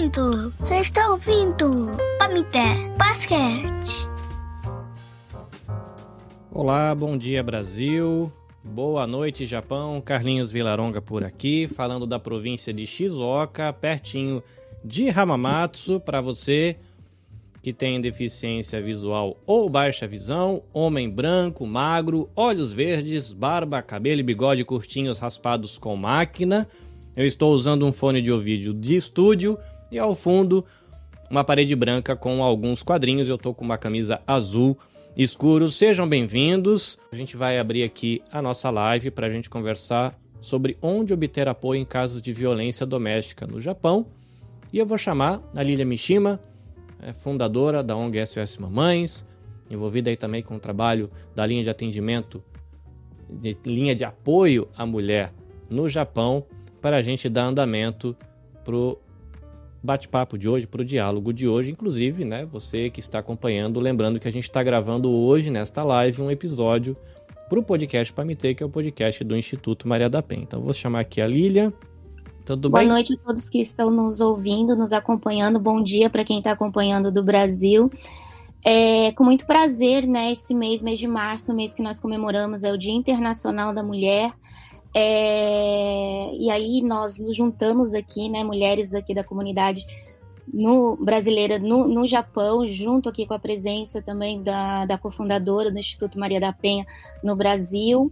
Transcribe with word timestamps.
ouvindo? 0.00 0.52
Você 0.58 0.76
está 0.76 1.10
ouvindo? 1.10 1.88
Pamité 2.18 2.88
Basquete. 2.96 4.08
Olá, 6.50 6.94
bom 6.94 7.18
dia 7.18 7.42
Brasil. 7.42 8.32
Boa 8.64 9.06
noite, 9.06 9.44
Japão. 9.44 10.00
Carlinhos 10.00 10.50
Vilaronga 10.50 11.02
por 11.02 11.22
aqui, 11.22 11.68
falando 11.68 12.06
da 12.06 12.18
província 12.18 12.72
de 12.72 12.86
Shizuoka, 12.86 13.72
pertinho 13.74 14.42
de 14.82 15.10
Hamamatsu, 15.10 16.00
para 16.00 16.20
você 16.20 16.76
que 17.62 17.72
tem 17.74 18.00
deficiência 18.00 18.80
visual 18.80 19.36
ou 19.46 19.68
baixa 19.68 20.06
visão, 20.06 20.62
homem 20.72 21.10
branco, 21.10 21.66
magro, 21.66 22.30
olhos 22.34 22.72
verdes, 22.72 23.34
barba, 23.34 23.82
cabelo 23.82 24.20
e 24.20 24.24
bigode 24.24 24.64
curtinhos 24.64 25.18
raspados 25.18 25.76
com 25.76 25.94
máquina. 25.94 26.66
Eu 27.14 27.26
estou 27.26 27.52
usando 27.52 27.84
um 27.84 27.92
fone 27.92 28.22
de 28.22 28.32
ouvido 28.32 28.72
de 28.72 28.96
estúdio 28.96 29.58
e 29.90 29.98
ao 29.98 30.14
fundo 30.14 30.64
uma 31.30 31.44
parede 31.44 31.74
branca 31.76 32.16
com 32.16 32.42
alguns 32.42 32.82
quadrinhos. 32.82 33.28
Eu 33.28 33.36
estou 33.36 33.54
com 33.54 33.64
uma 33.64 33.78
camisa 33.78 34.20
azul 34.26 34.76
escuro. 35.16 35.68
Sejam 35.68 36.08
bem-vindos. 36.08 36.98
A 37.12 37.16
gente 37.16 37.36
vai 37.36 37.58
abrir 37.58 37.82
aqui 37.82 38.22
a 38.32 38.42
nossa 38.42 38.70
live 38.70 39.10
para 39.10 39.26
a 39.26 39.30
gente 39.30 39.48
conversar 39.48 40.18
sobre 40.40 40.76
onde 40.80 41.12
obter 41.12 41.48
apoio 41.48 41.80
em 41.80 41.84
casos 41.84 42.22
de 42.22 42.32
violência 42.32 42.86
doméstica 42.86 43.46
no 43.46 43.60
Japão. 43.60 44.06
E 44.72 44.78
eu 44.78 44.86
vou 44.86 44.96
chamar 44.96 45.42
a 45.56 45.62
Lilia 45.62 45.84
Mishima, 45.84 46.40
é 47.02 47.12
fundadora 47.12 47.82
da 47.82 47.96
ONG 47.96 48.24
SOS 48.24 48.56
Mamães, 48.56 49.26
envolvida 49.68 50.10
aí 50.10 50.16
também 50.16 50.42
com 50.42 50.56
o 50.56 50.60
trabalho 50.60 51.10
da 51.34 51.44
linha 51.44 51.62
de 51.62 51.70
atendimento, 51.70 52.42
de 53.28 53.56
linha 53.64 53.94
de 53.94 54.04
apoio 54.04 54.68
à 54.76 54.86
mulher 54.86 55.32
no 55.68 55.88
Japão, 55.88 56.44
para 56.80 56.96
a 56.96 57.02
gente 57.02 57.28
dar 57.28 57.44
andamento 57.44 58.16
pro 58.64 58.98
bate-papo 59.82 60.36
de 60.36 60.48
hoje, 60.48 60.66
pro 60.66 60.84
diálogo 60.84 61.32
de 61.32 61.48
hoje, 61.48 61.70
inclusive, 61.70 62.24
né, 62.24 62.44
você 62.44 62.90
que 62.90 63.00
está 63.00 63.18
acompanhando, 63.18 63.80
lembrando 63.80 64.20
que 64.20 64.28
a 64.28 64.32
gente 64.32 64.44
está 64.44 64.62
gravando 64.62 65.10
hoje 65.10 65.50
nesta 65.50 65.82
live 65.82 66.22
um 66.22 66.30
episódio 66.30 66.96
pro 67.48 67.62
podcast 67.62 68.12
Pamitê, 68.12 68.54
que 68.54 68.62
é 68.62 68.66
o 68.66 68.70
podcast 68.70 69.24
do 69.24 69.36
Instituto 69.36 69.88
Maria 69.88 70.08
da 70.08 70.22
Penha. 70.22 70.42
Então 70.42 70.60
vou 70.60 70.72
chamar 70.72 71.00
aqui 71.00 71.20
a 71.20 71.26
Lília 71.26 71.72
tudo 72.56 72.70
Boa 72.70 72.80
bem? 72.80 72.88
Boa 72.88 72.98
noite 72.98 73.14
a 73.14 73.26
todos 73.26 73.48
que 73.48 73.60
estão 73.60 73.90
nos 73.90 74.20
ouvindo, 74.20 74.74
nos 74.74 74.92
acompanhando. 74.92 75.60
Bom 75.60 75.82
dia 75.82 76.10
para 76.10 76.24
quem 76.24 76.38
está 76.38 76.52
acompanhando 76.52 77.12
do 77.12 77.22
Brasil. 77.22 77.90
É, 78.64 79.12
com 79.12 79.24
muito 79.24 79.46
prazer, 79.46 80.06
né? 80.06 80.32
Esse 80.32 80.54
mês, 80.54 80.82
mês 80.82 80.98
de 80.98 81.06
março, 81.06 81.52
o 81.52 81.54
mês 81.54 81.72
que 81.72 81.82
nós 81.82 82.00
comemoramos 82.00 82.62
é 82.62 82.72
o 82.72 82.76
Dia 82.76 82.92
Internacional 82.92 83.72
da 83.74 83.82
Mulher. 83.82 84.32
É, 84.94 86.34
e 86.34 86.50
aí 86.50 86.82
nós 86.82 87.18
nos 87.18 87.36
juntamos 87.36 87.94
aqui, 87.94 88.28
né? 88.28 88.42
Mulheres 88.42 88.92
aqui 88.92 89.14
da 89.14 89.24
comunidade 89.24 89.84
no, 90.52 90.96
brasileira 90.96 91.58
no, 91.58 91.86
no 91.86 92.06
Japão, 92.06 92.66
junto 92.66 93.08
aqui 93.08 93.26
com 93.26 93.34
a 93.34 93.38
presença 93.38 94.02
também 94.02 94.42
da, 94.42 94.84
da 94.84 94.98
cofundadora 94.98 95.70
do 95.70 95.78
Instituto 95.78 96.18
Maria 96.18 96.40
da 96.40 96.52
Penha 96.52 96.84
no 97.22 97.36
Brasil 97.36 98.10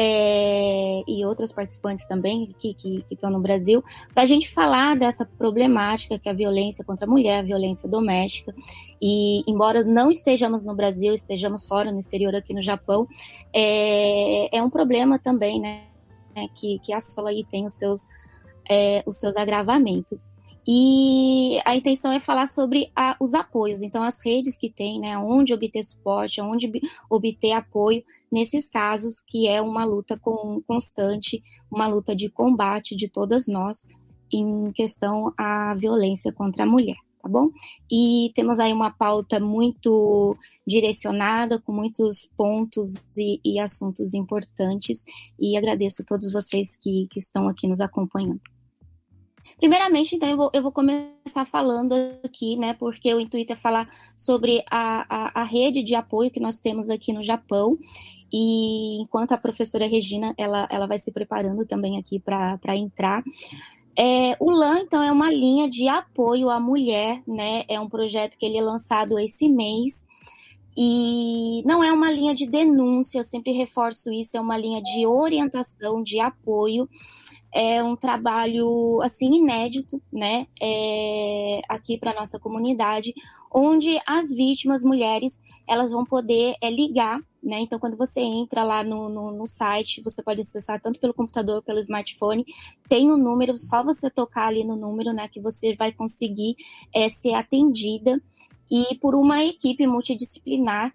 é, 0.00 1.02
e 1.08 1.24
outras 1.24 1.50
participantes 1.50 2.06
também 2.06 2.46
que, 2.46 3.04
estão 3.10 3.30
no 3.30 3.40
Brasil, 3.40 3.82
para 4.14 4.22
a 4.22 4.26
gente 4.26 4.48
falar 4.48 4.94
dessa 4.94 5.26
problemática 5.26 6.16
que 6.16 6.28
é 6.28 6.32
a 6.32 6.34
violência 6.34 6.84
contra 6.84 7.04
a 7.04 7.08
mulher, 7.10 7.40
a 7.40 7.42
violência 7.42 7.88
doméstica. 7.88 8.54
E 9.02 9.42
embora 9.50 9.82
não 9.82 10.08
estejamos 10.08 10.64
no 10.64 10.72
Brasil, 10.72 11.12
estejamos 11.12 11.66
fora, 11.66 11.90
no 11.90 11.98
exterior, 11.98 12.32
aqui 12.36 12.54
no 12.54 12.62
Japão, 12.62 13.08
é, 13.52 14.56
é 14.56 14.62
um 14.62 14.70
problema 14.70 15.18
também, 15.18 15.60
né? 15.60 15.87
Que, 16.54 16.78
que 16.80 16.92
assola 16.92 17.32
e 17.32 17.44
tem 17.44 17.64
os 17.64 17.74
seus, 17.74 18.06
é, 18.68 19.02
os 19.06 19.16
seus 19.16 19.36
agravamentos. 19.36 20.30
E 20.70 21.58
a 21.64 21.74
intenção 21.74 22.12
é 22.12 22.20
falar 22.20 22.46
sobre 22.46 22.92
a, 22.94 23.16
os 23.18 23.32
apoios, 23.32 23.80
então 23.80 24.02
as 24.02 24.20
redes 24.20 24.54
que 24.54 24.68
tem, 24.68 25.00
né, 25.00 25.16
onde 25.16 25.54
obter 25.54 25.82
suporte, 25.82 26.42
onde 26.42 26.70
obter 27.08 27.52
apoio 27.52 28.04
nesses 28.30 28.68
casos, 28.68 29.18
que 29.18 29.48
é 29.48 29.62
uma 29.62 29.86
luta 29.86 30.18
com, 30.18 30.60
constante, 30.68 31.42
uma 31.70 31.86
luta 31.86 32.14
de 32.14 32.28
combate 32.28 32.94
de 32.94 33.08
todas 33.08 33.46
nós 33.46 33.86
em 34.30 34.70
questão 34.72 35.32
à 35.38 35.72
violência 35.72 36.30
contra 36.30 36.64
a 36.64 36.66
mulher, 36.66 36.98
tá 37.20 37.28
bom? 37.28 37.48
E 37.90 38.30
temos 38.34 38.58
aí 38.58 38.72
uma 38.72 38.90
pauta 38.90 39.40
muito 39.40 40.36
direcionada, 40.66 41.60
com 41.60 41.72
muitos 41.72 42.26
pontos 42.36 42.94
e, 43.16 43.40
e 43.44 43.58
assuntos 43.58 44.14
importantes, 44.14 45.04
e 45.38 45.56
agradeço 45.56 46.02
a 46.02 46.04
todos 46.04 46.32
vocês 46.32 46.76
que, 46.76 47.06
que 47.10 47.18
estão 47.18 47.48
aqui 47.48 47.66
nos 47.66 47.80
acompanhando. 47.80 48.40
Primeiramente, 49.58 50.14
então, 50.14 50.28
eu 50.28 50.36
vou, 50.36 50.50
eu 50.52 50.62
vou 50.62 50.70
começar 50.70 51.44
falando 51.44 51.94
aqui, 52.22 52.56
né, 52.56 52.74
porque 52.74 53.12
o 53.12 53.20
intuito 53.20 53.52
é 53.52 53.56
falar 53.56 53.88
sobre 54.16 54.62
a, 54.70 55.04
a, 55.08 55.40
a 55.40 55.42
rede 55.42 55.82
de 55.82 55.94
apoio 55.94 56.30
que 56.30 56.38
nós 56.38 56.60
temos 56.60 56.90
aqui 56.90 57.12
no 57.12 57.22
Japão, 57.22 57.76
e 58.32 59.00
enquanto 59.00 59.32
a 59.32 59.38
professora 59.38 59.86
Regina, 59.86 60.34
ela, 60.36 60.68
ela 60.70 60.86
vai 60.86 60.98
se 60.98 61.10
preparando 61.10 61.64
também 61.66 61.98
aqui 61.98 62.20
para 62.20 62.76
entrar, 62.76 63.24
é, 63.98 64.36
o 64.38 64.52
LAN, 64.52 64.78
então, 64.80 65.02
é 65.02 65.10
uma 65.10 65.28
linha 65.28 65.68
de 65.68 65.88
apoio 65.88 66.48
à 66.50 66.60
mulher, 66.60 67.20
né? 67.26 67.64
É 67.68 67.80
um 67.80 67.88
projeto 67.88 68.38
que 68.38 68.46
ele 68.46 68.56
é 68.56 68.62
lançado 68.62 69.18
esse 69.18 69.48
mês. 69.48 70.06
E 70.80 71.60
não 71.66 71.82
é 71.82 71.92
uma 71.92 72.08
linha 72.08 72.32
de 72.32 72.46
denúncia, 72.46 73.18
eu 73.18 73.24
sempre 73.24 73.50
reforço 73.50 74.12
isso, 74.12 74.36
é 74.36 74.40
uma 74.40 74.56
linha 74.56 74.80
de 74.80 75.04
orientação, 75.08 76.04
de 76.04 76.20
apoio 76.20 76.88
é 77.52 77.82
um 77.82 77.96
trabalho 77.96 79.00
assim 79.02 79.34
inédito, 79.34 80.00
né, 80.12 80.46
é, 80.60 81.60
aqui 81.68 81.96
para 81.96 82.14
nossa 82.14 82.38
comunidade, 82.38 83.14
onde 83.50 83.98
as 84.06 84.28
vítimas 84.32 84.82
mulheres 84.82 85.40
elas 85.66 85.90
vão 85.90 86.04
poder 86.04 86.54
é, 86.62 86.70
ligar, 86.70 87.18
né? 87.42 87.60
Então, 87.60 87.78
quando 87.78 87.96
você 87.96 88.20
entra 88.20 88.62
lá 88.62 88.84
no, 88.84 89.08
no, 89.08 89.30
no, 89.30 89.46
site, 89.46 90.02
você 90.02 90.22
pode 90.22 90.42
acessar 90.42 90.80
tanto 90.80 91.00
pelo 91.00 91.14
computador, 91.14 91.62
pelo 91.62 91.78
smartphone, 91.78 92.44
tem 92.88 93.10
um 93.10 93.16
número, 93.16 93.56
só 93.56 93.82
você 93.82 94.10
tocar 94.10 94.48
ali 94.48 94.64
no 94.64 94.76
número, 94.76 95.12
né, 95.12 95.28
que 95.28 95.40
você 95.40 95.74
vai 95.74 95.92
conseguir 95.92 96.56
é, 96.94 97.08
ser 97.08 97.34
atendida 97.34 98.20
e 98.70 98.96
por 98.96 99.14
uma 99.14 99.42
equipe 99.44 99.86
multidisciplinar 99.86 100.92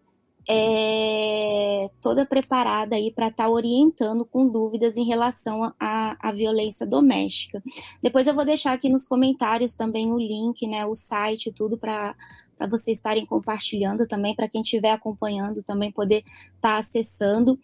é, 0.47 1.89
toda 2.01 2.25
preparada 2.25 2.95
aí 2.95 3.11
para 3.11 3.27
estar 3.27 3.45
tá 3.45 3.49
orientando 3.49 4.25
com 4.25 4.47
dúvidas 4.47 4.97
em 4.97 5.05
relação 5.05 5.73
à 5.79 6.31
violência 6.33 6.85
doméstica. 6.85 7.63
Depois 8.01 8.27
eu 8.27 8.33
vou 8.33 8.45
deixar 8.45 8.73
aqui 8.73 8.89
nos 8.89 9.05
comentários 9.05 9.73
também 9.73 10.11
o 10.11 10.17
link, 10.17 10.67
né, 10.67 10.85
o 10.85 10.95
site, 10.95 11.51
tudo 11.51 11.77
para 11.77 12.15
para 12.63 12.69
vocês 12.69 12.97
estarem 12.97 13.25
compartilhando 13.25 14.07
também, 14.07 14.33
para 14.33 14.47
quem 14.47 14.61
estiver 14.61 14.91
acompanhando 14.91 15.61
também 15.61 15.91
poder 15.91 16.23
estar 16.55 16.55
tá 16.61 16.77
acessando. 16.77 17.59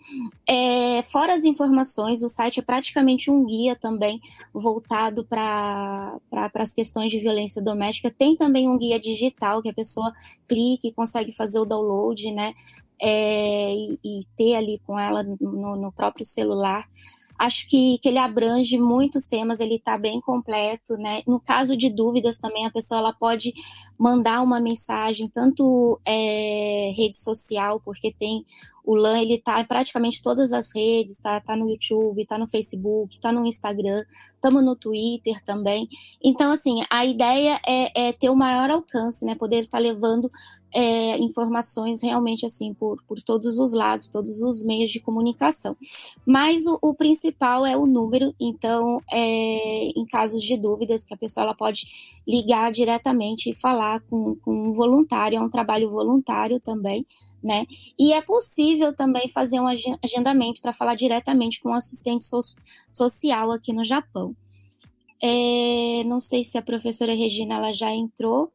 É, 0.45 1.01
fora 1.03 1.33
as 1.33 1.45
informações, 1.45 2.21
o 2.21 2.27
site 2.27 2.59
é 2.59 2.63
praticamente 2.63 3.31
um 3.31 3.45
guia 3.45 3.77
também 3.77 4.19
voltado 4.53 5.23
para 5.23 6.17
pra, 6.29 6.51
as 6.55 6.73
questões 6.73 7.11
de 7.11 7.19
violência 7.19 7.61
doméstica. 7.61 8.11
Tem 8.11 8.35
também 8.35 8.67
um 8.67 8.77
guia 8.77 8.99
digital 8.99 9.61
que 9.61 9.69
a 9.69 9.73
pessoa 9.73 10.11
clique 10.45 10.89
e 10.89 10.93
consegue 10.93 11.31
fazer 11.31 11.59
o 11.59 11.65
download, 11.65 12.31
né? 12.33 12.53
É, 13.01 13.73
e, 13.73 13.99
e, 14.03 14.25
ter 14.35 14.55
ali 14.55 14.81
com 14.85 14.99
ela 14.99 15.23
no, 15.23 15.77
no 15.77 15.91
próprio 15.93 16.25
celular 16.25 16.85
acho 17.39 17.65
que, 17.69 17.97
que 17.99 18.09
ele 18.09 18.17
abrange 18.17 18.77
muitos 18.77 19.25
temas, 19.25 19.61
ele 19.61 19.75
está 19.75 19.97
bem 19.97 20.19
completo, 20.19 20.97
né? 20.97 21.23
No 21.25 21.39
caso 21.39 21.77
de 21.77 21.89
dúvidas 21.89 22.37
também, 22.37 22.65
a 22.65 22.71
pessoa 22.71 22.99
ela 22.99 23.13
pode 23.13 23.53
mandar 23.97 24.41
uma 24.41 24.59
mensagem, 24.59 25.29
tanto 25.29 25.97
é, 26.05 26.93
rede 26.97 27.17
social, 27.17 27.79
porque 27.79 28.13
tem 28.13 28.45
o 28.89 28.95
LAN, 28.95 29.21
ele 29.21 29.35
está 29.35 29.61
em 29.61 29.65
praticamente 29.65 30.19
todas 30.19 30.51
as 30.51 30.73
redes, 30.73 31.13
está 31.13 31.39
tá 31.39 31.55
no 31.55 31.69
YouTube, 31.69 32.23
está 32.23 32.39
no 32.39 32.47
Facebook, 32.47 33.13
está 33.13 33.31
no 33.31 33.45
Instagram, 33.45 34.03
estamos 34.33 34.65
no 34.65 34.75
Twitter 34.75 35.39
também. 35.45 35.87
Então, 36.23 36.51
assim, 36.51 36.83
a 36.89 37.05
ideia 37.05 37.59
é, 37.67 38.07
é 38.07 38.13
ter 38.13 38.31
o 38.31 38.35
maior 38.35 38.71
alcance, 38.71 39.23
né? 39.23 39.35
Poder 39.35 39.59
estar 39.59 39.77
tá 39.77 39.83
levando 39.83 40.27
é, 40.73 41.17
informações 41.17 42.01
realmente 42.01 42.45
assim 42.45 42.73
por, 42.73 43.01
por 43.07 43.21
todos 43.21 43.57
os 43.57 43.73
lados, 43.73 44.07
todos 44.07 44.41
os 44.41 44.63
meios 44.63 44.91
de 44.91 44.99
comunicação. 44.99 45.75
Mas 46.25 46.65
o, 46.65 46.77
o 46.81 46.93
principal 46.93 47.65
é 47.65 47.75
o 47.75 47.85
número, 47.85 48.33
então, 48.39 49.01
é, 49.11 49.87
em 49.95 50.05
casos 50.05 50.43
de 50.43 50.57
dúvidas, 50.57 51.03
que 51.03 51.13
a 51.13 51.17
pessoa 51.17 51.43
ela 51.43 51.55
pode 51.55 51.85
ligar 52.27 52.71
diretamente 52.71 53.49
e 53.49 53.55
falar 53.55 53.99
com, 54.01 54.35
com 54.35 54.69
um 54.69 54.71
voluntário, 54.71 55.37
é 55.37 55.41
um 55.41 55.49
trabalho 55.49 55.89
voluntário 55.89 56.59
também, 56.59 57.05
né? 57.43 57.65
E 57.97 58.13
é 58.13 58.21
possível 58.21 58.95
também 58.95 59.29
fazer 59.29 59.59
um 59.59 59.67
agendamento 60.03 60.61
para 60.61 60.73
falar 60.73 60.95
diretamente 60.95 61.61
com 61.61 61.69
um 61.69 61.73
assistente 61.73 62.23
so 62.23 62.39
social 62.91 63.51
aqui 63.51 63.73
no 63.73 63.85
Japão. 63.85 64.35
É, 65.21 66.03
não 66.05 66.19
sei 66.19 66.43
se 66.43 66.57
a 66.57 66.61
professora 66.61 67.13
Regina 67.13 67.55
ela 67.55 67.73
já 67.73 67.91
entrou 67.91 68.51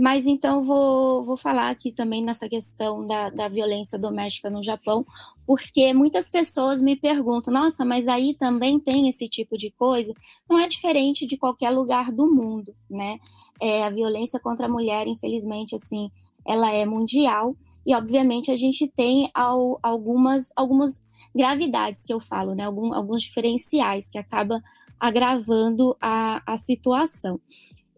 Mas 0.00 0.26
então 0.26 0.62
vou, 0.62 1.22
vou 1.22 1.36
falar 1.36 1.68
aqui 1.68 1.92
também 1.92 2.22
nessa 2.24 2.48
questão 2.48 3.06
da, 3.06 3.28
da 3.28 3.48
violência 3.48 3.98
doméstica 3.98 4.48
no 4.48 4.62
Japão, 4.62 5.04
porque 5.46 5.92
muitas 5.92 6.30
pessoas 6.30 6.80
me 6.80 6.96
perguntam, 6.96 7.52
nossa, 7.52 7.84
mas 7.84 8.08
aí 8.08 8.34
também 8.34 8.80
tem 8.80 9.10
esse 9.10 9.28
tipo 9.28 9.58
de 9.58 9.70
coisa? 9.70 10.14
Não 10.48 10.58
é 10.58 10.66
diferente 10.66 11.26
de 11.26 11.36
qualquer 11.36 11.68
lugar 11.68 12.10
do 12.10 12.26
mundo, 12.34 12.74
né? 12.88 13.18
É, 13.60 13.84
a 13.84 13.90
violência 13.90 14.40
contra 14.40 14.64
a 14.66 14.70
mulher, 14.70 15.06
infelizmente, 15.06 15.74
assim, 15.74 16.10
ela 16.46 16.72
é 16.72 16.84
mundial 16.84 17.56
e, 17.84 17.94
obviamente, 17.94 18.50
a 18.50 18.56
gente 18.56 18.86
tem 18.88 19.30
ao, 19.34 19.78
algumas, 19.82 20.52
algumas 20.54 21.00
gravidades 21.34 22.04
que 22.04 22.12
eu 22.12 22.20
falo, 22.20 22.54
né? 22.54 22.64
Algum, 22.64 22.92
alguns 22.92 23.22
diferenciais 23.22 24.08
que 24.08 24.18
acaba 24.18 24.62
agravando 24.98 25.96
a, 26.00 26.42
a 26.46 26.56
situação. 26.56 27.40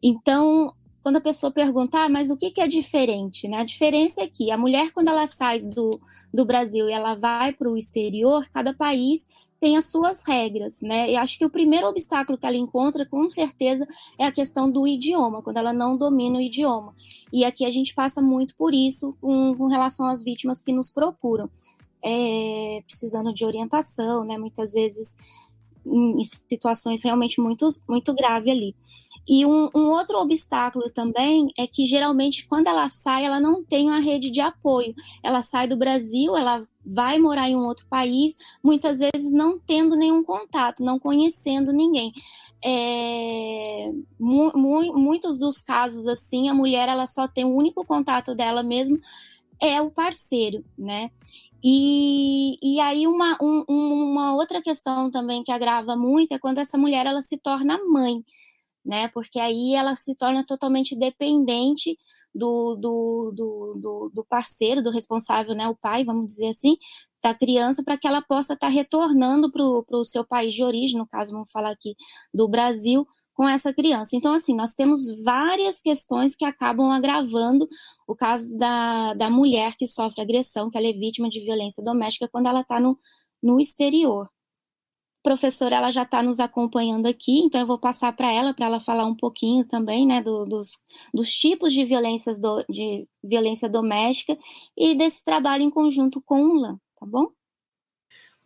Então, 0.02 0.72
quando 1.02 1.16
a 1.16 1.20
pessoa 1.20 1.52
pergunta, 1.52 1.98
ah, 1.98 2.08
mas 2.08 2.30
o 2.30 2.36
que, 2.36 2.50
que 2.50 2.60
é 2.60 2.68
diferente? 2.68 3.48
Né? 3.48 3.58
A 3.58 3.64
diferença 3.64 4.22
é 4.22 4.28
que 4.28 4.50
a 4.52 4.56
mulher, 4.56 4.92
quando 4.92 5.08
ela 5.08 5.26
sai 5.26 5.58
do, 5.58 5.90
do 6.32 6.44
Brasil 6.44 6.88
e 6.88 6.92
ela 6.92 7.14
vai 7.14 7.52
para 7.52 7.68
o 7.68 7.76
exterior, 7.76 8.48
cada 8.52 8.72
país 8.72 9.28
tem 9.62 9.76
as 9.76 9.86
suas 9.86 10.26
regras, 10.26 10.80
né? 10.82 11.08
E 11.08 11.16
acho 11.16 11.38
que 11.38 11.44
o 11.44 11.50
primeiro 11.50 11.86
obstáculo 11.86 12.36
que 12.36 12.44
ela 12.44 12.56
encontra, 12.56 13.06
com 13.06 13.30
certeza, 13.30 13.86
é 14.18 14.26
a 14.26 14.32
questão 14.32 14.68
do 14.68 14.88
idioma, 14.88 15.40
quando 15.40 15.58
ela 15.58 15.72
não 15.72 15.96
domina 15.96 16.38
o 16.38 16.40
idioma. 16.40 16.92
E 17.32 17.44
aqui 17.44 17.64
a 17.64 17.70
gente 17.70 17.94
passa 17.94 18.20
muito 18.20 18.56
por 18.56 18.74
isso 18.74 19.16
com, 19.20 19.54
com 19.54 19.68
relação 19.68 20.06
às 20.08 20.20
vítimas 20.20 20.60
que 20.60 20.72
nos 20.72 20.90
procuram, 20.90 21.48
é, 22.04 22.82
precisando 22.84 23.32
de 23.32 23.44
orientação, 23.44 24.24
né? 24.24 24.36
Muitas 24.36 24.72
vezes 24.72 25.16
em 25.86 26.24
situações 26.48 27.04
realmente 27.04 27.40
muito, 27.40 27.68
muito 27.88 28.12
graves 28.12 28.50
ali. 28.50 28.74
E 29.28 29.46
um, 29.46 29.70
um, 29.72 29.90
outro 29.90 30.18
obstáculo 30.18 30.90
também 30.90 31.46
é 31.56 31.68
que 31.68 31.84
geralmente 31.84 32.48
quando 32.48 32.66
ela 32.66 32.88
sai, 32.88 33.24
ela 33.24 33.38
não 33.38 33.62
tem 33.62 33.86
uma 33.86 34.00
rede 34.00 34.28
de 34.28 34.40
apoio. 34.40 34.92
Ela 35.22 35.40
sai 35.40 35.68
do 35.68 35.76
Brasil, 35.76 36.36
ela 36.36 36.66
vai 36.84 37.18
morar 37.18 37.48
em 37.48 37.56
um 37.56 37.66
outro 37.66 37.86
país, 37.88 38.36
muitas 38.62 38.98
vezes 38.98 39.32
não 39.32 39.58
tendo 39.58 39.96
nenhum 39.96 40.22
contato, 40.22 40.84
não 40.84 40.98
conhecendo 40.98 41.72
ninguém. 41.72 42.12
É, 42.64 43.90
mu 44.18 44.52
mu 44.54 44.98
muitos 44.98 45.36
dos 45.38 45.60
casos 45.60 46.06
assim, 46.06 46.48
a 46.48 46.54
mulher 46.54 46.88
ela 46.88 47.06
só 47.06 47.26
tem 47.26 47.44
o 47.44 47.54
único 47.54 47.84
contato 47.84 48.34
dela 48.34 48.62
mesmo 48.62 49.00
é 49.60 49.80
o 49.80 49.90
parceiro, 49.90 50.64
né? 50.76 51.10
E, 51.64 52.56
e 52.60 52.80
aí 52.80 53.06
uma, 53.06 53.38
um, 53.40 53.64
uma 53.68 54.34
outra 54.34 54.60
questão 54.60 55.10
também 55.10 55.44
que 55.44 55.52
agrava 55.52 55.96
muito 55.96 56.34
é 56.34 56.38
quando 56.38 56.58
essa 56.58 56.76
mulher 56.76 57.06
ela 57.06 57.22
se 57.22 57.38
torna 57.38 57.78
mãe 57.84 58.24
né? 58.84 59.08
Porque 59.08 59.38
aí 59.38 59.74
ela 59.74 59.94
se 59.96 60.14
torna 60.14 60.44
totalmente 60.44 60.96
dependente 60.96 61.96
do, 62.34 62.76
do, 62.76 63.32
do, 63.34 64.10
do, 64.14 64.24
parceiro, 64.24 64.82
do 64.82 64.90
responsável, 64.90 65.54
né? 65.54 65.68
O 65.68 65.76
pai, 65.76 66.04
vamos 66.04 66.28
dizer 66.28 66.48
assim, 66.48 66.76
da 67.22 67.34
criança, 67.34 67.82
para 67.84 67.96
que 67.96 68.06
ela 68.06 68.22
possa 68.22 68.54
estar 68.54 68.66
tá 68.66 68.72
retornando 68.72 69.50
para 69.52 69.62
o 69.62 70.04
seu 70.04 70.24
país 70.24 70.54
de 70.54 70.64
origem, 70.64 70.98
no 70.98 71.06
caso, 71.06 71.32
vamos 71.32 71.52
falar 71.52 71.70
aqui 71.70 71.94
do 72.34 72.48
Brasil, 72.48 73.06
com 73.34 73.48
essa 73.48 73.72
criança. 73.72 74.16
Então, 74.16 74.34
assim, 74.34 74.54
nós 74.54 74.74
temos 74.74 75.00
várias 75.22 75.80
questões 75.80 76.34
que 76.34 76.44
acabam 76.44 76.90
agravando 76.90 77.68
o 78.06 78.14
caso 78.14 78.56
da, 78.58 79.14
da 79.14 79.30
mulher 79.30 79.74
que 79.76 79.86
sofre 79.86 80.20
agressão, 80.22 80.70
que 80.70 80.76
ela 80.76 80.86
é 80.86 80.92
vítima 80.92 81.28
de 81.28 81.40
violência 81.40 81.82
doméstica 81.82 82.28
quando 82.28 82.46
ela 82.46 82.60
está 82.60 82.78
no, 82.80 82.98
no 83.42 83.58
exterior 83.60 84.28
professora 85.22 85.76
ela 85.76 85.90
já 85.90 86.02
está 86.02 86.22
nos 86.22 86.40
acompanhando 86.40 87.06
aqui, 87.06 87.38
então 87.40 87.60
eu 87.60 87.66
vou 87.66 87.78
passar 87.78 88.12
para 88.14 88.30
ela 88.30 88.52
para 88.52 88.66
ela 88.66 88.80
falar 88.80 89.06
um 89.06 89.14
pouquinho 89.14 89.64
também, 89.64 90.06
né, 90.06 90.20
do, 90.20 90.44
dos, 90.44 90.78
dos 91.14 91.30
tipos 91.30 91.72
de 91.72 91.84
violências 91.84 92.38
do, 92.38 92.64
de 92.68 93.06
violência 93.22 93.68
doméstica 93.68 94.36
e 94.76 94.94
desse 94.94 95.22
trabalho 95.22 95.62
em 95.62 95.70
conjunto 95.70 96.20
com 96.20 96.42
o 96.42 96.60
LAN, 96.60 96.76
tá 96.98 97.06
bom? 97.06 97.28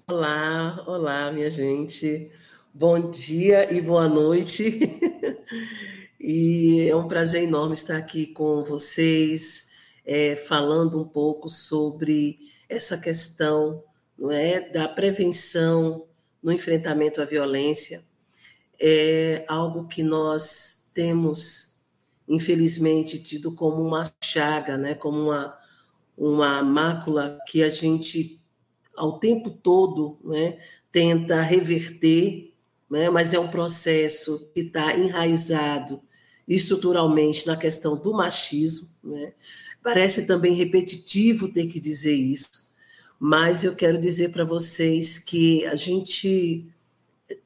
Olá, 0.08 0.84
olá, 0.86 1.32
minha 1.32 1.50
gente. 1.50 2.30
Bom 2.72 3.10
dia 3.10 3.72
e 3.72 3.80
boa 3.80 4.06
noite. 4.06 4.78
e 6.20 6.86
é 6.88 6.94
um 6.94 7.08
prazer 7.08 7.42
enorme 7.42 7.72
estar 7.72 7.96
aqui 7.96 8.26
com 8.26 8.62
vocês, 8.62 9.68
é, 10.04 10.36
falando 10.36 11.00
um 11.00 11.04
pouco 11.04 11.48
sobre 11.48 12.38
essa 12.68 12.96
questão 12.96 13.82
não 14.16 14.30
é, 14.30 14.60
da 14.70 14.86
prevenção 14.86 16.04
no 16.42 16.52
enfrentamento 16.52 17.20
à 17.20 17.24
violência 17.24 18.04
é 18.80 19.44
algo 19.48 19.86
que 19.86 20.02
nós 20.02 20.90
temos, 20.92 21.78
infelizmente, 22.28 23.18
tido 23.18 23.52
como 23.52 23.82
uma 23.82 24.10
chaga, 24.22 24.76
né? 24.76 24.94
como 24.94 25.24
uma, 25.24 25.56
uma 26.16 26.62
mácula 26.62 27.38
que 27.46 27.62
a 27.62 27.68
gente, 27.68 28.40
ao 28.96 29.18
tempo 29.18 29.50
todo, 29.50 30.18
né? 30.24 30.58
tenta 30.92 31.40
reverter, 31.40 32.54
né? 32.90 33.10
mas 33.10 33.34
é 33.34 33.38
um 33.38 33.48
processo 33.48 34.50
que 34.54 34.60
está 34.60 34.96
enraizado 34.96 36.02
estruturalmente 36.46 37.46
na 37.46 37.56
questão 37.56 37.96
do 37.96 38.12
machismo. 38.12 38.88
Né? 39.02 39.32
Parece 39.82 40.26
também 40.26 40.54
repetitivo 40.54 41.48
ter 41.48 41.66
que 41.66 41.80
dizer 41.80 42.14
isso, 42.14 42.65
mas 43.18 43.64
eu 43.64 43.74
quero 43.74 43.98
dizer 43.98 44.30
para 44.30 44.44
vocês 44.44 45.18
que 45.18 45.64
a 45.66 45.74
gente 45.74 46.66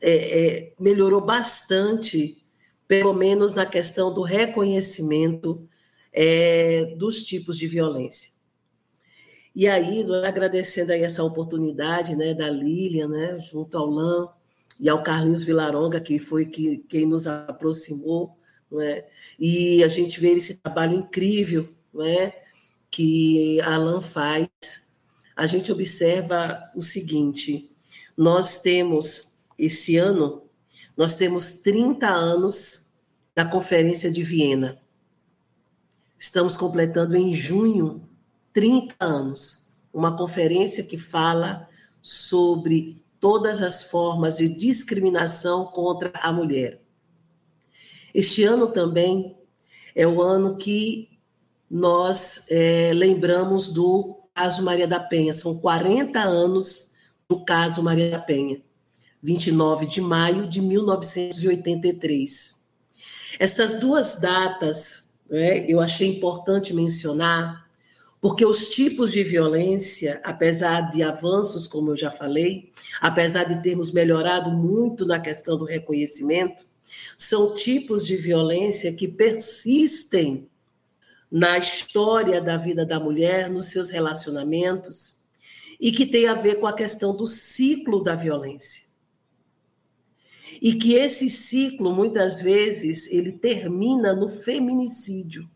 é, 0.00 0.12
é, 0.58 0.72
melhorou 0.78 1.20
bastante, 1.20 2.42
pelo 2.86 3.14
menos 3.14 3.54
na 3.54 3.64
questão 3.64 4.12
do 4.12 4.22
reconhecimento 4.22 5.66
é, 6.12 6.94
dos 6.96 7.22
tipos 7.24 7.56
de 7.56 7.66
violência. 7.66 8.32
E 9.54 9.66
aí, 9.66 10.06
agradecendo 10.24 10.92
aí 10.92 11.02
essa 11.02 11.24
oportunidade 11.24 12.14
né, 12.14 12.34
da 12.34 12.48
Lilian, 12.48 13.08
né, 13.08 13.38
junto 13.50 13.76
ao 13.76 13.90
LAN 13.90 14.28
e 14.78 14.88
ao 14.88 15.02
Carlinhos 15.02 15.44
Vilaronga, 15.44 16.00
que 16.00 16.18
foi 16.18 16.46
que, 16.46 16.78
quem 16.88 17.06
nos 17.06 17.26
aproximou, 17.26 18.36
né, 18.70 19.04
e 19.38 19.82
a 19.82 19.88
gente 19.88 20.20
vê 20.20 20.30
esse 20.30 20.54
trabalho 20.56 20.94
incrível 20.94 21.68
né, 21.92 22.32
que 22.90 23.60
a 23.62 23.76
LAN 23.76 24.00
faz 24.00 24.48
a 25.40 25.46
gente 25.46 25.72
observa 25.72 26.70
o 26.76 26.82
seguinte: 26.82 27.74
nós 28.14 28.58
temos, 28.58 29.38
esse 29.58 29.96
ano, 29.96 30.42
nós 30.94 31.16
temos 31.16 31.62
30 31.62 32.06
anos 32.06 32.92
da 33.34 33.46
Conferência 33.46 34.10
de 34.10 34.22
Viena. 34.22 34.78
Estamos 36.18 36.58
completando 36.58 37.16
em 37.16 37.32
junho 37.32 38.06
30 38.52 38.94
anos, 39.00 39.72
uma 39.90 40.14
conferência 40.14 40.84
que 40.84 40.98
fala 40.98 41.66
sobre 42.02 43.02
todas 43.18 43.62
as 43.62 43.82
formas 43.82 44.36
de 44.36 44.48
discriminação 44.48 45.64
contra 45.64 46.12
a 46.16 46.30
mulher. 46.30 46.82
Este 48.12 48.44
ano 48.44 48.66
também 48.66 49.38
é 49.94 50.06
o 50.06 50.20
ano 50.20 50.58
que 50.58 51.08
nós 51.70 52.44
é, 52.50 52.92
lembramos 52.92 53.68
do 53.68 54.19
caso 54.40 54.62
Maria 54.62 54.88
da 54.88 54.98
Penha. 54.98 55.34
São 55.34 55.58
40 55.58 56.18
anos 56.18 56.92
do 57.28 57.44
caso 57.44 57.82
Maria 57.82 58.10
da 58.10 58.18
Penha, 58.18 58.62
29 59.22 59.84
de 59.84 60.00
maio 60.00 60.46
de 60.46 60.62
1983. 60.62 62.58
Estas 63.38 63.74
duas 63.74 64.18
datas 64.18 65.10
né, 65.28 65.70
eu 65.70 65.78
achei 65.78 66.08
importante 66.08 66.72
mencionar, 66.72 67.68
porque 68.18 68.46
os 68.46 68.66
tipos 68.68 69.12
de 69.12 69.22
violência, 69.22 70.22
apesar 70.24 70.90
de 70.90 71.02
avanços, 71.02 71.66
como 71.68 71.90
eu 71.90 71.96
já 71.96 72.10
falei, 72.10 72.72
apesar 72.98 73.44
de 73.44 73.62
termos 73.62 73.92
melhorado 73.92 74.50
muito 74.50 75.04
na 75.04 75.20
questão 75.20 75.58
do 75.58 75.66
reconhecimento, 75.66 76.64
são 77.16 77.52
tipos 77.52 78.06
de 78.06 78.16
violência 78.16 78.90
que 78.94 79.06
persistem 79.06 80.49
na 81.30 81.56
história 81.56 82.40
da 82.40 82.56
vida 82.56 82.84
da 82.84 82.98
mulher, 82.98 83.48
nos 83.48 83.66
seus 83.66 83.88
relacionamentos, 83.88 85.20
e 85.80 85.92
que 85.92 86.04
tem 86.04 86.26
a 86.26 86.34
ver 86.34 86.56
com 86.56 86.66
a 86.66 86.72
questão 86.72 87.16
do 87.16 87.26
ciclo 87.26 88.02
da 88.02 88.14
violência. 88.14 88.84
E 90.60 90.74
que 90.74 90.94
esse 90.94 91.30
ciclo, 91.30 91.94
muitas 91.94 92.40
vezes, 92.40 93.10
ele 93.10 93.32
termina 93.32 94.12
no 94.12 94.28
feminicídio. 94.28 95.48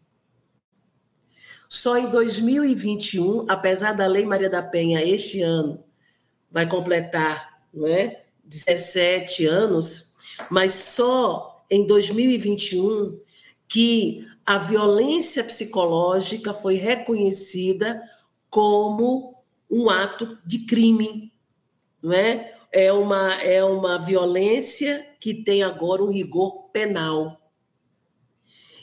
Só 1.69 1.99
em 1.99 2.09
2021, 2.09 3.47
apesar 3.49 3.93
da 3.93 4.07
Lei 4.07 4.25
Maria 4.25 4.49
da 4.49 4.63
Penha 4.63 5.05
este 5.05 5.43
ano 5.43 5.85
vai 6.51 6.67
completar, 6.69 7.61
não 7.75 7.87
é, 7.87 8.25
17 8.45 9.45
anos, 9.45 10.15
mas 10.49 10.73
só 10.73 11.67
em 11.71 11.87
2021 11.87 13.21
que 13.67 14.25
a 14.47 14.59
violência 14.59 15.43
psicológica 15.43 16.53
foi 16.53 16.75
reconhecida 16.75 18.03
como 18.51 19.35
um 19.71 19.89
ato 19.89 20.39
de 20.45 20.61
crime, 20.61 21.33
não 22.03 22.13
é? 22.13 22.53
É 22.71 22.93
uma, 22.93 23.35
é 23.43 23.65
uma 23.65 23.99
violência 23.99 25.07
que 25.21 25.33
tem 25.33 25.63
agora 25.63 26.03
um 26.03 26.11
rigor 26.11 26.65
penal. 26.73 27.41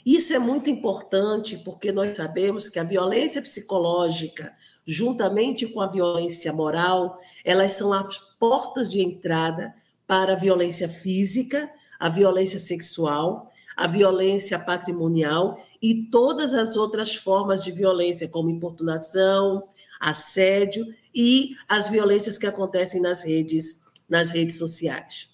Isso 0.06 0.34
é 0.34 0.40
muito 0.40 0.70
importante 0.70 1.58
porque 1.58 1.92
nós 1.92 2.18
sabemos 2.18 2.70
que 2.70 2.80
a 2.80 2.84
violência 2.84 3.42
psicológica, 3.42 4.54
juntamente 4.86 5.68
com 5.68 5.82
a 5.82 5.88
violência 5.88 6.52
moral, 6.52 7.20
elas 7.46 7.74
são 7.74 7.94
as 7.94 8.18
portas 8.40 8.90
de 8.90 9.02
entrada 9.02 9.76
para 10.08 10.34
a 10.34 10.38
violência 10.38 10.90
física, 10.90 11.70
a 12.00 12.10
violência 12.10 12.60
sexual, 12.60 13.51
a 13.82 13.88
violência 13.88 14.60
patrimonial 14.60 15.60
e 15.82 16.04
todas 16.04 16.54
as 16.54 16.78
outras 16.78 17.16
formas 17.16 17.64
de 17.64 17.72
violência, 17.72 18.30
como 18.30 18.52
importunação, 18.52 19.64
assédio 20.00 20.86
e 21.14 21.56
as 21.68 21.88
violências 21.88 22.38
que 22.38 22.46
acontecem 22.46 23.02
nas 23.02 23.24
redes, 23.24 23.82
nas 24.08 24.30
redes 24.30 24.60
sociais. 24.60 25.30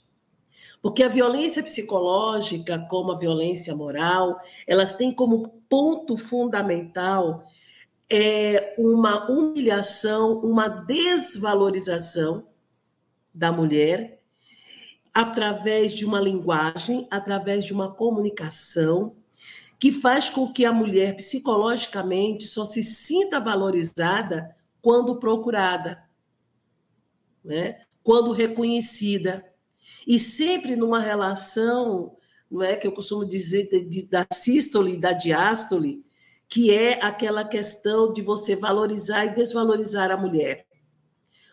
Porque 0.81 1.03
a 1.03 1.09
violência 1.09 1.61
psicológica, 1.61 2.79
como 2.89 3.11
a 3.11 3.17
violência 3.17 3.75
moral, 3.75 4.39
elas 4.65 4.93
têm 4.93 5.11
como 5.11 5.49
ponto 5.67 6.15
fundamental 6.15 7.43
é, 8.09 8.75
uma 8.77 9.29
humilhação, 9.29 10.39
uma 10.39 10.69
desvalorização 10.69 12.47
da 13.33 13.51
mulher 13.51 14.16
através 15.17 15.95
de 15.95 16.05
uma 16.05 16.21
linguagem, 16.21 17.07
através 17.09 17.65
de 17.65 17.73
uma 17.73 17.91
comunicação 17.91 19.15
que 19.79 19.91
faz 19.91 20.29
com 20.29 20.53
que 20.53 20.63
a 20.63 20.71
mulher 20.71 21.15
psicologicamente 21.15 22.43
só 22.43 22.63
se 22.63 22.83
sinta 22.83 23.39
valorizada 23.39 24.55
quando 24.79 25.19
procurada, 25.19 26.03
né? 27.43 27.81
quando 28.03 28.31
reconhecida. 28.31 29.43
E 30.05 30.19
sempre 30.19 30.75
numa 30.75 30.99
relação, 30.99 32.15
não 32.49 32.61
é 32.61 32.75
que 32.75 32.85
eu 32.85 32.91
costumo 32.91 33.25
dizer 33.25 33.67
de, 33.71 33.85
de, 33.85 34.05
da 34.07 34.23
sístole 34.31 34.93
e 34.93 34.99
da 34.99 35.13
diástole, 35.13 36.05
que 36.47 36.71
é 36.71 37.03
aquela 37.03 37.43
questão 37.43 38.13
de 38.13 38.21
você 38.21 38.55
valorizar 38.55 39.25
e 39.25 39.33
desvalorizar 39.33 40.11
a 40.11 40.17
mulher. 40.17 40.67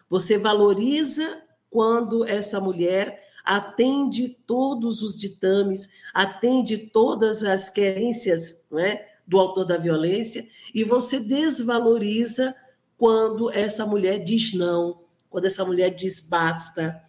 Você 0.06 0.36
valoriza 0.36 1.42
quando 1.70 2.26
essa 2.26 2.60
mulher 2.60 3.23
atende 3.44 4.28
todos 4.46 5.02
os 5.02 5.14
ditames, 5.14 5.88
atende 6.14 6.78
todas 6.78 7.44
as 7.44 7.68
querências 7.68 8.66
é, 8.72 9.06
do 9.26 9.38
autor 9.38 9.64
da 9.66 9.76
violência, 9.76 10.48
e 10.74 10.82
você 10.82 11.20
desvaloriza 11.20 12.54
quando 12.96 13.50
essa 13.50 13.84
mulher 13.84 14.24
diz 14.24 14.54
não, 14.54 15.02
quando 15.28 15.44
essa 15.44 15.64
mulher 15.64 15.90
diz 15.90 16.20
basta, 16.20 17.02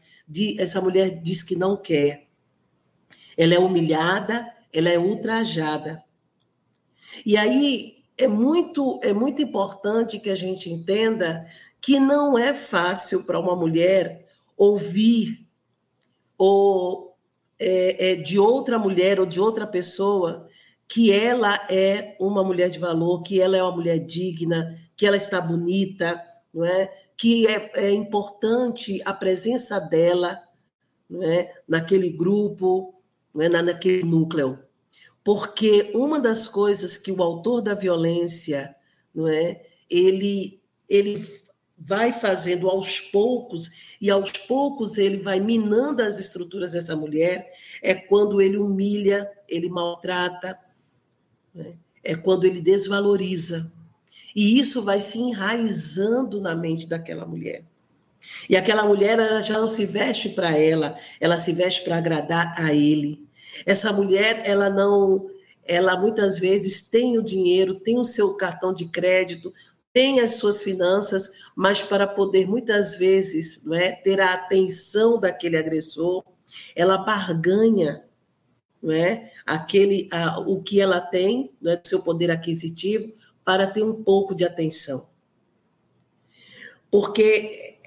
essa 0.57 0.81
mulher 0.81 1.21
diz 1.21 1.43
que 1.43 1.55
não 1.55 1.77
quer. 1.77 2.27
Ela 3.37 3.53
é 3.53 3.59
humilhada, 3.59 4.51
ela 4.73 4.89
é 4.89 4.97
ultrajada. 4.97 6.03
E 7.25 7.37
aí 7.37 8.03
é 8.17 8.27
muito, 8.27 8.99
é 9.03 9.13
muito 9.13 9.41
importante 9.41 10.19
que 10.19 10.29
a 10.29 10.35
gente 10.35 10.69
entenda 10.69 11.45
que 11.79 11.99
não 11.99 12.37
é 12.37 12.53
fácil 12.53 13.23
para 13.23 13.39
uma 13.39 13.55
mulher 13.55 14.25
ouvir 14.57 15.44
ou 16.37 17.15
é, 17.59 18.11
é, 18.11 18.15
de 18.15 18.37
outra 18.37 18.77
mulher 18.77 19.19
ou 19.19 19.25
de 19.25 19.39
outra 19.39 19.65
pessoa 19.65 20.47
que 20.87 21.11
ela 21.11 21.55
é 21.69 22.15
uma 22.19 22.43
mulher 22.43 22.69
de 22.69 22.79
valor, 22.79 23.23
que 23.23 23.41
ela 23.41 23.57
é 23.57 23.63
uma 23.63 23.71
mulher 23.71 23.99
digna, 23.99 24.77
que 24.95 25.05
ela 25.05 25.17
está 25.17 25.41
bonita, 25.41 26.21
não 26.53 26.63
é? 26.63 26.91
Que 27.17 27.47
é, 27.47 27.71
é 27.75 27.91
importante 27.91 29.01
a 29.03 29.13
presença 29.13 29.79
dela, 29.79 30.39
não 31.09 31.23
é? 31.23 31.51
Naquele 31.67 32.09
grupo, 32.09 32.93
não 33.33 33.41
é? 33.41 33.49
naquele 33.49 34.03
núcleo, 34.03 34.59
porque 35.23 35.91
uma 35.95 36.19
das 36.19 36.47
coisas 36.47 36.97
que 36.97 37.11
o 37.11 37.23
autor 37.23 37.61
da 37.61 37.73
violência, 37.73 38.75
não 39.13 39.27
é? 39.27 39.63
Ele 39.89 40.61
ele 40.87 41.19
vai 41.77 42.13
fazendo 42.13 42.69
aos 42.69 43.01
poucos, 43.01 43.95
e 43.99 44.09
aos 44.09 44.31
poucos 44.31 44.97
ele 44.97 45.17
vai 45.17 45.39
minando 45.39 46.01
as 46.01 46.19
estruturas 46.19 46.71
dessa 46.71 46.95
mulher, 46.95 47.51
é 47.81 47.93
quando 47.93 48.41
ele 48.41 48.57
humilha, 48.57 49.29
ele 49.47 49.69
maltrata, 49.69 50.57
né? 51.53 51.77
é 52.03 52.15
quando 52.15 52.45
ele 52.45 52.61
desvaloriza. 52.61 53.71
E 54.35 54.59
isso 54.59 54.81
vai 54.81 55.01
se 55.01 55.17
enraizando 55.17 56.41
na 56.41 56.55
mente 56.55 56.87
daquela 56.87 57.25
mulher. 57.25 57.63
E 58.49 58.55
aquela 58.55 58.85
mulher 58.85 59.19
ela 59.19 59.41
já 59.41 59.59
não 59.59 59.67
se 59.67 59.85
veste 59.85 60.29
para 60.29 60.57
ela, 60.57 60.97
ela 61.19 61.37
se 61.37 61.53
veste 61.53 61.83
para 61.83 61.97
agradar 61.97 62.53
a 62.57 62.73
ele. 62.73 63.25
Essa 63.65 63.93
mulher, 63.93 64.41
ela 64.45 64.69
não, 64.69 65.29
ela 65.63 65.97
muitas 65.97 66.37
vezes 66.37 66.81
tem 66.81 67.17
o 67.17 67.23
dinheiro, 67.23 67.75
tem 67.75 67.97
o 67.97 68.05
seu 68.05 68.33
cartão 68.35 68.73
de 68.73 68.85
crédito, 68.85 69.53
tem 69.95 70.19
as 70.19 70.33
suas 70.33 70.61
finanças, 70.61 71.31
mas 71.55 71.81
para 71.81 72.05
poder 72.05 72.45
muitas 72.45 72.97
vezes 72.97 73.63
não 73.63 73.73
é, 73.73 73.93
ter 73.93 74.19
a 74.19 74.33
atenção 74.33 75.17
daquele 75.17 75.55
agressor, 75.55 76.21
ela 76.75 76.97
barganha 76.97 78.03
não 78.83 78.91
é, 78.91 79.31
aquele, 79.45 80.09
a, 80.11 80.41
o 80.41 80.61
que 80.61 80.81
ela 80.81 80.99
tem, 80.99 81.49
não 81.61 81.71
é, 81.71 81.77
do 81.77 81.87
seu 81.87 82.01
poder 82.03 82.29
aquisitivo, 82.29 83.13
para 83.45 83.65
ter 83.65 83.83
um 83.83 84.03
pouco 84.03 84.35
de 84.35 84.43
atenção. 84.43 85.07
Porque 86.91 87.79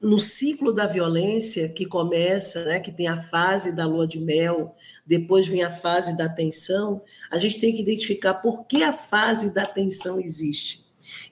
no 0.00 0.18
ciclo 0.18 0.72
da 0.72 0.86
violência 0.86 1.68
que 1.68 1.84
começa, 1.84 2.64
né, 2.64 2.80
que 2.80 2.90
tem 2.90 3.08
a 3.08 3.20
fase 3.20 3.76
da 3.76 3.84
lua 3.84 4.08
de 4.08 4.18
mel, 4.18 4.74
depois 5.06 5.46
vem 5.46 5.62
a 5.62 5.70
fase 5.70 6.16
da 6.16 6.30
tensão, 6.30 7.02
a 7.30 7.36
gente 7.36 7.60
tem 7.60 7.76
que 7.76 7.82
identificar 7.82 8.32
por 8.32 8.64
que 8.64 8.82
a 8.82 8.94
fase 8.94 9.52
da 9.52 9.66
tensão 9.66 10.18
existe. 10.18 10.79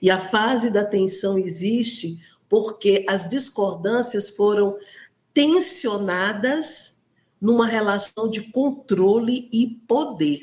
E 0.01 0.09
a 0.09 0.19
fase 0.19 0.69
da 0.69 0.83
tensão 0.83 1.37
existe 1.37 2.19
porque 2.47 3.05
as 3.07 3.29
discordâncias 3.29 4.29
foram 4.29 4.77
tensionadas 5.33 6.99
numa 7.39 7.67
relação 7.67 8.29
de 8.29 8.51
controle 8.51 9.49
e 9.53 9.81
poder. 9.87 10.41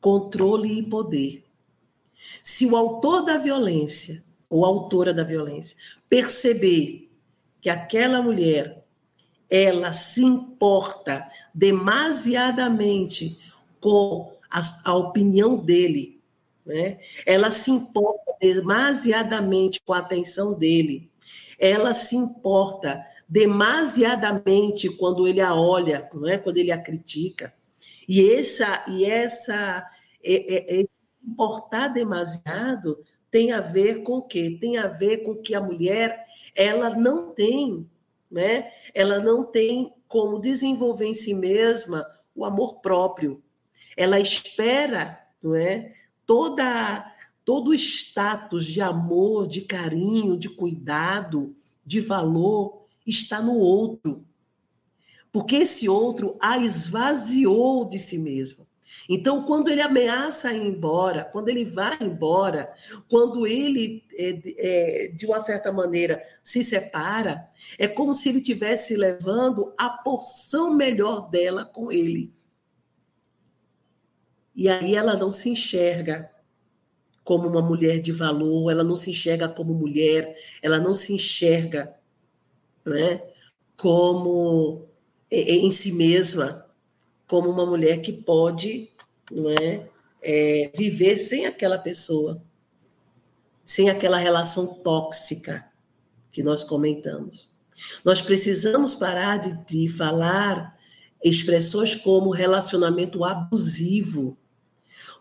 Controle 0.00 0.78
e 0.78 0.82
poder. 0.82 1.44
Se 2.42 2.66
o 2.66 2.76
autor 2.76 3.24
da 3.24 3.38
violência, 3.38 4.22
ou 4.48 4.64
autora 4.64 5.14
da 5.14 5.24
violência, 5.24 5.76
perceber 6.08 7.10
que 7.60 7.70
aquela 7.70 8.20
mulher 8.20 8.84
ela 9.48 9.92
se 9.92 10.24
importa 10.24 11.26
demasiadamente 11.54 13.38
com 13.80 14.32
a, 14.50 14.60
a 14.84 14.94
opinião 14.94 15.56
dele, 15.56 16.11
né? 16.64 16.98
Ela 17.26 17.50
se 17.50 17.70
importa 17.70 18.32
demasiadamente 18.40 19.80
com 19.84 19.92
a 19.92 19.98
atenção 19.98 20.58
dele. 20.58 21.10
Ela 21.58 21.94
se 21.94 22.16
importa 22.16 23.04
demasiadamente 23.28 24.90
quando 24.90 25.26
ele 25.26 25.40
a 25.40 25.54
olha, 25.54 26.08
não 26.12 26.28
é? 26.28 26.38
quando 26.38 26.58
ele 26.58 26.70
a 26.70 26.80
critica. 26.80 27.54
E 28.08 28.30
essa, 28.30 28.84
e 28.88 29.04
essa 29.04 29.86
é, 30.22 30.80
é, 30.80 30.84
importar 31.24 31.88
demasiado 31.88 33.02
tem 33.30 33.52
a 33.52 33.60
ver 33.60 34.02
com 34.02 34.18
o 34.18 34.22
quê? 34.22 34.58
Tem 34.60 34.76
a 34.76 34.88
ver 34.88 35.18
com 35.18 35.36
que 35.36 35.54
a 35.54 35.60
mulher 35.60 36.24
ela 36.54 36.90
não 36.90 37.32
tem, 37.32 37.88
né? 38.30 38.70
Ela 38.94 39.20
não 39.20 39.44
tem 39.44 39.94
como 40.06 40.38
desenvolver 40.38 41.06
em 41.06 41.14
si 41.14 41.32
mesma 41.32 42.06
o 42.34 42.44
amor 42.44 42.80
próprio. 42.80 43.42
Ela 43.96 44.20
espera, 44.20 45.18
não 45.42 45.54
é? 45.54 45.94
Toda 46.32 47.14
todo 47.44 47.72
o 47.72 47.74
status 47.74 48.64
de 48.64 48.80
amor, 48.80 49.46
de 49.46 49.60
carinho, 49.60 50.38
de 50.38 50.48
cuidado, 50.48 51.54
de 51.84 52.00
valor 52.00 52.86
está 53.06 53.42
no 53.42 53.58
outro. 53.58 54.24
Porque 55.30 55.56
esse 55.56 55.90
outro 55.90 56.38
a 56.40 56.56
esvaziou 56.56 57.86
de 57.86 57.98
si 57.98 58.16
mesmo. 58.16 58.66
Então, 59.06 59.44
quando 59.44 59.68
ele 59.68 59.82
ameaça 59.82 60.54
ir 60.54 60.66
embora, 60.66 61.22
quando 61.22 61.50
ele 61.50 61.66
vai 61.66 61.98
embora, 62.00 62.72
quando 63.10 63.46
ele, 63.46 64.02
é, 64.14 64.40
é, 64.56 65.08
de 65.08 65.26
uma 65.26 65.40
certa 65.40 65.70
maneira, 65.70 66.22
se 66.42 66.64
separa, 66.64 67.46
é 67.78 67.86
como 67.86 68.14
se 68.14 68.30
ele 68.30 68.38
estivesse 68.38 68.96
levando 68.96 69.74
a 69.76 69.90
porção 69.90 70.72
melhor 70.72 71.28
dela 71.28 71.66
com 71.66 71.92
ele. 71.92 72.32
E 74.54 74.68
aí 74.68 74.94
ela 74.94 75.16
não 75.16 75.32
se 75.32 75.48
enxerga 75.50 76.30
como 77.24 77.48
uma 77.48 77.62
mulher 77.62 78.00
de 78.00 78.12
valor, 78.12 78.70
ela 78.70 78.84
não 78.84 78.96
se 78.96 79.10
enxerga 79.10 79.48
como 79.48 79.72
mulher, 79.72 80.36
ela 80.60 80.78
não 80.78 80.94
se 80.94 81.12
enxerga 81.14 81.94
né, 82.84 83.22
como 83.76 84.88
em 85.30 85.70
si 85.70 85.92
mesma, 85.92 86.66
como 87.26 87.48
uma 87.48 87.64
mulher 87.64 88.02
que 88.02 88.12
pode 88.12 88.90
não 89.30 89.48
é, 89.48 89.88
é, 90.22 90.70
viver 90.76 91.16
sem 91.16 91.46
aquela 91.46 91.78
pessoa, 91.78 92.42
sem 93.64 93.88
aquela 93.88 94.18
relação 94.18 94.74
tóxica 94.82 95.64
que 96.30 96.42
nós 96.42 96.64
comentamos. 96.64 97.50
Nós 98.04 98.20
precisamos 98.20 98.94
parar 98.94 99.38
de, 99.38 99.52
de 99.64 99.88
falar 99.88 100.76
expressões 101.24 101.94
como 101.94 102.30
relacionamento 102.30 103.24
abusivo. 103.24 104.36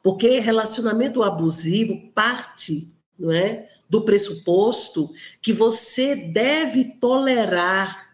Porque 0.04 0.40
relacionamento 0.40 1.24
abusivo 1.24 2.10
parte, 2.14 2.94
não 3.18 3.32
é, 3.32 3.68
do 3.90 4.04
pressuposto 4.04 5.12
que 5.42 5.54
você 5.54 6.16
deve 6.16 6.86
tolerar 7.00 8.12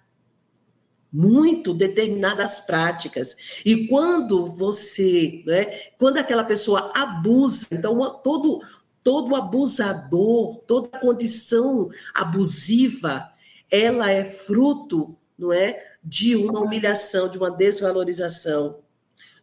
muito 1.11 1.73
determinadas 1.73 2.59
práticas. 2.59 3.35
E 3.65 3.87
quando 3.87 4.45
você, 4.45 5.43
né, 5.45 5.65
quando 5.97 6.17
aquela 6.17 6.43
pessoa 6.43 6.91
abusa, 6.93 7.67
então 7.71 7.97
todo 8.23 8.61
todo 9.03 9.37
abusador, 9.37 10.57
toda 10.67 10.99
condição 10.99 11.89
abusiva, 12.13 13.31
ela 13.71 14.11
é 14.11 14.25
fruto, 14.25 15.15
não 15.39 15.53
é, 15.53 15.81
de 16.03 16.35
uma 16.35 16.59
humilhação, 16.59 17.29
de 17.29 17.37
uma 17.37 17.49
desvalorização, 17.49 18.79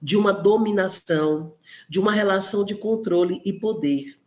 de 0.04 0.18
uma 0.18 0.34
dominação, 0.34 1.54
de 1.88 1.98
uma 1.98 2.12
relação 2.12 2.62
de 2.62 2.74
controle 2.74 3.40
e 3.42 3.54
poder. 3.54 4.20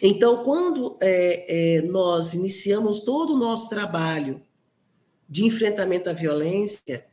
Então, 0.00 0.44
quando 0.44 0.96
é, 1.00 1.78
é, 1.78 1.82
nós 1.82 2.32
iniciamos 2.32 3.00
todo 3.00 3.34
o 3.34 3.38
nosso 3.38 3.68
trabalho 3.68 4.40
de 5.28 5.44
enfrentamento 5.44 6.08
à 6.08 6.12
violência, 6.12 7.04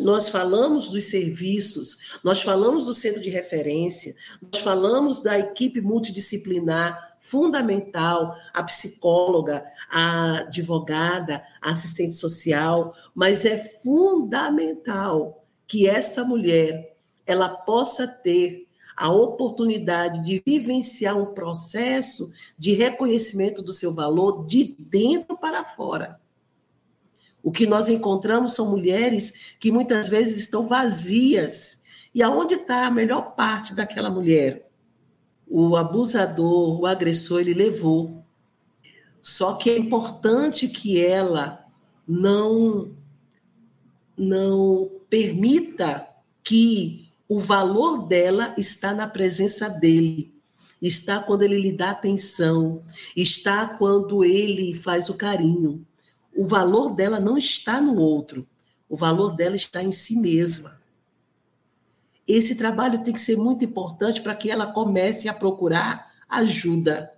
nós 0.00 0.28
falamos 0.28 0.90
dos 0.90 1.04
serviços, 1.04 2.18
nós 2.22 2.42
falamos 2.42 2.84
do 2.84 2.92
centro 2.92 3.22
de 3.22 3.30
referência, 3.30 4.14
nós 4.42 4.60
falamos 4.60 5.22
da 5.22 5.38
equipe 5.38 5.80
multidisciplinar 5.80 7.16
fundamental, 7.22 8.36
a 8.52 8.62
psicóloga, 8.62 9.64
a 9.90 10.40
advogada, 10.40 11.42
a 11.62 11.70
assistente 11.70 12.14
social, 12.14 12.94
mas 13.14 13.46
é 13.46 13.56
fundamental 13.82 15.37
que 15.68 15.86
esta 15.86 16.24
mulher 16.24 16.96
ela 17.26 17.48
possa 17.50 18.08
ter 18.08 18.66
a 18.96 19.12
oportunidade 19.12 20.24
de 20.24 20.42
vivenciar 20.44 21.16
um 21.16 21.26
processo 21.26 22.32
de 22.58 22.72
reconhecimento 22.72 23.62
do 23.62 23.72
seu 23.72 23.92
valor 23.92 24.44
de 24.46 24.74
dentro 24.76 25.36
para 25.36 25.62
fora. 25.62 26.18
O 27.40 27.52
que 27.52 27.66
nós 27.66 27.86
encontramos 27.86 28.54
são 28.54 28.68
mulheres 28.68 29.54
que 29.60 29.70
muitas 29.70 30.08
vezes 30.08 30.40
estão 30.40 30.66
vazias. 30.66 31.84
E 32.12 32.22
aonde 32.22 32.54
está 32.54 32.86
a 32.86 32.90
melhor 32.90 33.36
parte 33.36 33.74
daquela 33.74 34.10
mulher? 34.10 34.68
O 35.46 35.76
abusador, 35.76 36.80
o 36.80 36.86
agressor, 36.86 37.40
ele 37.40 37.54
levou. 37.54 38.24
Só 39.22 39.54
que 39.54 39.70
é 39.70 39.78
importante 39.78 40.66
que 40.66 41.00
ela 41.00 41.64
não 42.06 42.90
não 44.16 44.97
permita 45.08 46.08
que 46.42 47.06
o 47.28 47.38
valor 47.38 48.06
dela 48.06 48.54
está 48.56 48.94
na 48.94 49.06
presença 49.06 49.68
dele, 49.68 50.34
está 50.80 51.20
quando 51.20 51.42
ele 51.42 51.60
lhe 51.60 51.72
dá 51.72 51.90
atenção, 51.90 52.82
está 53.16 53.66
quando 53.66 54.24
ele 54.24 54.72
faz 54.74 55.08
o 55.08 55.14
carinho. 55.14 55.86
O 56.34 56.46
valor 56.46 56.94
dela 56.94 57.20
não 57.20 57.36
está 57.36 57.80
no 57.80 57.96
outro, 57.96 58.46
o 58.88 58.96
valor 58.96 59.34
dela 59.34 59.56
está 59.56 59.82
em 59.82 59.92
si 59.92 60.16
mesma. 60.16 60.78
Esse 62.26 62.54
trabalho 62.54 63.02
tem 63.02 63.12
que 63.12 63.20
ser 63.20 63.36
muito 63.36 63.64
importante 63.64 64.20
para 64.20 64.34
que 64.34 64.50
ela 64.50 64.72
comece 64.72 65.28
a 65.28 65.34
procurar 65.34 66.12
ajuda. 66.28 67.10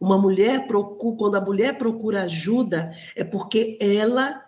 Uma 0.00 0.18
mulher 0.18 0.66
procura, 0.66 1.16
quando 1.16 1.34
a 1.36 1.40
mulher 1.40 1.78
procura 1.78 2.22
ajuda, 2.22 2.92
é 3.14 3.22
porque 3.22 3.78
ela 3.80 4.42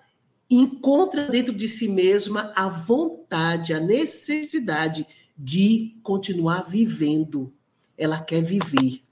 encontra 0.51 1.29
dentro 1.29 1.55
de 1.55 1.67
si 1.69 1.89
mesma 1.89 2.53
a 2.55 2.69
vontade, 2.69 3.73
a 3.73 3.81
necessidade 3.81 5.07
de 5.37 5.99
continuar 6.03 6.63
vivendo. 6.63 7.53
Ela 7.97 8.21
quer 8.21 8.43
viver. 8.43 9.03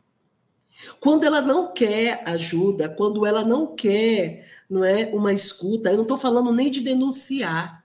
Quando 1.00 1.24
ela 1.24 1.40
não 1.40 1.72
quer 1.72 2.22
ajuda, 2.26 2.88
quando 2.88 3.24
ela 3.26 3.44
não 3.44 3.74
quer, 3.74 4.48
não 4.68 4.84
é, 4.84 5.06
uma 5.12 5.32
escuta, 5.32 5.90
eu 5.90 5.96
não 5.96 6.02
estou 6.02 6.18
falando 6.18 6.52
nem 6.52 6.70
de 6.70 6.80
denunciar. 6.80 7.84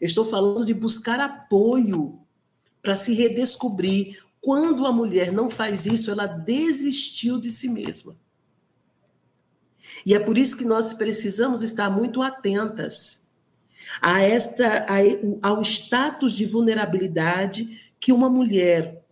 Eu 0.00 0.06
estou 0.06 0.24
falando 0.24 0.64
de 0.64 0.74
buscar 0.74 1.18
apoio 1.20 2.18
para 2.82 2.94
se 2.94 3.14
redescobrir. 3.14 4.22
Quando 4.40 4.86
a 4.86 4.92
mulher 4.92 5.32
não 5.32 5.48
faz 5.50 5.86
isso, 5.86 6.10
ela 6.10 6.26
desistiu 6.26 7.40
de 7.40 7.50
si 7.50 7.68
mesma. 7.68 8.16
E 10.06 10.14
é 10.14 10.20
por 10.20 10.38
isso 10.38 10.56
que 10.56 10.64
nós 10.64 10.94
precisamos 10.94 11.64
estar 11.64 11.90
muito 11.90 12.22
atentas 12.22 13.26
a 14.00 14.22
esta, 14.22 14.86
a, 14.88 15.48
ao 15.48 15.60
status 15.62 16.32
de 16.32 16.46
vulnerabilidade 16.46 17.90
que 17.98 18.12
uma 18.12 18.30
mulher 18.30 19.04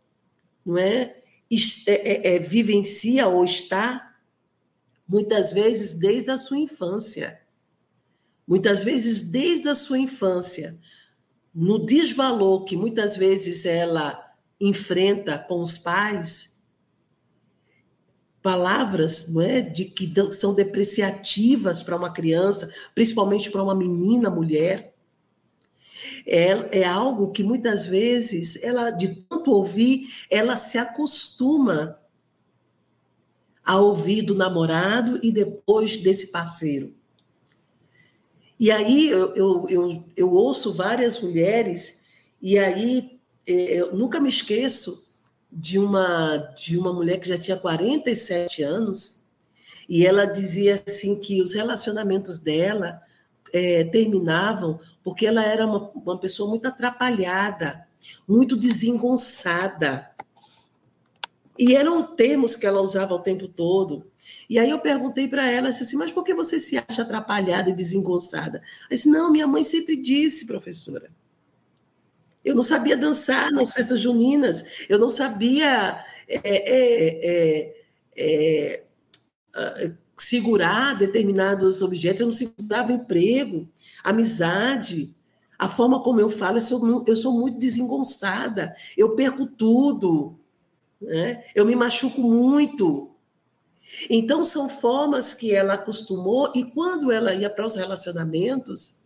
não 0.64 0.78
é, 0.78 1.16
é, 1.50 1.92
é, 1.92 2.36
é, 2.36 2.38
vivencia 2.38 3.26
ou 3.26 3.44
está 3.44 4.14
muitas 5.06 5.52
vezes 5.52 5.94
desde 5.94 6.30
a 6.30 6.36
sua 6.36 6.58
infância. 6.58 7.40
Muitas 8.46 8.84
vezes 8.84 9.22
desde 9.22 9.68
a 9.68 9.74
sua 9.74 9.98
infância, 9.98 10.78
no 11.52 11.84
desvalor 11.84 12.64
que 12.64 12.76
muitas 12.76 13.16
vezes 13.16 13.66
ela 13.66 14.32
enfrenta 14.60 15.38
com 15.38 15.60
os 15.60 15.76
pais, 15.76 16.53
palavras 18.44 19.32
não 19.32 19.40
é, 19.40 19.62
de 19.62 19.86
que 19.86 20.12
são 20.32 20.52
depreciativas 20.52 21.82
para 21.82 21.96
uma 21.96 22.12
criança, 22.12 22.70
principalmente 22.94 23.50
para 23.50 23.62
uma 23.62 23.74
menina 23.74 24.28
mulher. 24.28 24.94
É, 26.26 26.80
é 26.80 26.84
algo 26.84 27.32
que 27.32 27.42
muitas 27.42 27.86
vezes 27.86 28.62
ela, 28.62 28.90
de 28.90 29.14
tanto 29.30 29.50
ouvir, 29.50 30.10
ela 30.30 30.58
se 30.58 30.76
acostuma 30.76 31.98
a 33.64 33.78
ouvir 33.78 34.20
do 34.20 34.34
namorado 34.34 35.18
e 35.22 35.32
depois 35.32 35.96
desse 35.96 36.26
parceiro. 36.26 36.94
E 38.60 38.70
aí 38.70 39.08
eu, 39.08 39.32
eu, 39.34 39.66
eu, 39.70 40.04
eu 40.14 40.30
ouço 40.30 40.70
várias 40.74 41.18
mulheres, 41.18 42.04
e 42.42 42.58
aí 42.58 43.18
é, 43.46 43.80
eu 43.80 43.96
nunca 43.96 44.20
me 44.20 44.28
esqueço 44.28 45.13
de 45.54 45.78
uma 45.78 46.36
de 46.56 46.76
uma 46.76 46.92
mulher 46.92 47.20
que 47.20 47.28
já 47.28 47.38
tinha 47.38 47.56
47 47.56 48.62
anos 48.62 49.24
e 49.88 50.04
ela 50.04 50.24
dizia 50.24 50.82
assim 50.86 51.14
que 51.20 51.40
os 51.40 51.54
relacionamentos 51.54 52.38
dela 52.38 53.00
é, 53.52 53.84
terminavam 53.84 54.80
porque 55.04 55.26
ela 55.26 55.44
era 55.44 55.64
uma, 55.64 55.90
uma 55.94 56.18
pessoa 56.18 56.48
muito 56.48 56.66
atrapalhada, 56.66 57.86
muito 58.26 58.56
desengonçada. 58.56 60.10
E 61.56 61.76
eram 61.76 62.02
termos 62.02 62.56
que 62.56 62.66
ela 62.66 62.80
usava 62.80 63.14
o 63.14 63.20
tempo 63.20 63.46
todo. 63.46 64.10
E 64.50 64.58
aí 64.58 64.70
eu 64.70 64.80
perguntei 64.80 65.28
para 65.28 65.48
ela 65.48 65.68
assim, 65.68 65.96
mas 65.96 66.10
por 66.10 66.24
que 66.24 66.34
você 66.34 66.58
se 66.58 66.76
acha 66.76 67.02
atrapalhada 67.02 67.70
e 67.70 67.74
desengonçada? 67.74 68.58
Ela 68.58 68.88
disse, 68.90 69.08
não, 69.08 69.30
minha 69.30 69.46
mãe 69.46 69.62
sempre 69.62 69.94
disse, 69.94 70.46
professora, 70.46 71.10
eu 72.44 72.54
não 72.54 72.62
sabia 72.62 72.96
dançar 72.96 73.50
nas 73.50 73.72
festas 73.72 74.00
juninas, 74.00 74.64
eu 74.88 74.98
não 74.98 75.08
sabia 75.08 76.04
é, 76.28 76.40
é, 76.44 77.74
é, 78.16 78.82
é 79.76 79.92
segurar 80.16 80.96
determinados 80.96 81.82
objetos, 81.82 82.20
eu 82.20 82.26
não 82.26 82.34
segurava 82.34 82.92
emprego, 82.92 83.68
amizade. 84.02 85.14
A 85.58 85.68
forma 85.68 86.02
como 86.02 86.20
eu 86.20 86.28
falo, 86.28 86.58
eu 86.58 86.60
sou, 86.60 87.04
eu 87.06 87.16
sou 87.16 87.32
muito 87.32 87.58
desengonçada, 87.58 88.74
eu 88.96 89.14
perco 89.14 89.46
tudo, 89.46 90.38
né? 91.00 91.44
eu 91.54 91.64
me 91.64 91.74
machuco 91.74 92.20
muito. 92.20 93.10
Então, 94.08 94.42
são 94.42 94.68
formas 94.68 95.34
que 95.34 95.54
ela 95.54 95.74
acostumou, 95.74 96.50
e 96.54 96.64
quando 96.64 97.12
ela 97.12 97.34
ia 97.34 97.50
para 97.50 97.66
os 97.66 97.76
relacionamentos, 97.76 99.00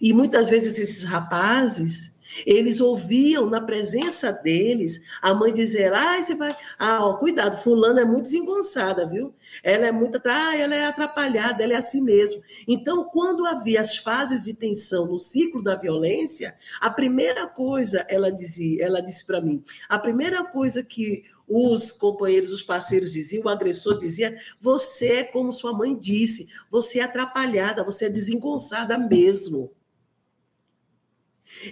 e 0.00 0.12
muitas 0.12 0.48
vezes 0.48 0.78
esses 0.78 1.04
rapazes 1.04 2.15
eles 2.44 2.80
ouviam 2.80 3.48
na 3.48 3.60
presença 3.60 4.32
deles 4.32 5.00
a 5.22 5.32
mãe 5.32 5.52
dizer: 5.52 5.92
ah, 5.92 6.22
você 6.22 6.34
vai. 6.34 6.56
Ah, 6.78 7.06
ó, 7.06 7.14
cuidado, 7.14 7.62
fulano 7.62 8.00
é 8.00 8.04
muito 8.04 8.24
desengonçada, 8.24 9.06
viu? 9.06 9.34
Ela 9.62 9.86
é 9.86 9.92
muito. 9.92 10.20
Ah, 10.26 10.56
ela 10.56 10.74
é 10.74 10.86
atrapalhada, 10.86 11.62
ela 11.62 11.74
é 11.74 11.76
assim 11.76 12.00
mesmo. 12.00 12.42
Então, 12.66 13.04
quando 13.04 13.46
havia 13.46 13.80
as 13.80 13.96
fases 13.96 14.44
de 14.44 14.54
tensão 14.54 15.06
no 15.06 15.18
ciclo 15.18 15.62
da 15.62 15.76
violência, 15.76 16.56
a 16.80 16.90
primeira 16.90 17.46
coisa, 17.46 18.04
ela 18.08 18.30
dizia, 18.30 18.84
ela 18.84 19.00
disse 19.00 19.24
para 19.24 19.40
mim, 19.40 19.62
a 19.88 19.98
primeira 19.98 20.44
coisa 20.44 20.82
que 20.82 21.24
os 21.48 21.92
companheiros, 21.92 22.52
os 22.52 22.62
parceiros 22.62 23.12
diziam, 23.12 23.44
o 23.44 23.48
agressor 23.48 23.98
dizia: 23.98 24.36
você 24.60 25.06
é 25.06 25.24
como 25.24 25.52
sua 25.52 25.72
mãe 25.72 25.96
disse, 25.96 26.48
você 26.70 26.98
é 26.98 27.04
atrapalhada, 27.04 27.84
você 27.84 28.06
é 28.06 28.10
desengonçada 28.10 28.98
mesmo. 28.98 29.70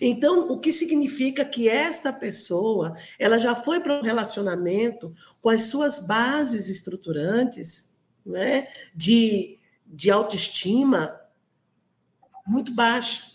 Então, 0.00 0.50
o 0.50 0.58
que 0.58 0.72
significa 0.72 1.44
que 1.44 1.68
esta 1.68 2.12
pessoa, 2.12 2.96
ela 3.18 3.38
já 3.38 3.56
foi 3.56 3.80
para 3.80 3.98
um 3.98 4.02
relacionamento 4.02 5.12
com 5.42 5.48
as 5.48 5.62
suas 5.62 5.98
bases 5.98 6.68
estruturantes, 6.68 7.94
né, 8.24 8.68
de, 8.94 9.58
de 9.86 10.10
autoestima 10.10 11.20
muito 12.46 12.72
baixa. 12.72 13.34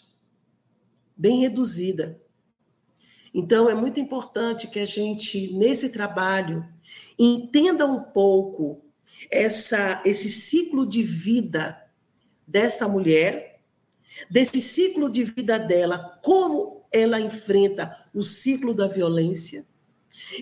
bem 1.16 1.42
reduzida. 1.42 2.22
Então, 3.34 3.70
é 3.70 3.76
muito 3.76 4.00
importante 4.00 4.68
que 4.68 4.80
a 4.80 4.86
gente, 4.86 5.54
nesse 5.54 5.90
trabalho, 5.90 6.66
entenda 7.18 7.86
um 7.86 8.02
pouco 8.02 8.82
essa, 9.30 10.02
esse 10.06 10.30
ciclo 10.30 10.88
de 10.88 11.04
vida 11.04 11.78
desta 12.48 12.88
mulher, 12.88 13.49
desse 14.30 14.62
ciclo 14.62 15.10
de 15.10 15.24
vida 15.24 15.60
dela, 15.60 16.20
como 16.24 16.86
ela 16.92 17.20
enfrenta 17.20 17.96
o 18.14 18.24
ciclo 18.24 18.74
da 18.74 18.88
violência 18.88 19.66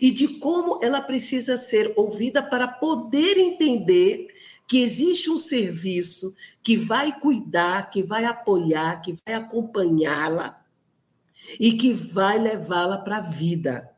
e 0.01 0.11
de 0.11 0.39
como 0.39 0.79
ela 0.83 1.01
precisa 1.01 1.57
ser 1.57 1.93
ouvida 1.95 2.41
para 2.41 2.67
poder 2.67 3.37
entender 3.37 4.27
que 4.67 4.81
existe 4.81 5.29
um 5.29 5.37
serviço 5.37 6.35
que 6.61 6.75
vai 6.75 7.17
cuidar, 7.19 7.89
que 7.89 8.03
vai 8.03 8.25
apoiar, 8.25 9.01
que 9.01 9.17
vai 9.25 9.35
acompanhá-la 9.35 10.61
e 11.59 11.73
que 11.73 11.93
vai 11.93 12.37
levá-la 12.37 12.97
para 12.97 13.17
a 13.17 13.21
vida. 13.21 13.89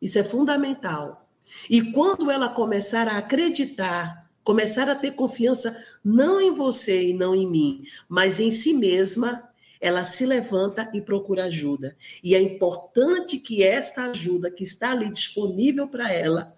Isso 0.00 0.18
é 0.18 0.24
fundamental. 0.24 1.28
E 1.68 1.90
quando 1.92 2.30
ela 2.30 2.48
começar 2.48 3.08
a 3.08 3.18
acreditar, 3.18 4.17
começar 4.48 4.88
a 4.88 4.94
ter 4.94 5.10
confiança 5.10 5.76
não 6.02 6.40
em 6.40 6.54
você 6.54 7.10
e 7.10 7.12
não 7.12 7.34
em 7.34 7.46
mim, 7.46 7.82
mas 8.08 8.40
em 8.40 8.50
si 8.50 8.72
mesma, 8.72 9.46
ela 9.78 10.04
se 10.04 10.24
levanta 10.24 10.90
e 10.94 11.02
procura 11.02 11.44
ajuda. 11.44 11.94
E 12.24 12.34
é 12.34 12.40
importante 12.40 13.36
que 13.36 13.62
esta 13.62 14.04
ajuda 14.04 14.50
que 14.50 14.64
está 14.64 14.92
ali 14.92 15.12
disponível 15.12 15.86
para 15.86 16.10
ela 16.10 16.56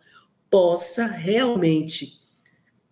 possa 0.48 1.04
realmente 1.04 2.20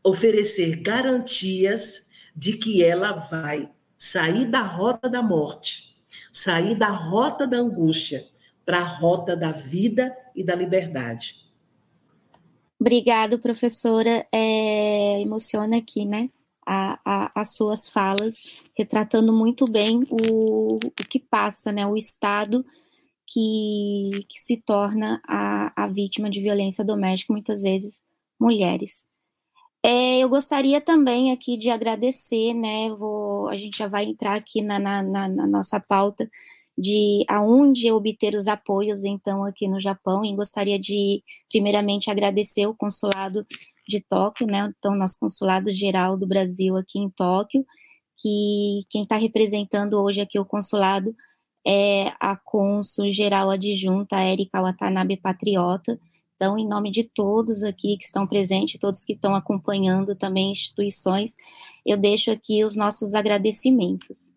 oferecer 0.03 0.81
garantias 0.83 2.09
de 2.35 2.55
que 2.55 2.83
ela 2.83 3.13
vai 3.13 3.71
sair 3.97 4.47
da 4.47 4.63
rota 4.63 5.09
da 5.09 5.23
morte, 5.23 5.97
sair 6.33 6.75
da 6.75 6.89
rota 6.89 7.47
da 7.47 7.59
angústia 7.59 8.27
para 8.67 8.81
a 8.81 8.85
rota 8.99 9.37
da 9.37 9.53
vida 9.53 10.13
e 10.35 10.43
da 10.43 10.57
liberdade. 10.57 11.48
Obrigado, 12.81 13.39
professora. 13.41 14.27
É, 14.33 15.21
emociona 15.21 15.79
aqui, 15.79 16.05
né? 16.05 16.29
A, 16.67 17.01
a, 17.05 17.33
as 17.35 17.57
suas 17.57 17.89
falas, 17.89 18.37
retratando 18.77 19.33
muito 19.33 19.67
bem 19.67 20.07
o, 20.11 20.77
o 20.77 21.05
que 21.09 21.19
passa, 21.19 21.73
né? 21.73 21.87
O 21.87 21.97
estado 21.97 22.65
que, 23.27 24.27
que 24.29 24.41
se 24.41 24.57
torna 24.59 25.21
a, 25.27 25.85
a 25.85 25.87
vítima 25.89 26.31
de 26.31 26.41
violência 26.41 26.85
doméstica, 26.85 27.33
muitas 27.33 27.63
vezes 27.63 28.01
mulheres. 28.41 29.07
É, 29.83 30.19
eu 30.19 30.29
gostaria 30.29 30.81
também 30.81 31.33
aqui 31.33 31.57
de 31.57 31.71
agradecer, 31.71 32.53
né? 32.55 32.91
Vou, 32.91 33.49
a 33.49 33.57
gente 33.57 33.79
já 33.79 33.89
vai 33.89 34.05
entrar 34.05 34.35
aqui 34.35 34.63
na, 34.63 34.79
na, 34.79 35.03
na, 35.03 35.47
nossa 35.47 35.81
pauta 35.81 36.29
de 36.79 37.25
aonde 37.29 37.91
obter 37.91 38.35
os 38.35 38.47
apoios, 38.47 39.05
então, 39.05 39.45
aqui 39.45 39.67
no 39.67 39.81
Japão, 39.81 40.25
e 40.25 40.35
gostaria 40.35 40.79
de, 40.79 41.23
primeiramente, 41.51 42.11
agradecer 42.11 42.67
o 42.67 42.75
consulado 42.75 43.45
de 43.87 44.01
Tóquio, 44.01 44.47
né? 44.47 44.73
Então, 44.79 44.95
nosso 44.95 45.19
consulado 45.19 45.73
geral 45.73 46.17
do 46.17 46.27
Brasil 46.27 46.77
aqui 46.77 47.01
em 47.01 47.11
Tóquio, 47.11 47.65
que 48.17 48.81
quem 48.91 49.03
está 49.03 49.17
representando 49.17 49.95
hoje 50.01 50.21
aqui 50.21 50.39
o 50.39 50.45
consulado 50.45 51.15
é 51.67 52.13
a 52.21 52.37
cônsul 52.37 53.11
geral 53.11 53.51
adjunta 53.51 54.23
Erika 54.25 54.63
Watanabe 54.63 55.17
Patriota, 55.17 55.99
então, 56.39 56.57
em 56.57 56.69
nome 56.69 56.93
de 56.93 57.03
todos 57.03 57.65
aqui 57.65 57.97
que 57.97 58.05
estão 58.05 58.25
presentes, 58.25 58.79
todos 58.79 59.03
que 59.03 59.15
estão 59.15 59.35
acompanhando 59.35 60.15
também 60.15 60.53
instituições, 60.53 61.35
eu 61.85 61.97
deixo 61.97 62.31
aqui 62.31 62.63
os 62.63 62.77
nossos 62.77 63.13
agradecimentos. 63.13 64.33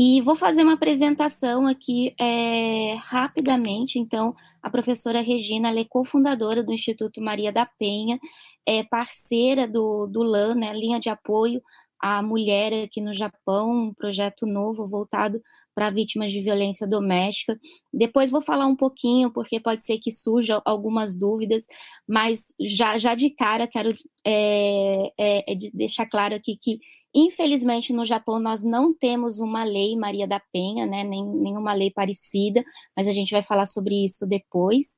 E 0.00 0.20
vou 0.20 0.36
fazer 0.36 0.62
uma 0.62 0.74
apresentação 0.74 1.66
aqui 1.66 2.14
é, 2.20 2.94
rapidamente. 3.00 3.98
Então, 3.98 4.32
a 4.62 4.70
professora 4.70 5.20
Regina, 5.20 5.70
ela 5.70 5.80
é 5.80 5.84
cofundadora 5.84 6.62
do 6.62 6.72
Instituto 6.72 7.20
Maria 7.20 7.50
da 7.50 7.66
Penha, 7.66 8.16
é 8.64 8.84
parceira 8.84 9.66
do, 9.66 10.06
do 10.06 10.22
LAN, 10.22 10.54
né, 10.54 10.72
linha 10.72 11.00
de 11.00 11.08
apoio 11.08 11.60
a 12.00 12.22
mulher 12.22 12.84
aqui 12.84 13.00
no 13.00 13.12
Japão, 13.12 13.88
um 13.88 13.94
projeto 13.94 14.46
novo 14.46 14.86
voltado 14.86 15.40
para 15.74 15.90
vítimas 15.90 16.32
de 16.32 16.40
violência 16.40 16.86
doméstica. 16.86 17.58
Depois 17.92 18.30
vou 18.30 18.40
falar 18.40 18.66
um 18.66 18.76
pouquinho, 18.76 19.32
porque 19.32 19.60
pode 19.60 19.84
ser 19.84 19.98
que 19.98 20.10
surjam 20.10 20.60
algumas 20.64 21.16
dúvidas, 21.16 21.66
mas 22.06 22.54
já, 22.60 22.98
já 22.98 23.14
de 23.14 23.30
cara 23.30 23.66
quero 23.66 23.94
é, 24.24 25.12
é, 25.18 25.52
é 25.52 25.56
deixar 25.74 26.06
claro 26.06 26.34
aqui 26.34 26.56
que, 26.60 26.78
infelizmente, 27.14 27.92
no 27.92 28.04
Japão 28.04 28.38
nós 28.38 28.62
não 28.62 28.94
temos 28.94 29.40
uma 29.40 29.64
lei 29.64 29.96
Maria 29.96 30.26
da 30.26 30.40
Penha, 30.52 30.86
né, 30.86 31.04
nem 31.04 31.24
nenhuma 31.24 31.72
lei 31.72 31.90
parecida, 31.90 32.64
mas 32.96 33.08
a 33.08 33.12
gente 33.12 33.32
vai 33.32 33.42
falar 33.42 33.66
sobre 33.66 34.04
isso 34.04 34.26
depois. 34.26 34.96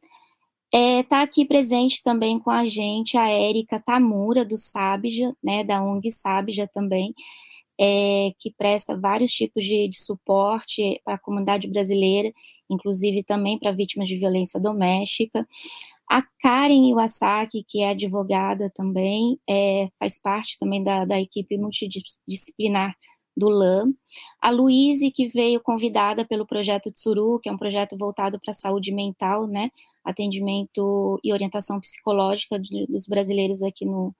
Está 0.72 0.78
é, 0.78 1.02
tá 1.02 1.22
aqui 1.22 1.44
presente 1.44 2.00
também 2.00 2.38
com 2.38 2.50
a 2.50 2.64
gente 2.64 3.18
a 3.18 3.28
Érica 3.28 3.80
Tamura, 3.80 4.44
do 4.44 4.56
Sabja, 4.56 5.34
né, 5.42 5.64
da 5.64 5.82
ONG 5.82 6.12
Sabja 6.12 6.68
também, 6.72 7.12
é, 7.80 8.30
que 8.38 8.52
presta 8.56 8.96
vários 8.96 9.32
tipos 9.32 9.64
de, 9.64 9.88
de 9.88 9.98
suporte 9.98 11.00
para 11.04 11.14
a 11.14 11.18
comunidade 11.18 11.66
brasileira, 11.66 12.32
inclusive 12.70 13.24
também 13.24 13.58
para 13.58 13.72
vítimas 13.72 14.08
de 14.08 14.16
violência 14.16 14.60
doméstica. 14.60 15.44
A 16.08 16.22
Karen 16.40 16.88
Iwasaki, 16.90 17.64
que 17.66 17.82
é 17.82 17.90
advogada 17.90 18.70
também, 18.72 19.40
é, 19.48 19.88
faz 19.98 20.20
parte 20.20 20.56
também 20.58 20.84
da, 20.84 21.04
da 21.04 21.20
equipe 21.20 21.58
multidisciplinar 21.58 22.94
do 23.40 23.48
LAM. 23.48 23.92
A 24.40 24.50
Luíse, 24.50 25.10
que 25.10 25.28
veio 25.28 25.60
convidada 25.60 26.24
pelo 26.24 26.46
projeto 26.46 26.92
Tsuru, 26.92 27.40
que 27.40 27.48
é 27.48 27.52
um 27.52 27.56
projeto 27.56 27.96
voltado 27.96 28.38
para 28.38 28.50
a 28.50 28.54
saúde 28.54 28.92
mental, 28.92 29.46
né? 29.46 29.70
Atendimento 30.04 31.18
e 31.24 31.32
orientação 31.32 31.80
psicológica 31.80 32.58
de, 32.58 32.86
dos 32.86 33.06
brasileiros 33.06 33.62
aqui 33.62 33.84
no, 33.86 34.14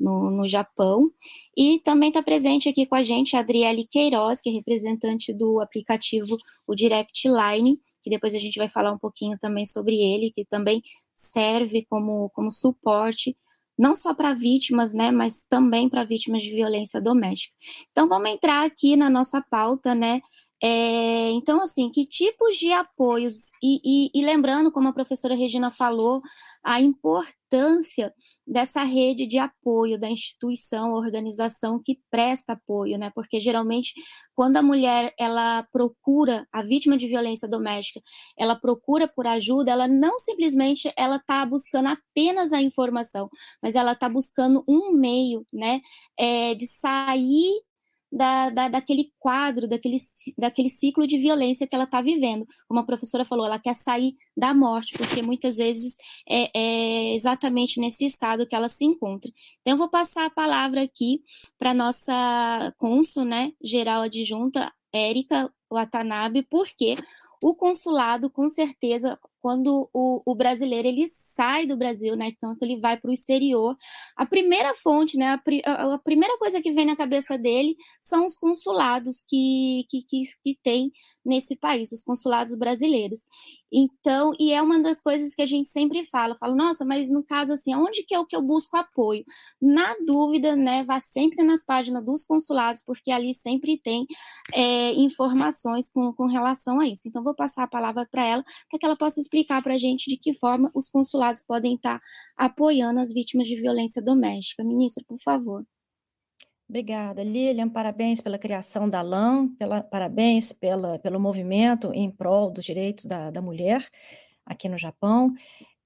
no, 0.00 0.30
no 0.30 0.48
Japão. 0.48 1.10
E 1.56 1.78
também 1.80 2.08
está 2.08 2.22
presente 2.22 2.68
aqui 2.68 2.86
com 2.86 2.94
a 2.94 3.02
gente 3.02 3.36
a 3.36 3.40
Adriele 3.40 3.86
Queiroz, 3.86 4.40
que 4.40 4.48
é 4.48 4.52
representante 4.52 5.32
do 5.32 5.60
aplicativo 5.60 6.36
o 6.66 6.74
Direct 6.74 7.28
Line, 7.28 7.78
que 8.02 8.10
depois 8.10 8.34
a 8.34 8.38
gente 8.38 8.58
vai 8.58 8.68
falar 8.68 8.92
um 8.92 8.98
pouquinho 8.98 9.38
também 9.38 9.66
sobre 9.66 9.96
ele, 9.96 10.32
que 10.32 10.44
também 10.44 10.82
serve 11.14 11.84
como, 11.88 12.30
como 12.30 12.50
suporte 12.50 13.36
não 13.78 13.94
só 13.94 14.14
para 14.14 14.34
vítimas, 14.34 14.92
né, 14.92 15.10
mas 15.10 15.44
também 15.48 15.88
para 15.88 16.04
vítimas 16.04 16.42
de 16.42 16.52
violência 16.52 17.00
doméstica. 17.00 17.54
Então, 17.90 18.08
vamos 18.08 18.30
entrar 18.30 18.64
aqui 18.64 18.96
na 18.96 19.10
nossa 19.10 19.42
pauta, 19.50 19.94
né, 19.94 20.20
é, 20.64 21.30
então, 21.32 21.60
assim, 21.60 21.90
que 21.90 22.06
tipos 22.06 22.56
de 22.56 22.70
apoios, 22.72 23.50
e, 23.60 23.80
e, 23.84 24.10
e, 24.14 24.24
lembrando, 24.24 24.70
como 24.70 24.88
a 24.88 24.92
professora 24.92 25.34
Regina 25.34 25.72
falou, 25.72 26.22
a 26.62 26.80
importância 26.80 28.14
dessa 28.46 28.84
rede 28.84 29.26
de 29.26 29.38
apoio 29.38 29.98
da 29.98 30.08
instituição, 30.08 30.92
organização 30.92 31.80
que 31.84 31.98
presta 32.08 32.52
apoio, 32.52 32.96
né? 32.96 33.10
Porque 33.12 33.40
geralmente, 33.40 33.92
quando 34.36 34.56
a 34.56 34.62
mulher 34.62 35.12
ela 35.18 35.66
procura, 35.72 36.46
a 36.52 36.62
vítima 36.62 36.96
de 36.96 37.08
violência 37.08 37.48
doméstica, 37.48 38.00
ela 38.38 38.54
procura 38.54 39.08
por 39.08 39.26
ajuda, 39.26 39.72
ela 39.72 39.88
não 39.88 40.16
simplesmente 40.16 40.92
ela 40.96 41.16
está 41.16 41.44
buscando 41.44 41.88
apenas 41.88 42.52
a 42.52 42.62
informação, 42.62 43.28
mas 43.60 43.74
ela 43.74 43.92
está 43.92 44.08
buscando 44.08 44.62
um 44.68 44.92
meio, 44.92 45.44
né, 45.52 45.80
é, 46.16 46.54
de 46.54 46.68
sair 46.68 47.62
da, 48.12 48.50
da, 48.50 48.68
daquele 48.68 49.10
quadro, 49.18 49.66
daquele, 49.66 49.96
daquele 50.36 50.68
ciclo 50.68 51.06
de 51.06 51.16
violência 51.16 51.66
que 51.66 51.74
ela 51.74 51.84
está 51.84 52.02
vivendo. 52.02 52.44
Como 52.68 52.78
a 52.80 52.84
professora 52.84 53.24
falou, 53.24 53.46
ela 53.46 53.58
quer 53.58 53.74
sair 53.74 54.14
da 54.36 54.52
morte, 54.52 54.96
porque 54.98 55.22
muitas 55.22 55.56
vezes 55.56 55.96
é, 56.28 56.50
é 56.54 57.14
exatamente 57.14 57.80
nesse 57.80 58.04
estado 58.04 58.46
que 58.46 58.54
ela 58.54 58.68
se 58.68 58.84
encontra. 58.84 59.30
Então, 59.60 59.72
eu 59.74 59.78
vou 59.78 59.88
passar 59.88 60.26
a 60.26 60.30
palavra 60.30 60.82
aqui 60.82 61.22
para 61.58 61.72
nossa 61.72 62.74
cônsul, 62.76 63.24
né, 63.24 63.52
geral 63.62 64.02
adjunta, 64.02 64.70
Érica 64.92 65.50
Watanabe, 65.70 66.46
porque 66.50 66.96
o 67.42 67.54
consulado, 67.54 68.30
com 68.30 68.46
certeza, 68.46 69.18
quando 69.42 69.90
o, 69.92 70.22
o, 70.24 70.34
brasileiro 70.34 70.86
ele 70.86 71.08
sai 71.08 71.66
do 71.66 71.76
Brasil, 71.76 72.16
né? 72.16 72.28
Então 72.28 72.56
ele 72.62 72.78
vai 72.78 72.96
para 72.96 73.10
o 73.10 73.12
exterior. 73.12 73.76
A 74.16 74.24
primeira 74.24 74.72
fonte, 74.74 75.18
né? 75.18 75.38
A, 75.66 75.94
a, 75.94 75.98
primeira 75.98 76.38
coisa 76.38 76.62
que 76.62 76.70
vem 76.70 76.86
na 76.86 76.96
cabeça 76.96 77.36
dele 77.36 77.76
são 78.00 78.24
os 78.24 78.38
consulados 78.38 79.22
que, 79.28 79.84
que, 79.90 80.02
que, 80.02 80.22
que 80.44 80.58
tem 80.62 80.92
nesse 81.24 81.56
país, 81.56 81.90
os 81.90 82.04
consulados 82.04 82.54
brasileiros. 82.54 83.26
Então, 83.72 84.34
e 84.38 84.52
é 84.52 84.60
uma 84.60 84.78
das 84.82 85.00
coisas 85.00 85.34
que 85.34 85.40
a 85.40 85.46
gente 85.46 85.68
sempre 85.70 86.04
fala, 86.04 86.36
fala, 86.36 86.54
nossa, 86.54 86.84
mas 86.84 87.08
no 87.08 87.24
caso 87.24 87.54
assim, 87.54 87.74
onde 87.74 88.04
que 88.04 88.14
é 88.14 88.18
o 88.18 88.26
que 88.26 88.36
eu 88.36 88.42
busco 88.42 88.76
apoio? 88.76 89.24
Na 89.60 89.94
dúvida, 90.04 90.54
né, 90.54 90.84
vá 90.84 91.00
sempre 91.00 91.42
nas 91.42 91.64
páginas 91.64 92.04
dos 92.04 92.26
consulados, 92.26 92.82
porque 92.82 93.10
ali 93.10 93.34
sempre 93.34 93.78
tem 93.78 94.06
é, 94.52 94.92
informações 94.92 95.88
com, 95.88 96.12
com 96.12 96.26
relação 96.26 96.80
a 96.80 96.86
isso. 96.86 97.08
Então, 97.08 97.22
vou 97.22 97.34
passar 97.34 97.64
a 97.64 97.66
palavra 97.68 98.06
para 98.10 98.22
ela, 98.26 98.44
para 98.68 98.78
que 98.78 98.84
ela 98.84 98.96
possa 98.96 99.18
explicar 99.32 99.62
para 99.62 99.74
a 99.74 99.78
gente 99.78 100.10
de 100.10 100.18
que 100.18 100.34
forma 100.34 100.70
os 100.74 100.90
consulados 100.90 101.42
podem 101.42 101.74
estar 101.74 101.98
apoiando 102.36 103.00
as 103.00 103.12
vítimas 103.12 103.48
de 103.48 103.56
violência 103.56 104.02
doméstica. 104.02 104.62
Ministra, 104.62 105.02
por 105.08 105.18
favor. 105.18 105.64
Obrigada, 106.68 107.22
Lilian. 107.22 107.68
Parabéns 107.68 108.20
pela 108.20 108.38
criação 108.38 108.88
da 108.88 109.02
LAM, 109.02 109.48
pela, 109.56 109.82
parabéns 109.82 110.52
pela, 110.52 110.98
pelo 110.98 111.18
movimento 111.18 111.90
em 111.94 112.10
prol 112.10 112.50
dos 112.50 112.64
direitos 112.64 113.06
da, 113.06 113.30
da 113.30 113.42
mulher 113.42 113.86
aqui 114.44 114.68
no 114.68 114.78
Japão. 114.78 115.32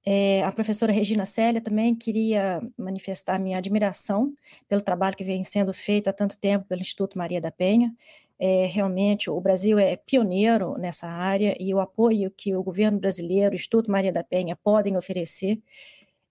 É, 0.09 0.45
a 0.45 0.53
professora 0.53 0.93
Regina 0.93 1.27
Célia 1.27 1.61
também 1.61 1.93
queria 1.93 2.63
manifestar 2.79 3.41
minha 3.41 3.59
admiração 3.59 4.33
pelo 4.69 4.81
trabalho 4.81 5.17
que 5.17 5.25
vem 5.25 5.43
sendo 5.43 5.75
feito 5.75 6.07
há 6.09 6.13
tanto 6.13 6.39
tempo 6.39 6.65
pelo 6.69 6.81
Instituto 6.81 7.19
Maria 7.19 7.41
da 7.41 7.51
Penha. 7.51 7.93
É, 8.39 8.67
realmente, 8.67 9.29
o 9.29 9.41
Brasil 9.41 9.81
é 9.81 9.97
pioneiro 9.97 10.79
nessa 10.79 11.09
área 11.09 11.57
e 11.59 11.75
o 11.75 11.81
apoio 11.81 12.31
que 12.31 12.55
o 12.55 12.63
governo 12.63 13.01
brasileiro, 13.01 13.53
o 13.53 13.57
Instituto 13.57 13.91
Maria 13.91 14.13
da 14.13 14.23
Penha, 14.23 14.55
podem 14.55 14.97
oferecer 14.97 15.61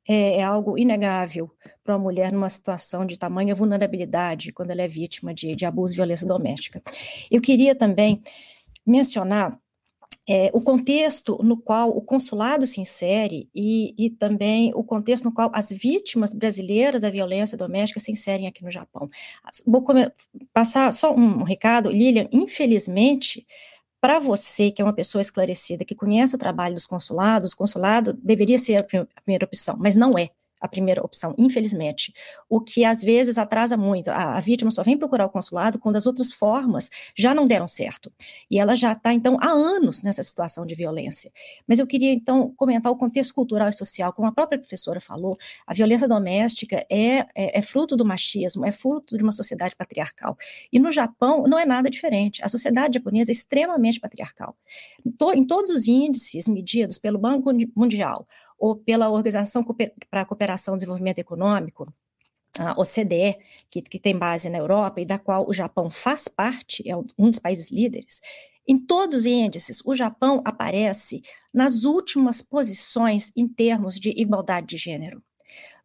é, 0.07 0.37
é 0.37 0.43
algo 0.43 0.77
inegável 0.77 1.51
para 1.83 1.95
uma 1.95 2.03
mulher 2.03 2.31
numa 2.31 2.49
situação 2.49 3.05
de 3.05 3.17
tamanha 3.17 3.55
vulnerabilidade 3.55 4.53
quando 4.53 4.71
ela 4.71 4.83
é 4.83 4.87
vítima 4.87 5.33
de, 5.33 5.55
de 5.55 5.65
abuso 5.65 5.93
e 5.93 5.97
violência 5.97 6.27
doméstica. 6.27 6.81
Eu 7.29 7.41
queria 7.41 7.75
também 7.75 8.21
mencionar 8.85 9.59
é, 10.27 10.49
o 10.53 10.61
contexto 10.61 11.39
no 11.43 11.55
qual 11.55 11.89
o 11.89 12.01
consulado 12.01 12.65
se 12.65 12.81
insere 12.81 13.47
e, 13.53 13.93
e, 13.97 14.09
também 14.09 14.71
o 14.73 14.83
contexto 14.83 15.25
no 15.25 15.33
qual 15.33 15.51
as 15.53 15.69
vítimas 15.69 16.33
brasileiras 16.33 17.01
da 17.01 17.11
violência 17.11 17.57
doméstica 17.57 17.99
se 17.99 18.11
inserem 18.11 18.47
aqui 18.47 18.63
no 18.63 18.71
Japão. 18.71 19.09
Vou 19.65 19.83
passar 20.51 20.91
só 20.93 21.13
um, 21.13 21.43
recado, 21.43 21.91
Lilian, 21.91 22.27
infelizmente, 22.31 23.45
para 24.01 24.19
você, 24.19 24.71
que 24.71 24.81
é 24.81 24.85
uma 24.85 24.93
pessoa 24.93 25.21
esclarecida, 25.21 25.85
que 25.85 25.95
conhece 25.95 26.35
o 26.35 26.39
trabalho 26.39 26.73
dos 26.73 26.85
consulados, 26.85 27.53
o 27.53 27.57
consulado 27.57 28.13
deveria 28.13 28.57
ser 28.57 28.77
a 28.77 28.83
primeira 28.83 29.45
opção, 29.45 29.75
mas 29.79 29.95
não 29.95 30.17
é 30.17 30.29
a 30.59 30.67
primeira 30.67 31.03
opção, 31.03 31.33
infelizmente. 31.37 32.13
O 32.49 32.61
que 32.61 32.83
às 32.83 33.03
vezes 33.03 33.37
atrasa 33.37 33.77
muito. 33.77 34.09
A, 34.09 34.37
a, 34.37 34.39
vítima 34.39 34.71
só 34.71 34.83
vem 34.83 34.97
procurar 34.97 35.25
o 35.25 35.29
consulado 35.29 35.79
quando 35.79 35.95
as 35.95 36.05
outras 36.05 36.31
formas 36.31 36.89
já 37.15 37.33
não 37.33 37.47
deram 37.47 37.67
certo. 37.67 38.11
E 38.49 38.59
ela 38.59 38.75
já 38.75 38.93
está, 38.93 39.13
então, 39.13 39.37
há 39.41 39.49
anos 39.49 40.01
nessa 40.01 40.23
situação 40.23 40.65
de 40.65 40.75
violência. 40.75 41.31
Mas 41.67 41.79
eu 41.79 41.87
queria, 41.87 42.11
então, 42.11 42.53
comentar 42.55 42.91
o 42.91 42.95
contexto 42.95 43.33
cultural 43.33 43.69
e 43.69 43.73
social. 43.73 44.13
Como 44.13 44.27
a 44.27 44.31
própria 44.31 44.59
professora 44.59 44.99
falou, 44.99 45.37
a 45.65 45.73
violência 45.73 46.07
doméstica 46.07 46.85
é, 46.89 47.19
é, 47.35 47.59
é 47.59 47.61
fruto 47.61 47.95
do 47.95 48.05
machismo, 48.05 48.65
é 48.65 48.71
fruto 48.71 49.17
de 49.17 49.23
uma 49.23 49.31
sociedade 49.31 49.75
patriarcal. 49.75 50.37
E 50.71 50.79
no 50.79 50.91
Japão 50.91 51.43
não 51.47 51.59
é 51.59 51.65
nada 51.65 51.89
diferente. 51.89 52.43
A 52.43 52.49
sociedade 52.49 52.95
japonesa 52.95 53.31
é 53.31 53.33
extremamente 53.33 53.99
patriarcal. 53.99 54.55
Em 55.33 55.45
todos 55.45 55.69
os 55.71 55.87
índices 55.87 56.47
medidos 56.47 56.97
pelo 56.97 57.19
Banco 57.19 57.51
Mundial, 57.75 58.27
ou 58.57 58.75
pela 58.75 59.09
Organização 59.09 59.63
para 60.09 60.21
a 60.21 60.25
Cooperação 60.25 60.75
e 60.75 60.77
Desenvolvimento 60.77 61.19
Econômico, 61.19 61.91
a 62.57 62.79
OCDE, 62.79 63.37
que, 63.69 63.81
que 63.81 63.99
tem 63.99 64.17
base 64.17 64.49
na 64.49 64.57
Europa 64.57 65.01
e 65.01 65.05
da 65.05 65.19
qual 65.19 65.47
o 65.47 65.53
Japão 65.53 65.89
faz 65.89 66.27
parte, 66.27 66.87
é 66.89 66.95
um 66.95 67.29
dos 67.29 67.39
países 67.39 67.69
líderes, 67.69 68.21
em 68.67 68.79
todos 68.79 69.17
os 69.19 69.25
índices, 69.25 69.81
o 69.85 69.93
Japão 69.93 70.41
aparece 70.43 71.21
nas 71.53 71.83
últimas 71.83 72.41
posições 72.41 73.29
em 73.35 73.47
termos 73.47 73.99
de 73.99 74.09
igualdade 74.09 74.67
de 74.67 74.77
gênero. 74.77 75.21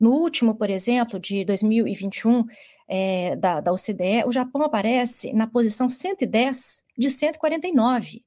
No 0.00 0.12
último, 0.12 0.54
por 0.54 0.70
exemplo, 0.70 1.20
de 1.20 1.44
2021, 1.44 2.44
é, 2.88 3.36
da, 3.36 3.60
da 3.60 3.72
OCDE, 3.72 4.24
o 4.26 4.32
Japão 4.32 4.62
aparece 4.62 5.32
na 5.34 5.46
posição 5.46 5.90
110 5.90 6.82
de 6.96 7.10
149 7.10 8.22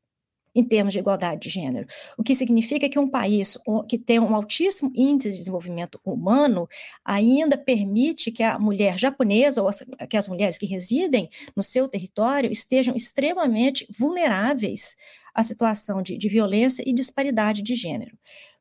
em 0.56 0.63
termos 0.63 0.94
de 0.94 1.00
igualdade 1.00 1.42
de 1.42 1.50
gênero. 1.50 1.88
O 2.18 2.24
que 2.24 2.36
significa 2.36 2.88
que 2.88 3.00
um 3.00 3.10
país 3.10 3.58
que 3.88 3.98
tem 3.98 4.20
um 4.20 4.36
altíssimo 4.36 4.92
índice 4.96 5.32
de 5.32 5.38
desenvolvimento 5.38 6.00
humano 6.06 6.68
ainda 7.04 7.58
permite 7.58 8.32
que 8.32 8.44
a 8.44 8.60
mulher 8.60 8.98
japonesa 8.98 9.63
ou 9.63 9.70
que 10.08 10.18
as 10.18 10.28
mulheres 10.28 10.58
que 10.58 10.66
residem 10.66 11.30
no 11.56 11.63
seu 11.63 11.88
território 11.88 12.52
estejam 12.52 12.96
extremamente 12.96 13.88
vulneráveis 13.98 14.96
à 15.34 15.42
situação 15.44 16.02
de, 16.02 16.18
de 16.18 16.28
violência 16.28 16.84
e 16.86 16.94
disparidade 16.94 17.62
de 17.62 17.74
gênero. 17.74 18.18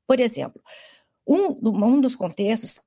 Por 0.06 0.18
exemplo, 0.20 0.60
um, 1.26 1.56
um 1.62 2.00
dos 2.00 2.16
contextos 2.16 2.80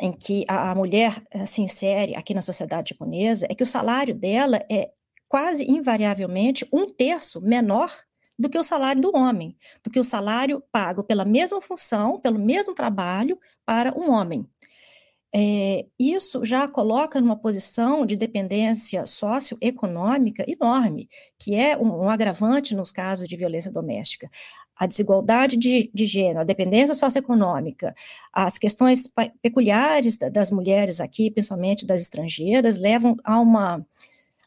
em 0.00 0.12
que 0.12 0.44
a, 0.48 0.70
a 0.70 0.74
mulher 0.74 1.22
eh, 1.30 1.46
se 1.46 1.62
insere 1.62 2.14
aqui 2.14 2.32
na 2.32 2.42
sociedade 2.42 2.90
japonesa 2.90 3.46
é 3.48 3.54
que 3.54 3.62
o 3.62 3.66
salário 3.66 4.14
dela 4.14 4.58
é 4.70 4.90
quase 5.28 5.70
invariavelmente 5.70 6.66
um 6.72 6.88
terço 6.92 7.40
menor 7.40 7.92
do 8.40 8.48
que 8.48 8.58
o 8.58 8.64
salário 8.64 9.02
do 9.02 9.14
homem, 9.14 9.54
do 9.84 9.90
que 9.90 10.00
o 10.00 10.04
salário 10.04 10.62
pago 10.72 11.04
pela 11.04 11.26
mesma 11.26 11.60
função, 11.60 12.18
pelo 12.18 12.38
mesmo 12.38 12.74
trabalho 12.74 13.38
para 13.66 13.92
um 13.94 14.10
homem. 14.10 14.48
É, 15.32 15.86
isso 15.98 16.42
já 16.42 16.66
coloca 16.66 17.20
numa 17.20 17.36
posição 17.36 18.06
de 18.06 18.16
dependência 18.16 19.04
socioeconômica 19.04 20.44
enorme, 20.48 21.06
que 21.38 21.54
é 21.54 21.76
um, 21.76 22.04
um 22.04 22.08
agravante 22.08 22.74
nos 22.74 22.90
casos 22.90 23.28
de 23.28 23.36
violência 23.36 23.70
doméstica. 23.70 24.30
A 24.74 24.86
desigualdade 24.86 25.58
de, 25.58 25.90
de 25.92 26.06
gênero, 26.06 26.40
a 26.40 26.44
dependência 26.44 26.94
socioeconômica, 26.94 27.94
as 28.32 28.56
questões 28.56 29.04
peculiares 29.42 30.16
das 30.16 30.50
mulheres 30.50 30.98
aqui, 30.98 31.30
principalmente 31.30 31.86
das 31.86 32.00
estrangeiras, 32.00 32.78
levam 32.78 33.14
a 33.22 33.38
uma 33.38 33.86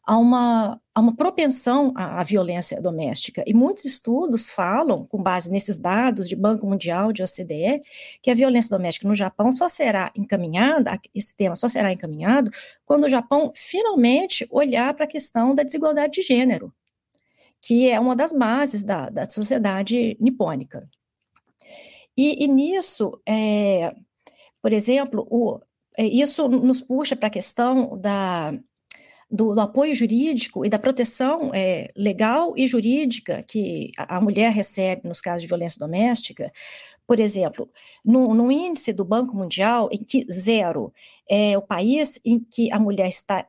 há 0.06 0.18
uma, 0.18 0.82
há 0.94 1.00
uma 1.00 1.16
propensão 1.16 1.94
à, 1.96 2.20
à, 2.20 2.24
violência 2.24 2.82
doméstica. 2.82 3.44
E 3.48 3.54
muitos 3.54 3.86
estudos 3.86 4.50
falam, 4.50 5.06
com 5.06 5.22
base 5.22 5.50
nesses 5.50 5.78
dados 5.78 6.28
de 6.28 6.36
Banco 6.36 6.68
Mundial, 6.68 7.14
de 7.14 7.24
OCDE, 7.24 7.82
que 8.22 8.30
a 8.30 8.36
violência 8.36 8.76
doméstica 8.76 9.08
no 9.08 9.16
Japão 9.16 9.52
só 9.52 9.70
será 9.70 10.12
encaminhada, 10.16 11.00
esse 11.16 11.36
tema 11.36 11.56
só 11.56 11.70
será 11.70 11.92
encaminhado, 11.92 12.52
quando 12.86 13.06
o 13.06 13.10
Japão 13.10 13.52
finalmente 13.56 14.46
olhar 14.52 14.94
para 14.94 15.06
a 15.06 15.08
questão 15.08 15.56
da 15.56 15.64
desigualdade 15.64 16.14
de 16.14 16.22
gênero, 16.22 16.74
que 17.62 17.90
é 17.90 18.00
uma 18.00 18.16
das 18.16 18.34
bases 18.34 18.84
da, 18.84 19.10
da 19.10 19.26
sociedade 19.26 20.18
nipônica. 20.20 20.88
E, 22.16 22.44
e 22.44 22.48
nisso, 22.48 23.20
é, 23.26 23.96
por 24.62 24.74
exemplo, 24.74 25.26
o, 25.32 25.60
é, 25.98 26.06
isso 26.06 26.48
nos 26.48 26.82
puxa 26.82 27.16
para 27.16 27.28
a 27.28 27.32
questão 27.32 27.98
da 27.98 28.54
do, 29.34 29.56
do, 29.56 29.62
apoio 29.62 29.96
jurídico 29.96 30.64
e 30.64 30.70
da 30.70 30.78
proteção 30.78 31.50
é, 31.56 31.88
legal 31.98 32.54
e 32.56 32.68
jurídica 32.68 33.42
que 33.42 33.92
a, 33.98 34.18
a, 34.18 34.22
mulher 34.22 34.52
recebe 34.52 35.08
nos 35.08 35.20
casos 35.20 35.42
de 35.42 35.48
violência 35.48 35.80
doméstica, 35.80 36.52
por 37.08 37.20
exemplo, 37.20 37.68
no, 38.06 38.36
no, 38.36 38.52
índice 38.52 38.94
do 38.94 39.04
Banco 39.04 39.36
Mundial, 39.36 39.90
em 39.92 39.98
que 39.98 40.24
zero 40.32 40.94
é 41.28 41.58
o 41.58 41.64
país 41.64 42.20
em 42.24 42.40
que 42.40 42.72
a 42.72 42.80
mulher 42.80 43.08
está 43.08 43.48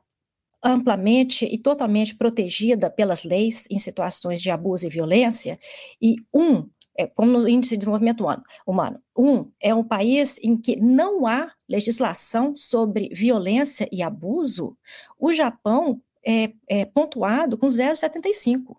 amplamente 0.62 1.44
e 1.44 1.59
totalmente 1.59 2.16
protegida 2.16 2.90
pelas 2.90 3.23
leis 3.23 3.66
em 3.70 3.79
situações 3.79 4.40
de 4.40 4.51
abuso 4.51 4.87
e 4.87 4.88
violência, 4.88 5.59
e 6.01 6.16
um 6.33 6.66
é, 6.96 7.07
como 7.07 7.30
no 7.30 7.48
índice 7.48 7.74
de 7.74 7.78
desenvolvimento 7.78 8.24
humano. 8.66 9.00
Um, 9.16 9.50
é 9.61 9.74
um 9.74 9.83
país 9.83 10.38
em 10.42 10.57
que 10.57 10.76
não 10.76 11.26
há 11.26 11.50
legislação 11.68 12.57
sobre 12.57 13.11
violência 13.12 13.88
e 13.90 14.02
abuso. 14.02 14.76
O 15.18 15.33
Japão 15.33 16.00
é, 16.24 16.52
é 16.68 16.85
pontuado 16.85 17.59
com 17.59 17.66
0,75. 17.66 18.76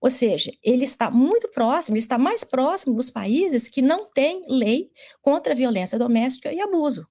Ou 0.00 0.10
seja, 0.10 0.52
ele 0.62 0.84
está 0.84 1.10
muito 1.10 1.48
próximo, 1.48 1.96
ele 1.96 2.00
está 2.00 2.16
mais 2.16 2.44
próximo 2.44 2.94
dos 2.94 3.10
países 3.10 3.68
que 3.68 3.82
não 3.82 4.08
têm 4.08 4.42
lei 4.48 4.90
contra 5.20 5.54
violência 5.54 5.98
doméstica 5.98 6.52
e 6.52 6.60
abuso. 6.60 7.08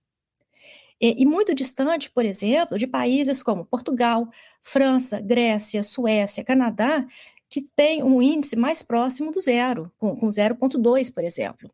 E, 1.00 1.22
e, 1.22 1.26
muito 1.26 1.54
distante, 1.54 2.10
por 2.10 2.26
exemplo, 2.26 2.78
de 2.78 2.88
países 2.88 3.44
como 3.44 3.66
Portugal, 3.66 4.28
França, 4.64 5.22
Grécia, 5.22 5.84
Suécia, 5.84 6.44
Canadá, 6.44 7.06
que 7.50 7.62
tem 7.76 8.04
um 8.04 8.22
índice 8.22 8.56
mais 8.56 8.84
próximo 8.84 9.32
do 9.32 9.40
zero, 9.40 9.92
com, 9.98 10.16
com 10.16 10.28
0,2, 10.28 11.14
por 11.14 11.24
exemplo. 11.24 11.72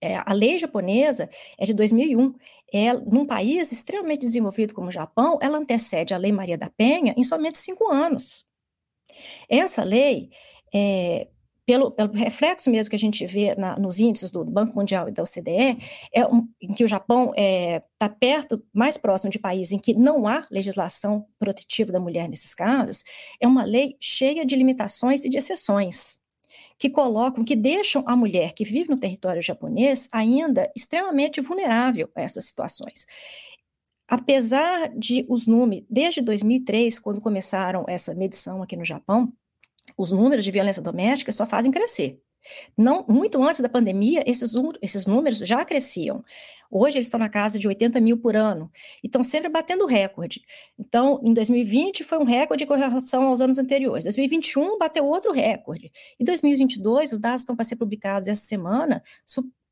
É, 0.00 0.16
a 0.24 0.32
lei 0.32 0.58
japonesa 0.58 1.28
é 1.58 1.64
de 1.64 1.74
2001. 1.74 2.34
É, 2.72 2.92
num 2.92 3.26
país 3.26 3.72
extremamente 3.72 4.20
desenvolvido 4.20 4.74
como 4.74 4.88
o 4.88 4.92
Japão, 4.92 5.38
ela 5.40 5.58
antecede 5.58 6.12
a 6.12 6.18
Lei 6.18 6.30
Maria 6.30 6.58
da 6.58 6.68
Penha 6.70 7.14
em 7.16 7.24
somente 7.24 7.58
cinco 7.58 7.90
anos. 7.90 8.44
Essa 9.48 9.82
lei 9.84 10.30
é, 10.72 11.28
pelo, 11.68 11.90
pelo, 11.90 12.10
reflexo 12.14 12.70
mesmo 12.70 12.88
que 12.88 12.96
a 12.96 12.98
gente 12.98 13.26
vê 13.26 13.54
na, 13.54 13.78
nos 13.78 14.00
índices 14.00 14.30
do, 14.30 14.42
do, 14.42 14.50
Banco 14.50 14.74
Mundial 14.74 15.06
e 15.06 15.12
da 15.12 15.22
OCDE, 15.22 15.76
é 16.14 16.26
um, 16.26 16.48
em 16.62 16.72
que 16.72 16.82
o 16.82 16.88
Japão 16.88 17.28
está 17.28 17.42
é, 17.42 17.82
tá 17.98 18.08
perto, 18.08 18.64
mais 18.72 18.96
próximo 18.96 19.30
de 19.30 19.38
países 19.38 19.72
em 19.72 19.78
que 19.78 19.92
não 19.92 20.26
há 20.26 20.44
legislação 20.50 21.26
protetiva 21.38 21.92
da 21.92 22.00
mulher 22.00 22.26
nesses 22.26 22.54
casos, 22.54 23.04
é 23.38 23.46
uma 23.46 23.64
lei 23.64 23.96
cheia 24.00 24.46
de 24.46 24.56
limitações 24.56 25.26
e 25.26 25.28
de 25.28 25.36
exceções, 25.36 26.18
que 26.78 26.88
colocam, 26.88 27.44
que 27.44 27.54
deixam 27.54 28.02
a 28.06 28.16
mulher 28.16 28.54
que 28.54 28.64
vive 28.64 28.88
no 28.88 28.96
território 28.96 29.42
japonês 29.42 30.08
ainda 30.10 30.72
extremamente 30.74 31.38
vulnerável 31.42 32.08
a 32.14 32.22
essas 32.22 32.46
situações. 32.46 33.04
Apesar 34.08 34.88
de 34.96 35.26
os 35.28 35.46
números, 35.46 35.84
desde 35.90 36.22
2003, 36.22 36.98
quando 36.98 37.20
começaram 37.20 37.84
essa 37.86 38.14
medição 38.14 38.62
aqui 38.62 38.74
no 38.74 38.86
Japão, 38.86 39.30
os 39.96 40.12
números 40.12 40.44
de 40.44 40.50
violência 40.50 40.82
doméstica 40.82 41.32
só 41.32 41.46
fazem 41.46 41.70
crescer. 41.70 42.20
Não, 42.76 43.04
muito 43.08 43.42
antes 43.42 43.60
da 43.60 43.68
pandemia, 43.68 44.22
esses, 44.26 44.54
esses 44.80 45.06
números 45.06 45.38
já 45.38 45.64
cresciam. 45.64 46.24
Hoje 46.70 46.98
eles 46.98 47.06
estão 47.06 47.18
na 47.18 47.28
casa 47.28 47.58
de 47.58 47.66
80 47.66 48.00
mil 48.00 48.18
por 48.18 48.36
ano 48.36 48.70
e 49.02 49.06
estão 49.06 49.22
sempre 49.22 49.48
batendo 49.48 49.86
recorde. 49.86 50.42
Então, 50.78 51.20
em 51.24 51.32
2020 51.32 52.04
foi 52.04 52.18
um 52.18 52.24
recorde 52.24 52.66
com 52.66 52.74
relação 52.74 53.28
aos 53.28 53.40
anos 53.40 53.58
anteriores. 53.58 54.04
2021 54.04 54.78
bateu 54.78 55.06
outro 55.06 55.32
recorde. 55.32 55.90
E 56.18 56.24
2022, 56.24 57.12
os 57.12 57.20
dados 57.20 57.40
estão 57.40 57.56
para 57.56 57.64
ser 57.64 57.76
publicados 57.76 58.28
essa 58.28 58.42
semana, 58.42 59.02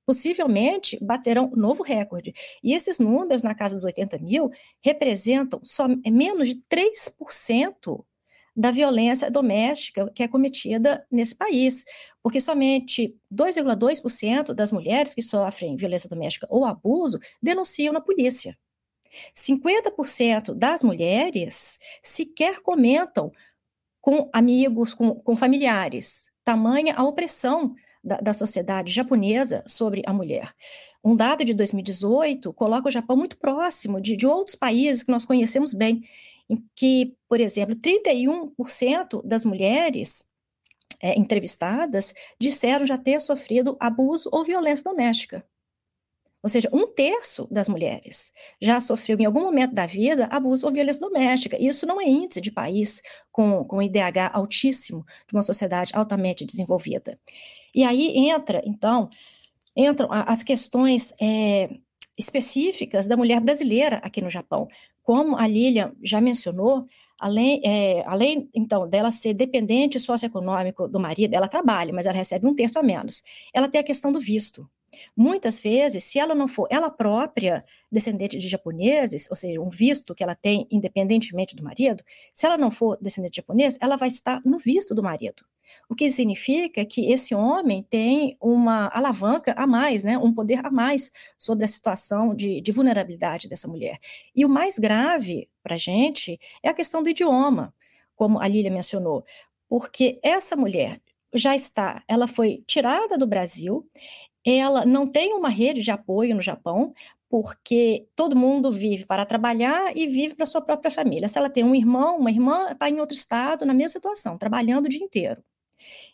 possivelmente 0.06 0.98
baterão 1.02 1.50
novo 1.54 1.82
recorde. 1.82 2.32
E 2.62 2.72
esses 2.72 2.98
números, 2.98 3.42
na 3.42 3.54
casa 3.54 3.74
dos 3.74 3.84
80 3.84 4.18
mil, 4.18 4.50
representam 4.82 5.60
só 5.64 5.86
menos 6.06 6.48
de 6.48 6.62
3% 6.70 8.04
da 8.56 8.70
violência 8.70 9.30
doméstica 9.30 10.10
que 10.14 10.22
é 10.22 10.28
cometida 10.28 11.06
nesse 11.10 11.34
país, 11.34 11.84
porque 12.22 12.40
somente 12.40 13.14
2,2% 13.32 14.54
das 14.54 14.72
mulheres 14.72 15.14
que 15.14 15.20
sofrem 15.20 15.76
violência 15.76 16.08
doméstica 16.08 16.46
ou 16.48 16.64
abuso 16.64 17.18
denunciam 17.42 17.92
na 17.92 18.00
polícia. 18.00 18.56
50% 19.34 20.54
das 20.54 20.82
mulheres 20.82 21.78
sequer 22.02 22.60
comentam 22.60 23.30
com 24.00 24.28
amigos, 24.32 24.94
com, 24.94 25.14
com 25.14 25.36
familiares, 25.36 26.30
tamanha 26.44 26.94
a 26.94 27.04
opressão 27.04 27.74
da, 28.02 28.18
da, 28.18 28.32
sociedade 28.32 28.92
japonesa 28.92 29.64
sobre 29.66 30.02
a 30.06 30.12
mulher. 30.12 30.52
Um 31.02 31.16
dado 31.16 31.44
de 31.44 31.52
2018 31.52 32.52
coloca 32.52 32.88
o 32.88 32.90
Japão 32.90 33.16
muito 33.16 33.36
próximo 33.36 34.00
de, 34.00 34.16
de 34.16 34.26
outros 34.26 34.54
países 34.54 35.02
que 35.02 35.10
nós 35.10 35.24
conhecemos 35.24 35.74
bem, 35.74 36.04
em 36.48 36.64
que, 36.74 37.16
por 37.28 37.40
exemplo, 37.40 37.74
31% 37.76 39.22
das 39.24 39.44
mulheres 39.44 40.24
é, 41.00 41.18
entrevistadas 41.18 42.14
disseram 42.40 42.86
já 42.86 42.96
ter 42.96 43.20
sofrido 43.20 43.76
abuso 43.80 44.28
ou 44.32 44.44
violência 44.44 44.84
doméstica. 44.84 45.44
Ou 46.42 46.48
seja, 46.48 46.68
um 46.72 46.86
terço 46.86 47.48
das 47.50 47.68
mulheres 47.68 48.32
já 48.62 48.80
sofreu 48.80 49.18
em 49.18 49.24
algum 49.24 49.40
momento 49.40 49.74
da 49.74 49.84
vida 49.84 50.26
abuso 50.26 50.64
ou 50.64 50.72
violência 50.72 51.00
doméstica. 51.00 51.60
Isso 51.60 51.84
não 51.84 52.00
é 52.00 52.04
índice 52.04 52.40
de 52.40 52.52
país 52.52 53.02
com, 53.32 53.64
com 53.64 53.82
IDH 53.82 54.30
altíssimo, 54.32 55.04
de 55.26 55.34
uma 55.34 55.42
sociedade 55.42 55.90
altamente 55.92 56.44
desenvolvida. 56.44 57.18
E 57.74 57.82
aí 57.82 58.16
entra, 58.28 58.62
então, 58.64 59.08
entram 59.76 60.08
as 60.12 60.44
questões 60.44 61.12
é, 61.20 61.68
específicas 62.16 63.08
da 63.08 63.16
mulher 63.16 63.40
brasileira 63.40 63.96
aqui 63.96 64.20
no 64.20 64.30
Japão. 64.30 64.68
Como 65.06 65.36
a 65.36 65.46
Lilian 65.46 65.92
já 66.02 66.20
mencionou, 66.20 66.84
além, 67.16 67.60
é, 67.64 68.02
além 68.08 68.50
então 68.52 68.88
dela 68.88 69.12
ser 69.12 69.34
dependente 69.34 70.00
socioeconômico 70.00 70.88
do 70.88 70.98
marido, 70.98 71.32
ela 71.32 71.46
trabalha, 71.46 71.92
mas 71.92 72.06
ela 72.06 72.16
recebe 72.16 72.44
um 72.44 72.52
terço 72.52 72.76
a 72.80 72.82
menos. 72.82 73.22
Ela 73.54 73.68
tem 73.68 73.80
a 73.80 73.84
questão 73.84 74.10
do 74.10 74.18
visto. 74.18 74.68
Muitas 75.16 75.60
vezes, 75.60 76.02
se 76.02 76.18
ela 76.18 76.34
não 76.34 76.48
for 76.48 76.66
ela 76.72 76.90
própria 76.90 77.64
descendente 77.88 78.36
de 78.36 78.48
japoneses, 78.48 79.28
ou 79.30 79.36
seja, 79.36 79.60
um 79.60 79.70
visto 79.70 80.12
que 80.12 80.24
ela 80.24 80.34
tem 80.34 80.66
independentemente 80.72 81.54
do 81.54 81.62
marido, 81.62 82.02
se 82.34 82.44
ela 82.44 82.58
não 82.58 82.72
for 82.72 82.98
descendente 83.00 83.34
de 83.34 83.36
japonês, 83.36 83.78
ela 83.80 83.94
vai 83.94 84.08
estar 84.08 84.42
no 84.44 84.58
visto 84.58 84.92
do 84.92 85.04
marido. 85.04 85.44
O 85.88 85.94
que 85.94 86.08
significa 86.08 86.84
que 86.84 87.10
esse 87.12 87.34
homem 87.34 87.82
tem 87.82 88.36
uma 88.40 88.88
alavanca 88.88 89.54
a 89.56 89.66
mais, 89.66 90.04
né, 90.04 90.18
um 90.18 90.32
poder 90.32 90.64
a 90.64 90.70
mais 90.70 91.10
sobre 91.38 91.64
a 91.64 91.68
situação 91.68 92.34
de, 92.34 92.60
de 92.60 92.72
vulnerabilidade 92.72 93.48
dessa 93.48 93.68
mulher. 93.68 93.98
E 94.34 94.44
o 94.44 94.48
mais 94.48 94.78
grave 94.78 95.48
para 95.62 95.74
a 95.74 95.78
gente 95.78 96.38
é 96.62 96.68
a 96.68 96.74
questão 96.74 97.02
do 97.02 97.08
idioma, 97.08 97.74
como 98.14 98.40
a 98.40 98.48
Lília 98.48 98.70
mencionou, 98.70 99.24
porque 99.68 100.18
essa 100.22 100.56
mulher 100.56 101.00
já 101.34 101.54
está, 101.54 102.02
ela 102.08 102.26
foi 102.26 102.62
tirada 102.66 103.18
do 103.18 103.26
Brasil, 103.26 103.86
ela 104.44 104.86
não 104.86 105.06
tem 105.06 105.34
uma 105.34 105.48
rede 105.48 105.82
de 105.82 105.90
apoio 105.90 106.34
no 106.34 106.40
Japão, 106.40 106.92
porque 107.28 108.06
todo 108.14 108.36
mundo 108.36 108.70
vive 108.70 109.04
para 109.04 109.26
trabalhar 109.26 109.96
e 109.96 110.06
vive 110.06 110.34
para 110.34 110.46
sua 110.46 110.60
própria 110.60 110.90
família. 110.90 111.28
Se 111.28 111.38
ela 111.38 111.50
tem 111.50 111.64
um 111.64 111.74
irmão, 111.74 112.18
uma 112.18 112.30
irmã 112.30 112.70
está 112.70 112.88
em 112.88 113.00
outro 113.00 113.16
estado, 113.16 113.66
na 113.66 113.74
mesma 113.74 113.90
situação, 113.90 114.38
trabalhando 114.38 114.86
o 114.86 114.88
dia 114.88 115.02
inteiro. 115.04 115.42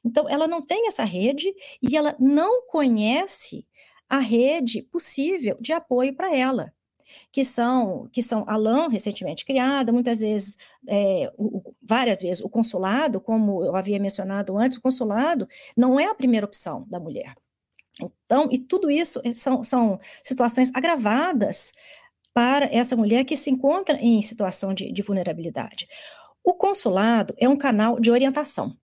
Então, 0.04 0.28
ela 0.28 0.46
não 0.46 0.60
tem 0.60 0.86
essa 0.86 1.04
rede 1.04 1.52
e 1.82 1.96
ela 1.96 2.16
não 2.18 2.66
conhece 2.66 3.66
a 4.08 4.18
rede 4.18 4.82
possível 4.82 5.56
de 5.60 5.72
apoio 5.72 6.14
para 6.14 6.36
ela, 6.36 6.72
que 7.30 7.44
são 7.44 8.08
que 8.12 8.22
são 8.22 8.44
a 8.46 8.56
LAN 8.56 8.88
recentemente 8.88 9.44
criada, 9.44 9.92
muitas 9.92 10.20
vezes, 10.20 10.56
é, 10.86 11.32
o, 11.38 11.62
várias 11.82 12.20
vezes, 12.20 12.42
o 12.42 12.48
consulado, 12.48 13.20
como 13.20 13.64
eu 13.64 13.74
havia 13.76 13.98
mencionado 13.98 14.56
antes, 14.58 14.78
o 14.78 14.82
consulado 14.82 15.48
não 15.76 15.98
é 15.98 16.06
a 16.06 16.14
primeira 16.14 16.46
opção 16.46 16.84
da 16.88 17.00
mulher. 17.00 17.34
Então, 18.00 18.48
e 18.50 18.58
tudo 18.58 18.90
isso 18.90 19.20
é, 19.24 19.32
são, 19.32 19.62
são 19.62 19.98
situações 20.22 20.70
agravadas 20.74 21.72
para 22.34 22.66
essa 22.66 22.96
mulher 22.96 23.24
que 23.24 23.36
se 23.36 23.50
encontra 23.50 23.96
em 23.98 24.20
situação 24.22 24.72
de, 24.74 24.92
de 24.92 25.02
vulnerabilidade. 25.02 25.86
O 26.44 26.54
consulado 26.54 27.34
é 27.38 27.48
um 27.48 27.56
canal 27.56 28.00
de 28.00 28.10
orientação. 28.10 28.76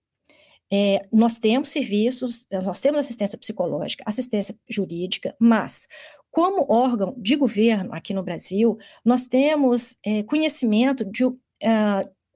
É, 0.72 1.02
nós 1.12 1.38
temos 1.38 1.68
serviços, 1.68 2.46
nós 2.50 2.80
temos 2.80 3.00
assistência 3.00 3.36
psicológica, 3.36 4.04
assistência 4.06 4.54
jurídica, 4.68 5.34
mas 5.38 5.88
como 6.30 6.66
órgão 6.72 7.14
de 7.18 7.34
governo 7.34 7.92
aqui 7.92 8.14
no 8.14 8.22
Brasil, 8.22 8.78
nós 9.04 9.26
temos 9.26 9.96
é, 10.04 10.22
conhecimento 10.22 11.04
de, 11.04 11.24
uh, 11.24 11.38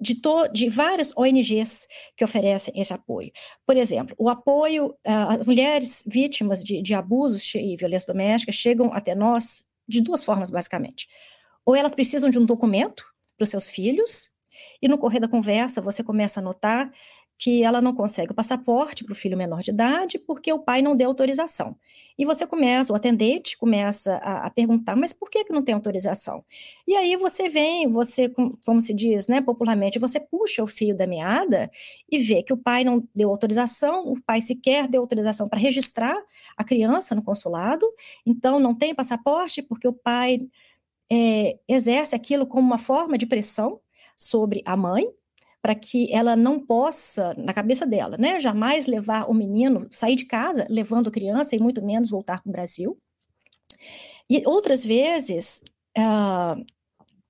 de, 0.00 0.16
to, 0.16 0.48
de, 0.48 0.68
várias 0.68 1.16
ONGs 1.16 1.86
que 2.16 2.24
oferecem 2.24 2.74
esse 2.80 2.92
apoio. 2.92 3.30
Por 3.64 3.76
exemplo, 3.76 4.16
o 4.18 4.28
apoio 4.28 4.88
uh, 4.88 5.40
às 5.40 5.46
mulheres 5.46 6.02
vítimas 6.04 6.62
de, 6.62 6.82
de 6.82 6.92
abusos 6.92 7.54
e 7.54 7.76
violência 7.76 8.12
doméstica 8.12 8.50
chegam 8.50 8.92
até 8.92 9.14
nós 9.14 9.64
de 9.86 10.00
duas 10.00 10.24
formas, 10.24 10.50
basicamente. 10.50 11.06
Ou 11.64 11.76
elas 11.76 11.94
precisam 11.94 12.28
de 12.28 12.38
um 12.38 12.44
documento 12.44 13.04
para 13.36 13.44
os 13.44 13.50
seus 13.50 13.70
filhos, 13.70 14.34
e 14.80 14.88
no 14.88 14.98
correr 14.98 15.20
da 15.20 15.28
conversa 15.28 15.80
você 15.80 16.02
começa 16.02 16.40
a 16.40 16.42
notar 16.42 16.90
que 17.36 17.62
ela 17.62 17.80
não 17.80 17.92
consegue 17.92 18.32
o 18.32 18.34
passaporte 18.34 19.04
para 19.04 19.12
o 19.12 19.16
filho 19.16 19.36
menor 19.36 19.60
de 19.60 19.70
idade 19.70 20.18
porque 20.18 20.52
o 20.52 20.58
pai 20.58 20.80
não 20.80 20.94
deu 20.94 21.08
autorização. 21.08 21.76
E 22.16 22.24
você 22.24 22.46
começa, 22.46 22.92
o 22.92 22.96
atendente 22.96 23.58
começa 23.58 24.16
a, 24.16 24.46
a, 24.46 24.50
perguntar, 24.50 24.94
mas 24.94 25.12
por 25.12 25.28
que, 25.28 25.44
que 25.44 25.52
não 25.52 25.62
tem 25.62 25.74
autorização? 25.74 26.44
E 26.86 26.94
aí 26.94 27.16
você 27.16 27.48
vem, 27.48 27.88
você, 27.88 28.32
como 28.64 28.80
se 28.80 28.94
diz 28.94 29.26
né, 29.26 29.40
popularmente, 29.40 29.98
você 29.98 30.20
puxa 30.20 30.62
o 30.62 30.66
fio 30.66 30.96
da 30.96 31.06
meada 31.06 31.70
e 32.10 32.18
vê 32.18 32.42
que 32.42 32.52
o 32.52 32.56
pai 32.56 32.84
não 32.84 33.02
deu 33.14 33.30
autorização, 33.30 34.06
o 34.06 34.22
pai 34.22 34.40
sequer 34.40 34.86
deu 34.86 35.00
autorização 35.00 35.48
para 35.48 35.58
registrar 35.58 36.16
a 36.56 36.62
criança 36.62 37.14
no 37.14 37.22
consulado, 37.22 37.86
então 38.24 38.60
não 38.60 38.74
tem 38.74 38.94
passaporte 38.94 39.60
porque 39.60 39.88
o 39.88 39.92
pai 39.92 40.38
é, 41.10 41.58
exerce 41.68 42.14
aquilo 42.14 42.46
como 42.46 42.66
uma 42.66 42.78
forma 42.78 43.18
de 43.18 43.26
pressão 43.26 43.80
sobre 44.16 44.62
a 44.64 44.76
mãe, 44.76 45.04
para 45.64 45.74
que 45.74 46.12
ela 46.12 46.36
não 46.36 46.60
possa, 46.60 47.32
na 47.38 47.54
cabeça 47.54 47.86
dela, 47.86 48.18
né, 48.18 48.38
jamais 48.38 48.86
levar 48.86 49.30
o 49.30 49.32
menino, 49.32 49.88
sair 49.90 50.14
de 50.14 50.26
casa 50.26 50.66
levando 50.68 51.10
criança 51.10 51.56
e 51.56 51.58
muito 51.58 51.82
menos 51.82 52.10
voltar 52.10 52.42
para 52.42 52.50
o 52.50 52.52
Brasil. 52.52 52.98
E 54.28 54.42
outras 54.44 54.84
vezes, 54.84 55.62
uh, 55.96 56.62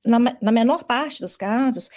na, 0.04 0.18
na, 0.42 0.50
menor 0.50 0.82
parte 0.82 1.20
dos 1.20 1.36
casos, 1.36 1.88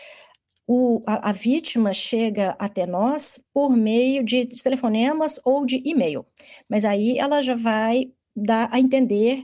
o, 0.67 1.01
a, 1.07 1.29
a, 1.29 1.31
vítima 1.31 1.91
chega 1.91 2.55
até 2.59 2.85
nós 2.85 3.43
por 3.51 3.75
meio 3.75 4.23
de, 4.23 4.45
de 4.45 4.61
telefonemas 4.61 5.39
ou 5.43 5.65
de 5.65 5.81
e-mail, 5.83 6.23
mas 6.69 6.85
aí 6.85 7.17
ela 7.17 7.41
já 7.41 7.55
vai 7.55 8.11
dar 8.35 8.69
a 8.71 8.79
entender 8.79 9.43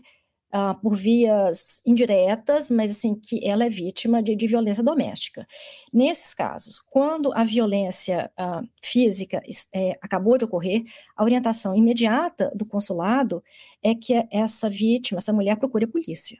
uh, 0.53 0.79
por 0.81 0.95
vias 0.95 1.81
indiretas, 1.85 2.69
mas 2.69 2.91
assim 2.91 3.15
que 3.15 3.45
ela 3.45 3.65
é 3.65 3.69
vítima 3.69 4.21
de, 4.21 4.35
de 4.35 4.47
violência 4.47 4.83
doméstica. 4.83 5.45
Nesses 5.91 6.33
casos, 6.33 6.79
quando 6.79 7.33
a 7.33 7.43
violência 7.43 8.31
uh, 8.39 8.67
física 8.81 9.41
é, 9.73 9.97
acabou 10.01 10.37
de 10.37 10.45
ocorrer, 10.45 10.83
a 11.15 11.23
orientação 11.23 11.75
imediata 11.75 12.51
do 12.55 12.65
consulado 12.65 13.43
é 13.81 13.95
que 13.95 14.13
essa 14.31 14.69
vítima, 14.69 15.17
essa 15.17 15.33
mulher, 15.33 15.57
procure 15.57 15.85
a 15.85 15.87
polícia 15.87 16.37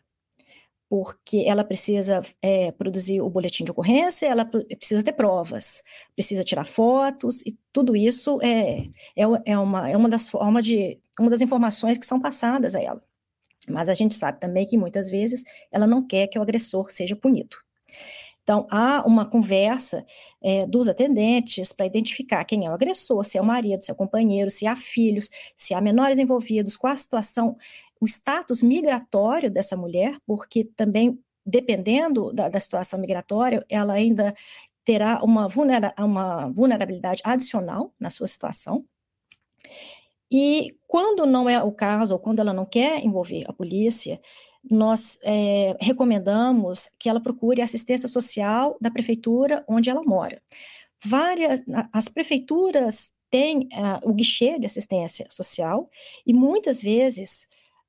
porque 0.90 1.44
ela 1.48 1.64
precisa 1.64 2.22
é, 2.40 2.72
produzir 2.72 3.20
o 3.20 3.28
boletim 3.28 3.64
de 3.64 3.72
ocorrência, 3.72 4.28
ela 4.28 4.46
precisa 4.46 5.02
ter 5.02 5.14
provas, 5.14 5.82
precisa 6.16 6.44
tirar 6.44 6.66
fotos, 6.66 7.42
e 7.42 7.58
tudo 7.72 7.96
isso 7.96 8.40
é, 8.44 8.82
é, 9.16 9.24
é, 9.44 9.58
uma, 9.58 9.90
é 9.90 9.98
uma 9.98 10.08
das 10.08 10.30
formas 10.30 10.64
de, 10.64 11.00
uma 11.20 11.32
das 11.32 11.42
informações 11.42 11.98
que 11.98 12.06
são 12.06 12.20
passadas 12.20 12.76
a 12.76 12.80
ela. 12.80 13.02
Mas 13.70 13.90
a 13.90 13.94
gente 13.94 14.16
sabe 14.16 14.40
também 14.40 14.66
que 14.66 14.78
muitas 14.78 15.10
vezes 15.10 15.44
ela 15.72 15.88
não 15.88 16.06
quer 16.06 16.28
que 16.28 16.38
o 16.38 16.42
agressor 16.42 16.92
seja 16.92 17.16
punido. 17.16 17.58
Então, 18.44 18.68
há 18.70 19.04
uma 19.08 19.26
conversa 19.26 20.06
é, 20.42 20.66
dos 20.68 20.90
atendentes 20.90 21.72
para 21.72 21.86
identificar 21.86 22.44
quem 22.44 22.66
é 22.66 22.70
o 22.70 22.74
agressor, 22.74 23.24
se 23.24 23.38
é 23.38 23.42
o 23.42 23.46
marido, 23.46 23.82
se 23.84 23.90
é 23.90 23.94
o 23.94 23.98
companheiro, 23.98 24.50
se 24.50 24.68
há 24.68 24.76
filhos, 24.76 25.30
se 25.56 25.74
há 25.74 25.80
menores 25.80 26.20
envolvidos, 26.20 26.76
qual 26.76 26.92
a 26.92 26.96
situação, 26.96 27.58
o 28.02 28.06
status 28.06 28.62
migratório 28.62 29.50
dessa 29.50 29.78
mulher, 29.78 30.18
porque 30.28 30.66
também, 30.76 31.18
dependendo 31.46 32.34
da, 32.34 32.50
da 32.50 32.60
situação 32.60 33.00
migratória, 33.00 33.66
ela 33.70 33.94
ainda 33.94 34.36
terá 34.84 35.24
uma, 35.24 35.48
vulnera 35.48 35.94
uma 35.98 36.50
vulnerabilidade 36.50 37.22
adicional 37.24 37.94
na 37.98 38.10
sua 38.10 38.28
situação. 38.28 38.84
E 40.30 40.76
quando 40.94 41.26
não 41.26 41.50
é 41.50 41.60
o 41.64 41.72
caso, 41.72 42.14
ou 42.14 42.20
quando 42.20 42.38
ela 42.38 42.54
não 42.54 42.68
quer 42.68 43.04
envolver 43.04 43.46
a 43.48 43.52
polícia, 43.52 44.22
nós 44.70 45.18
é, 45.24 45.76
recomendamos 45.82 46.88
que 47.00 47.10
ela 47.10 47.20
procure 47.20 47.64
assistência 47.64 48.08
social 48.08 48.78
da 48.80 48.92
prefeitura 48.92 49.66
onde 49.68 49.90
ela 49.90 50.04
mora. 50.04 50.40
Várias, 51.04 51.64
as 51.92 52.08
prefeituras 52.08 53.12
têm 53.32 53.62
uh, 53.74 54.08
o 54.08 54.14
guichê 54.14 54.60
de 54.60 54.68
assistência 54.68 55.26
social 55.32 55.90
e 56.28 56.32
muitas 56.32 56.80
vezes 56.80 57.48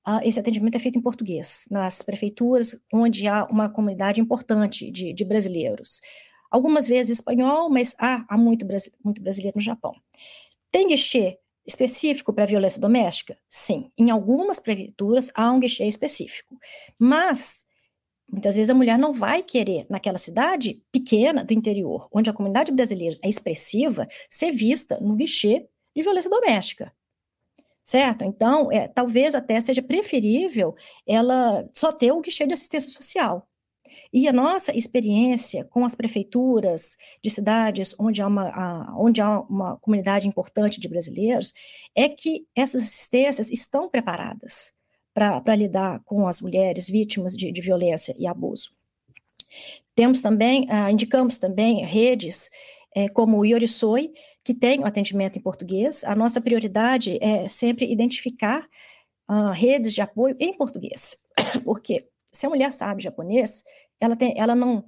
uh, 0.09 0.27
esse 0.27 0.41
atendimento 0.41 0.77
é 0.77 0.81
feito 0.81 0.99
em 0.99 1.03
português, 1.03 1.67
nas 1.71 2.01
prefeituras 2.01 2.75
onde 2.91 3.29
há 3.29 3.45
uma 3.51 3.69
comunidade 3.69 4.19
importante 4.19 4.91
de, 4.91 5.13
de 5.13 5.25
brasileiros. 5.27 6.01
Algumas 6.51 6.87
vezes 6.87 7.19
espanhol, 7.19 7.69
mas 7.69 7.95
há, 7.99 8.25
há 8.27 8.39
muito, 8.39 8.67
muito 9.05 9.21
brasileiro 9.21 9.59
no 9.59 9.63
Japão. 9.63 9.93
Tem 10.73 10.89
guichê 10.89 11.39
específico 11.67 12.33
para 12.33 12.45
violência 12.45 12.81
doméstica? 12.81 13.37
Sim. 13.49 13.91
Em 13.97 14.11
algumas 14.11 14.61
prefeituras 14.61 15.31
há 15.35 15.51
um 15.51 15.61
guichê 15.61 15.85
específico. 15.87 16.59
Mas, 16.99 17.65
muitas 18.31 18.57
vezes 18.57 18.71
a 18.71 18.75
mulher 18.75 18.99
não 18.99 19.13
vai 19.13 19.43
querer, 19.43 19.87
naquela 19.89 20.19
cidade 20.19 20.83
pequena 20.93 21.45
do 21.45 21.53
interior, 21.53 22.09
onde 22.13 22.31
a 22.31 22.33
comunidade 22.33 22.73
brasileira 22.73 23.17
é 23.23 23.29
expressiva, 23.29 24.07
ser 24.29 24.53
vista 24.53 24.99
no 25.01 25.15
guichê 25.15 25.67
de 25.95 26.03
violência 26.03 26.31
doméstica. 26.31 26.93
Certo? 27.83 28.25
Então, 28.25 28.73
é, 28.73 28.89
talvez 28.89 29.35
até 29.35 29.61
seja 29.61 29.83
preferível 29.83 30.75
ela 31.07 31.69
só 31.71 31.93
ter 31.93 32.13
o 32.13 32.21
guichê 32.21 32.47
de 32.47 32.55
assistência 32.55 32.91
social. 32.91 33.47
E 34.13 34.29
a 34.29 34.33
nossa 34.33 34.77
experiência 34.77 35.65
com 35.65 35.85
as 35.85 35.95
prefeituras 35.95 36.97
de 37.23 37.31
cidades 37.31 37.95
onde 37.99 38.23
há 38.23 38.27
uma, 38.27 38.49
a, 38.49 38.95
onde 38.99 39.21
há 39.21 39.41
uma 39.41 39.77
comunidade 39.79 40.29
importante 40.29 40.81
de 40.81 40.89
brasileiros 40.89 41.53
é 41.95 42.09
que 42.09 42.47
essas 42.55 42.83
assistências 42.83 43.51
estão 43.51 43.89
preparadas 43.89 44.73
para 45.15 45.55
lidar 45.55 46.01
com 46.05 46.27
as 46.27 46.41
mulheres 46.41 46.89
vítimas 46.89 47.37
de, 47.37 47.53
de 47.53 47.61
violência 47.61 48.15
e 48.19 48.27
abuso. 48.27 48.71
Temos 49.95 50.21
também, 50.21 50.67
ah, 50.69 50.91
indicamos 50.91 51.39
também 51.39 51.85
redes 51.85 52.51
é, 52.95 53.09
como 53.09 53.39
o 53.39 53.45
Yorisoi, 53.45 54.13
que 54.43 54.53
tem 54.53 54.81
o 54.81 54.87
atendimento 54.87 55.39
em 55.39 55.43
português. 55.43 56.05
A 56.05 56.15
nossa 56.15 56.41
prioridade 56.41 57.19
é 57.21 57.49
sempre 57.49 57.91
identificar 57.91 58.67
ah, 59.29 59.53
redes 59.53 59.95
de 59.95 60.01
apoio 60.01 60.37
em 60.39 60.53
português, 60.57 61.17
porque 61.65 62.09
se 62.33 62.47
a 62.47 62.49
mulher 62.49 62.73
sabe 62.73 63.03
japonês, 63.03 63.63
ela, 64.01 64.17
tem, 64.17 64.35
ela 64.37 64.55
não 64.55 64.85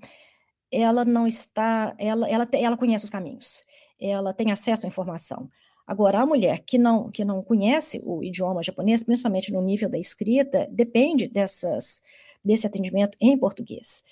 ela 0.70 1.04
não 1.04 1.26
está, 1.26 1.94
ela, 1.98 2.28
ela, 2.28 2.48
ela 2.52 2.76
conhece 2.76 3.04
os 3.04 3.10
caminhos, 3.10 3.64
ela 4.00 4.32
tem 4.32 4.50
acesso 4.50 4.84
à 4.84 4.88
informação. 4.88 5.48
Agora, 5.86 6.20
a 6.20 6.26
mulher 6.26 6.64
que 6.66 6.76
não, 6.76 7.10
que 7.10 7.24
não 7.24 7.42
conhece 7.42 8.00
o 8.04 8.22
idioma 8.22 8.62
japonês, 8.62 9.04
principalmente 9.04 9.52
no 9.52 9.62
nível 9.62 9.88
da 9.88 9.98
escrita, 9.98 10.66
depende 10.70 11.28
dessas, 11.28 12.02
desse 12.44 12.66
atendimento 12.66 13.16
em 13.20 13.38
português. 13.38 14.02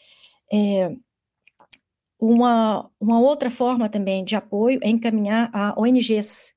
É, 0.53 0.95
uma, 2.19 2.89
uma 3.01 3.21
outra 3.21 3.51
forma 3.51 3.89
também 3.89 4.25
de 4.25 4.37
apoio 4.37 4.79
é 4.83 4.89
encaminhar 4.89 5.51
a 5.53 5.79
ONGs, 5.79 6.55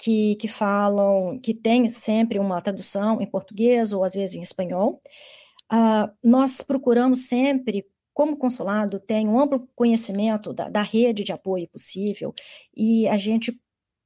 que, 0.00 0.36
que 0.36 0.46
falam, 0.46 1.40
que 1.40 1.52
tem 1.52 1.90
sempre 1.90 2.38
uma 2.38 2.62
tradução 2.62 3.20
em 3.20 3.26
português 3.26 3.92
ou 3.92 4.04
às 4.04 4.14
vezes 4.14 4.36
em 4.36 4.40
espanhol, 4.40 5.02
Uh, 5.72 6.10
nós 6.22 6.60
procuramos 6.60 7.26
sempre, 7.26 7.84
como 8.14 8.36
consulado, 8.36 8.98
tem 8.98 9.28
um 9.28 9.38
amplo 9.38 9.68
conhecimento 9.74 10.52
da, 10.52 10.68
da 10.68 10.82
rede 10.82 11.24
de 11.24 11.32
apoio 11.32 11.68
possível 11.68 12.32
e 12.76 13.06
a 13.08 13.16
gente 13.16 13.52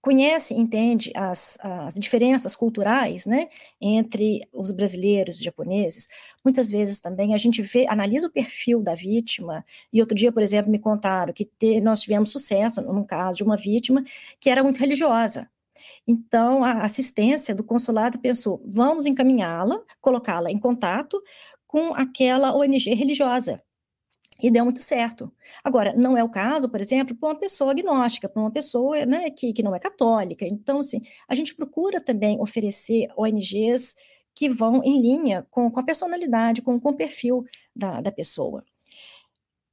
conhece, 0.03 0.53
entende 0.53 1.13
as, 1.15 1.57
as 1.63 1.95
diferenças 1.95 2.57
culturais, 2.57 3.25
né, 3.25 3.49
entre 3.81 4.41
os 4.53 4.73
brasileiros 4.73 5.41
e 5.41 5.45
japoneses. 5.45 6.09
Muitas 6.45 6.69
vezes 6.69 7.01
também 7.01 7.33
a 7.35 7.39
gente 7.39 7.63
vê, 7.63 7.87
analisa 7.89 8.27
o 8.27 8.33
perfil 8.33 8.83
da 8.83 8.97
vítima. 8.97 9.65
E 9.93 10.01
outro 10.01 10.17
dia, 10.17 10.33
por 10.33 10.43
exemplo, 10.43 10.71
me 10.73 10.81
contaram 10.81 11.33
que 11.33 11.45
te, 11.45 11.81
nós 11.81 12.01
tivemos 12.01 12.31
sucesso 12.33 12.83
num 12.83 13.05
caso 13.05 13.39
de 13.39 13.45
uma 13.45 13.57
vítima 13.57 14.03
que 14.41 14.51
era 14.51 14.65
muito 14.65 14.81
religiosa. 14.81 15.49
Então, 16.07 16.65
a 16.65 16.83
assistência 16.83 17.55
do 17.55 17.65
consulado 17.65 18.19
pensou: 18.19 18.63
vamos 18.65 19.07
encaminhá-la, 19.07 19.81
colocá-la 20.01 20.51
em 20.51 20.59
contato 20.59 21.23
com 21.73 21.95
aquela 21.95 22.55
ONG 22.55 22.93
religiosa. 22.93 23.63
E 24.43 24.51
deu 24.51 24.63
muito 24.63 24.81
certo. 24.81 25.33
Agora, 25.65 25.95
não 25.97 26.19
é 26.19 26.23
o 26.23 26.29
caso, 26.29 26.69
por 26.69 26.79
exemplo, 26.79 27.17
para 27.17 27.31
uma 27.31 27.39
pessoa 27.39 27.71
agnóstica, 27.71 28.29
para 28.29 28.43
uma 28.43 28.51
pessoa 28.51 29.07
né, 29.07 29.31
que, 29.31 29.55
que 29.55 29.63
não 29.63 29.75
é 29.75 29.79
católica. 29.79 30.45
Então, 30.45 30.81
assim, 30.81 31.01
a 31.27 31.35
gente 31.35 31.55
procura 31.55 31.99
também 31.99 32.39
oferecer 32.39 33.09
ONGs 33.17 33.95
que 34.35 34.51
vão 34.51 34.83
em 34.85 35.01
linha 35.01 35.47
com, 35.51 35.71
com 35.71 35.81
a 35.81 35.83
personalidade, 35.83 36.61
com, 36.61 36.79
com 36.79 36.91
o 36.91 36.97
perfil 36.97 37.43
da, 37.75 38.03
da 38.03 38.13
pessoa. 38.13 38.63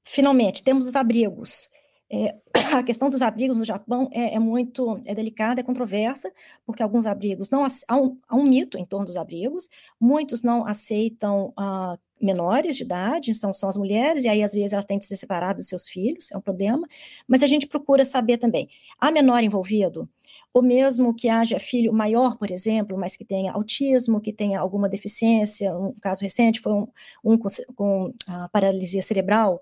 Finalmente, 0.05 0.63
temos 0.63 0.87
os 0.87 0.95
abrigos. 0.95 1.67
É, 2.11 2.35
a 2.75 2.83
questão 2.83 3.09
dos 3.09 3.21
abrigos 3.21 3.57
no 3.57 3.65
Japão 3.65 4.09
é, 4.11 4.35
é, 4.35 4.39
muito 4.39 4.99
é 5.05 5.13
delicada, 5.13 5.61
é 5.61 5.63
controversa, 5.63 6.31
porque 6.65 6.81
alguns 6.81 7.05
abrigos 7.05 7.49
não 7.49 7.63
há 7.63 7.95
um, 7.95 8.17
há 8.27 8.35
um 8.35 8.43
mito 8.43 8.77
em 8.77 8.85
torno 8.85 9.05
dos 9.05 9.17
abrigos, 9.17 9.69
muitos 9.99 10.41
não 10.41 10.65
aceitam 10.65 11.53
uh, 11.57 11.97
menores 12.19 12.75
de 12.75 12.83
idade, 12.83 13.33
são, 13.33 13.53
são 13.53 13.69
as 13.69 13.77
mulheres, 13.77 14.23
e 14.23 14.27
aí 14.27 14.43
às 14.43 14.53
vezes 14.53 14.73
elas 14.73 14.85
têm 14.85 14.97
que 14.97 15.05
ser 15.05 15.15
separadas 15.15 15.61
dos 15.61 15.69
seus 15.69 15.87
filhos, 15.87 16.31
é 16.31 16.37
um 16.37 16.41
problema, 16.41 16.87
mas 17.27 17.43
a 17.43 17.47
gente 17.47 17.67
procura 17.67 18.03
saber 18.03 18.37
também, 18.37 18.67
há 18.99 19.11
menor 19.11 19.43
envolvido, 19.43 20.09
ou 20.51 20.63
mesmo 20.63 21.13
que 21.13 21.29
haja 21.29 21.59
filho 21.59 21.93
maior, 21.93 22.35
por 22.37 22.49
exemplo, 22.49 22.97
mas 22.97 23.15
que 23.15 23.23
tenha 23.23 23.51
autismo, 23.53 24.19
que 24.19 24.33
tenha 24.33 24.59
alguma 24.59 24.89
deficiência, 24.89 25.75
um 25.77 25.93
caso 26.01 26.23
recente 26.23 26.59
foi 26.59 26.73
um, 26.73 26.87
um 27.23 27.37
com, 27.37 27.47
com 27.75 28.11
paralisia 28.51 29.01
cerebral, 29.01 29.61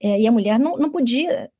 é, 0.00 0.20
e 0.20 0.26
a 0.28 0.32
mulher 0.32 0.60
não, 0.60 0.76
não 0.78 0.90
podia 0.90 1.50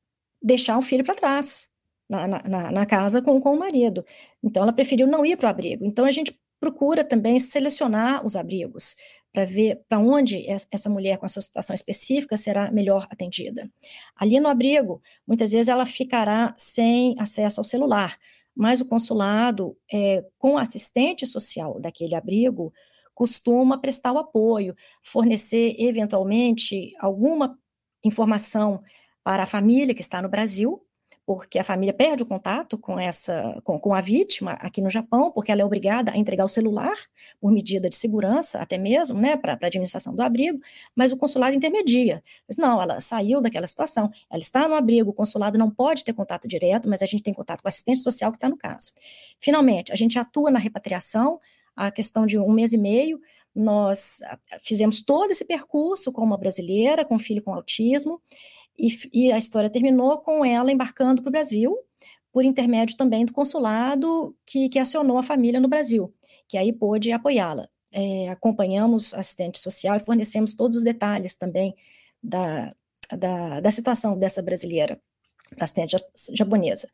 deixar 0.41 0.77
o 0.77 0.81
filho 0.81 1.03
para 1.03 1.15
trás 1.15 1.67
na, 2.09 2.27
na, 2.27 2.71
na, 2.71 2.85
casa 2.85 3.21
com, 3.21 3.39
com 3.39 3.53
o 3.53 3.59
marido. 3.59 4.03
Então, 4.43 4.63
ela 4.63 4.73
preferiu 4.73 5.05
não 5.07 5.25
ir 5.25 5.37
para 5.37 5.47
o 5.47 5.49
abrigo. 5.49 5.85
Então, 5.85 6.05
a 6.05 6.11
gente 6.11 6.37
procura 6.59 7.03
também 7.03 7.39
selecionar 7.39 8.25
os 8.25 8.35
abrigos 8.35 8.95
para 9.31 9.45
ver 9.45 9.81
para 9.87 9.99
onde 9.99 10.43
essa 10.71 10.89
mulher 10.89 11.17
com 11.17 11.25
a 11.25 11.29
sua 11.29 11.41
situação 11.41 11.73
específica 11.73 12.35
será 12.35 12.71
melhor 12.71 13.07
atendida. 13.09 13.69
Ali 14.15 14.39
no 14.39 14.49
abrigo, 14.49 15.01
muitas 15.25 15.51
vezes 15.51 15.69
ela 15.69 15.85
ficará 15.85 16.53
sem 16.57 17.15
acesso 17.19 17.61
ao 17.61 17.65
celular, 17.65 18.17
mas 18.55 18.81
o 18.81 18.85
consulado, 18.85 19.77
é, 19.91 20.25
com 20.37 20.57
assistente 20.57 21.27
social 21.27 21.79
daquele 21.79 22.15
abrigo, 22.15 22.73
costuma 23.13 23.77
prestar 23.77 24.11
o 24.13 24.17
apoio, 24.17 24.75
fornecer 25.03 25.75
eventualmente 25.77 26.93
alguma 26.99 27.57
informação 28.03 28.81
para 29.23 29.43
a 29.43 29.45
família 29.45 29.93
que 29.93 30.01
está 30.01 30.21
no 30.21 30.29
Brasil, 30.29 30.81
porque 31.29 31.59
a 31.59 31.63
família 31.63 31.93
perde 31.93 32.23
o 32.23 32.25
contato 32.25 32.75
com 32.75 32.99
essa 32.99 33.61
com, 33.63 33.77
com 33.77 33.93
a 33.93 34.01
vítima 34.01 34.53
aqui 34.53 34.81
no 34.81 34.89
Japão, 34.89 35.31
porque 35.31 35.51
ela 35.51 35.61
é 35.61 35.63
obrigada 35.63 36.11
a 36.11 36.17
entregar 36.17 36.43
o 36.43 36.47
celular 36.47 36.95
por 37.39 37.51
medida 37.51 37.87
de 37.87 37.95
segurança, 37.95 38.57
até 38.57 38.79
mesmo, 38.79 39.19
né, 39.19 39.37
para 39.37 39.53
a 39.53 39.67
administração 39.67 40.15
do 40.15 40.23
abrigo, 40.23 40.59
mas 40.95 41.11
o 41.11 41.17
consulado 41.17 41.55
intermedia. 41.55 42.23
Não, 42.57 42.81
ela 42.81 42.99
saiu 42.99 43.41
daquela 43.41 43.67
situação, 43.67 44.09
ela 44.27 44.41
está 44.41 44.67
no 44.67 44.73
abrigo, 44.73 45.11
o 45.11 45.13
consulado 45.13 45.55
não 45.55 45.69
pode 45.69 46.03
ter 46.03 46.13
contato 46.13 46.47
direto, 46.47 46.89
mas 46.89 47.03
a 47.03 47.05
gente 47.05 47.21
tem 47.21 47.31
contato 47.31 47.61
com 47.61 47.67
o 47.67 47.69
assistente 47.69 47.99
social 47.99 48.31
que 48.31 48.37
está 48.37 48.49
no 48.49 48.57
caso. 48.57 48.91
Finalmente, 49.39 49.91
a 49.91 49.95
gente 49.95 50.17
atua 50.17 50.49
na 50.49 50.57
repatriação, 50.57 51.39
a 51.75 51.91
questão 51.91 52.25
de 52.25 52.39
um 52.39 52.51
mês 52.51 52.73
e 52.73 52.77
meio, 52.77 53.21
nós 53.55 54.19
ah, 54.23 54.39
fizemos 54.61 55.01
todo 55.01 55.31
esse 55.31 55.45
percurso 55.45 56.11
com 56.11 56.23
uma 56.23 56.37
brasileira, 56.37 57.05
com 57.05 57.15
um 57.15 57.19
filho 57.19 57.41
com 57.41 57.53
autismo, 57.53 58.21
e, 58.79 59.09
e 59.13 59.31
a 59.31 59.37
história 59.37 59.69
terminou 59.69 60.17
com 60.19 60.45
ela 60.45 60.71
embarcando 60.71 61.21
para 61.21 61.29
o 61.29 61.31
Brasil, 61.31 61.77
por 62.31 62.45
intermédio 62.45 62.95
também 62.95 63.25
do 63.25 63.33
consulado 63.33 64.35
que, 64.45 64.69
que 64.69 64.79
acionou 64.79 65.17
a 65.17 65.23
família 65.23 65.59
no 65.59 65.67
Brasil, 65.67 66.13
que 66.47 66.57
aí 66.57 66.71
pôde 66.71 67.11
apoiá-la. 67.11 67.67
É, 67.91 68.29
acompanhamos 68.29 69.13
assistente 69.15 69.57
social 69.57 69.95
e 69.95 70.05
fornecemos 70.05 70.53
todos 70.53 70.77
os 70.77 70.83
detalhes 70.83 71.35
também 71.35 71.75
da, 72.21 72.71
da, 73.17 73.59
da 73.59 73.71
situação 73.71 74.17
dessa 74.17 74.41
brasileira, 74.41 75.01
assistente 75.59 75.97
japonesa. 76.31 76.87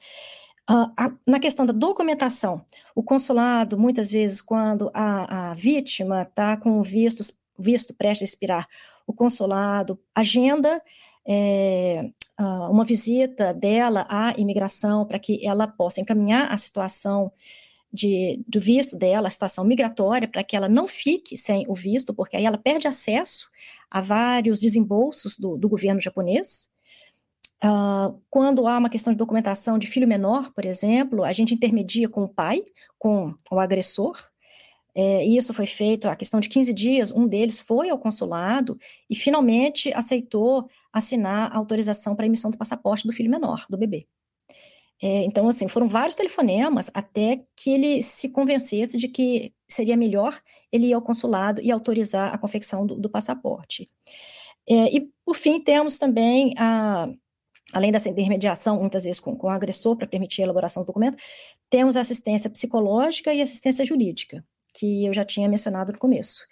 Uh, 0.69 0.89
a, 0.97 1.13
na 1.27 1.39
questão 1.39 1.65
da 1.65 1.73
documentação, 1.73 2.65
o 2.95 3.03
consulado, 3.03 3.77
muitas 3.77 4.09
vezes, 4.09 4.41
quando 4.41 4.89
a, 4.93 5.51
a 5.51 5.53
vítima 5.53 6.23
está 6.23 6.57
com 6.57 6.81
visto, 6.81 7.23
visto 7.59 7.93
prestes 7.93 8.23
a 8.23 8.31
expirar, 8.31 8.67
o 9.05 9.13
consulado 9.13 9.99
agenda 10.15 10.81
é, 11.28 12.09
uma 12.69 12.84
visita 12.84 13.53
dela 13.53 14.05
à 14.09 14.34
imigração 14.38 15.05
para 15.05 15.19
que 15.19 15.45
ela 15.45 15.67
possa 15.67 16.01
encaminhar 16.01 16.51
a 16.51 16.57
situação 16.57 17.32
de, 17.91 18.43
do 18.47 18.59
visto 18.59 18.97
dela, 18.97 19.28
a 19.28 19.32
situação 19.32 19.63
migratória, 19.63 20.28
para 20.28 20.43
que 20.43 20.55
ela 20.55 20.67
não 20.67 20.86
fique 20.86 21.38
sem 21.38 21.65
o 21.67 21.73
visto, 21.73 22.13
porque 22.13 22.36
aí 22.36 22.45
ela 22.45 22.57
perde 22.57 22.88
acesso 22.88 23.47
a 23.89 24.01
vários 24.01 24.59
desembolsos 24.59 25.38
do, 25.38 25.57
do 25.57 25.69
governo 25.69 26.01
japonês. 26.01 26.69
Uh, 27.63 28.19
quando 28.30 28.67
há 28.67 28.78
uma 28.78 28.89
questão 28.89 29.13
de 29.13 29.17
documentação 29.17 29.80
de 29.80 29.88
filho 29.88 30.07
menor, 30.07 30.51
por 30.51 30.65
exemplo, 30.65 31.23
a 31.23 31.32
gente 31.32 31.53
intermedia 31.53 32.09
com 32.09 32.23
o 32.23 32.30
pai, 32.30 32.61
com 32.99 33.34
o 33.49 33.59
agressor, 33.59 34.17
é, 34.98 35.26
isso 35.26 35.54
foi 35.54 35.66
feito, 35.66 36.08
a 36.08 36.16
questão 36.16 36.39
de 36.39 36.48
15 36.48 36.74
dias, 36.74 37.12
um 37.12 37.28
deles 37.28 37.60
foi 37.60 37.89
ao 37.89 38.00
consulado 38.00 38.80
e 39.10 39.16
finalmente 39.16 39.91
aceitou 39.93 40.70
assinar 40.91 41.52
a 41.52 41.58
autorização 41.58 42.16
para 42.16 42.26
emissão 42.26 42.50
do 42.50 42.58
passaporte 42.58 43.06
do 43.06 43.12
filho 43.12 43.30
menor, 43.30 43.66
do 43.70 43.78
bebê. 43.78 44.08
É, 45.04 45.26
então, 45.26 45.46
assim, 45.50 45.68
foram 45.68 45.88
vários 45.89 46.16
telefonemas 46.16 46.89
até 46.93 47.43
que 47.58 47.72
ele 47.72 48.02
se 48.02 48.30
convencesse 48.30 48.98
de 48.98 49.10
que 49.10 49.54
seria 49.68 49.98
melhor 49.98 50.39
ele 50.72 50.88
ir 50.88 50.93
ao 50.93 51.02
consulado 51.02 51.62
e 51.62 51.70
autorizar 51.70 52.34
a 52.34 52.38
confecção 52.38 52.86
do, 52.88 52.96
do 52.96 53.10
passaporte. 53.10 53.89
É, 54.68 54.96
e, 54.96 55.10
por 55.26 55.36
fim, 55.36 55.60
temos 55.60 55.98
também, 55.98 56.54
a, 56.58 57.10
além 57.74 57.91
dessa 57.91 58.08
intermediação, 58.08 58.80
muitas 58.80 59.04
vezes 59.04 59.20
com, 59.20 59.36
com 59.36 59.48
o 59.48 59.50
agressor, 59.50 59.98
para 59.98 60.08
permitir 60.08 60.41
a 60.41 60.46
elaboração 60.46 60.84
do 60.84 60.88
documento, 60.88 61.18
temos 61.70 61.98
assistência 61.98 62.50
psicológica 62.50 63.34
e 63.34 63.41
assistência 63.41 63.84
jurídica 63.84 64.41
que 64.76 65.05
eu 65.05 65.13
já 65.13 65.23
tinha 65.23 65.49
mencionado 65.49 65.93
no 65.93 65.97
começo. 65.97 66.45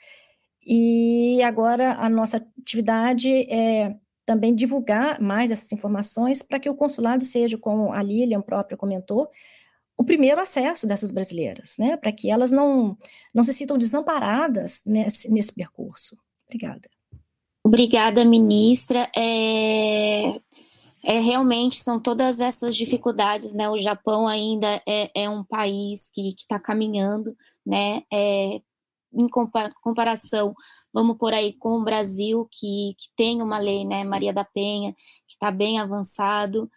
E 0.66 1.42
agora 1.44 1.94
a 1.96 2.10
nossa 2.10 2.38
atividade 2.60 3.30
é 3.52 3.96
também 4.26 4.56
divulgar 4.56 5.22
mais 5.22 5.52
essas 5.52 5.72
informações 5.74 6.42
para 6.42 6.60
que 6.60 6.70
o 6.70 6.76
consulado 6.76 7.26
seja, 7.26 7.58
como 7.58 7.92
a 7.92 8.02
Lilian 8.02 8.42
própria 8.42 8.78
comentou, 8.78 9.30
o 9.98 10.04
primeiro 10.04 10.40
acesso 10.40 10.88
dessas 10.88 11.12
brasileiras, 11.12 11.76
né, 11.78 11.98
para 11.98 12.12
que 12.12 12.32
elas 12.32 12.52
não, 12.52 12.98
não 13.34 13.44
se 13.44 13.54
sintam 13.54 13.78
desamparadas 13.78 14.82
nesse, 14.86 15.30
nesse 15.30 15.54
percurso. 15.54 16.18
Obrigada. 16.48 16.90
Obrigada, 17.64 18.26
ministra. 18.26 19.10
É, 19.16 20.40
é, 21.04 21.20
realmente 21.20 21.76
são 21.84 22.00
todas 22.00 22.40
essas 22.40 22.76
dificuldades, 22.76 23.54
né? 23.54 23.70
O 23.70 23.80
Japão 23.80 24.28
ainda 24.28 24.82
é, 24.88 25.24
é 25.24 25.30
um 25.30 25.44
país 25.44 26.10
que 26.14 26.30
está 26.30 26.60
caminhando, 26.60 27.36
né? 27.66 28.04
É, 28.12 28.62
em 29.16 29.28
comparação, 29.84 30.56
vamos 30.92 31.18
por 31.18 31.34
aí 31.34 31.54
com 31.54 31.80
o 31.80 31.84
Brasil, 31.84 32.48
que, 32.52 32.96
que 32.98 33.10
tem 33.16 33.42
uma 33.44 33.60
lei, 33.60 33.86
né, 33.86 34.04
Maria 34.04 34.34
da 34.34 34.44
Penha, 34.44 34.94
que 35.28 35.34
está 35.34 35.52
bem 35.52 35.80
avançado, 35.80 36.68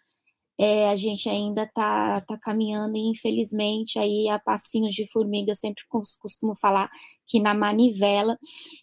é, 0.58 0.88
a 0.88 0.96
gente 0.96 1.28
ainda 1.28 1.64
está 1.64 2.20
tá 2.22 2.38
caminhando 2.38 2.96
e 2.96 3.10
infelizmente 3.10 3.98
aí 3.98 4.28
a 4.28 4.38
passinhos 4.38 4.94
de 4.94 5.06
formiga, 5.10 5.50
eu 5.50 5.54
sempre 5.54 5.84
costumo 5.88 6.54
falar 6.56 6.88
que 7.26 7.40
na 7.40 7.52
manivela. 7.54 8.38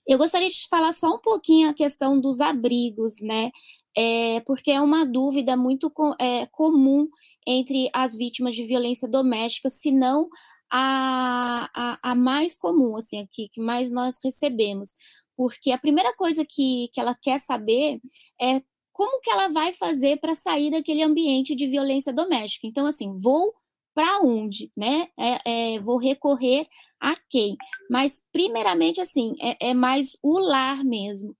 Eu 0.07 0.17
gostaria 0.17 0.49
de 0.49 0.67
falar 0.69 0.91
só 0.91 1.07
um 1.15 1.19
pouquinho 1.19 1.69
a 1.69 1.73
questão 1.73 2.19
dos 2.19 2.41
abrigos, 2.41 3.15
né? 3.21 3.49
É, 3.97 4.39
porque 4.41 4.71
é 4.71 4.81
uma 4.81 5.05
dúvida 5.05 5.55
muito 5.55 5.91
é, 6.19 6.45
comum 6.47 7.07
entre 7.45 7.89
as 7.93 8.15
vítimas 8.15 8.55
de 8.55 8.63
violência 8.63 9.07
doméstica, 9.07 9.69
se 9.69 9.91
não 9.91 10.29
a, 10.71 11.69
a, 11.73 12.11
a, 12.11 12.15
mais 12.15 12.57
comum, 12.57 12.97
assim, 12.97 13.19
aqui, 13.19 13.49
que 13.49 13.61
mais 13.61 13.91
nós 13.91 14.17
recebemos. 14.23 14.95
Porque 15.37 15.71
a 15.71 15.77
primeira 15.77 16.15
coisa 16.15 16.45
que, 16.45 16.89
que 16.93 16.99
ela 16.99 17.15
quer 17.15 17.39
saber 17.39 17.99
é 18.41 18.61
como 18.91 19.19
que 19.21 19.29
ela 19.29 19.49
vai 19.49 19.73
fazer 19.73 20.17
para 20.19 20.35
sair 20.35 20.71
daquele 20.71 21.03
ambiente 21.03 21.55
de 21.55 21.67
violência 21.67 22.13
doméstica. 22.13 22.67
Então, 22.67 22.85
assim, 22.85 23.17
vou 23.17 23.53
para 23.93 24.19
onde, 24.21 24.71
né? 24.75 25.07
É, 25.17 25.75
é, 25.75 25.79
vou 25.79 25.97
recorrer 25.97 26.67
a 27.03 27.17
quem? 27.29 27.57
Mas, 27.89 28.21
primeiramente, 28.31 29.01
assim, 29.01 29.33
é, 29.41 29.71
é, 29.71 29.73
mais 29.73 30.15
o 30.23 30.39
lar 30.39 30.85
mesmo. 30.85 31.35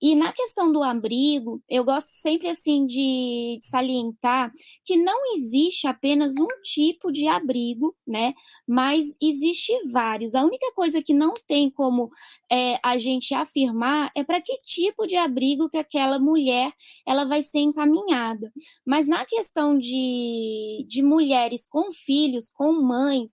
E 0.00 0.14
na 0.14 0.32
questão 0.32 0.70
do 0.70 0.80
abrigo, 0.80 1.60
eu 1.68 1.84
gosto 1.84 2.06
sempre, 2.08 2.48
assim, 2.48 2.86
de 2.86 3.58
salientar 3.60 4.52
que 4.84 4.96
não 4.96 5.34
existe 5.34 5.88
apenas 5.88 6.34
um 6.36 6.46
tipo 6.62 7.10
de 7.10 7.26
abrigo, 7.26 7.96
né? 8.06 8.32
Mas 8.66 9.16
existe 9.20 9.72
vários. 9.90 10.36
A 10.36 10.44
única 10.44 10.72
coisa 10.72 11.02
que 11.02 11.12
não 11.12 11.34
tem 11.48 11.68
como 11.68 12.08
é, 12.50 12.78
a 12.80 12.96
gente 12.96 13.34
afirmar 13.34 14.12
é 14.14 14.22
para 14.22 14.40
que 14.40 14.56
tipo 14.58 15.04
de 15.04 15.16
abrigo 15.16 15.68
que 15.68 15.78
aquela 15.78 16.20
mulher 16.20 16.72
ela 17.04 17.24
vai 17.24 17.42
ser 17.42 17.58
encaminhada. 17.58 18.52
Mas 18.86 19.08
na 19.08 19.24
questão 19.24 19.76
de, 19.76 20.86
de 20.88 21.02
mulheres 21.02 21.66
com 21.66 21.90
filhos, 21.90 22.48
com 22.48 22.72
mães, 22.72 23.32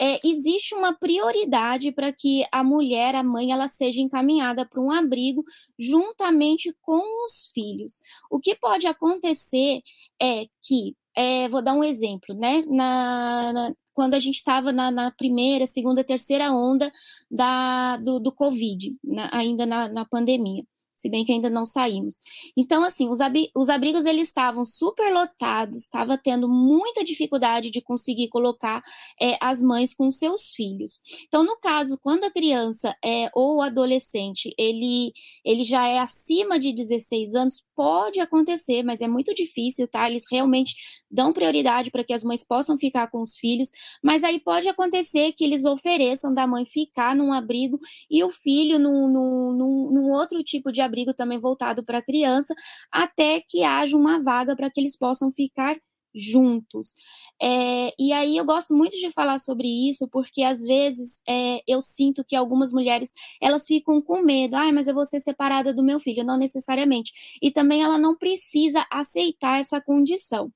é, 0.00 0.18
existe 0.26 0.74
uma 0.74 0.92
prioridade 0.92 1.92
para 1.92 2.12
que 2.12 2.44
a 2.50 2.64
mulher, 2.64 3.14
a 3.14 3.22
mãe, 3.22 3.52
ela 3.52 3.68
seja 3.68 4.00
encaminhada 4.00 4.66
para 4.66 4.80
um 4.80 4.90
abrigo 4.90 5.44
juntamente 5.78 6.74
com 6.80 7.24
os 7.24 7.50
filhos. 7.54 8.00
O 8.30 8.40
que 8.40 8.54
pode 8.54 8.86
acontecer 8.86 9.82
é 10.20 10.46
que, 10.62 10.96
é, 11.16 11.48
vou 11.48 11.62
dar 11.62 11.74
um 11.74 11.84
exemplo, 11.84 12.34
né? 12.34 12.62
Na, 12.66 13.52
na 13.52 13.74
quando 13.94 14.14
a 14.14 14.18
gente 14.18 14.36
estava 14.36 14.72
na, 14.72 14.90
na, 14.90 15.10
primeira, 15.10 15.66
segunda, 15.66 16.02
terceira 16.02 16.50
onda 16.50 16.90
da, 17.30 17.98
do, 17.98 18.18
do 18.18 18.32
Covid, 18.32 18.96
ainda 19.30 19.66
na 19.66 20.04
pandemia 20.06 20.64
se 20.94 21.08
bem 21.08 21.24
que 21.24 21.32
ainda 21.32 21.50
não 21.50 21.64
saímos. 21.64 22.20
Então, 22.56 22.84
assim, 22.84 23.08
os, 23.08 23.18
os 23.54 23.68
abrigos 23.68 24.04
eles 24.04 24.28
estavam 24.28 24.64
super 24.64 25.12
lotados, 25.12 25.78
estava 25.78 26.18
tendo 26.18 26.48
muita 26.48 27.04
dificuldade 27.04 27.70
de 27.70 27.80
conseguir 27.80 28.28
colocar 28.28 28.82
é, 29.20 29.36
as 29.40 29.62
mães 29.62 29.94
com 29.94 30.10
seus 30.10 30.50
filhos. 30.50 31.00
Então, 31.26 31.44
no 31.44 31.56
caso, 31.58 31.98
quando 32.02 32.24
a 32.24 32.30
criança 32.30 32.94
é 33.04 33.30
ou 33.34 33.56
o 33.56 33.62
adolescente 33.62 34.54
ele, 34.58 35.12
ele 35.44 35.64
já 35.64 35.86
é 35.86 35.98
acima 35.98 36.58
de 36.58 36.72
16 36.72 37.34
anos, 37.34 37.64
pode 37.74 38.20
acontecer, 38.20 38.82
mas 38.82 39.00
é 39.00 39.08
muito 39.08 39.34
difícil, 39.34 39.88
tá? 39.88 40.08
Eles 40.08 40.24
realmente 40.30 40.74
dão 41.10 41.32
prioridade 41.32 41.90
para 41.90 42.04
que 42.04 42.12
as 42.12 42.22
mães 42.22 42.44
possam 42.44 42.78
ficar 42.78 43.08
com 43.08 43.22
os 43.22 43.36
filhos, 43.36 43.70
mas 44.02 44.22
aí 44.22 44.38
pode 44.38 44.68
acontecer 44.68 45.32
que 45.32 45.44
eles 45.44 45.64
ofereçam 45.64 46.32
da 46.32 46.46
mãe 46.46 46.64
ficar 46.64 47.16
num 47.16 47.32
abrigo 47.32 47.80
e 48.10 48.22
o 48.22 48.30
filho 48.30 48.78
num, 48.78 49.08
num, 49.08 49.52
num, 49.52 49.90
num 49.92 50.12
outro 50.12 50.42
tipo 50.42 50.70
de 50.70 50.80
abrigo 50.82 51.14
também 51.14 51.38
voltado 51.38 51.84
para 51.84 51.98
a 51.98 52.02
criança, 52.02 52.54
até 52.90 53.40
que 53.40 53.64
haja 53.64 53.96
uma 53.96 54.20
vaga 54.20 54.56
para 54.56 54.70
que 54.70 54.80
eles 54.80 54.96
possam 54.96 55.32
ficar 55.32 55.76
juntos. 56.14 56.94
É, 57.40 57.92
e 57.98 58.12
aí 58.12 58.36
eu 58.36 58.44
gosto 58.44 58.74
muito 58.74 58.96
de 58.98 59.10
falar 59.10 59.38
sobre 59.38 59.66
isso, 59.88 60.06
porque 60.08 60.42
às 60.42 60.62
vezes 60.62 61.20
é, 61.28 61.60
eu 61.66 61.80
sinto 61.80 62.24
que 62.24 62.36
algumas 62.36 62.72
mulheres 62.72 63.12
elas 63.40 63.66
ficam 63.66 64.00
com 64.00 64.22
medo, 64.22 64.56
ai, 64.56 64.72
mas 64.72 64.86
eu 64.86 64.94
vou 64.94 65.06
ser 65.06 65.20
separada 65.20 65.72
do 65.74 65.82
meu 65.82 65.98
filho, 65.98 66.24
não 66.24 66.36
necessariamente. 66.36 67.38
E 67.40 67.50
também 67.50 67.82
ela 67.82 67.98
não 67.98 68.16
precisa 68.16 68.86
aceitar 68.90 69.60
essa 69.60 69.80
condição. 69.80 70.52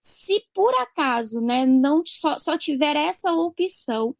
Se 0.00 0.42
por 0.54 0.72
acaso, 0.80 1.40
né, 1.40 1.66
não 1.66 2.02
só, 2.06 2.38
só 2.38 2.56
tiver 2.56 2.96
essa 2.96 3.32
opção, 3.32 4.14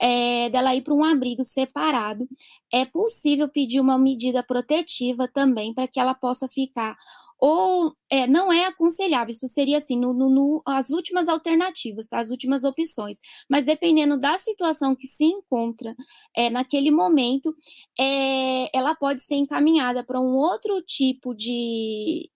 é, 0.00 0.48
dela 0.50 0.74
ir 0.74 0.82
para 0.82 0.94
um 0.94 1.04
abrigo 1.04 1.44
separado, 1.44 2.26
é 2.72 2.84
possível 2.86 3.48
pedir 3.48 3.80
uma 3.80 3.98
medida 3.98 4.42
protetiva 4.42 5.28
também 5.28 5.74
para 5.74 5.86
que 5.86 6.00
ela 6.00 6.14
possa 6.14 6.48
ficar 6.48 6.96
ou 7.40 7.94
é, 8.10 8.26
não 8.26 8.52
é 8.52 8.66
aconselhável, 8.66 9.30
isso 9.32 9.48
seria 9.48 9.78
assim, 9.78 9.98
no, 9.98 10.12
no, 10.12 10.28
no, 10.28 10.62
as 10.66 10.90
últimas 10.90 11.26
alternativas, 11.26 12.06
tá? 12.06 12.18
as 12.18 12.30
últimas 12.30 12.64
opções, 12.64 13.18
mas 13.48 13.64
dependendo 13.64 14.20
da 14.20 14.36
situação 14.36 14.94
que 14.94 15.06
se 15.06 15.24
encontra 15.24 15.96
é, 16.36 16.50
naquele 16.50 16.90
momento, 16.90 17.54
é, 17.98 18.76
ela 18.76 18.94
pode 18.94 19.22
ser 19.22 19.36
encaminhada 19.36 20.04
para 20.04 20.20
um 20.20 20.36
outro 20.36 20.82
tipo 20.82 21.34
de, 21.34 22.30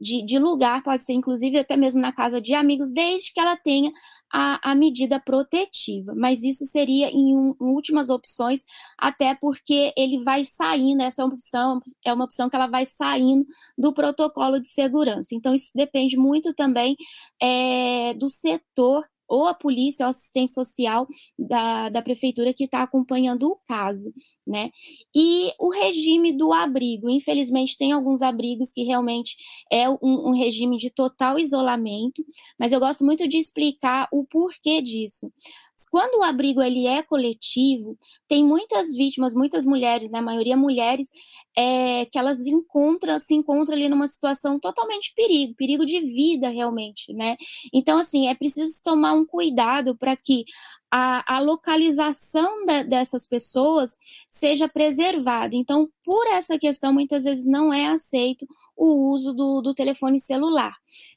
de, 0.00 0.24
de, 0.24 0.38
lugar, 0.38 0.82
pode 0.82 1.04
ser 1.04 1.12
inclusive 1.12 1.58
até 1.58 1.76
mesmo 1.76 2.00
na 2.00 2.12
casa 2.12 2.40
de 2.40 2.54
amigos, 2.54 2.90
desde 2.90 3.32
que 3.32 3.40
ela 3.40 3.56
tenha 3.56 3.92
a, 4.32 4.70
a 4.70 4.74
medida 4.74 5.20
protetiva. 5.20 6.14
Mas 6.16 6.42
isso 6.42 6.64
seria 6.66 7.10
em, 7.10 7.36
um, 7.36 7.54
em, 7.60 7.74
últimas 7.74 8.10
opções, 8.10 8.64
até 8.96 9.34
porque 9.34 9.92
ele 9.96 10.22
vai 10.22 10.44
saindo, 10.44 11.02
essa 11.02 11.24
opção 11.24 11.80
é 12.04 12.12
uma 12.12 12.24
opção 12.24 12.48
que 12.48 12.56
ela 12.56 12.66
vai 12.66 12.86
saindo 12.86 13.46
do 13.76 13.92
protocolo 13.92 14.60
de 14.60 14.68
segurança. 14.68 15.34
Então, 15.34 15.54
isso 15.54 15.72
depende 15.74 16.16
muito 16.16 16.54
também 16.54 16.96
é, 17.40 18.14
do 18.14 18.28
setor 18.28 19.04
ou 19.28 19.46
a 19.46 19.54
polícia 19.54 20.06
ou 20.06 20.10
assistente 20.10 20.52
social 20.52 21.06
da, 21.38 21.88
da 21.88 22.02
prefeitura 22.02 22.54
que 22.54 22.64
está 22.64 22.82
acompanhando 22.82 23.50
o 23.50 23.56
caso, 23.66 24.12
né? 24.46 24.70
E 25.14 25.52
o 25.60 25.70
regime 25.70 26.36
do 26.36 26.52
abrigo, 26.52 27.10
infelizmente 27.10 27.76
tem 27.76 27.92
alguns 27.92 28.22
abrigos 28.22 28.72
que 28.72 28.82
realmente 28.82 29.36
é 29.70 29.88
um, 29.88 29.98
um 30.02 30.32
regime 30.32 30.76
de 30.76 30.90
total 30.90 31.38
isolamento, 31.38 32.24
mas 32.58 32.72
eu 32.72 32.80
gosto 32.80 33.04
muito 33.04 33.28
de 33.28 33.38
explicar 33.38 34.08
o 34.12 34.24
porquê 34.24 34.80
disso. 34.80 35.30
Quando 35.90 36.18
o 36.18 36.22
abrigo 36.22 36.62
ele 36.62 36.86
é 36.86 37.02
coletivo, 37.02 37.96
tem 38.26 38.44
muitas 38.44 38.94
vítimas, 38.94 39.34
muitas 39.34 39.64
mulheres, 39.64 40.10
na 40.10 40.18
né, 40.18 40.24
maioria 40.24 40.56
mulheres, 40.56 41.08
é, 41.56 42.06
que 42.06 42.18
elas 42.18 42.46
encontram, 42.46 43.18
se 43.18 43.34
encontram 43.34 43.76
ali 43.76 43.88
numa 43.88 44.06
situação 44.06 44.58
totalmente 44.58 45.12
perigo, 45.14 45.54
perigo 45.54 45.84
de 45.84 46.00
vida 46.00 46.48
realmente, 46.48 47.12
né? 47.12 47.36
Então, 47.72 47.98
assim, 47.98 48.28
é 48.28 48.34
preciso 48.34 48.80
tomar 48.82 49.12
um 49.12 49.24
cuidado 49.24 49.96
para 49.96 50.16
que 50.16 50.44
a, 50.90 51.36
a 51.36 51.40
localização 51.40 52.64
de, 52.64 52.84
dessas 52.84 53.26
pessoas 53.26 53.96
seja 54.28 54.68
preservada. 54.68 55.54
Então, 55.54 55.88
por 56.04 56.26
essa 56.28 56.58
questão, 56.58 56.92
muitas 56.92 57.24
vezes 57.24 57.44
não 57.44 57.72
é 57.72 57.86
aceito 57.86 58.46
o 58.76 59.10
uso 59.10 59.32
do, 59.34 59.60
do 59.60 59.74
telefone 59.74 60.18
celular. 60.18 60.74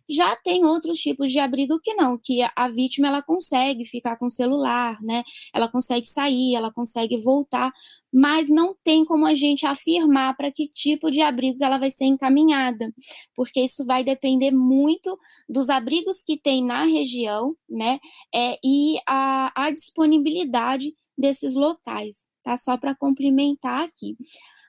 Já 0.10 0.36
tem 0.36 0.66
outros 0.66 1.00
tipos 1.00 1.32
de 1.32 1.40
abrigo 1.40 1.80
que 1.80 1.94
não, 1.94 2.18
que 2.18 2.42
a, 2.42 2.52
a 2.56 2.68
vítima 2.68 3.08
ela 3.08 3.22
consegue 3.22 3.86
ficar 3.86 4.18
com 4.18 4.26
o 4.26 4.32
celular, 4.32 5.02
né? 5.02 5.24
Ela 5.54 5.70
consegue 5.70 6.06
sair, 6.08 6.56
ela 6.56 6.72
consegue 6.72 7.18
voltar, 7.18 7.72
mas 8.14 8.50
não 8.50 8.76
tem 8.84 9.06
como 9.06 9.26
a 9.26 9.34
gente 9.34 9.66
afirmar 9.66 10.36
para 10.36 10.52
que 10.52 10.68
tipo 10.68 11.10
de 11.10 11.22
abrigo 11.22 11.64
ela 11.64 11.78
vai 11.78 11.90
ser 11.90 12.06
encaminhada, 12.06 12.94
porque 13.36 13.62
isso 13.62 13.86
vai 13.86 14.04
depender 14.04 14.52
muito 14.52 15.18
dos 15.48 15.70
abrigos 15.70 16.24
que 16.24 16.38
tem 16.38 16.64
na 16.64 16.84
região, 16.84 17.56
né? 17.70 18.00
É, 18.34 18.58
e 18.64 18.98
a, 19.08 19.52
a 19.68 19.72
disponibilidade 19.72 20.94
desses 21.18 21.56
locais, 21.56 22.26
tá? 22.44 22.58
Só 22.58 22.78
para 22.78 22.96
complementar 22.96 23.84
aqui. 23.84 24.18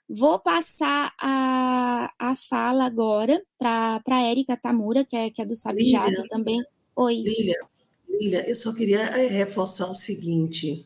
Vou 0.09 0.38
passar 0.38 1.12
a, 1.18 2.12
a 2.18 2.36
fala 2.36 2.84
agora 2.84 3.43
para 3.59 4.03
a 4.07 4.22
Érica 4.22 4.57
Tamura, 4.57 5.05
que 5.05 5.16
é, 5.16 5.30
que 5.30 5.40
é 5.40 5.47
do 5.47 5.57
Sabijado 5.57 6.28
também. 6.28 6.62
Oi. 6.95 7.22
Lília, 7.22 7.57
Lília, 8.07 8.49
eu 8.49 8.55
só 8.55 8.74
queria 8.74 9.01
eh, 9.01 9.28
reforçar 9.28 9.90
o 9.90 9.95
seguinte: 9.95 10.84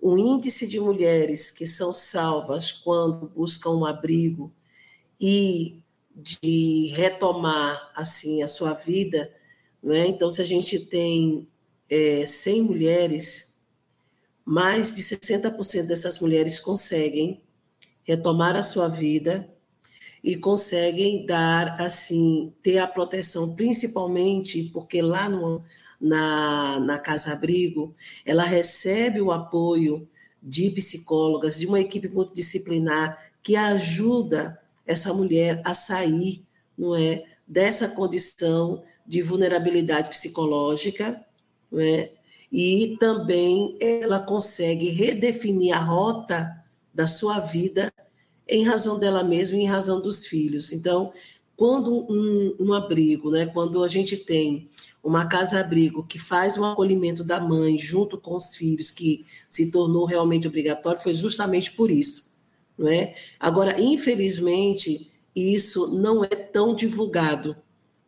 o 0.00 0.16
índice 0.16 0.66
de 0.66 0.80
mulheres 0.80 1.50
que 1.50 1.66
são 1.66 1.92
salvas 1.92 2.72
quando 2.72 3.28
buscam 3.28 3.70
um 3.70 3.84
abrigo 3.84 4.52
e 5.20 5.82
de 6.14 6.92
retomar 6.94 7.92
assim 7.94 8.42
a 8.42 8.48
sua 8.48 8.72
vida, 8.72 9.32
não 9.82 9.94
é? 9.94 10.06
Então, 10.06 10.28
se 10.30 10.40
a 10.40 10.44
gente 10.44 10.78
tem 10.78 11.48
é, 11.88 12.24
100 12.24 12.62
mulheres, 12.62 13.56
mais 14.44 14.94
de 14.94 15.02
60% 15.02 15.86
dessas 15.86 16.18
mulheres 16.18 16.58
conseguem 16.58 17.42
retomar 18.02 18.56
a 18.56 18.62
sua 18.62 18.88
vida 18.88 19.48
e 20.22 20.36
conseguem 20.36 21.24
dar 21.24 21.80
assim 21.80 22.52
ter 22.62 22.78
a 22.78 22.86
proteção, 22.86 23.54
principalmente 23.54 24.64
porque 24.72 25.00
lá 25.00 25.28
no, 25.28 25.62
na, 26.00 26.80
na 26.80 26.98
Casa 26.98 27.32
Abrigo, 27.32 27.94
ela 28.24 28.42
recebe 28.42 29.20
o 29.20 29.30
apoio 29.30 30.08
de 30.42 30.70
psicólogas, 30.70 31.58
de 31.58 31.66
uma 31.66 31.80
equipe 31.80 32.08
multidisciplinar 32.08 33.18
que 33.42 33.56
ajuda 33.56 34.58
essa 34.86 35.12
mulher 35.12 35.60
a 35.64 35.74
sair, 35.74 36.44
não 36.76 36.96
é, 36.96 37.24
dessa 37.46 37.88
condição 37.88 38.82
de 39.06 39.22
vulnerabilidade 39.22 40.08
psicológica, 40.08 41.24
não 41.70 41.80
é? 41.80 42.12
E 42.50 42.96
também 42.98 43.76
ela 43.80 44.18
consegue 44.18 44.90
redefinir 44.90 45.76
a 45.76 45.80
rota 45.80 46.64
da 46.92 47.06
sua 47.06 47.38
vida 47.38 47.92
em 48.48 48.64
razão 48.64 48.98
dela 48.98 49.22
mesma 49.22 49.58
e 49.58 49.62
em 49.62 49.66
razão 49.66 50.00
dos 50.00 50.26
filhos. 50.26 50.72
Então, 50.72 51.12
quando 51.60 52.10
um, 52.10 52.56
um 52.58 52.72
abrigo, 52.72 53.30
né, 53.30 53.44
quando 53.44 53.84
a 53.84 53.88
gente 53.88 54.16
tem 54.16 54.66
uma 55.04 55.26
casa-abrigo 55.26 56.06
que 56.06 56.18
faz 56.18 56.56
o 56.56 56.64
acolhimento 56.64 57.22
da 57.22 57.38
mãe 57.38 57.76
junto 57.76 58.16
com 58.16 58.34
os 58.34 58.54
filhos, 58.54 58.90
que 58.90 59.26
se 59.46 59.70
tornou 59.70 60.06
realmente 60.06 60.48
obrigatório, 60.48 60.98
foi 60.98 61.12
justamente 61.12 61.70
por 61.72 61.90
isso. 61.90 62.32
Não 62.78 62.88
é? 62.88 63.14
Agora, 63.38 63.78
infelizmente, 63.78 65.12
isso 65.36 65.86
não 65.88 66.24
é 66.24 66.28
tão 66.28 66.74
divulgado. 66.74 67.54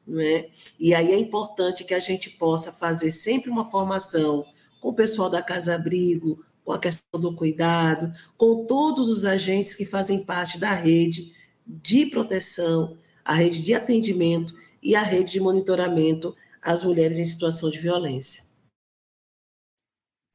Não 0.06 0.18
é? 0.18 0.48
E 0.80 0.94
aí 0.94 1.12
é 1.12 1.18
importante 1.18 1.84
que 1.84 1.92
a 1.92 2.00
gente 2.00 2.30
possa 2.30 2.72
fazer 2.72 3.10
sempre 3.10 3.50
uma 3.50 3.66
formação 3.66 4.46
com 4.80 4.88
o 4.88 4.94
pessoal 4.94 5.28
da 5.28 5.42
casa-abrigo, 5.42 6.42
com 6.64 6.72
a 6.72 6.78
questão 6.78 7.20
do 7.20 7.36
cuidado, 7.36 8.14
com 8.34 8.64
todos 8.64 9.10
os 9.10 9.26
agentes 9.26 9.74
que 9.74 9.84
fazem 9.84 10.24
parte 10.24 10.58
da 10.58 10.72
rede 10.72 11.34
de 11.66 12.06
proteção, 12.06 12.96
a 13.24 13.34
rede 13.34 13.62
de 13.62 13.74
atendimento 13.74 14.54
e 14.82 14.94
a 14.94 15.02
rede 15.02 15.32
de 15.32 15.40
monitoramento 15.40 16.34
às 16.60 16.82
mulheres 16.82 17.18
em 17.18 17.24
situação 17.24 17.70
de 17.70 17.78
violência. 17.78 18.44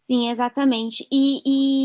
Sim, 0.07 0.29
exatamente. 0.29 1.05
E, 1.11 1.41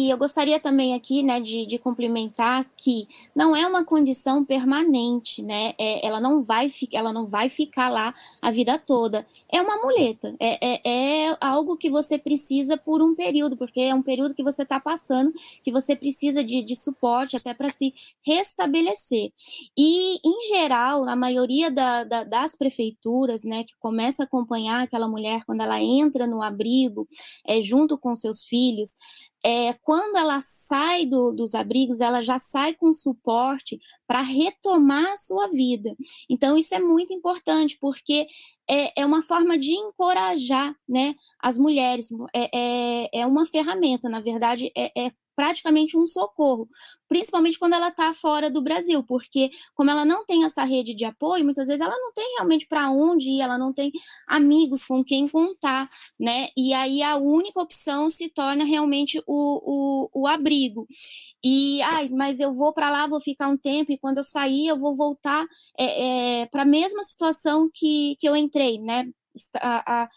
e, 0.07 0.09
eu 0.09 0.16
gostaria 0.16 0.61
também 0.61 0.95
aqui, 0.95 1.25
né, 1.25 1.41
de, 1.41 1.66
de 1.66 1.77
complementar 1.77 2.64
que 2.77 3.09
não 3.35 3.57
é 3.57 3.66
uma 3.66 3.85
condição 3.85 4.45
permanente, 4.45 5.43
né? 5.43 5.75
É, 5.77 6.07
ela 6.07 6.20
não 6.20 6.41
vai 6.41 6.68
ela 6.93 7.12
não 7.12 7.27
vai 7.27 7.49
ficar 7.49 7.89
lá 7.89 8.14
a 8.41 8.49
vida 8.53 8.79
toda. 8.79 9.27
É 9.53 9.61
uma 9.61 9.77
muleta. 9.79 10.37
É, 10.39 10.75
é, 10.75 11.29
é 11.31 11.37
algo 11.41 11.77
que 11.77 11.91
você 11.91 12.16
precisa 12.16 12.77
por 12.77 13.03
um 13.03 13.12
período, 13.12 13.57
porque 13.57 13.81
é 13.81 13.93
um 13.93 14.03
período 14.03 14.35
que 14.37 14.43
você 14.45 14.62
está 14.62 14.79
passando, 14.79 15.33
que 15.64 15.73
você 15.73 15.97
precisa 15.97 16.45
de, 16.45 16.62
de 16.62 16.77
suporte 16.77 17.37
até 17.37 17.53
para 17.53 17.70
se 17.70 17.93
restabelecer. 18.25 19.33
E, 19.77 20.20
em 20.25 20.41
geral, 20.49 21.09
a 21.09 21.16
maioria 21.16 21.73
da, 21.73 22.05
da, 22.05 22.23
das 22.23 22.55
prefeituras, 22.55 23.43
né, 23.43 23.64
que 23.64 23.75
começa 23.81 24.23
a 24.23 24.27
acompanhar 24.27 24.81
aquela 24.81 25.09
mulher 25.09 25.45
quando 25.45 25.62
ela 25.62 25.81
entra 25.81 26.25
no 26.25 26.41
abrigo, 26.41 27.09
é 27.45 27.61
junto 27.61 27.99
com 27.99 28.11
com 28.12 28.16
seus 28.16 28.44
filhos, 28.44 28.94
é, 29.44 29.72
quando 29.82 30.16
ela 30.16 30.40
sai 30.40 31.06
do, 31.06 31.32
dos 31.32 31.54
abrigos, 31.54 32.00
ela 32.00 32.20
já 32.20 32.38
sai 32.38 32.74
com 32.74 32.92
suporte 32.92 33.78
para 34.06 34.20
retomar 34.20 35.12
a 35.12 35.16
sua 35.16 35.48
vida. 35.48 35.96
Então, 36.28 36.56
isso 36.56 36.74
é 36.74 36.78
muito 36.78 37.12
importante, 37.12 37.76
porque 37.80 38.26
é, 38.68 39.00
é 39.00 39.06
uma 39.06 39.22
forma 39.22 39.58
de 39.58 39.72
encorajar 39.72 40.74
né, 40.88 41.14
as 41.40 41.58
mulheres, 41.58 42.08
é, 42.34 42.50
é, 42.54 43.20
é 43.20 43.26
uma 43.26 43.46
ferramenta, 43.46 44.08
na 44.08 44.20
verdade, 44.20 44.70
é, 44.76 45.06
é 45.06 45.10
praticamente 45.35 45.97
um 45.97 46.07
socorro, 46.07 46.68
principalmente 47.09 47.59
quando 47.59 47.74
ela 47.74 47.89
está 47.89 48.12
fora 48.12 48.51
do 48.51 48.62
Brasil, 48.62 49.03
porque 49.03 49.51
como 49.74 49.91
ela 49.91 50.05
não 50.05 50.24
tem 50.24 50.45
essa 50.45 50.64
rede 50.64 50.95
de 50.95 51.05
apoio, 51.05 51.45
muitas 51.45 51.66
vezes 51.68 51.80
ela 51.80 51.97
não 51.97 52.12
tem 52.12 52.26
realmente 52.37 52.66
para 52.66 52.91
onde 52.91 53.30
ir, 53.30 53.41
ela 53.41 53.59
não 53.59 53.72
tem 53.72 53.93
amigos 54.26 54.85
com 54.85 55.03
quem 55.05 55.28
contar, 55.28 55.89
né? 56.18 56.49
E 56.57 56.72
aí 56.74 57.03
a 57.03 57.16
única 57.16 57.61
opção 57.61 58.09
se 58.09 58.28
torna 58.28 58.64
realmente 58.64 59.22
o, 59.26 60.09
o, 60.14 60.22
o 60.22 60.26
abrigo. 60.26 60.87
E, 61.45 61.83
ai, 61.83 62.09
mas 62.09 62.41
eu 62.41 62.53
vou 62.53 62.72
para 62.72 62.91
lá, 62.91 63.07
vou 63.07 63.20
ficar 63.20 63.49
um 63.49 63.57
tempo, 63.57 63.93
e 63.93 63.99
quando 63.99 64.18
eu 64.18 64.24
sair, 64.24 64.68
eu 64.68 64.78
vou 64.78 64.95
voltar 64.95 65.45
é, 65.78 66.43
é, 66.43 66.47
para 66.47 66.62
a 66.62 66.66
mesma 66.66 67.03
situação 67.05 67.70
que, 67.72 68.16
que 68.18 68.28
eu 68.28 68.37
entrei, 68.37 68.78
né? 68.78 69.07
A, 69.57 70.03
a, 70.05 70.09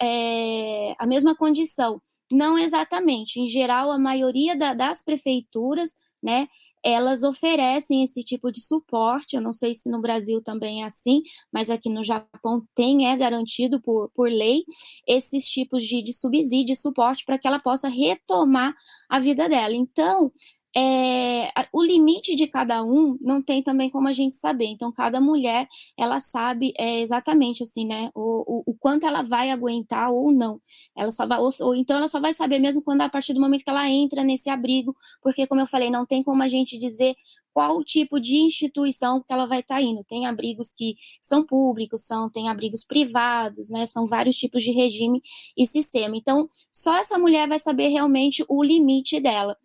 é, 0.00 0.94
a 0.98 1.06
mesma 1.06 1.34
condição. 1.34 2.00
Não 2.30 2.58
exatamente. 2.58 3.40
Em 3.40 3.46
geral, 3.46 3.90
a 3.90 3.98
maioria 3.98 4.56
da, 4.56 4.74
das 4.74 5.02
prefeituras, 5.02 5.96
né, 6.22 6.48
elas 6.86 7.22
oferecem 7.24 8.04
esse 8.04 8.22
tipo 8.22 8.50
de 8.52 8.60
suporte. 8.60 9.34
Eu 9.34 9.42
não 9.42 9.52
sei 9.52 9.74
se 9.74 9.90
no 9.90 10.00
Brasil 10.00 10.40
também 10.40 10.82
é 10.82 10.86
assim, 10.86 11.22
mas 11.52 11.68
aqui 11.68 11.88
no 11.88 12.04
Japão 12.04 12.64
tem, 12.74 13.08
é 13.08 13.16
garantido 13.16 13.80
por, 13.80 14.08
por 14.14 14.30
lei, 14.30 14.64
esses 15.06 15.48
tipos 15.48 15.84
de, 15.84 16.00
de 16.02 16.14
subsídio 16.14 16.76
suporte 16.76 17.24
para 17.24 17.38
que 17.38 17.46
ela 17.46 17.58
possa 17.58 17.88
retomar 17.88 18.74
a 19.08 19.18
vida 19.18 19.48
dela. 19.48 19.74
Então, 19.74 20.32
é, 20.76 21.50
o 21.72 21.82
limite 21.82 22.34
de 22.34 22.46
cada 22.46 22.84
um 22.84 23.16
não 23.18 23.40
tem 23.40 23.62
também 23.62 23.88
como 23.88 24.08
a 24.08 24.12
gente 24.12 24.34
saber. 24.34 24.66
Então, 24.66 24.92
cada 24.92 25.18
mulher, 25.18 25.66
ela 25.96 26.20
sabe 26.20 26.74
é, 26.78 27.00
exatamente 27.00 27.62
assim, 27.62 27.86
né, 27.86 28.10
o, 28.14 28.58
o, 28.58 28.62
o, 28.66 28.74
quanto 28.74 29.06
ela 29.06 29.22
vai 29.22 29.50
aguentar 29.50 30.10
ou 30.10 30.30
não. 30.30 30.60
Ela 30.94 31.10
só 31.10 31.26
vai, 31.26 31.38
ou, 31.38 31.48
ou, 31.60 31.74
então 31.74 31.96
ela 31.96 32.08
só 32.08 32.20
vai 32.20 32.34
saber 32.34 32.58
mesmo 32.58 32.82
quando 32.82 33.00
a 33.00 33.08
partir 33.08 33.32
do 33.32 33.40
momento 33.40 33.64
que 33.64 33.70
ela 33.70 33.88
entra 33.88 34.22
nesse 34.22 34.50
abrigo, 34.50 34.94
porque 35.22 35.46
como 35.46 35.62
eu 35.62 35.66
falei, 35.66 35.88
não 35.90 36.04
tem 36.04 36.22
como 36.22 36.42
a 36.42 36.48
gente 36.48 36.76
dizer 36.76 37.16
qual 37.54 37.82
tipo 37.82 38.20
de 38.20 38.36
instituição 38.36 39.22
que 39.22 39.32
ela 39.32 39.46
vai 39.46 39.60
estar 39.60 39.76
tá 39.76 39.80
indo. 39.80 40.04
Tem 40.04 40.26
abrigos 40.26 40.74
que 40.74 40.94
são 41.22 41.42
públicos, 41.42 42.04
são 42.06 42.28
tem 42.28 42.50
abrigos 42.50 42.84
privados, 42.84 43.70
né? 43.70 43.86
São 43.86 44.06
vários 44.06 44.36
tipos 44.36 44.62
de 44.62 44.72
regime 44.72 45.22
e 45.56 45.66
sistema. 45.66 46.18
Então, 46.18 46.50
só 46.70 46.94
essa 46.98 47.18
mulher 47.18 47.48
vai 47.48 47.58
saber 47.58 47.88
realmente 47.88 48.44
o 48.46 48.62
limite 48.62 49.18
dela. 49.20 49.56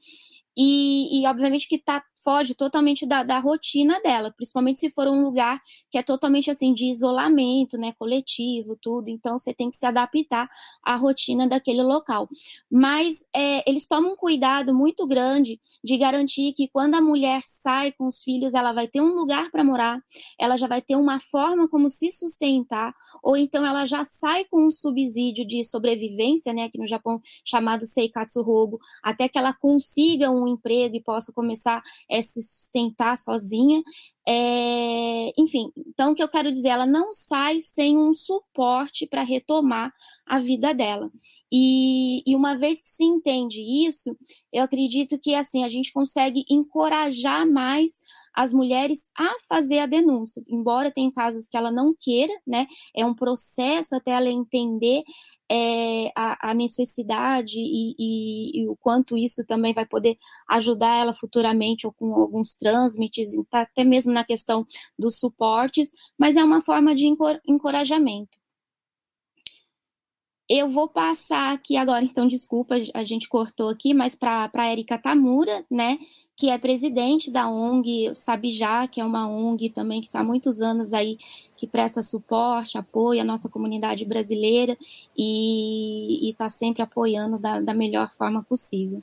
E, 0.58 1.22
e, 1.24 1.28
obviamente 1.28 1.68
que 1.68 1.80
tá, 1.82 2.04
foge 2.24 2.54
totalmente 2.54 3.06
da, 3.06 3.24
da, 3.24 3.40
rotina 3.40 4.00
dela, 4.02 4.32
principalmente 4.32 4.80
se 4.80 4.90
for 4.90 5.08
um 5.08 5.24
lugar 5.24 5.62
que 5.90 5.98
é 5.98 6.04
totalmente 6.04 6.50
assim 6.50 6.74
de 6.74 6.86
isolamento, 6.86 7.78
né, 7.78 7.94
coletivo, 7.98 8.78
tudo. 8.82 9.10
Então 9.10 9.38
você 9.38 9.54
tem 9.54 9.70
que 9.70 9.78
se 9.78 9.86
adaptar 9.86 10.50
à 10.84 10.96
rotina 10.96 11.48
daquele 11.48 11.84
local. 11.84 12.30
Mas 12.70 13.26
é, 13.36 13.70
eles 13.70 13.88
tomam 13.88 14.14
um 14.14 14.16
cuidado 14.16 14.74
muito 14.74 15.08
grande 15.08 15.60
de 15.84 15.98
garantir 15.98 16.54
que 16.54 16.68
quando 16.68 16.96
a 16.96 17.02
mulher 17.02 17.42
sai 17.44 17.92
com 17.92 18.06
os 18.06 18.24
filhos, 18.24 18.54
ela 18.54 18.74
vai 18.74 18.88
ter 18.88 19.02
um 19.02 19.14
lugar 19.16 19.50
para 19.52 19.64
morar, 19.64 20.02
ela 20.40 20.58
já 20.58 20.68
vai 20.68 20.82
ter 20.82 20.96
uma 20.96 21.20
forma 21.20 21.68
como 21.68 21.90
se 21.90 22.12
sustentar, 22.12 22.94
ou 23.24 23.36
então 23.36 23.66
ela 23.66 23.86
já 23.86 24.04
sai 24.04 24.46
com 24.46 24.68
um 24.68 24.72
subsídio 24.72 25.46
de 25.46 25.64
sobrevivência, 25.64 26.54
né, 26.54 26.64
aqui 26.64 26.78
no 26.78 26.88
Japão 26.88 27.20
chamado 27.46 27.86
Seikatsu 27.86 28.42
Rogo, 28.42 28.80
até 29.04 29.28
que 29.28 29.38
ela 29.38 29.54
consiga 29.54 30.30
um 30.30 30.48
emprego 30.48 30.96
e 30.96 31.02
possa 31.02 31.32
começar 31.34 31.82
é, 32.12 32.22
se 32.22 32.42
sustentar 32.42 33.18
sozinha. 33.18 33.82
É, 34.28 35.32
enfim, 35.36 35.72
então 35.76 36.12
o 36.12 36.16
que 36.16 36.22
eu 36.22 36.30
quero 36.30 36.52
dizer, 36.52 36.70
ela 36.70 36.86
não 36.86 37.12
sai 37.12 37.60
sem 37.60 37.98
um 37.98 38.14
suporte 38.14 39.08
para 39.08 39.24
retomar 39.24 39.92
a 40.28 40.40
vida 40.40 40.74
dela. 40.74 41.10
E, 41.52 42.22
e, 42.26 42.36
uma 42.36 42.56
vez 42.56 42.82
que 42.82 42.90
se 42.90 43.04
entende 43.04 43.62
isso, 43.88 44.16
eu 44.54 44.64
acredito 44.64 45.20
que 45.20 45.34
assim 45.34 45.64
a 45.64 45.70
gente 45.70 45.92
consegue 45.92 46.46
encorajar 46.50 47.50
mais 47.50 48.00
as 48.34 48.54
mulheres 48.54 49.10
a 49.18 49.30
fazer 49.50 49.80
a 49.80 49.86
denúncia, 49.86 50.42
embora 50.48 50.92
tenha 50.92 51.12
casos 51.12 51.48
que 51.48 51.58
ela 51.58 51.72
não 51.72 51.94
queira, 52.00 52.34
né? 52.48 52.68
É 52.96 53.06
um 53.06 53.14
processo 53.14 53.96
até 53.96 54.12
ela 54.12 54.30
entender 54.30 55.04
é, 55.52 56.10
a, 56.16 56.52
a, 56.52 56.54
necessidade 56.54 57.58
e, 57.60 57.94
e, 58.00 58.62
e, 58.62 58.68
o 58.70 58.78
quanto 58.78 59.18
isso 59.18 59.46
também 59.46 59.74
vai 59.74 59.86
poder 59.86 60.18
ajudar 60.50 60.96
ela 60.98 61.14
futuramente 61.14 61.86
ou 61.86 61.92
com 61.92 62.16
alguns 62.16 62.54
trâmites, 62.54 63.34
tá, 63.50 63.64
até 63.64 63.84
mesmo 63.84 64.11
na 64.12 64.24
questão 64.24 64.66
dos 64.98 65.20
suportes, 65.20 65.92
mas 66.18 66.36
é 66.36 66.44
uma 66.44 66.62
forma 66.62 66.94
de 66.96 67.06
encorajamento. 67.48 68.42
Eu 70.54 70.68
vou 70.68 70.90
passar 70.90 71.54
aqui 71.54 71.78
agora, 71.78 72.04
então, 72.04 72.28
desculpa, 72.28 72.76
a 72.94 73.04
gente 73.06 73.30
cortou 73.30 73.70
aqui, 73.70 73.94
mas 73.94 74.16
para 74.16 74.52
a 74.54 74.70
Erika 74.70 74.98
Tamura, 74.98 75.66
né, 75.72 75.98
que 76.36 76.50
é 76.50 76.58
presidente 76.58 77.32
da 77.32 77.48
ONG 77.50 78.14
Sabijá, 78.14 78.86
que 78.86 79.00
é 79.00 79.06
uma 79.06 79.30
ONG 79.30 79.70
também 79.70 80.02
que 80.02 80.08
está 80.08 80.20
há 80.20 80.24
muitos 80.26 80.60
anos 80.60 80.92
aí, 80.94 81.18
que 81.56 81.66
presta 81.66 82.02
suporte, 82.02 82.78
apoia 82.78 83.22
a 83.22 83.26
nossa 83.26 83.48
comunidade 83.48 84.04
brasileira 84.04 84.78
e 85.18 86.30
está 86.30 86.50
sempre 86.50 86.82
apoiando 86.82 87.40
da, 87.40 87.62
da 87.62 87.74
melhor 87.74 88.12
forma 88.12 88.44
possível. 88.44 89.02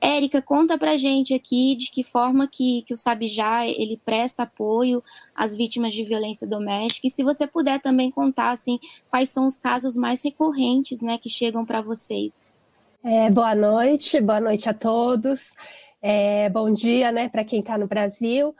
Érica, 0.00 0.40
conta 0.40 0.78
pra 0.78 0.96
gente 0.96 1.34
aqui 1.34 1.76
de 1.76 1.90
que 1.90 2.02
forma 2.02 2.48
que, 2.48 2.82
que 2.82 2.94
o 2.94 2.96
Sabijá 2.96 3.66
ele 3.66 4.00
presta 4.02 4.44
apoio 4.44 5.04
às 5.34 5.54
vítimas 5.54 5.92
de 5.92 6.02
violência 6.04 6.46
doméstica 6.46 7.06
e 7.06 7.10
se 7.10 7.22
você 7.22 7.46
puder 7.46 7.80
também 7.80 8.10
contar 8.10 8.50
assim 8.50 8.78
quais 9.10 9.28
são 9.28 9.46
os 9.46 9.58
casos 9.58 9.96
mais 9.96 10.22
recorrentes, 10.24 11.02
né, 11.02 11.18
que 11.18 11.28
chegam 11.28 11.66
para 11.66 11.82
vocês. 11.82 12.40
É, 13.04 13.30
boa 13.30 13.54
noite, 13.54 14.20
boa 14.20 14.40
noite 14.40 14.68
a 14.70 14.74
todos. 14.74 15.54
É, 16.00 16.48
bom 16.48 16.72
dia, 16.72 17.12
né, 17.12 17.28
para 17.28 17.44
quem 17.44 17.60
está 17.60 17.76
no 17.76 17.86
Brasil. 17.86 18.56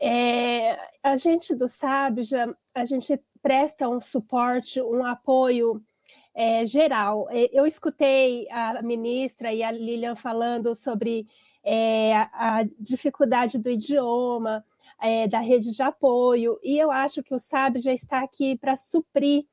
É, 0.00 0.76
a 1.00 1.16
gente 1.16 1.54
do 1.54 1.68
Sabja, 1.68 2.56
a 2.74 2.84
gente 2.84 3.20
presta 3.40 3.88
um 3.88 4.00
suporte, 4.00 4.82
um 4.82 5.04
apoio 5.04 5.80
é, 6.34 6.64
geral. 6.66 7.28
Eu 7.52 7.66
escutei 7.66 8.48
a 8.50 8.82
ministra 8.82 9.52
e 9.52 9.62
a 9.62 9.70
Lilian 9.70 10.16
falando 10.16 10.74
sobre 10.74 11.26
é, 11.64 12.14
a 12.32 12.64
dificuldade 12.78 13.58
do 13.58 13.70
idioma, 13.70 14.64
é, 15.00 15.26
da 15.28 15.40
rede 15.40 15.70
de 15.70 15.82
apoio, 15.82 16.58
e 16.62 16.78
eu 16.78 16.90
acho 16.90 17.22
que 17.22 17.34
o 17.34 17.38
SAB 17.38 17.78
já 17.78 17.92
está 17.92 18.22
aqui 18.22 18.56
para 18.56 18.76
suprir 18.76 19.44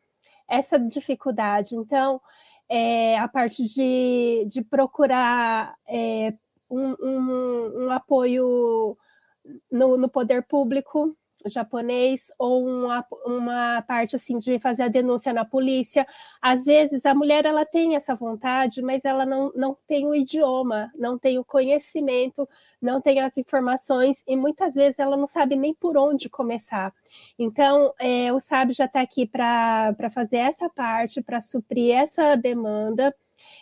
essa 0.47 0.79
dificuldade. 0.79 1.75
Então, 1.75 2.21
é, 2.67 3.17
a 3.17 3.27
parte 3.27 3.63
de, 3.65 4.45
de 4.47 4.63
procurar 4.63 5.75
é, 5.87 6.33
um, 6.69 6.95
um, 7.01 7.85
um, 7.85 7.91
apoio 7.91 8.95
no, 9.71 9.97
no 9.97 10.07
poder 10.07 10.43
público, 10.43 11.17
japonês 11.45 12.31
ou 12.37 12.65
uma, 12.65 13.05
uma 13.25 13.81
parte 13.83 14.15
assim 14.15 14.37
de 14.37 14.59
fazer 14.59 14.83
a 14.83 14.87
denúncia 14.87 15.31
na 15.33 15.45
polícia. 15.45 16.05
Às 16.41 16.65
vezes 16.65 17.05
a 17.05 17.13
mulher 17.13 17.45
ela 17.45 17.65
tem 17.65 17.95
essa 17.95 18.15
vontade, 18.15 18.81
mas 18.81 19.05
ela 19.05 19.25
não, 19.25 19.51
não 19.55 19.77
tem 19.87 20.05
o 20.05 20.15
idioma, 20.15 20.91
não 20.95 21.17
tem 21.17 21.39
o 21.39 21.45
conhecimento, 21.45 22.47
não 22.81 23.01
tem 23.01 23.19
as 23.19 23.37
informações 23.37 24.23
e 24.27 24.35
muitas 24.35 24.75
vezes 24.75 24.99
ela 24.99 25.17
não 25.17 25.27
sabe 25.27 25.55
nem 25.55 25.73
por 25.73 25.97
onde 25.97 26.29
começar. 26.29 26.93
Então 27.37 27.93
é, 27.99 28.31
o 28.33 28.39
SAB 28.39 28.71
já 28.71 28.85
está 28.85 29.01
aqui 29.01 29.25
para 29.25 30.09
fazer 30.13 30.37
essa 30.37 30.69
parte, 30.69 31.21
para 31.21 31.39
suprir 31.39 31.95
essa 31.95 32.35
demanda 32.35 33.13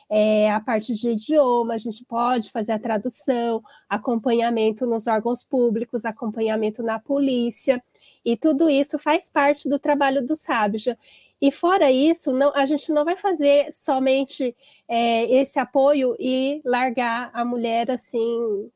é, 0.09 0.49
a 0.49 0.59
parte 0.59 0.93
de 0.93 1.11
idioma, 1.11 1.73
a 1.73 1.77
gente 1.77 2.03
pode 2.05 2.49
fazer 2.49 2.71
a 2.71 2.79
tradução, 2.79 3.61
acompanhamento 3.89 4.85
nos 4.85 5.07
órgãos 5.07 5.43
públicos, 5.43 6.05
acompanhamento 6.05 6.81
na 6.81 6.99
polícia, 6.99 7.83
e 8.23 8.37
tudo 8.37 8.69
isso 8.69 8.97
faz 8.97 9.29
parte 9.29 9.69
do 9.69 9.77
trabalho 9.77 10.25
do 10.25 10.35
Sábia. 10.35 10.97
E 11.41 11.51
fora 11.51 11.91
isso, 11.91 12.31
não, 12.31 12.51
a 12.55 12.65
gente 12.65 12.91
não 12.91 13.05
vai 13.05 13.15
fazer 13.15 13.71
somente 13.71 14.55
é, 14.87 15.23
esse 15.31 15.59
apoio 15.59 16.15
e 16.19 16.61
largar 16.65 17.29
a 17.33 17.45
mulher 17.45 17.91
assim 17.91 18.71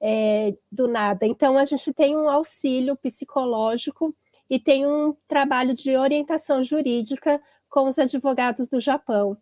é, 0.00 0.54
do 0.70 0.86
nada. 0.86 1.26
Então, 1.26 1.58
a 1.58 1.64
gente 1.64 1.92
tem 1.92 2.16
um 2.16 2.28
auxílio 2.28 2.96
psicológico 2.96 4.14
e 4.48 4.58
tem 4.60 4.86
um 4.86 5.16
trabalho 5.26 5.74
de 5.74 5.96
orientação 5.96 6.62
jurídica 6.62 7.40
com 7.68 7.88
os 7.88 7.98
advogados 7.98 8.68
do 8.68 8.80
Japão 8.80 9.36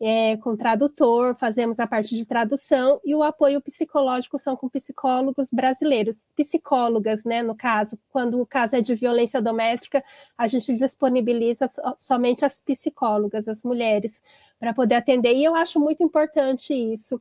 é, 0.00 0.36
com 0.36 0.56
tradutor, 0.56 1.34
fazemos 1.34 1.80
a 1.80 1.86
parte 1.86 2.14
de 2.14 2.26
tradução 2.26 3.00
e 3.04 3.14
o 3.14 3.22
apoio 3.22 3.60
psicológico 3.62 4.38
são 4.38 4.54
com 4.56 4.68
psicólogos 4.68 5.48
brasileiros, 5.50 6.26
psicólogas, 6.36 7.24
né, 7.24 7.42
no 7.42 7.54
caso, 7.54 7.98
quando 8.10 8.40
o 8.40 8.46
caso 8.46 8.76
é 8.76 8.80
de 8.80 8.94
violência 8.94 9.40
doméstica, 9.40 10.04
a 10.36 10.46
gente 10.46 10.74
disponibiliza 10.76 11.66
somente 11.96 12.44
as 12.44 12.60
psicólogas, 12.60 13.48
as 13.48 13.62
mulheres, 13.62 14.22
para 14.58 14.74
poder 14.74 14.96
atender, 14.96 15.34
e 15.34 15.44
eu 15.44 15.54
acho 15.54 15.80
muito 15.80 16.02
importante 16.02 16.74
isso, 16.74 17.20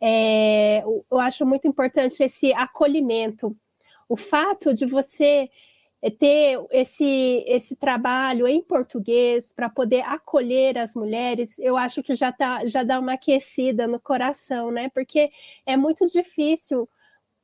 é, 0.00 0.82
eu 0.84 1.18
acho 1.18 1.46
muito 1.46 1.68
importante 1.68 2.22
esse 2.22 2.52
acolhimento, 2.52 3.56
o 4.08 4.16
fato 4.16 4.74
de 4.74 4.86
você 4.86 5.48
é 6.02 6.10
ter 6.10 6.58
esse, 6.70 7.44
esse 7.46 7.76
trabalho 7.76 8.46
em 8.46 8.62
português 8.62 9.52
para 9.52 9.68
poder 9.68 10.02
acolher 10.02 10.78
as 10.78 10.94
mulheres, 10.94 11.58
eu 11.58 11.76
acho 11.76 12.02
que 12.02 12.14
já, 12.14 12.30
tá, 12.30 12.66
já 12.66 12.82
dá 12.82 13.00
uma 13.00 13.14
aquecida 13.14 13.86
no 13.86 13.98
coração, 13.98 14.70
né? 14.70 14.88
Porque 14.90 15.30
é 15.64 15.76
muito 15.76 16.06
difícil 16.06 16.88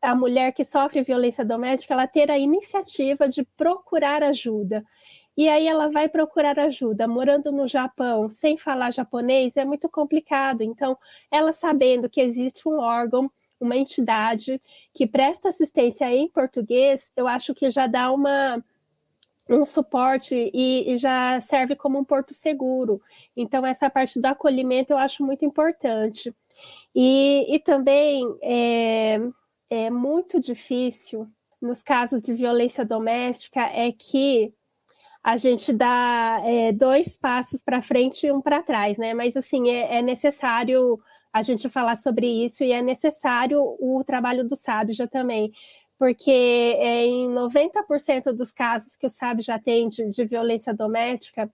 a 0.00 0.14
mulher 0.14 0.52
que 0.52 0.64
sofre 0.64 1.02
violência 1.02 1.44
doméstica 1.44 1.94
ela 1.94 2.06
ter 2.06 2.30
a 2.30 2.38
iniciativa 2.38 3.28
de 3.28 3.44
procurar 3.56 4.22
ajuda. 4.22 4.84
E 5.36 5.48
aí 5.48 5.66
ela 5.66 5.88
vai 5.88 6.08
procurar 6.08 6.58
ajuda, 6.58 7.08
morando 7.08 7.50
no 7.50 7.66
Japão, 7.66 8.28
sem 8.28 8.58
falar 8.58 8.92
japonês, 8.92 9.56
é 9.56 9.64
muito 9.64 9.88
complicado. 9.88 10.62
Então, 10.62 10.98
ela 11.30 11.52
sabendo 11.52 12.10
que 12.10 12.20
existe 12.20 12.68
um 12.68 12.78
órgão 12.78 13.30
uma 13.62 13.76
entidade 13.76 14.60
que 14.92 15.06
presta 15.06 15.48
assistência 15.48 16.12
em 16.12 16.28
português, 16.28 17.12
eu 17.16 17.28
acho 17.28 17.54
que 17.54 17.70
já 17.70 17.86
dá 17.86 18.10
uma 18.12 18.62
um 19.48 19.64
suporte 19.64 20.50
e, 20.54 20.92
e, 20.92 20.96
já 20.96 21.40
serve 21.40 21.74
como 21.74 21.98
um 21.98 22.04
porto 22.04 22.32
seguro. 22.32 23.02
Então, 23.36 23.66
essa 23.66 23.90
parte 23.90 24.20
do 24.20 24.26
acolhimento 24.26 24.92
eu 24.92 24.98
acho 24.98 25.24
muito 25.24 25.44
importante. 25.44 26.34
E, 26.94 27.46
e 27.54 27.58
também 27.58 28.24
é, 28.40 29.20
é 29.68 29.90
muito 29.90 30.38
difícil, 30.38 31.28
nos 31.60 31.82
casos 31.82 32.22
de 32.22 32.32
violência 32.34 32.84
doméstica, 32.84 33.60
é 33.60 33.90
que 33.92 34.52
a 35.22 35.36
gente 35.36 35.72
dá 35.72 36.40
é, 36.44 36.72
dois 36.72 37.16
passos 37.16 37.62
para 37.62 37.82
frente 37.82 38.26
e 38.26 38.32
um 38.32 38.40
para 38.40 38.62
trás, 38.62 38.98
né? 38.98 39.14
Mas, 39.14 39.36
assim, 39.36 39.70
é, 39.70 39.98
é 39.98 40.02
necessário 40.02 41.00
a 41.32 41.42
gente 41.42 41.68
falar 41.68 41.96
sobre 41.96 42.26
isso 42.26 42.62
e 42.62 42.72
é 42.72 42.82
necessário 42.82 43.60
o 43.80 44.02
trabalho 44.04 44.46
do 44.46 44.54
já 44.90 45.06
também, 45.06 45.52
porque 45.98 46.30
é, 46.78 47.06
em 47.06 47.28
90% 47.28 48.32
dos 48.32 48.52
casos 48.52 48.96
que 48.96 49.06
o 49.06 49.10
SAB 49.10 49.40
já 49.40 49.54
atende 49.54 50.06
de 50.08 50.24
violência 50.24 50.74
doméstica, 50.74 51.50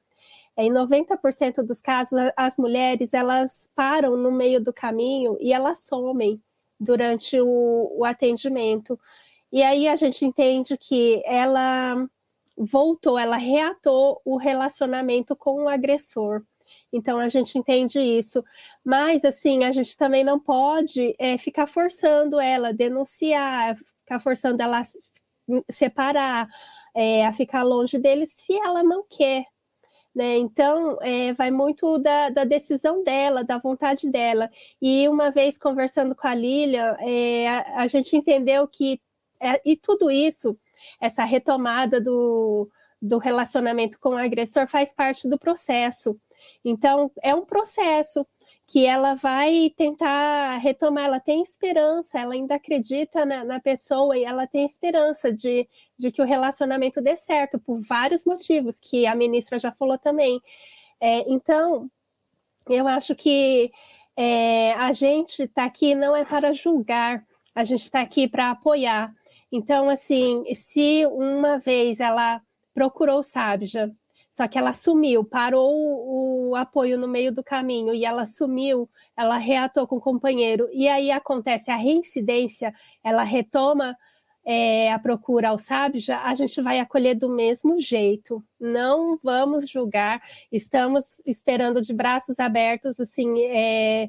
é, 0.56 0.64
em 0.64 0.72
90% 0.72 1.62
dos 1.62 1.80
casos 1.80 2.18
as 2.36 2.58
mulheres 2.58 3.14
elas 3.14 3.70
param 3.74 4.16
no 4.16 4.32
meio 4.32 4.62
do 4.62 4.72
caminho 4.72 5.36
e 5.40 5.52
elas 5.52 5.80
somem 5.80 6.42
durante 6.80 7.40
o, 7.40 7.92
o 7.96 8.04
atendimento. 8.04 8.98
E 9.52 9.62
aí 9.62 9.88
a 9.88 9.96
gente 9.96 10.24
entende 10.24 10.76
que 10.76 11.22
ela 11.24 12.08
voltou, 12.56 13.18
ela 13.18 13.36
reatou 13.36 14.20
o 14.24 14.36
relacionamento 14.36 15.36
com 15.36 15.64
o 15.64 15.68
agressor. 15.68 16.42
Então 16.92 17.18
a 17.18 17.28
gente 17.28 17.58
entende 17.58 17.98
isso. 18.00 18.44
Mas 18.84 19.24
assim, 19.24 19.64
a 19.64 19.70
gente 19.70 19.96
também 19.96 20.24
não 20.24 20.38
pode 20.38 21.14
é, 21.18 21.38
ficar 21.38 21.66
forçando 21.66 22.40
ela 22.40 22.68
a 22.68 22.72
denunciar, 22.72 23.76
ficar 23.76 24.20
forçando 24.20 24.62
ela 24.62 24.80
a 24.80 24.84
separar, 25.70 26.48
é, 26.94 27.26
a 27.26 27.32
ficar 27.32 27.62
longe 27.62 27.98
dele 27.98 28.26
se 28.26 28.54
ela 28.54 28.82
não 28.82 29.04
quer. 29.08 29.44
Né? 30.14 30.36
Então, 30.36 30.98
é, 31.00 31.32
vai 31.32 31.50
muito 31.50 31.98
da, 31.98 32.30
da, 32.30 32.44
decisão 32.44 33.04
dela, 33.04 33.44
da 33.44 33.58
vontade 33.58 34.10
dela. 34.10 34.50
E 34.82 35.08
uma 35.08 35.30
vez 35.30 35.56
conversando 35.56 36.14
com 36.14 36.26
a 36.26 36.34
Lilian, 36.34 36.96
a, 37.48 37.82
a, 37.82 37.86
gente 37.86 38.16
entendeu 38.16 38.66
que, 38.66 39.00
e 39.64 39.76
tudo 39.76 40.10
isso, 40.10 40.58
essa 41.00 41.24
retomada 41.24 42.00
do, 42.00 42.68
do 43.00 43.18
relacionamento 43.18 43.98
com 43.98 44.10
o 44.10 44.18
agressor 44.18 44.66
faz 44.66 44.92
parte 44.92 45.28
do 45.28 45.38
processo. 45.38 46.18
Então, 46.64 47.10
é 47.22 47.34
um 47.34 47.44
processo 47.44 48.26
que 48.66 48.84
ela 48.84 49.14
vai 49.14 49.72
tentar 49.76 50.58
retomar, 50.58 51.06
ela 51.06 51.20
tem 51.20 51.42
esperança, 51.42 52.18
ela 52.18 52.34
ainda 52.34 52.56
acredita 52.56 53.24
na, 53.24 53.42
na, 53.42 53.58
pessoa 53.58 54.16
e 54.16 54.24
ela 54.24 54.46
tem 54.46 54.64
esperança 54.64 55.32
de, 55.32 55.66
de 55.96 56.12
que 56.12 56.20
o 56.20 56.26
relacionamento 56.26 57.00
dê 57.00 57.16
certo, 57.16 57.58
por 57.58 57.80
vários 57.80 58.24
motivos, 58.26 58.78
que 58.78 59.06
a 59.06 59.14
ministra 59.14 59.58
já 59.58 59.72
falou 59.72 59.96
também. 59.96 60.40
É, 61.00 61.20
então, 61.30 61.90
eu 62.68 62.86
acho 62.86 63.14
que 63.14 63.72
é, 64.16 64.74
a 64.74 64.92
gente 64.92 65.44
está 65.44 65.64
aqui 65.64 65.94
não 65.94 66.14
é 66.14 66.24
para 66.24 66.52
julgar, 66.52 67.24
a 67.54 67.64
gente 67.64 67.82
está 67.82 68.00
aqui 68.00 68.28
para 68.28 68.50
apoiar. 68.50 69.14
Então, 69.50 69.88
assim, 69.88 70.44
se 70.54 71.06
uma 71.06 71.58
vez 71.58 72.00
ela 72.00 72.42
procurou 72.78 73.24
Sábia, 73.24 73.92
só 74.30 74.46
que 74.46 74.56
ela 74.56 74.72
sumiu, 74.72 75.24
parou 75.24 75.74
o, 75.74 76.50
o, 76.50 76.54
apoio 76.54 76.96
no 76.96 77.08
meio 77.08 77.32
do 77.32 77.42
caminho 77.42 77.92
e 77.92 78.04
ela 78.04 78.24
sumiu, 78.24 78.88
ela 79.16 79.36
reatou 79.36 79.84
com 79.84 79.96
o 79.96 80.00
companheiro. 80.00 80.68
E 80.72 80.86
aí 80.86 81.10
acontece 81.10 81.72
a 81.72 81.76
reincidência, 81.76 82.72
ela 83.02 83.24
retoma 83.24 83.96
é, 84.44 84.92
a 84.92 84.98
procura 84.98 85.48
ao 85.48 85.58
sábio, 85.58 86.00
a 86.22 86.32
gente 86.36 86.62
vai 86.62 86.78
acolher 86.78 87.16
do 87.16 87.28
mesmo 87.28 87.80
jeito. 87.80 88.44
Não 88.60 89.18
vamos 89.24 89.68
julgar, 89.68 90.22
estamos 90.52 91.20
esperando 91.26 91.80
de 91.80 91.92
braços 91.92 92.38
abertos, 92.38 93.00
assim, 93.00 93.40
é, 93.42 94.08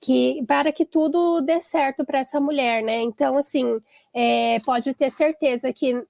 que 0.00 0.42
para 0.48 0.72
que 0.72 0.86
tudo 0.86 1.42
dê 1.42 1.60
certo 1.60 2.02
para 2.02 2.20
essa 2.20 2.40
mulher, 2.40 2.82
né? 2.82 3.02
Então, 3.02 3.36
assim, 3.36 3.78
é, 4.14 4.58
pode 4.60 4.94
ter 4.94 5.10
certeza 5.10 5.70
que 5.70 6.02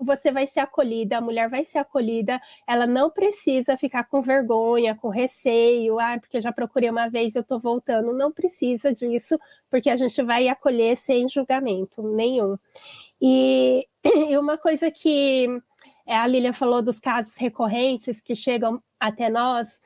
você 0.00 0.32
vai 0.32 0.46
ser 0.46 0.60
acolhida, 0.60 1.18
a 1.18 1.20
mulher 1.20 1.48
vai 1.48 1.64
ser 1.64 1.78
acolhida, 1.78 2.40
ela 2.66 2.86
não 2.86 3.10
precisa 3.10 3.76
ficar 3.76 4.04
com 4.04 4.22
vergonha, 4.22 4.94
com 4.94 5.08
receio, 5.08 5.98
ah, 5.98 6.18
porque 6.18 6.40
já 6.40 6.52
procurei 6.52 6.88
uma 6.88 7.08
vez, 7.08 7.36
eu 7.36 7.44
tô 7.44 7.58
voltando, 7.58 8.12
não 8.12 8.32
precisa 8.32 8.92
disso, 8.92 9.38
porque 9.70 9.90
a 9.90 9.96
gente 9.96 10.22
vai 10.22 10.48
acolher 10.48 10.96
sem 10.96 11.28
julgamento 11.28 12.02
nenhum. 12.02 12.56
E, 13.20 13.86
e 14.30 14.38
uma 14.38 14.56
coisa 14.56 14.90
que 14.90 15.46
é, 16.06 16.16
a 16.16 16.26
Lilian 16.26 16.52
falou 16.52 16.82
dos 16.82 16.98
casos 16.98 17.36
recorrentes 17.36 18.20
que 18.20 18.34
chegam 18.34 18.82
até 18.98 19.28
nós, 19.28 19.80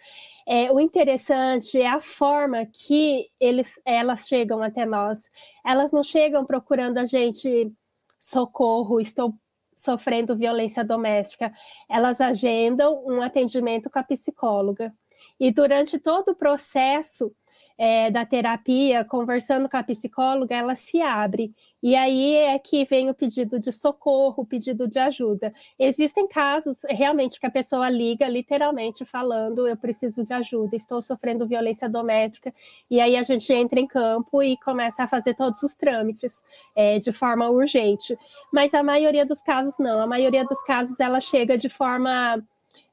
é, 0.46 0.70
o 0.72 0.78
interessante 0.78 1.80
é 1.80 1.88
a 1.88 2.00
forma 2.00 2.66
que 2.66 3.30
eles, 3.40 3.80
elas 3.84 4.26
chegam 4.28 4.62
até 4.62 4.84
nós. 4.84 5.30
Elas 5.64 5.92
não 5.92 6.02
chegam 6.02 6.44
procurando 6.44 6.98
a 6.98 7.06
gente 7.06 7.72
socorro, 8.18 9.00
estou 9.00 9.34
sofrendo 9.76 10.36
violência 10.36 10.84
doméstica, 10.84 11.52
elas 11.88 12.20
agendam 12.20 13.04
um 13.06 13.22
atendimento 13.22 13.90
com 13.90 13.98
a 13.98 14.04
psicóloga. 14.04 14.92
E 15.38 15.50
durante 15.50 15.98
todo 15.98 16.30
o 16.30 16.34
processo 16.34 17.34
é, 17.76 18.10
da 18.10 18.24
terapia, 18.24 19.04
conversando 19.04 19.68
com 19.68 19.76
a 19.76 19.82
psicóloga, 19.82 20.54
ela 20.54 20.74
se 20.74 21.00
abre. 21.00 21.52
E 21.82 21.94
aí 21.94 22.36
é 22.36 22.58
que 22.58 22.84
vem 22.84 23.10
o 23.10 23.14
pedido 23.14 23.58
de 23.58 23.70
socorro, 23.70 24.42
o 24.42 24.46
pedido 24.46 24.88
de 24.88 24.98
ajuda. 24.98 25.52
Existem 25.78 26.26
casos 26.26 26.82
realmente 26.88 27.38
que 27.38 27.46
a 27.46 27.50
pessoa 27.50 27.90
liga, 27.90 28.26
literalmente 28.26 29.04
falando: 29.04 29.68
eu 29.68 29.76
preciso 29.76 30.24
de 30.24 30.32
ajuda, 30.32 30.76
estou 30.76 31.02
sofrendo 31.02 31.46
violência 31.46 31.88
doméstica. 31.88 32.54
E 32.90 33.00
aí 33.00 33.16
a 33.16 33.22
gente 33.22 33.52
entra 33.52 33.78
em 33.78 33.86
campo 33.86 34.42
e 34.42 34.56
começa 34.58 35.04
a 35.04 35.08
fazer 35.08 35.34
todos 35.34 35.62
os 35.62 35.74
trâmites 35.74 36.42
é, 36.74 36.98
de 36.98 37.12
forma 37.12 37.50
urgente. 37.50 38.16
Mas 38.52 38.72
a 38.72 38.82
maioria 38.82 39.26
dos 39.26 39.42
casos 39.42 39.78
não. 39.78 40.00
A 40.00 40.06
maioria 40.06 40.44
dos 40.44 40.62
casos 40.62 40.98
ela 41.00 41.20
chega 41.20 41.58
de 41.58 41.68
forma 41.68 42.42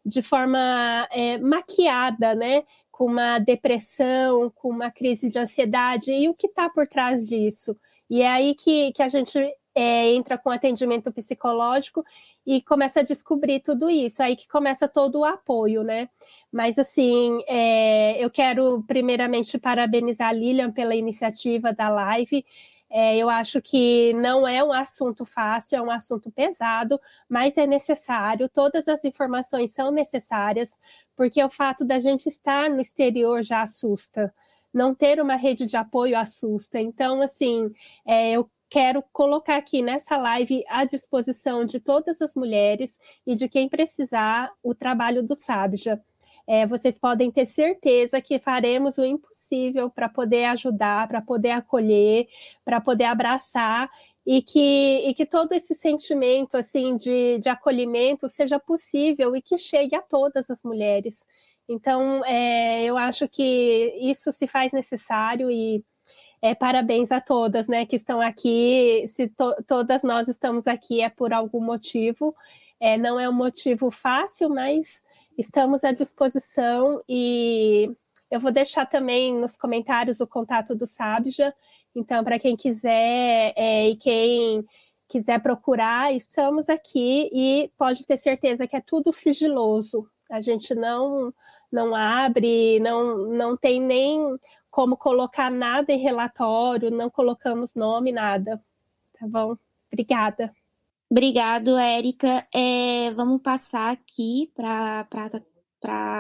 de 0.06 0.22
forma 0.22 1.08
é, 1.12 1.38
maquiada, 1.38 2.34
né? 2.36 2.64
Com 3.02 3.08
uma 3.08 3.39
depressão, 3.39 4.52
com 4.52 4.70
uma 4.70 4.91
crise 4.91 5.28
de 5.28 5.39
ansiedade, 5.39 6.12
e 6.12 6.30
o 6.30 6.36
que 6.36 6.45
está 6.45 6.70
por 6.70 6.88
trás 6.88 7.28
disso? 7.28 7.76
E 8.08 8.22
é 8.22 8.28
aí 8.28 8.54
que, 8.54 8.91
que 8.91 9.02
a 9.02 9.08
gente 9.08 9.39
é, 9.74 10.14
entra 10.14 10.38
com 10.38 10.52
atendimento 10.52 11.12
psicológico 11.12 12.06
e 12.45 12.62
começa 12.62 12.99
a 12.99 13.04
descobrir 13.04 13.60
tudo 13.60 13.89
isso, 13.89 14.22
aí 14.22 14.36
que 14.36 14.47
começa 14.47 14.88
todo 14.88 15.22
o 15.22 15.26
apoio, 15.26 15.82
né? 15.82 16.10
Mas 16.52 16.78
assim, 16.78 17.41
é, 17.47 18.24
eu 18.24 18.30
quero 18.30 18.84
primeiramente 18.88 19.58
parabenizar 19.58 20.30
a 20.30 20.34
Lilian 20.34 20.72
pela 20.72 20.93
iniciativa 20.93 21.74
da 21.74 21.89
live. 21.89 22.45
É, 22.94 23.16
eu 23.18 23.30
acho 23.30 23.62
que 23.62 24.12
não 24.14 24.46
é 24.46 24.62
um 24.62 24.74
assunto 24.74 25.26
fácil, 25.26 25.78
é 25.78 25.82
um 25.82 25.89
assunto 25.89 26.30
pesado, 26.30 27.00
mas 27.30 27.58
é 27.58 27.66
necessário. 27.66 28.50
Todas 28.50 28.88
as 28.89 29.06
informações 29.06 29.74
são 29.74 29.92
necessárias, 29.92 30.78
porque 31.16 31.42
o 31.42 31.50
fato 31.50 31.86
da 31.86 32.02
gente 32.02 32.28
estar 32.28 32.70
no 32.70 32.82
exterior 32.82 33.42
já 33.44 33.62
assusta. 33.62 34.34
Não 34.74 34.94
ter 34.94 35.22
uma 35.22 35.36
rede 35.38 35.66
de 35.66 35.78
apoio 35.78 36.18
assusta. 36.18 36.80
Então, 36.82 37.22
assim, 37.22 37.72
é, 38.06 38.32
eu 38.32 38.50
quero 38.70 39.02
colocar 39.12 39.56
aqui 39.56 39.82
nessa 39.82 40.18
live 40.18 40.64
à 40.68 40.84
disposição 40.84 41.64
de 41.66 41.80
todas 41.80 42.22
as 42.22 42.36
mulheres 42.36 43.00
e 43.26 43.36
de 43.36 43.48
quem 43.48 43.70
precisar 43.70 44.52
o 44.62 44.76
trabalho 44.76 45.24
do 45.24 45.36
Sabja 45.36 46.02
é, 46.48 46.66
vocês 46.66 47.00
podem 47.00 47.32
ter 47.32 47.46
certeza 47.46 48.22
que 48.22 48.39
faremos 48.39 48.98
o 48.98 49.06
impossível 49.06 49.89
para 49.89 50.10
poder 50.10 50.46
ajudar, 50.46 51.08
para 51.08 51.22
poder 51.22 51.52
acolher, 51.52 52.28
para 52.64 52.82
poder 52.82 53.06
abraçar 53.06 53.89
e 54.26 54.42
que, 54.42 55.04
e 55.08 55.14
que 55.14 55.26
todo 55.26 55.54
esse 55.54 55.74
sentimento 55.74 56.56
assim 56.56 56.96
de, 56.96 57.39
de 57.39 57.50
acolhimento 57.50 58.30
seja 58.30 58.60
possível 58.60 59.36
e 59.36 59.42
que 59.42 59.58
chegue 59.58 59.96
a 59.96 60.02
todas 60.02 60.50
as 60.50 60.62
mulheres. 60.64 61.26
Então, 61.68 62.24
é, 62.26 62.84
eu 62.84 62.98
acho 62.98 63.28
que 63.28 63.96
isso 64.00 64.32
se 64.32 64.46
faz 64.46 64.72
necessário 64.74 65.50
e 65.50 65.84
é, 66.42 66.56
parabéns 66.56 67.12
a 67.12 67.22
todas 67.22 67.68
né, 67.68 67.86
que 67.86 67.96
estão 67.96 68.20
aqui. 68.20 69.06
Se 69.08 69.28
to, 69.30 69.56
todas 69.68 70.04
nós 70.04 70.28
estamos 70.28 70.68
aqui 70.68 71.02
é 71.02 71.10
por 71.10 71.34
algum 71.34 71.62
motivo. 71.62 72.36
É, 72.80 72.98
não 72.98 73.20
é 73.20 73.30
um 73.30 73.34
motivo 73.34 73.92
fácil, 73.92 74.50
mas 74.50 75.04
estamos 75.38 75.84
à 75.84 75.92
disposição 75.92 77.02
e 77.08 77.92
eu 78.30 78.40
vou 78.40 78.52
deixar 78.52 78.86
também 78.86 79.34
nos 79.36 79.58
comentários 79.58 80.22
o 80.22 80.28
contato 80.28 80.74
do 80.74 80.86
Sabja. 80.86 81.54
Então, 81.94 82.24
para 82.24 82.40
quem 82.40 82.56
quiser 82.56 83.54
é, 83.56 83.90
e 83.90 83.96
quem 83.98 84.66
quiser 85.08 85.42
procurar, 85.42 86.14
estamos 86.14 86.70
aqui 86.70 87.30
e 87.34 87.70
pode 87.78 88.06
ter 88.06 88.18
certeza 88.18 88.66
que 88.66 88.76
é 88.76 88.82
tudo 88.82 89.12
sigiloso. 89.12 90.10
A 90.30 90.40
gente 90.40 90.74
não 90.74 91.34
não 91.72 91.96
abre, 91.96 92.80
não 92.80 93.28
não 93.28 93.58
tem 93.58 93.82
nem 93.82 94.38
como 94.70 94.96
colocar 94.98 95.52
nada 95.52 95.92
em 95.92 96.00
relatório, 96.00 96.90
não 96.90 97.10
colocamos 97.10 97.76
nome, 97.76 98.12
nada. 98.14 98.64
Tá 99.20 99.28
bom? 99.28 99.58
Obrigada. 99.92 100.54
Obrigado, 101.12 101.78
Érica. 101.78 102.47
É, 102.55 103.12
vamos 103.12 103.41
passar 103.41 103.91
aqui 103.91 104.49
para 104.55 105.05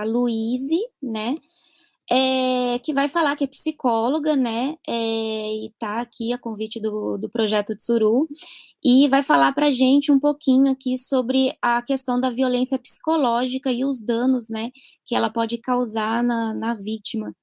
a 0.01 0.03
Luíse, 0.03 0.77
né? 1.01 1.35
É, 2.09 2.77
que 2.79 2.93
vai 2.93 3.07
falar 3.07 3.37
que 3.37 3.45
é 3.45 3.47
psicóloga, 3.47 4.35
né? 4.35 4.75
É, 4.85 4.93
e 4.93 5.67
está 5.67 6.01
aqui 6.01 6.33
a 6.33 6.37
convite 6.37 6.77
do, 6.81 7.17
do 7.17 7.29
projeto 7.29 7.73
Tsuru, 7.73 8.27
e 8.83 9.07
vai 9.07 9.23
falar 9.23 9.53
para 9.53 9.71
gente 9.71 10.11
um 10.11 10.19
pouquinho 10.19 10.69
aqui 10.71 10.97
sobre 10.97 11.57
a 11.61 11.81
questão 11.81 12.19
da 12.19 12.29
violência 12.29 12.77
psicológica 12.77 13.71
e 13.71 13.85
os 13.85 14.01
danos, 14.01 14.49
né? 14.49 14.71
Que 15.05 15.15
ela 15.15 15.29
pode 15.29 15.57
causar 15.59 16.21
na, 16.23 16.53
na 16.53 16.73
vítima 16.75 17.33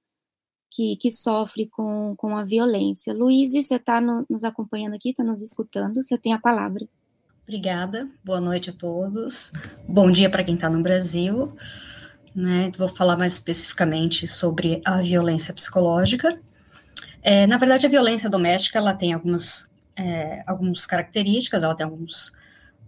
que, 0.70 0.96
que 0.96 1.10
sofre 1.10 1.66
com, 1.68 2.14
com 2.16 2.36
a 2.36 2.44
violência. 2.44 3.14
Luíse, 3.14 3.62
você 3.62 3.76
está 3.76 4.00
no, 4.02 4.26
nos 4.28 4.44
acompanhando 4.44 4.94
aqui, 4.96 5.10
está 5.10 5.24
nos 5.24 5.42
escutando, 5.42 6.02
você 6.02 6.18
tem 6.18 6.34
a 6.34 6.40
palavra. 6.40 6.86
Obrigada, 7.48 8.06
boa 8.22 8.42
noite 8.42 8.68
a 8.68 8.74
todos. 8.74 9.50
Bom 9.88 10.10
dia 10.10 10.28
para 10.28 10.44
quem 10.44 10.54
está 10.54 10.68
no 10.68 10.82
Brasil. 10.82 11.56
Né? 12.34 12.70
Vou 12.76 12.90
falar 12.90 13.16
mais 13.16 13.32
especificamente 13.32 14.26
sobre 14.26 14.82
a 14.84 15.00
violência 15.00 15.54
psicológica. 15.54 16.38
É, 17.22 17.46
na 17.46 17.56
verdade, 17.56 17.86
a 17.86 17.88
violência 17.88 18.28
doméstica 18.28 18.76
ela 18.76 18.92
tem 18.92 19.14
algumas, 19.14 19.66
é, 19.96 20.44
algumas 20.46 20.84
características, 20.84 21.64
ela 21.64 21.74
tem 21.74 21.86
alguns, 21.86 22.34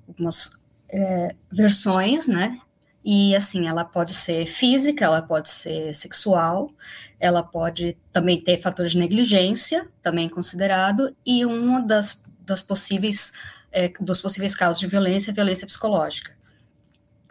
algumas 0.07 0.53
é, 0.91 1.35
versões, 1.51 2.29
né? 2.29 2.61
E 3.03 3.35
assim, 3.35 3.67
ela 3.67 3.83
pode 3.83 4.13
ser 4.13 4.45
física, 4.45 5.07
ela 5.07 5.23
pode 5.23 5.49
ser 5.49 5.95
sexual, 5.95 6.71
ela 7.19 7.43
pode 7.43 7.97
também 8.13 8.39
ter 8.39 8.61
fatores 8.61 8.93
de 8.93 8.99
negligência, 8.99 9.89
também 10.03 10.29
considerado, 10.29 11.17
e 11.25 11.47
uma 11.47 11.81
das, 11.81 12.23
das 12.45 12.61
possíveis 12.61 13.33
é, 13.73 13.93
dos 14.01 14.21
possíveis 14.21 14.57
casos 14.57 14.81
de 14.81 14.87
violência, 14.87 15.33
violência 15.33 15.67
psicológica. 15.67 16.33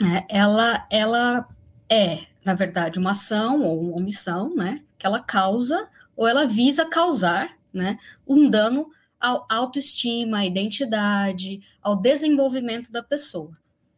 É, 0.01 0.37
ela, 0.37 0.85
ela 0.89 1.47
é, 1.89 2.25
na 2.43 2.53
verdade, 2.53 2.99
uma 2.99 3.11
ação 3.11 3.63
ou 3.63 3.81
uma 3.81 3.97
omissão, 3.97 4.55
né, 4.55 4.81
que 4.97 5.05
ela 5.05 5.19
causa 5.19 5.87
ou 6.15 6.27
ela 6.27 6.45
visa 6.45 6.85
causar, 6.85 7.57
né, 7.73 7.97
um 8.27 8.49
dano 8.49 8.89
à 9.19 9.43
autoestima, 9.49 10.39
à 10.39 10.45
identidade, 10.45 11.61
ao 11.81 11.95
desenvolvimento 11.95 12.91
da 12.91 13.03
pessoa, 13.03 13.51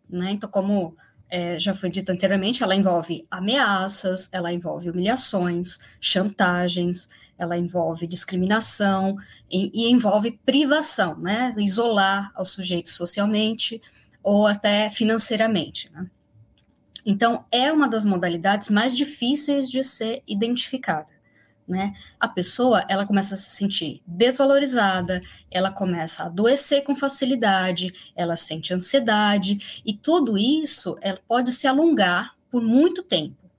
né? 0.10 0.32
Então, 0.32 0.50
como 0.50 0.96
é, 1.30 1.58
já 1.60 1.74
foi 1.74 1.90
dito 1.90 2.12
anteriormente, 2.12 2.64
ela 2.64 2.76
envolve 2.76 3.26
ameaças, 3.32 4.28
ela 4.32 4.52
envolve 4.52 4.90
humilhações, 4.90 5.80
chantagens, 6.00 7.08
ela 7.44 7.58
envolve 7.58 8.08
discriminação 8.08 9.16
e, 9.50 9.72
e 9.74 9.92
envolve 9.92 10.40
privação, 10.46 11.18
né? 11.18 11.54
Isolar 11.58 12.32
o 12.38 12.46
sujeito 12.46 12.90
socialmente 12.90 13.82
ou 14.24 14.48
até 14.48 14.90
financeiramente. 14.90 15.92
Né? 15.92 16.10
Então, 17.06 17.46
é 17.52 17.72
uma 17.72 17.88
das 17.88 18.06
modalidades 18.06 18.70
mais 18.70 18.96
difíceis 18.96 19.70
de 19.70 19.84
ser 19.84 20.22
identificada. 20.28 21.08
Né? 21.68 21.94
A 22.20 22.28
pessoa 22.28 22.86
ela 22.90 23.06
começa 23.06 23.36
a 23.36 23.38
se 23.38 23.56
sentir 23.56 24.02
desvalorizada, 24.06 25.22
ela 25.50 25.72
começa 25.72 26.24
a 26.24 26.26
adoecer 26.26 26.84
com 26.84 26.96
facilidade, 26.96 27.94
ela 28.16 28.36
sente 28.36 28.74
ansiedade 28.74 29.82
e 29.86 29.94
tudo 29.94 30.38
isso 30.38 30.98
ela 31.02 31.20
pode 31.28 31.54
se 31.54 31.68
alongar 31.68 32.36
por 32.50 32.62
muito 32.62 33.04
tempo. 33.04 33.50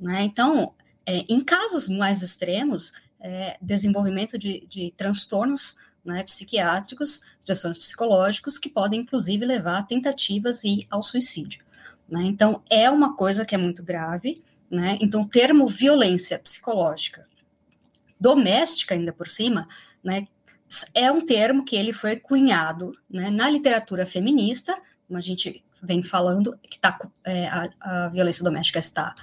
Né? 0.00 0.22
Então, 0.22 0.72
é, 1.04 1.24
em 1.28 1.40
casos 1.40 1.88
mais 1.88 2.22
extremos, 2.22 2.92
é, 3.20 3.56
desenvolvimento 3.60 4.38
de, 4.38 4.66
de 4.68 4.92
transtornos 4.96 5.76
né, 6.04 6.22
psiquiátricos, 6.22 7.20
transtornos 7.44 7.78
psicológicos 7.78 8.58
que 8.58 8.68
podem 8.68 9.00
inclusive 9.00 9.44
levar 9.44 9.78
a 9.78 9.82
tentativas 9.82 10.64
e 10.64 10.86
ao 10.90 11.02
suicídio. 11.02 11.64
Né? 12.08 12.22
Então, 12.24 12.62
é 12.70 12.88
uma 12.88 13.16
coisa 13.16 13.44
que 13.44 13.54
é 13.54 13.58
muito 13.58 13.82
grave. 13.82 14.42
Né? 14.70 14.98
Então, 15.00 15.22
o 15.22 15.28
termo 15.28 15.66
violência 15.66 16.38
psicológica 16.38 17.26
doméstica, 18.20 18.94
ainda 18.94 19.12
por 19.12 19.28
cima, 19.28 19.68
né, 20.02 20.26
é 20.94 21.10
um 21.10 21.24
termo 21.24 21.64
que 21.64 21.76
ele 21.76 21.92
foi 21.92 22.16
cunhado 22.16 22.92
né, 23.08 23.30
na 23.30 23.48
literatura 23.48 24.04
feminista, 24.04 24.76
como 25.06 25.18
a 25.18 25.22
gente 25.22 25.64
vem 25.82 26.02
falando, 26.02 26.58
que 26.62 26.78
tá, 26.78 26.98
é, 27.24 27.46
a, 27.46 27.70
a, 27.80 28.08
violência 28.08 28.44
doméstica 28.44 28.78
está 28.78 29.14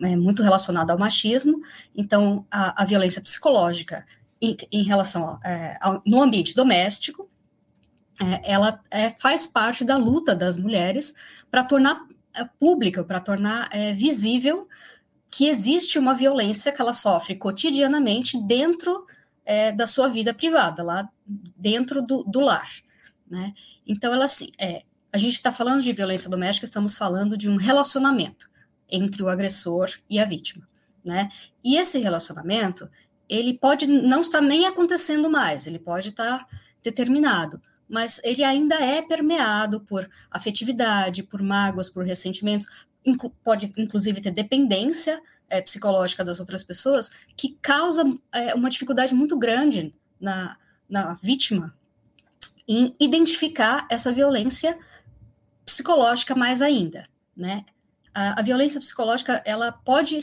é, 0.00 0.16
muito 0.16 0.42
relacionada 0.42 0.92
ao 0.92 0.98
machismo, 0.98 1.62
então 1.94 2.46
a, 2.50 2.82
a 2.82 2.84
violência 2.84 3.22
psicológica 3.22 4.04
em, 4.40 4.56
em 4.70 4.82
relação 4.82 5.38
é, 5.44 5.76
ao, 5.80 6.02
no 6.06 6.22
ambiente 6.22 6.54
doméstico, 6.54 7.28
é, 8.20 8.52
ela 8.52 8.80
é, 8.90 9.10
faz 9.18 9.46
parte 9.46 9.84
da 9.84 9.96
luta 9.96 10.34
das 10.34 10.56
mulheres 10.56 11.14
para 11.50 11.64
tornar 11.64 12.06
é, 12.32 12.44
pública, 12.58 13.02
para 13.02 13.20
tornar 13.20 13.68
é, 13.72 13.92
visível 13.92 14.68
que 15.30 15.48
existe 15.48 15.98
uma 15.98 16.14
violência 16.14 16.70
que 16.70 16.80
ela 16.80 16.92
sofre 16.92 17.34
cotidianamente 17.34 18.38
dentro 18.40 19.06
da 19.76 19.86
sua 19.86 20.08
vida 20.08 20.32
privada, 20.32 20.82
lá 20.82 21.06
dentro 21.26 22.00
do, 22.00 22.24
do 22.24 22.40
lar. 22.40 22.66
Né? 23.28 23.52
Então, 23.86 24.14
ela 24.14 24.24
assim, 24.24 24.50
a 25.12 25.18
gente 25.18 25.34
está 25.34 25.52
falando 25.52 25.82
de 25.82 25.92
violência 25.92 26.30
doméstica, 26.30 26.64
estamos 26.64 26.96
falando 26.96 27.36
de 27.36 27.50
um 27.50 27.56
relacionamento 27.56 28.48
entre 28.94 29.22
o 29.22 29.28
agressor 29.28 29.90
e 30.08 30.18
a 30.18 30.24
vítima. 30.24 30.66
Né? 31.04 31.30
E 31.62 31.76
esse 31.76 31.98
relacionamento, 31.98 32.88
ele 33.28 33.54
pode 33.54 33.86
não 33.86 34.22
estar 34.22 34.40
nem 34.40 34.66
acontecendo 34.66 35.30
mais, 35.30 35.66
ele 35.66 35.78
pode 35.78 36.08
estar 36.10 36.46
determinado, 36.82 37.60
mas 37.88 38.20
ele 38.24 38.42
ainda 38.42 38.76
é 38.76 39.02
permeado 39.02 39.80
por 39.80 40.08
afetividade, 40.30 41.22
por 41.22 41.42
mágoas, 41.42 41.90
por 41.90 42.04
ressentimentos, 42.04 42.66
inclu 43.04 43.30
pode 43.42 43.72
inclusive 43.76 44.20
ter 44.20 44.30
dependência 44.30 45.20
é, 45.48 45.60
psicológica 45.60 46.24
das 46.24 46.40
outras 46.40 46.64
pessoas, 46.64 47.10
que 47.36 47.58
causa 47.60 48.04
é, 48.32 48.54
uma 48.54 48.70
dificuldade 48.70 49.14
muito 49.14 49.38
grande 49.38 49.94
na, 50.20 50.56
na 50.88 51.14
vítima 51.22 51.74
em 52.66 52.94
identificar 52.98 53.86
essa 53.90 54.10
violência 54.10 54.78
psicológica 55.66 56.34
mais 56.34 56.62
ainda, 56.62 57.06
né? 57.36 57.64
A, 58.14 58.40
a, 58.40 58.42
violência 58.42 58.80
psicológica, 58.80 59.42
ela 59.44 59.72
pode, 59.72 60.20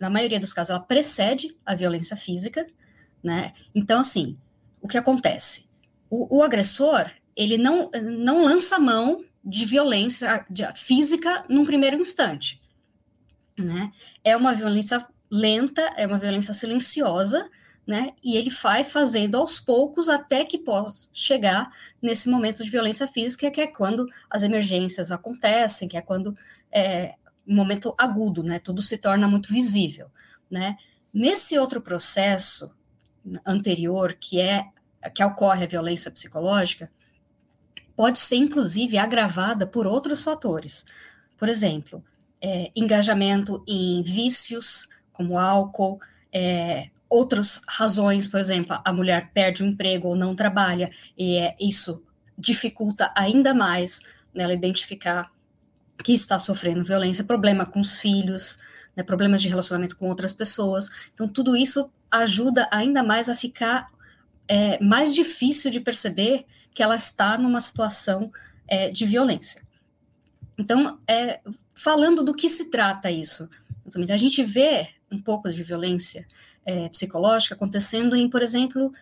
na 0.00 0.08
maioria 0.08 0.38
dos 0.38 0.52
casos, 0.52 0.70
ela 0.70 0.80
precede 0.80 1.56
a 1.66 1.74
violência 1.74 2.16
física, 2.16 2.66
né? 3.22 3.52
Então, 3.74 4.00
assim, 4.00 4.38
o 4.80 4.86
que 4.86 4.96
acontece? 4.96 5.66
o, 6.10 6.38
o 6.38 6.42
agressor 6.42 7.10
ele 7.34 7.58
não, 7.58 7.90
não 8.02 8.42
lança 8.42 8.78
mão 8.78 9.24
de 9.44 9.64
violência 9.64 10.44
de, 10.48 10.62
física 10.74 11.44
num 11.48 11.64
primeiro 11.64 11.96
instante. 11.96 12.60
Né? 13.58 13.92
É 14.24 14.36
uma 14.36 14.54
violência 14.54 15.06
lenta, 15.30 15.82
é 15.96 16.06
uma 16.06 16.18
violência 16.18 16.54
silenciosa, 16.54 17.48
né? 17.86 18.12
E 18.22 18.36
ele 18.36 18.50
vai 18.50 18.82
fazendo 18.82 19.36
aos 19.36 19.60
poucos 19.60 20.08
até 20.08 20.44
que 20.44 20.58
possa 20.58 21.08
chegar 21.12 21.70
nesse 22.02 22.28
momento 22.28 22.64
de 22.64 22.70
violência 22.70 23.06
física, 23.06 23.50
que 23.50 23.60
é 23.60 23.66
quando 23.66 24.08
as 24.28 24.42
emergências 24.42 25.12
acontecem, 25.12 25.86
que 25.86 25.96
é 25.96 26.02
quando 26.02 26.36
é 26.72 27.14
um 27.46 27.54
momento 27.54 27.94
agudo, 27.96 28.42
né? 28.42 28.58
Tudo 28.58 28.82
se 28.82 28.98
torna 28.98 29.28
muito 29.28 29.48
visível, 29.48 30.10
né? 30.50 30.76
Nesse 31.12 31.58
outro 31.58 31.80
processo 31.80 32.74
anterior, 33.44 34.14
que 34.14 34.40
é 34.40 34.66
que 35.14 35.22
ocorre 35.22 35.64
a 35.64 35.68
violência 35.68 36.10
psicológica 36.10 36.90
pode 37.94 38.18
ser, 38.18 38.36
inclusive, 38.36 38.98
agravada 38.98 39.66
por 39.66 39.86
outros 39.86 40.22
fatores. 40.22 40.84
Por 41.38 41.48
exemplo, 41.48 42.04
é, 42.40 42.70
engajamento 42.76 43.64
em 43.66 44.02
vícios, 44.02 44.88
como 45.12 45.38
álcool, 45.38 45.98
é, 46.32 46.90
outras 47.08 47.60
razões, 47.66 48.28
por 48.28 48.38
exemplo, 48.38 48.78
a 48.84 48.92
mulher 48.92 49.30
perde 49.32 49.62
o 49.62 49.66
emprego 49.66 50.08
ou 50.08 50.16
não 50.16 50.36
trabalha, 50.36 50.90
e 51.16 51.36
é, 51.36 51.56
isso 51.58 52.04
dificulta 52.36 53.10
ainda 53.16 53.54
mais 53.54 54.00
ela 54.34 54.52
identificar 54.52 55.32
que 56.02 56.12
está 56.12 56.38
sofrendo 56.38 56.84
violência, 56.84 57.24
problema 57.24 57.66
com 57.66 57.80
os 57.80 57.96
filhos, 57.96 58.58
né, 58.94 59.02
problemas 59.02 59.42
de 59.42 59.48
relacionamento 59.48 59.96
com 59.96 60.08
outras 60.08 60.34
pessoas. 60.34 60.88
Então, 61.14 61.28
tudo 61.28 61.56
isso 61.56 61.90
ajuda 62.10 62.68
ainda 62.70 63.02
mais 63.02 63.28
a 63.28 63.34
ficar 63.34 63.88
é 64.48 64.82
mais 64.82 65.14
difícil 65.14 65.70
de 65.70 65.80
perceber 65.80 66.46
que 66.72 66.82
ela 66.82 66.94
está 66.94 67.36
numa 67.36 67.60
situação 67.60 68.30
é, 68.68 68.90
de 68.90 69.04
violência. 69.04 69.62
Então, 70.58 70.98
é, 71.06 71.40
falando 71.74 72.22
do 72.22 72.34
que 72.34 72.48
se 72.48 72.70
trata 72.70 73.10
isso, 73.10 73.48
a 74.08 74.16
gente 74.16 74.42
vê 74.42 74.88
um 75.10 75.20
pouco 75.20 75.48
de 75.48 75.62
violência 75.62 76.26
é, 76.64 76.88
psicológica 76.88 77.54
acontecendo 77.54 78.16
em, 78.16 78.28
por 78.28 78.42
exemplo, 78.42 78.92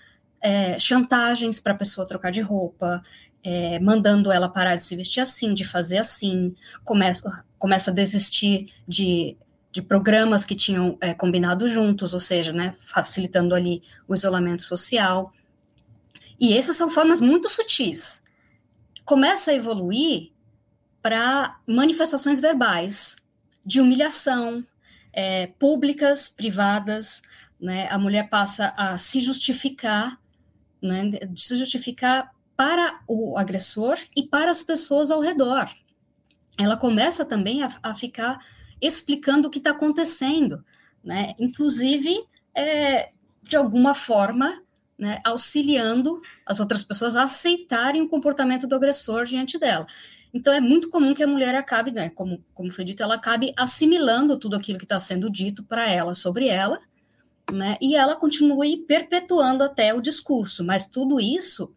é, 0.41 0.79
chantagens 0.79 1.61
para 1.61 1.73
a 1.73 1.77
pessoa 1.77 2.07
trocar 2.07 2.31
de 2.31 2.41
roupa, 2.41 3.03
é, 3.45 3.79
mandando 3.79 4.33
ela 4.33 4.49
parar 4.49 4.75
de 4.75 4.83
se 4.83 4.97
vestir 4.97 5.21
assim, 5.21 5.53
de 5.53 5.65
fazer 5.65 5.99
assim, 5.99 6.57
começa, 6.83 7.45
começa 7.59 7.91
a 7.91 7.95
desistir 7.95 8.73
de, 8.89 9.37
de 9.71 9.83
programas 9.83 10.47
que 10.47 10.55
tinham 10.55 10.97
é, 11.01 11.13
combinado 11.13 11.69
juntos, 11.69 12.15
ou 12.15 12.21
seja, 12.21 12.53
né, 12.53 12.75
facilitando 12.81 13.55
ali 13.55 13.83
o 14.09 14.15
isolamento 14.15 14.63
social. 14.63 15.31
E 16.41 16.57
essas 16.57 16.77
são 16.77 16.89
formas 16.89 17.21
muito 17.21 17.51
sutis. 17.51 18.23
Começa 19.05 19.51
a 19.51 19.55
evoluir 19.55 20.33
para 21.03 21.61
manifestações 21.67 22.41
verbais 22.41 23.15
de 23.65 23.79
humilhação, 23.79 24.67
é, 25.13 25.49
públicas, 25.59 26.29
privadas, 26.29 27.23
né? 27.61 27.89
A 27.89 27.99
mulher 27.99 28.29
passa 28.29 28.75
a 28.77 28.99
se 28.99 29.21
justificar, 29.21 30.19
né? 30.83 31.11
Se 31.37 31.57
justificar 31.57 32.34
para 32.57 33.01
o 33.09 33.37
agressor 33.37 33.99
e 34.17 34.23
para 34.25 34.51
as 34.51 34.63
pessoas 34.63 35.11
ao 35.11 35.21
redor. 35.21 35.69
Ela 36.59 36.77
começa 36.77 37.25
também 37.25 37.63
a, 37.63 37.77
a 37.83 37.95
ficar 37.95 38.39
explicando 38.81 39.49
o 39.49 39.51
que 39.51 39.59
está 39.59 39.71
acontecendo, 39.71 40.65
né? 41.03 41.35
Inclusive, 41.39 42.17
é, 42.55 43.11
de 43.43 43.57
alguma 43.57 43.95
forma, 43.95 44.63
né, 44.99 45.21
auxiliando 45.25 46.21
as 46.47 46.61
outras 46.61 46.85
pessoas 46.85 47.17
a 47.17 47.25
aceitarem 47.25 48.03
o 48.03 48.09
comportamento 48.09 48.67
do 48.67 48.75
agressor 48.75 49.25
diante 49.25 49.59
dela. 49.59 49.87
Então 50.33 50.53
é 50.53 50.61
muito 50.61 50.89
comum 50.89 51.15
que 51.15 51.23
a 51.23 51.27
mulher 51.27 51.55
acabe, 51.55 51.91
né, 51.91 52.11
como, 52.11 52.45
como 52.55 52.73
foi 52.73 52.85
dito, 52.85 53.03
ela 53.03 53.15
acabe 53.15 53.53
assimilando 53.57 54.39
tudo 54.39 54.57
aquilo 54.57 54.79
que 54.79 54.85
está 54.85 54.99
sendo 54.99 55.31
dito 55.31 55.63
para 55.65 55.89
ela 55.89 56.15
sobre 56.15 56.49
ela, 56.49 56.81
né, 57.53 57.77
e 57.81 57.95
ela 57.97 58.17
continue 58.17 58.79
perpetuando 58.79 59.63
até 59.63 59.93
o 59.93 60.01
discurso, 60.01 60.65
mas 60.65 60.87
tudo 60.87 61.21
isso 61.21 61.73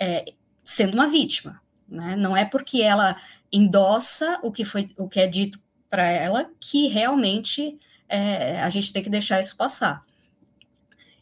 é, 0.00 0.32
sendo 0.64 0.94
uma 0.94 1.08
vítima, 1.08 1.60
né, 1.88 2.16
não 2.16 2.36
é 2.36 2.44
porque 2.44 2.80
ela 2.80 3.16
endossa 3.52 4.38
o 4.42 4.50
que 4.50 4.64
foi 4.64 4.90
o 4.96 5.08
que 5.08 5.20
é 5.20 5.26
dito 5.26 5.60
para 5.88 6.08
ela 6.08 6.50
que 6.60 6.86
realmente 6.86 7.78
é, 8.08 8.62
a 8.62 8.70
gente 8.70 8.92
tem 8.92 9.02
que 9.02 9.10
deixar 9.10 9.40
isso 9.40 9.56
passar. 9.56 10.04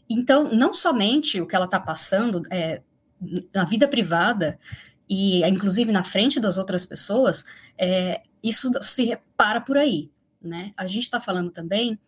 Então, 0.09 0.53
não 0.55 0.73
somente 0.73 1.41
o 1.41 1.47
que 1.47 1.55
ela 1.55 1.67
está 1.67 1.81
passando 1.81 2.43
é, 2.51 2.83
na 3.53 3.65
vida 3.65 3.89
privada, 3.89 4.59
e 5.09 5.43
inclusive 5.47 5.91
na 5.91 6.05
frente 6.05 6.39
das 6.39 6.59
outras 6.59 6.85
pessoas, 6.85 7.45
é, 7.79 8.23
isso 8.43 8.71
se 8.83 9.05
repara 9.05 9.61
por 9.61 9.77
aí. 9.77 10.11
Né? 10.41 10.73
A 10.77 10.87
gente 10.87 11.05
está 11.05 11.21
falando 11.21 11.51
também 11.51 11.99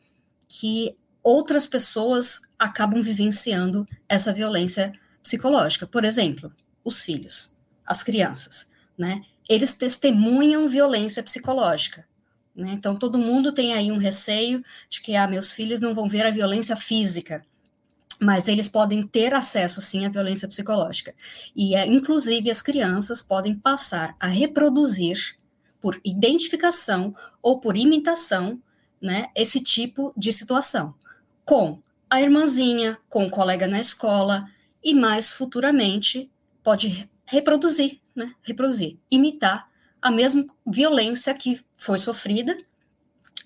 que 0.49 0.97
outras 1.23 1.67
pessoas 1.67 2.41
acabam 2.59 3.03
vivenciando 3.03 3.87
essa 4.09 4.33
violência 4.33 4.93
psicológica. 5.23 5.87
Por 5.87 6.05
exemplo, 6.05 6.53
os 6.85 7.01
filhos, 7.01 7.53
as 7.87 8.03
crianças. 8.03 8.69
Né? 8.99 9.25
eles 9.51 9.75
testemunham 9.75 10.69
violência 10.69 11.25
psicológica. 11.25 12.07
Né? 12.55 12.71
Então, 12.71 12.95
todo 12.95 13.19
mundo 13.19 13.53
tem 13.53 13.73
aí 13.73 13.91
um 13.91 13.99
receio 13.99 14.65
de 14.89 15.01
que 15.01 15.17
ah, 15.17 15.27
meus 15.27 15.51
filhos 15.51 15.81
não 15.81 15.93
vão 15.93 16.09
ver 16.09 16.25
a 16.25 16.31
violência 16.31 16.77
física, 16.77 17.45
mas 18.21 18.47
eles 18.47 18.69
podem 18.69 19.05
ter 19.05 19.35
acesso, 19.35 19.81
sim, 19.81 20.07
à 20.07 20.09
violência 20.09 20.47
psicológica. 20.47 21.13
E, 21.57 21.75
é, 21.75 21.85
inclusive, 21.85 22.49
as 22.49 22.63
crianças 22.63 23.25
podem 23.25 23.57
passar 23.57 24.15
a 24.21 24.29
reproduzir, 24.29 25.37
por 25.81 25.99
identificação 26.05 27.13
ou 27.43 27.59
por 27.59 27.77
imitação, 27.77 28.61
né, 29.01 29.31
esse 29.35 29.61
tipo 29.61 30.13
de 30.17 30.33
situação, 30.33 30.95
com 31.45 31.81
a 32.09 32.21
irmãzinha, 32.21 32.99
com 33.09 33.25
o 33.25 33.31
colega 33.31 33.67
na 33.67 33.81
escola, 33.81 34.47
e 34.83 34.95
mais 34.95 35.31
futuramente 35.31 36.31
pode 36.63 37.09
reproduzir, 37.25 38.01
né, 38.15 38.35
reproduzir, 38.43 38.99
imitar 39.11 39.69
a 40.01 40.11
mesma 40.11 40.47
violência 40.67 41.33
que 41.35 41.61
foi 41.77 41.99
sofrida. 41.99 42.57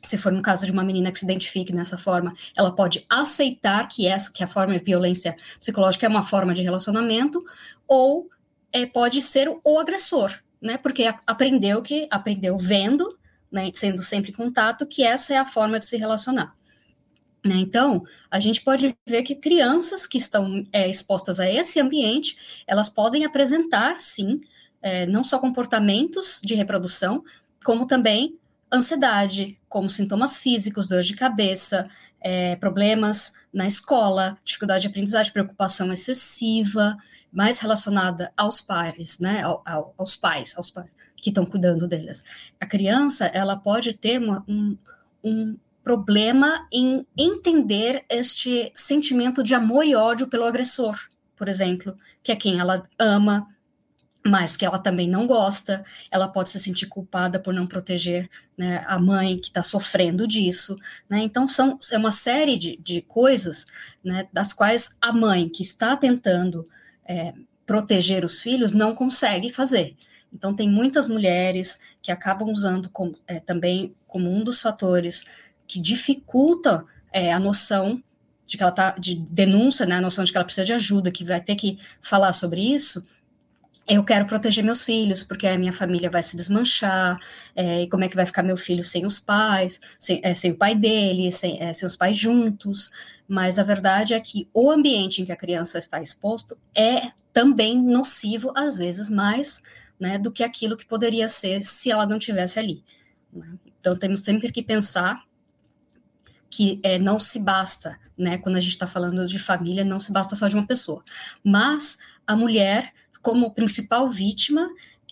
Se 0.02 0.18
for 0.18 0.30
no 0.30 0.42
caso 0.42 0.66
de 0.66 0.72
uma 0.72 0.84
menina 0.84 1.10
que 1.10 1.18
se 1.18 1.24
identifique 1.24 1.72
dessa 1.72 1.96
forma, 1.96 2.34
ela 2.56 2.74
pode 2.74 3.04
aceitar 3.08 3.88
que 3.88 4.06
essa 4.06 4.30
que 4.32 4.44
a 4.44 4.48
forma 4.48 4.78
de 4.78 4.84
violência 4.84 5.36
psicológica 5.58 6.06
é 6.06 6.08
uma 6.08 6.22
forma 6.22 6.54
de 6.54 6.62
relacionamento, 6.62 7.44
ou 7.88 8.28
é, 8.72 8.86
pode 8.86 9.22
ser 9.22 9.48
o 9.64 9.78
agressor, 9.78 10.34
né? 10.60 10.76
Porque 10.76 11.12
aprendeu 11.26 11.82
que 11.82 12.06
aprendeu 12.10 12.58
vendo, 12.58 13.18
né, 13.50 13.70
sendo 13.74 14.02
sempre 14.02 14.30
em 14.30 14.34
contato, 14.34 14.86
que 14.86 15.02
essa 15.02 15.32
é 15.32 15.36
a 15.38 15.46
forma 15.46 15.78
de 15.78 15.86
se 15.86 15.96
relacionar. 15.96 16.54
Né? 17.44 17.56
Então, 17.56 18.02
a 18.30 18.40
gente 18.40 18.62
pode 18.62 18.96
ver 19.06 19.22
que 19.22 19.34
crianças 19.34 20.06
que 20.06 20.16
estão 20.16 20.66
é, 20.72 20.88
expostas 20.88 21.38
a 21.38 21.50
esse 21.50 21.78
ambiente, 21.78 22.36
elas 22.66 22.88
podem 22.88 23.24
apresentar, 23.24 24.00
sim, 24.00 24.40
é, 24.80 25.06
não 25.06 25.22
só 25.22 25.38
comportamentos 25.38 26.40
de 26.42 26.54
reprodução, 26.54 27.22
como 27.62 27.86
também 27.86 28.38
ansiedade, 28.72 29.58
como 29.68 29.90
sintomas 29.90 30.38
físicos, 30.38 30.88
dor 30.88 31.02
de 31.02 31.14
cabeça, 31.14 31.88
é, 32.20 32.56
problemas 32.56 33.32
na 33.52 33.66
escola, 33.66 34.38
dificuldade 34.42 34.82
de 34.82 34.88
aprendizagem, 34.88 35.32
preocupação 35.32 35.92
excessiva, 35.92 36.96
mais 37.30 37.58
relacionada 37.58 38.32
aos 38.36 38.60
pares, 38.60 39.18
né, 39.18 39.42
ao, 39.42 39.62
ao, 39.66 39.94
aos 39.98 40.16
pais, 40.16 40.56
aos 40.56 40.70
pais 40.70 40.90
que 41.16 41.30
estão 41.30 41.46
cuidando 41.46 41.88
deles. 41.88 42.22
A 42.60 42.66
criança, 42.66 43.26
ela 43.26 43.56
pode 43.56 43.94
ter 43.94 44.18
uma, 44.18 44.44
um, 44.46 44.76
um 45.22 45.56
problema 45.84 46.66
em 46.72 47.06
entender 47.16 48.04
este 48.08 48.72
sentimento 48.74 49.42
de 49.42 49.54
amor 49.54 49.86
e 49.86 49.94
ódio 49.94 50.26
pelo 50.26 50.46
agressor, 50.46 50.98
por 51.36 51.46
exemplo, 51.46 51.96
que 52.22 52.32
é 52.32 52.36
quem 52.36 52.58
ela 52.58 52.88
ama, 52.98 53.46
mas 54.26 54.56
que 54.56 54.64
ela 54.64 54.78
também 54.78 55.06
não 55.06 55.26
gosta, 55.26 55.84
ela 56.10 56.26
pode 56.26 56.48
se 56.48 56.58
sentir 56.58 56.86
culpada 56.86 57.38
por 57.38 57.52
não 57.52 57.66
proteger 57.66 58.30
né, 58.56 58.82
a 58.88 58.98
mãe 58.98 59.38
que 59.38 59.48
está 59.48 59.62
sofrendo 59.62 60.26
disso. 60.26 60.78
Né? 61.06 61.18
Então, 61.22 61.46
são 61.46 61.78
é 61.92 61.98
uma 61.98 62.10
série 62.10 62.56
de, 62.56 62.78
de 62.78 63.02
coisas 63.02 63.66
né, 64.02 64.26
das 64.32 64.54
quais 64.54 64.96
a 64.98 65.12
mãe 65.12 65.46
que 65.50 65.62
está 65.62 65.94
tentando 65.94 66.66
é, 67.06 67.34
proteger 67.66 68.24
os 68.24 68.40
filhos 68.40 68.72
não 68.72 68.94
consegue 68.94 69.52
fazer. 69.52 69.94
Então, 70.32 70.56
tem 70.56 70.70
muitas 70.70 71.06
mulheres 71.06 71.78
que 72.00 72.10
acabam 72.10 72.50
usando 72.50 72.90
é, 73.26 73.38
também 73.40 73.94
como 74.06 74.30
um 74.30 74.42
dos 74.42 74.62
fatores 74.62 75.24
que 75.66 75.80
dificulta 75.80 76.84
é, 77.12 77.32
a 77.32 77.38
noção 77.38 78.02
de 78.46 78.56
que 78.56 78.62
ela 78.62 78.70
está 78.70 78.90
de 78.92 79.14
denúncia, 79.14 79.86
né, 79.86 79.96
a 79.96 80.00
noção 80.00 80.24
de 80.24 80.30
que 80.30 80.36
ela 80.36 80.44
precisa 80.44 80.64
de 80.64 80.72
ajuda, 80.72 81.10
que 81.10 81.24
vai 81.24 81.40
ter 81.40 81.56
que 81.56 81.78
falar 82.02 82.32
sobre 82.32 82.60
isso, 82.60 83.02
eu 83.86 84.02
quero 84.02 84.24
proteger 84.24 84.64
meus 84.64 84.82
filhos, 84.82 85.22
porque 85.22 85.46
a 85.46 85.58
minha 85.58 85.72
família 85.72 86.08
vai 86.08 86.22
se 86.22 86.36
desmanchar, 86.36 87.20
é, 87.54 87.82
e 87.82 87.88
como 87.88 88.02
é 88.02 88.08
que 88.08 88.16
vai 88.16 88.24
ficar 88.24 88.42
meu 88.42 88.56
filho 88.56 88.82
sem 88.82 89.04
os 89.04 89.18
pais, 89.18 89.78
sem, 89.98 90.20
é, 90.22 90.34
sem 90.34 90.52
o 90.52 90.56
pai 90.56 90.74
dele, 90.74 91.30
sem, 91.30 91.60
é, 91.60 91.70
os 91.70 91.96
pais 91.96 92.16
juntos. 92.16 92.90
Mas 93.28 93.58
a 93.58 93.62
verdade 93.62 94.14
é 94.14 94.20
que 94.20 94.48
o 94.54 94.70
ambiente 94.70 95.20
em 95.20 95.24
que 95.24 95.32
a 95.32 95.36
criança 95.36 95.78
está 95.78 96.00
exposto 96.00 96.56
é 96.74 97.10
também 97.32 97.80
nocivo, 97.80 98.52
às 98.56 98.78
vezes 98.78 99.10
mais, 99.10 99.62
né, 100.00 100.18
do 100.18 100.32
que 100.32 100.42
aquilo 100.42 100.76
que 100.76 100.86
poderia 100.86 101.28
ser 101.28 101.62
se 101.62 101.90
ela 101.90 102.06
não 102.06 102.18
tivesse 102.18 102.58
ali. 102.58 102.82
Né? 103.30 103.46
Então 103.80 103.98
temos 103.98 104.20
sempre 104.20 104.50
que 104.50 104.62
pensar 104.62 105.22
que 106.54 106.78
é, 106.84 107.00
não 107.00 107.18
se 107.18 107.40
basta, 107.40 107.98
né, 108.16 108.38
quando 108.38 108.54
a 108.54 108.60
gente 108.60 108.70
está 108.70 108.86
falando 108.86 109.26
de 109.26 109.40
família, 109.40 109.84
não 109.84 109.98
se 109.98 110.12
basta 110.12 110.36
só 110.36 110.46
de 110.46 110.54
uma 110.54 110.64
pessoa, 110.64 111.02
mas 111.42 111.98
a 112.24 112.36
mulher 112.36 112.92
como 113.20 113.50
principal 113.50 114.08
vítima, 114.08 114.70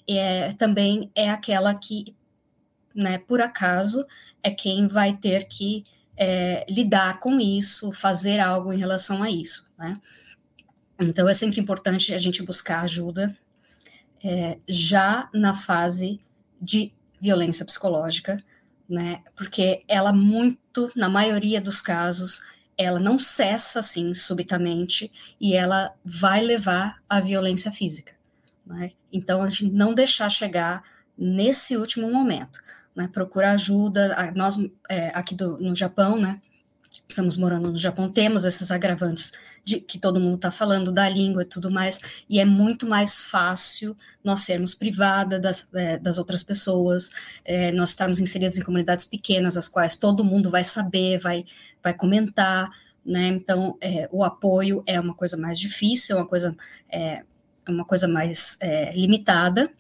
é, 0.09 0.53
também 0.53 1.11
é 1.16 1.28
aquela 1.30 1.74
que, 1.74 2.14
né, 2.95 3.18
por 3.18 3.40
acaso, 3.40 4.07
é 4.40 4.53
quem 4.53 4.86
vai 4.86 5.16
ter 5.16 5.49
que 5.49 5.82
é, 6.16 6.64
lidar 6.68 7.18
com 7.18 7.40
isso, 7.40 7.90
fazer 7.90 8.38
algo 8.38 8.72
em 8.72 8.78
relação 8.78 9.20
a 9.20 9.28
isso, 9.28 9.66
né? 9.76 10.01
Então, 11.01 11.28
é 11.28 11.34
sempre 11.34 11.61
importante 11.61 12.14
a 12.14 12.18
gente 12.18 12.40
buscar 12.40 12.82
ajuda 12.82 13.36
é, 14.22 14.59
já 14.68 15.28
na 15.34 15.55
fase 15.55 16.20
de 16.61 16.93
violência 17.20 17.64
psicológica, 17.64 18.40
né? 18.93 19.22
Porque 19.34 19.82
ela 19.88 20.12
muito, 20.12 20.90
na 20.95 21.09
maioria 21.09 21.62
dos 21.62 21.80
casos, 21.80 22.43
ela 22.76 23.01
não 23.01 23.18
cessa 23.18 23.78
assim 23.78 24.12
subitamente 24.12 25.11
e 25.40 25.55
ela 25.55 25.95
vai 26.05 26.43
levar 26.43 27.03
à 27.09 27.18
violência 27.18 27.72
física. 27.72 28.12
Né? 28.66 28.93
Então, 29.11 29.43
a 29.43 29.49
gente 29.49 29.64
não 29.64 29.95
deixar 29.95 30.28
chegar 30.28 30.84
nesse 31.16 31.74
último 31.74 32.12
momento, 32.12 32.61
né? 32.95 33.09
procurar 33.11 33.53
ajuda. 33.53 34.30
Nós, 34.34 34.59
é, 34.90 35.09
aqui 35.14 35.34
do, 35.34 35.57
no 35.59 35.74
Japão, 35.74 36.20
né? 36.20 36.38
estamos 37.09 37.38
morando 37.38 37.72
no 37.72 37.78
Japão, 37.78 38.12
temos 38.12 38.45
esses 38.45 38.70
agravantes 38.70 39.32
de 39.65 39.81
que 39.81 39.99
todo 39.99 40.21
mundo 40.21 40.37
está 40.37 40.51
falando 40.51 40.91
da 40.91 41.09
língua 41.09 41.43
e 41.43 41.47
tudo 41.47 41.71
mais, 41.71 42.01
e 42.29 42.41
é 42.41 42.45
muito 42.45 42.87
mais 42.87 43.21
fácil 43.21 43.97
nós 44.23 44.43
sermos 44.43 44.75
privada 44.75 45.39
das, 45.39 45.67
é, 45.75 45.99
das 45.99 46.19
outras 46.19 46.43
pessoas, 46.43 47.11
é, 47.45 47.71
nós 47.73 47.91
estarmos 47.91 48.19
inseridos 48.19 48.59
em 48.59 48.63
comunidades 48.63 49.05
pequenas, 49.05 49.57
as 49.57 49.69
quais 49.69 49.97
todo 49.97 50.25
mundo 50.25 50.51
vai 50.51 50.65
saber, 50.65 51.19
vai, 51.19 51.45
vai 51.83 51.95
comentar, 51.95 52.71
né? 53.05 53.29
Então, 53.29 53.77
é, 53.81 54.09
o 54.13 54.25
apoio 54.25 54.83
é 54.87 54.99
uma 55.01 55.15
coisa 55.15 55.37
mais 55.37 55.59
difícil, 55.59 56.17
é 56.17 56.21
uma 56.21 56.27
coisa, 56.27 56.57
é 56.89 57.25
uma 57.69 57.85
coisa 57.85 58.09
mais 58.09 58.57
é, 58.61 58.93
limitada, 58.95 59.71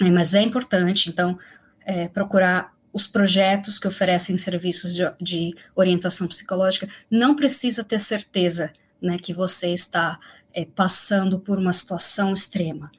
né? 0.00 0.10
mas 0.10 0.34
é 0.34 0.42
importante, 0.42 1.08
então, 1.08 1.38
é, 1.84 2.08
procurar 2.08 2.74
os 2.92 3.06
projetos 3.06 3.78
que 3.78 3.88
oferecem 3.88 4.36
serviços 4.36 4.94
de, 4.94 5.02
de, 5.20 5.54
orientação 5.74 6.28
psicológica, 6.28 6.88
não 7.10 7.34
precisa 7.34 7.82
ter 7.82 7.98
certeza 7.98 8.72
né, 9.00 9.18
que 9.18 9.32
você 9.32 9.68
está 9.68 10.18
é, 10.52 10.64
passando 10.64 11.38
por 11.38 11.58
uma 11.58 11.72
situação 11.72 12.32
extrema. 12.32 12.90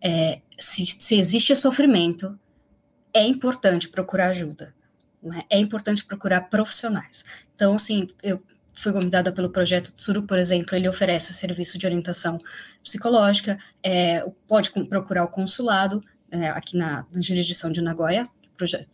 É, 0.00 0.40
se, 0.58 0.86
se, 0.86 1.16
existe 1.16 1.54
sofrimento, 1.56 2.38
é 3.12 3.26
importante 3.26 3.88
procurar 3.88 4.28
ajuda. 4.28 4.74
Né? 5.22 5.42
É 5.50 5.58
importante 5.58 6.04
procurar 6.04 6.42
profissionais. 6.42 7.24
Então, 7.54 7.74
assim, 7.74 8.08
eu 8.22 8.42
fui 8.74 8.92
convidada 8.92 9.30
pelo 9.32 9.50
projeto 9.50 9.92
Tsuru, 9.92 10.22
por 10.22 10.38
exemplo, 10.38 10.74
ele 10.74 10.88
oferece 10.88 11.32
serviço 11.32 11.78
de 11.78 11.86
orientação 11.86 12.38
psicológica, 12.82 13.58
é, 13.82 14.24
pode 14.48 14.70
procurar 14.88 15.24
o 15.24 15.28
consulado 15.28 16.02
é, 16.30 16.48
aqui 16.48 16.76
na, 16.76 17.06
na 17.12 17.20
jurisdição 17.20 17.70
de 17.70 17.82
Nagoya, 17.82 18.28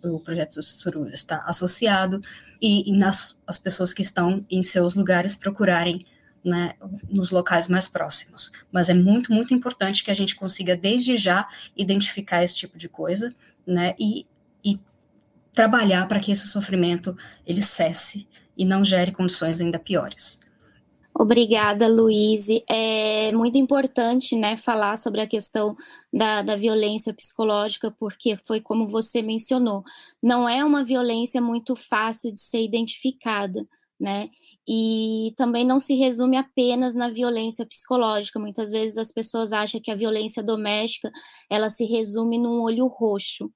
o 0.02 0.20
projeto 0.20 0.62
Suru 0.62 1.08
está 1.08 1.42
associado 1.46 2.20
e, 2.60 2.90
e, 2.90 2.96
nas 2.96 3.36
as 3.46 3.58
pessoas 3.58 3.92
que 3.92 4.02
estão 4.02 4.44
em 4.50 4.62
seus 4.62 4.94
lugares 4.94 5.36
procurarem 5.36 6.06
né, 6.44 6.74
nos 7.08 7.30
locais 7.30 7.68
mais 7.68 7.88
próximos. 7.88 8.52
Mas 8.70 8.88
é 8.88 8.94
muito, 8.94 9.32
muito 9.32 9.52
importante 9.52 10.04
que 10.04 10.10
a 10.10 10.14
gente 10.14 10.36
consiga 10.36 10.76
desde 10.76 11.16
já 11.16 11.48
identificar 11.76 12.42
esse 12.42 12.56
tipo 12.56 12.78
de 12.78 12.88
coisa, 12.88 13.34
né, 13.66 13.94
e, 13.98 14.26
e 14.64 14.80
trabalhar 15.52 16.06
para 16.08 16.20
que 16.20 16.32
esse 16.32 16.48
sofrimento 16.48 17.16
ele 17.46 17.62
cesse 17.62 18.26
e 18.56 18.64
não 18.64 18.84
gere 18.84 19.12
condições 19.12 19.60
ainda 19.60 19.78
piores. 19.78 20.40
Obrigada, 21.20 21.88
Luiz. 21.88 22.46
É 22.70 23.32
muito 23.32 23.58
importante 23.58 24.36
né, 24.36 24.56
falar 24.56 24.96
sobre 24.96 25.20
a 25.20 25.26
questão 25.26 25.76
da, 26.12 26.42
da 26.42 26.54
violência 26.54 27.12
psicológica, 27.12 27.90
porque 27.98 28.38
foi 28.46 28.60
como 28.60 28.88
você 28.88 29.20
mencionou, 29.20 29.82
não 30.22 30.48
é 30.48 30.64
uma 30.64 30.84
violência 30.84 31.40
muito 31.40 31.74
fácil 31.74 32.32
de 32.32 32.40
ser 32.40 32.62
identificada. 32.62 33.66
Né? 34.00 34.30
E 34.66 35.32
também 35.36 35.66
não 35.66 35.80
se 35.80 35.96
resume 35.96 36.36
apenas 36.36 36.94
na 36.94 37.10
violência 37.10 37.66
psicológica. 37.66 38.38
Muitas 38.38 38.70
vezes 38.70 38.96
as 38.96 39.10
pessoas 39.10 39.52
acham 39.52 39.80
que 39.80 39.90
a 39.90 39.96
violência 39.96 40.40
doméstica 40.40 41.10
ela 41.50 41.68
se 41.68 41.84
resume 41.84 42.38
num 42.38 42.62
olho 42.62 42.86
roxo, 42.86 43.50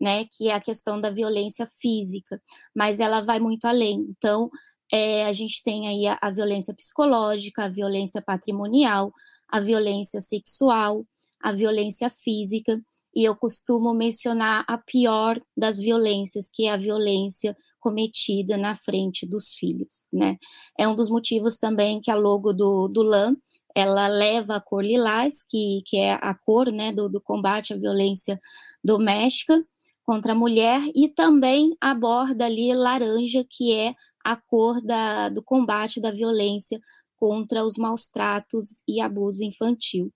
né? 0.00 0.26
Que 0.26 0.48
é 0.48 0.54
a 0.54 0.60
questão 0.60 1.00
da 1.00 1.10
violência 1.10 1.68
física, 1.80 2.40
mas 2.74 3.00
ela 3.00 3.20
vai 3.20 3.40
muito 3.40 3.64
além. 3.64 4.06
Então, 4.16 4.48
é, 4.92 5.26
a 5.26 5.32
gente 5.32 5.62
tem 5.62 5.88
aí 5.88 6.06
a, 6.06 6.18
a 6.22 6.30
violência 6.30 6.74
psicológica, 6.74 7.64
a 7.64 7.68
violência 7.68 8.22
patrimonial, 8.22 9.12
a 9.48 9.60
violência 9.60 10.20
sexual, 10.20 11.04
a 11.40 11.52
violência 11.52 12.08
física, 12.10 12.80
e 13.14 13.24
eu 13.24 13.36
costumo 13.36 13.92
mencionar 13.92 14.64
a 14.68 14.78
pior 14.78 15.40
das 15.56 15.78
violências, 15.78 16.48
que 16.52 16.66
é 16.66 16.72
a 16.72 16.76
violência 16.76 17.56
cometida 17.80 18.56
na 18.56 18.74
frente 18.74 19.26
dos 19.26 19.54
filhos, 19.54 20.06
né? 20.12 20.36
É 20.78 20.86
um 20.86 20.94
dos 20.94 21.10
motivos 21.10 21.58
também 21.58 22.00
que 22.00 22.10
a 22.10 22.14
logo 22.14 22.52
do, 22.52 22.86
do 22.88 23.02
LAM, 23.02 23.36
ela 23.74 24.08
leva 24.08 24.56
a 24.56 24.60
cor 24.60 24.84
lilás, 24.84 25.42
que, 25.42 25.82
que 25.86 25.96
é 25.96 26.12
a 26.12 26.34
cor, 26.34 26.70
né, 26.70 26.92
do, 26.92 27.08
do 27.08 27.20
combate 27.20 27.72
à 27.72 27.76
violência 27.76 28.40
doméstica 28.82 29.64
contra 30.04 30.32
a 30.32 30.36
mulher, 30.36 30.82
e 30.94 31.08
também 31.08 31.72
aborda 31.80 32.46
ali 32.46 32.74
laranja, 32.74 33.44
que 33.48 33.72
é 33.72 33.94
a 34.24 34.36
cor 34.36 34.80
da, 34.82 35.28
do 35.28 35.42
combate 35.42 36.00
da 36.00 36.10
violência 36.10 36.80
contra 37.16 37.64
os 37.64 37.76
maus 37.76 38.08
tratos 38.08 38.82
e 38.88 39.00
abuso 39.00 39.44
infantil. 39.44 40.12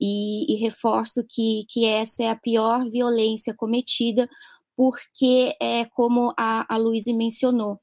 E, 0.00 0.52
e, 0.52 0.56
reforço 0.56 1.24
que, 1.28 1.64
que 1.68 1.86
essa 1.86 2.22
é 2.22 2.28
a 2.28 2.36
pior 2.36 2.88
violência 2.90 3.54
cometida, 3.54 4.28
porque 4.76 5.56
é 5.60 5.84
como 5.86 6.32
a, 6.36 6.74
a 6.74 6.76
Luísa 6.76 7.12
mencionou, 7.12 7.80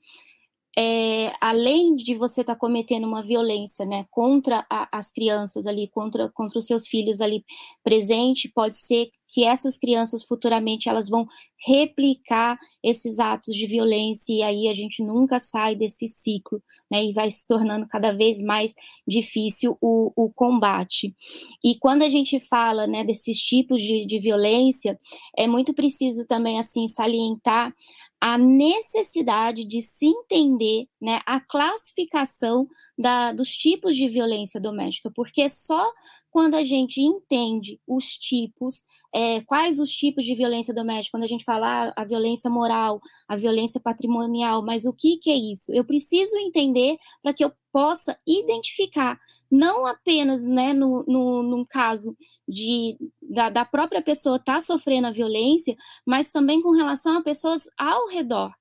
é, 0.77 1.31
além 1.39 1.95
de 1.95 2.15
você 2.15 2.41
estar 2.41 2.55
tá 2.55 2.59
cometendo 2.59 3.05
uma 3.05 3.21
violência 3.21 3.85
né, 3.85 4.05
contra 4.09 4.65
a, 4.69 4.87
as 4.91 5.11
crianças 5.11 5.67
ali, 5.67 5.87
contra, 5.87 6.29
contra 6.31 6.59
os 6.59 6.65
seus 6.65 6.87
filhos 6.87 7.21
ali 7.21 7.43
presente, 7.83 8.51
pode 8.53 8.77
ser 8.77 9.09
que 9.33 9.43
essas 9.43 9.77
crianças 9.77 10.23
futuramente 10.23 10.87
elas 10.87 11.09
vão 11.09 11.25
replicar 11.65 12.57
esses 12.83 13.19
atos 13.19 13.55
de 13.55 13.65
violência 13.65 14.31
e 14.31 14.43
aí 14.43 14.67
a 14.67 14.73
gente 14.73 15.01
nunca 15.03 15.39
sai 15.39 15.75
desse 15.75 16.07
ciclo, 16.07 16.61
né? 16.91 17.03
E 17.03 17.13
vai 17.13 17.31
se 17.31 17.47
tornando 17.47 17.87
cada 17.87 18.11
vez 18.11 18.41
mais 18.41 18.75
difícil 19.07 19.75
o, 19.81 20.11
o 20.15 20.31
combate. 20.31 21.15
E 21.63 21.75
quando 21.79 22.03
a 22.03 22.09
gente 22.09 22.39
fala, 22.39 22.85
né, 22.85 23.03
desses 23.03 23.39
tipos 23.39 23.81
de, 23.81 24.05
de 24.05 24.19
violência, 24.19 24.99
é 25.35 25.47
muito 25.47 25.73
preciso 25.73 26.27
também 26.27 26.59
assim 26.59 26.87
salientar 26.87 27.73
a 28.21 28.37
necessidade 28.37 29.65
de 29.65 29.81
se 29.81 30.05
entender 30.05 30.85
né, 31.01 31.19
a 31.25 31.41
classificação 31.41 32.67
da, 32.97 33.33
dos 33.33 33.49
tipos 33.49 33.97
de 33.97 34.07
violência 34.07 34.61
doméstica, 34.61 35.11
porque 35.13 35.49
só 35.49 35.91
quando 36.33 36.55
a 36.55 36.63
gente 36.63 36.99
entende 36.99 37.79
os 37.87 38.15
tipos, 38.15 38.81
é, 39.13 39.41
quais 39.41 39.79
os 39.79 39.91
tipos 39.91 40.25
de 40.25 40.33
violência 40.33 40.73
doméstica, 40.73 41.15
quando 41.15 41.25
a 41.25 41.27
gente 41.27 41.43
fala 41.43 41.89
ah, 41.89 41.93
a 41.95 42.03
violência 42.03 42.49
moral, 42.49 42.99
a 43.27 43.35
violência 43.35 43.79
patrimonial, 43.79 44.65
mas 44.65 44.83
o 44.83 44.91
que, 44.91 45.17
que 45.17 45.29
é 45.29 45.35
isso? 45.35 45.71
Eu 45.75 45.85
preciso 45.85 46.35
entender 46.39 46.97
para 47.21 47.35
que 47.35 47.45
eu 47.45 47.53
possa 47.71 48.17
identificar, 48.25 49.19
não 49.51 49.85
apenas 49.85 50.43
né, 50.43 50.73
no, 50.73 51.05
no, 51.07 51.43
num 51.43 51.63
caso 51.63 52.17
de, 52.47 52.97
da, 53.21 53.51
da 53.51 53.63
própria 53.63 54.01
pessoa 54.01 54.37
estar 54.37 54.55
tá 54.55 54.61
sofrendo 54.61 55.05
a 55.05 55.11
violência, 55.11 55.75
mas 56.03 56.31
também 56.31 56.63
com 56.63 56.71
relação 56.71 57.15
a 57.15 57.21
pessoas 57.21 57.69
ao 57.77 58.07
redor. 58.07 58.51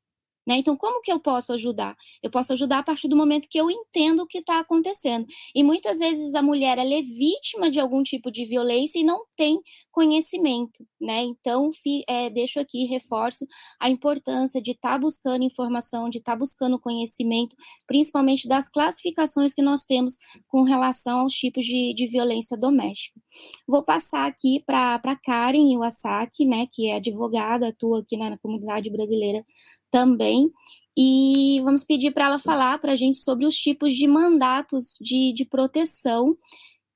Né? 0.47 0.57
Então, 0.57 0.77
como 0.77 1.01
que 1.01 1.13
eu 1.13 1.21
posso 1.21 1.53
ajudar? 1.53 1.97
Eu 2.23 2.31
posso 2.31 2.53
ajudar 2.53 2.79
a 2.79 2.83
partir 2.83 3.09
do 3.09 3.17
momento 3.17 3.49
que 3.49 3.59
eu 3.59 3.71
entendo 3.71 4.21
o 4.23 4.27
que 4.27 4.39
está 4.39 4.59
acontecendo. 4.59 5.27
E 5.55 5.63
muitas 5.63 6.01
vezes 6.01 6.35
a 6.35 6.43
mulher 6.43 6.79
é 6.79 7.03
vítima 7.03 7.71
de 7.71 7.79
algum 7.79 8.03
tipo 8.03 8.31
de 8.31 8.45
violência 8.45 8.99
e 8.99 9.05
não 9.05 9.25
tem 9.37 9.61
conhecimento, 9.91 10.85
né? 11.01 11.23
Então, 11.23 11.71
é, 12.09 12.29
deixo 12.29 12.59
aqui, 12.59 12.85
reforço 12.87 13.47
a 13.81 13.89
importância 13.89 14.61
de 14.61 14.73
estar 14.73 14.93
tá 14.93 14.99
buscando 14.99 15.45
informação, 15.45 16.09
de 16.09 16.19
estar 16.19 16.33
tá 16.33 16.39
buscando 16.39 16.79
conhecimento, 16.79 17.55
principalmente 17.87 18.49
das 18.49 18.69
classificações 18.69 19.55
que 19.55 19.63
nós 19.63 19.85
temos 19.85 20.19
com 20.49 20.63
relação 20.63 21.21
aos 21.21 21.33
tipos 21.33 21.65
de, 21.65 21.95
de 21.95 22.07
violência 22.07 22.57
doméstica. 22.57 23.21
Vou 23.67 23.85
passar 23.85 24.27
aqui 24.27 24.63
para 24.67 25.17
Karen 25.25 25.73
Iwasaki, 25.73 26.47
né, 26.47 26.67
que 26.71 26.89
é 26.89 26.97
advogada, 26.97 27.69
atua 27.69 28.01
aqui 28.01 28.17
na 28.17 28.37
comunidade 28.39 28.91
brasileira 28.91 29.45
também. 29.93 30.51
E 30.97 31.61
vamos 31.63 31.85
pedir 31.85 32.11
para 32.11 32.25
ela 32.25 32.39
falar 32.39 32.79
para 32.79 32.93
a 32.93 32.97
gente 32.97 33.19
sobre 33.19 33.47
os 33.47 33.57
tipos 33.57 33.95
de 33.95 34.09
mandatos 34.09 34.97
de, 35.01 35.33
de 35.33 35.45
proteção 35.45 36.37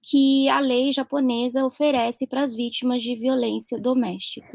que 0.03 0.49
a 0.49 0.61
lei 0.61 0.93
japonesa 0.93 1.65
oferece 1.65 2.27
para 2.27 2.43
as 2.43 2.55
vítimas 2.55 3.03
de 3.03 3.15
violência 3.15 3.79
doméstica. 3.79 4.49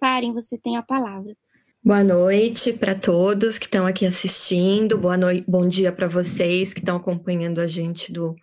Karen, 0.00 0.32
você 0.32 0.58
tem 0.58 0.76
a 0.76 0.82
palavra. 0.82 1.34
Boa 1.82 2.02
noite 2.02 2.72
para 2.72 2.94
todos 2.94 3.58
que 3.58 3.66
estão 3.66 3.86
aqui 3.86 4.04
assistindo, 4.04 4.98
boa 4.98 5.16
noite, 5.16 5.44
bom 5.46 5.60
dia 5.60 5.92
para 5.92 6.08
vocês 6.08 6.74
que 6.74 6.80
estão 6.80 6.96
acompanhando 6.96 7.60
a 7.60 7.66
gente 7.66 8.12
do, 8.12 8.34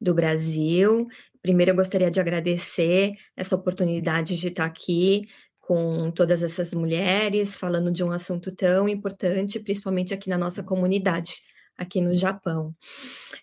do 0.00 0.14
Brasil. 0.14 1.08
Primeiro, 1.40 1.72
eu 1.72 1.76
gostaria 1.76 2.10
de 2.10 2.20
agradecer 2.20 3.14
essa 3.36 3.56
oportunidade 3.56 4.36
de 4.36 4.48
estar 4.48 4.66
aqui 4.66 5.26
com 5.62 6.10
todas 6.10 6.42
essas 6.42 6.74
mulheres, 6.74 7.56
falando 7.56 7.90
de 7.90 8.02
um 8.02 8.10
assunto 8.10 8.50
tão 8.50 8.88
importante, 8.88 9.60
principalmente 9.60 10.12
aqui 10.12 10.28
na 10.28 10.36
nossa 10.36 10.60
comunidade, 10.62 11.36
aqui 11.78 12.00
no 12.00 12.12
Japão. 12.12 12.74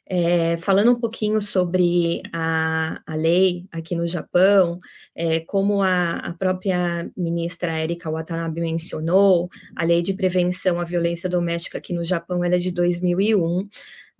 É, 0.06 0.58
falando 0.58 0.92
um 0.92 1.00
pouquinho 1.00 1.40
sobre 1.40 2.22
a, 2.34 3.02
a 3.08 3.16
lei 3.16 3.66
aqui 3.72 3.96
no 3.96 4.06
Japão, 4.06 4.80
é, 5.16 5.40
como 5.40 5.82
a, 5.82 6.18
a, 6.18 6.34
própria 6.34 7.10
ministra 7.16 7.82
Erika 7.82 8.12
Watanabe 8.12 8.60
mencionou, 8.60 9.50
a 9.76 9.86
lei 9.86 10.02
de 10.02 10.14
prevenção 10.14 10.78
à 10.78 10.84
violência 10.84 11.30
doméstica 11.30 11.78
aqui 11.78 11.94
no 11.94 12.04
Japão 12.04 12.44
é 12.44 12.58
de 12.58 12.72
2001 12.72 13.68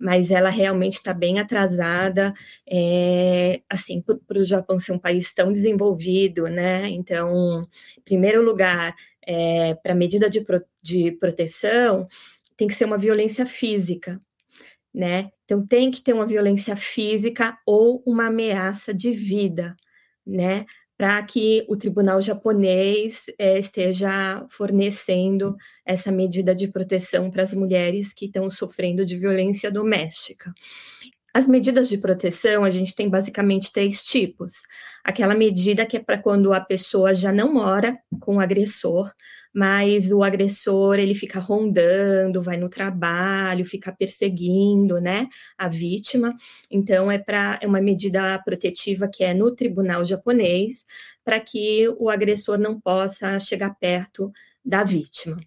mas 0.00 0.30
ela 0.30 0.48
realmente 0.48 0.94
está 0.94 1.12
bem 1.12 1.38
atrasada, 1.38 2.32
é, 2.66 3.60
assim, 3.68 4.02
para 4.02 4.38
o 4.38 4.42
Japão 4.42 4.78
ser 4.78 4.92
um 4.92 4.98
país 4.98 5.32
tão 5.34 5.52
desenvolvido, 5.52 6.44
né? 6.48 6.88
Então, 6.88 7.62
em 7.98 8.02
primeiro 8.02 8.42
lugar, 8.42 8.94
é, 9.26 9.74
para 9.74 9.94
medida 9.94 10.30
de, 10.30 10.40
pro, 10.40 10.64
de 10.82 11.12
proteção, 11.12 12.06
tem 12.56 12.66
que 12.66 12.74
ser 12.74 12.86
uma 12.86 12.96
violência 12.96 13.44
física, 13.44 14.18
né? 14.92 15.30
Então, 15.44 15.64
tem 15.66 15.90
que 15.90 16.02
ter 16.02 16.14
uma 16.14 16.26
violência 16.26 16.74
física 16.76 17.58
ou 17.66 18.02
uma 18.06 18.28
ameaça 18.28 18.94
de 18.94 19.10
vida, 19.10 19.76
né? 20.26 20.64
Para 21.00 21.22
que 21.22 21.64
o 21.66 21.78
tribunal 21.78 22.20
japonês 22.20 23.24
é, 23.38 23.58
esteja 23.58 24.44
fornecendo 24.50 25.56
essa 25.82 26.12
medida 26.12 26.54
de 26.54 26.68
proteção 26.68 27.30
para 27.30 27.42
as 27.42 27.54
mulheres 27.54 28.12
que 28.12 28.26
estão 28.26 28.50
sofrendo 28.50 29.02
de 29.02 29.16
violência 29.16 29.70
doméstica. 29.72 30.52
As 31.32 31.46
medidas 31.46 31.88
de 31.88 31.96
proteção, 31.96 32.64
a 32.64 32.70
gente 32.70 32.94
tem 32.94 33.08
basicamente 33.08 33.72
três 33.72 34.02
tipos. 34.02 34.62
Aquela 35.04 35.34
medida 35.34 35.86
que 35.86 35.96
é 35.96 36.00
para 36.00 36.18
quando 36.18 36.52
a 36.52 36.60
pessoa 36.60 37.14
já 37.14 37.30
não 37.32 37.54
mora 37.54 37.98
com 38.20 38.36
o 38.36 38.40
agressor, 38.40 39.12
mas 39.54 40.10
o 40.10 40.24
agressor 40.24 40.98
ele 40.98 41.14
fica 41.14 41.38
rondando, 41.38 42.42
vai 42.42 42.56
no 42.56 42.68
trabalho, 42.68 43.64
fica 43.64 43.92
perseguindo, 43.92 45.00
né, 45.00 45.28
a 45.56 45.68
vítima. 45.68 46.34
Então 46.70 47.10
é 47.10 47.18
para 47.18 47.58
é 47.62 47.66
uma 47.66 47.80
medida 47.80 48.38
protetiva 48.44 49.08
que 49.08 49.22
é 49.22 49.32
no 49.32 49.54
tribunal 49.54 50.04
japonês, 50.04 50.84
para 51.24 51.38
que 51.38 51.88
o 51.98 52.10
agressor 52.10 52.58
não 52.58 52.80
possa 52.80 53.38
chegar 53.38 53.70
perto 53.78 54.32
da 54.64 54.82
vítima. 54.82 55.38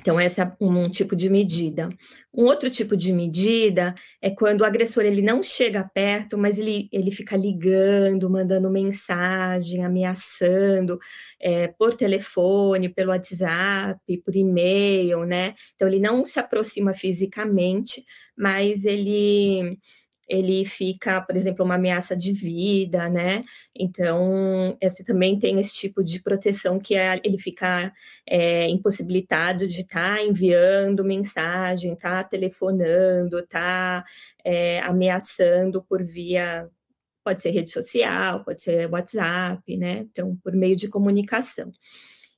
Então, 0.00 0.20
esse 0.20 0.40
é 0.40 0.52
um, 0.60 0.80
um, 0.80 0.82
tipo 0.84 1.16
de 1.16 1.28
medida. 1.30 1.88
Um 2.32 2.44
outro 2.44 2.70
tipo 2.70 2.96
de 2.96 3.12
medida 3.12 3.94
é 4.20 4.30
quando 4.30 4.60
o 4.60 4.64
agressor 4.64 5.04
ele 5.04 5.22
não 5.22 5.42
chega 5.42 5.88
perto, 5.92 6.36
mas 6.36 6.58
ele, 6.58 6.88
ele 6.92 7.10
fica 7.10 7.36
ligando, 7.36 8.30
mandando 8.30 8.70
mensagem, 8.70 9.84
ameaçando 9.84 10.98
é, 11.40 11.68
por 11.68 11.94
telefone, 11.94 12.88
pelo 12.88 13.10
WhatsApp, 13.10 13.98
por 14.24 14.36
e-mail, 14.36 15.24
né? 15.24 15.54
Então, 15.74 15.88
ele 15.88 15.98
não 15.98 16.24
se 16.24 16.38
aproxima 16.38 16.92
fisicamente, 16.92 18.04
mas 18.36 18.84
ele 18.84 19.78
ele 20.28 20.64
fica, 20.64 21.20
por 21.20 21.36
exemplo, 21.36 21.64
uma 21.64 21.76
ameaça 21.76 22.16
de 22.16 22.32
vida, 22.32 23.08
né? 23.08 23.44
Então, 23.74 24.76
esse 24.80 25.04
também 25.04 25.38
tem 25.38 25.58
esse 25.58 25.74
tipo 25.74 26.02
de 26.02 26.20
proteção 26.22 26.78
que 26.78 26.94
é 26.96 27.20
ele 27.24 27.38
ficar 27.38 27.92
é, 28.28 28.68
impossibilitado 28.68 29.66
de 29.66 29.82
estar 29.82 30.16
tá 30.16 30.22
enviando 30.22 31.04
mensagem, 31.04 31.94
tá 31.96 32.24
telefonando, 32.24 33.46
tá, 33.46 34.04
é, 34.44 34.80
ameaçando 34.80 35.82
por 35.82 36.02
via 36.02 36.68
pode 37.24 37.42
ser 37.42 37.50
rede 37.50 37.70
social, 37.72 38.44
pode 38.44 38.60
ser 38.60 38.88
WhatsApp, 38.88 39.76
né? 39.76 40.06
Então, 40.12 40.36
por 40.44 40.52
meio 40.52 40.76
de 40.76 40.88
comunicação. 40.88 41.72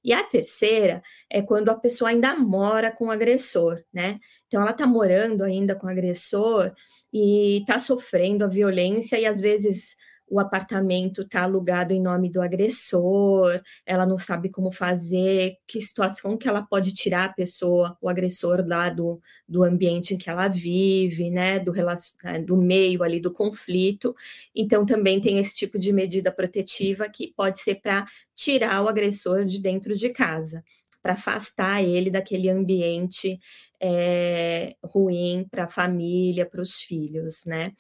E 0.09 0.13
a 0.15 0.25
terceira 0.25 1.03
é 1.31 1.43
quando 1.43 1.69
a 1.69 1.75
pessoa 1.75 2.09
ainda 2.09 2.35
mora 2.35 2.91
com 2.91 3.09
o 3.09 3.11
agressor, 3.11 3.79
né? 3.93 4.19
Então 4.47 4.63
ela 4.63 4.71
está 4.71 4.87
morando 4.87 5.45
ainda 5.45 5.75
com 5.75 5.87
o 5.87 5.91
agressor 5.91 6.73
e 7.13 7.59
está 7.59 7.79
sofrendo 7.79 8.43
a 8.43 8.49
violência 8.49 9.21
e 9.21 9.27
às 9.27 9.39
vezes 9.39 9.95
o 10.31 10.39
apartamento 10.39 11.23
está 11.23 11.43
alugado 11.43 11.93
em 11.93 12.01
nome 12.01 12.31
do 12.31 12.43
agressor, 12.43 13.61
ela 13.87 14.07
não 14.07 14.19
sabe 14.19 14.51
como 14.51 14.71
fazer, 14.71 15.57
que 15.67 15.81
situação 15.81 16.37
que 16.37 16.49
ela 16.49 16.63
pode 16.63 16.93
tirar 16.93 17.25
a 17.27 17.33
pessoa, 17.33 17.97
o 18.01 18.09
agressor 18.09 18.65
lá 18.67 18.89
do, 18.89 19.21
do 19.49 19.63
ambiente 19.63 20.15
em 20.15 20.19
que 20.19 20.29
ela 20.31 20.49
vive, 20.49 21.31
né, 21.31 21.59
do, 21.59 21.73
né, 21.73 22.39
do 22.45 22.57
meio 22.57 23.03
ali 23.03 23.21
do 23.21 23.33
conflito. 23.33 24.15
Então, 24.55 24.85
também 24.85 25.21
tem 25.21 25.39
esse 25.39 25.55
tipo 25.55 25.79
de 25.79 25.93
medida 25.93 26.31
protetiva 26.31 27.09
que 27.09 27.33
pode 27.35 27.61
ser 27.61 27.77
para 27.77 28.05
tirar 28.35 28.83
o 28.83 28.89
agressor 28.89 29.45
de 29.45 29.61
dentro 29.61 29.95
de 29.95 30.11
casa 30.11 30.63
para 31.03 31.13
afastar 31.13 31.83
ele 31.83 32.11
daquele 32.11 32.51
ambiente 32.51 33.39
é, 33.81 34.75
ruim 34.83 35.47
para 35.51 35.65
a 35.65 35.69
família, 35.69 36.47
para 36.47 36.61
os 36.61 36.81
filhos, 36.81 37.45
né? 37.47 37.73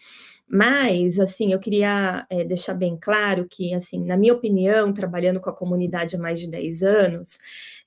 Mas, 0.48 1.18
assim, 1.18 1.52
eu 1.52 1.58
queria 1.58 2.26
é, 2.30 2.44
deixar 2.44 2.74
bem 2.74 2.96
claro 3.00 3.46
que, 3.50 3.74
assim, 3.74 4.04
na 4.04 4.16
minha 4.16 4.32
opinião, 4.32 4.92
trabalhando 4.92 5.40
com 5.40 5.50
a 5.50 5.54
comunidade 5.56 6.16
há 6.16 6.18
mais 6.18 6.40
de 6.40 6.48
10 6.48 6.82
anos, 6.82 7.38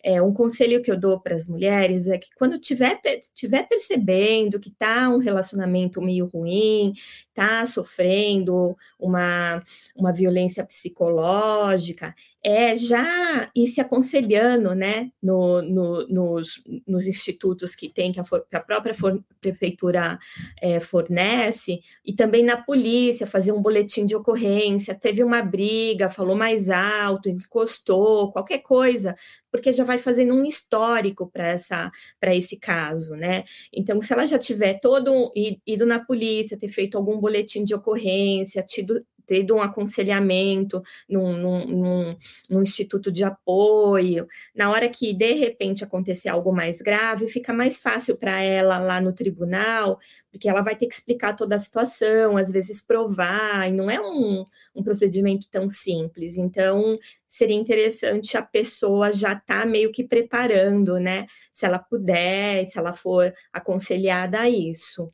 é, 0.04 0.22
um 0.22 0.34
conselho 0.34 0.82
que 0.82 0.92
eu 0.92 1.00
dou 1.00 1.20
para 1.20 1.36
as 1.36 1.48
mulheres 1.48 2.08
é 2.08 2.18
que 2.18 2.30
quando 2.36 2.60
tiver, 2.60 3.00
tiver 3.34 3.64
percebendo 3.68 4.60
que 4.60 4.70
está 4.70 5.10
um 5.10 5.20
relacionamento 5.20 6.02
meio 6.02 6.26
ruim, 6.28 6.94
está 7.42 7.66
sofrendo 7.66 8.78
uma, 9.00 9.64
uma 9.96 10.12
violência 10.12 10.64
psicológica, 10.64 12.14
é 12.44 12.76
já 12.76 13.52
ir 13.56 13.68
se 13.68 13.80
aconselhando, 13.80 14.74
né, 14.74 15.12
no, 15.22 15.62
no, 15.62 16.08
nos, 16.08 16.64
nos 16.88 17.06
institutos 17.06 17.76
que 17.76 17.88
tem, 17.88 18.12
que 18.12 18.20
a, 18.20 18.24
que 18.24 18.56
a 18.56 18.60
própria 18.60 18.94
for, 18.94 19.24
prefeitura 19.40 20.18
é, 20.60 20.80
fornece, 20.80 21.80
e 22.04 22.14
também 22.14 22.44
na 22.44 22.58
polícia, 22.58 23.28
fazer 23.28 23.52
um 23.52 23.62
boletim 23.62 24.08
de 24.08 24.16
ocorrência, 24.16 24.96
teve 24.96 25.24
uma 25.24 25.44
briga, 25.44 26.10
falou 26.10 26.36
mais 26.36 26.70
alto, 26.70 27.30
encostou, 27.30 28.32
qualquer 28.32 28.60
coisa, 28.60 29.16
porque 29.52 29.72
já 29.72 29.84
vai 29.84 30.00
fazendo 30.00 30.34
um 30.34 30.44
histórico 30.44 31.30
para 31.30 32.36
esse 32.36 32.58
caso, 32.58 33.16
né? 33.16 33.44
Então, 33.72 34.02
se 34.02 34.14
ela 34.14 34.26
já 34.26 34.40
tiver 34.40 34.80
todo 34.80 35.32
ido 35.68 35.86
na 35.86 36.00
polícia, 36.00 36.58
ter 36.58 36.70
feito 36.70 36.98
algum 36.98 37.20
boletim 37.20 37.31
de 37.66 37.76
ocorrência, 37.76 38.62
tido, 38.62 39.06
tido 39.28 39.56
um 39.56 39.62
aconselhamento 39.62 40.82
num, 41.08 41.38
num, 41.38 41.66
num, 41.66 42.18
num, 42.50 42.62
instituto 42.62 43.12
de 43.12 43.24
apoio, 43.24 44.28
na 44.54 44.70
hora 44.70 44.90
que 44.90 45.14
de 45.14 45.34
repente 45.34 45.84
acontecer 45.84 46.30
algo 46.30 46.52
mais 46.52 46.82
grave, 46.82 47.28
fica 47.28 47.54
mais 47.54 47.82
fácil 47.82 48.18
para 48.18 48.42
ela 48.42 48.78
lá 48.78 49.00
no 49.00 49.14
tribunal, 49.14 49.98
porque 50.32 50.48
ela 50.48 50.62
vai 50.62 50.76
ter 50.76 50.88
que 50.88 50.94
explicar 50.94 51.36
toda 51.36 51.56
a 51.56 51.60
situação, 51.60 52.38
às 52.38 52.52
vezes 52.52 52.82
provar, 52.82 53.68
e 53.68 53.74
não 53.74 53.92
é 53.92 54.00
um, 54.00 54.46
um 54.74 54.82
procedimento 54.82 55.48
tão 55.52 55.68
simples. 55.68 56.38
Então, 56.38 56.98
seria 57.28 57.56
interessante 57.56 58.38
a 58.38 58.42
pessoa 58.42 59.12
já 59.12 59.34
estar 59.34 59.62
tá 59.62 59.66
meio 59.66 59.92
que 59.92 60.04
preparando, 60.06 61.00
né? 61.00 61.26
Se 61.52 61.66
ela 61.66 61.80
puder, 61.80 62.66
se 62.66 62.80
ela 62.80 62.94
for 62.94 63.34
aconselhada 63.52 64.40
a 64.40 64.50
isso. 64.50 65.12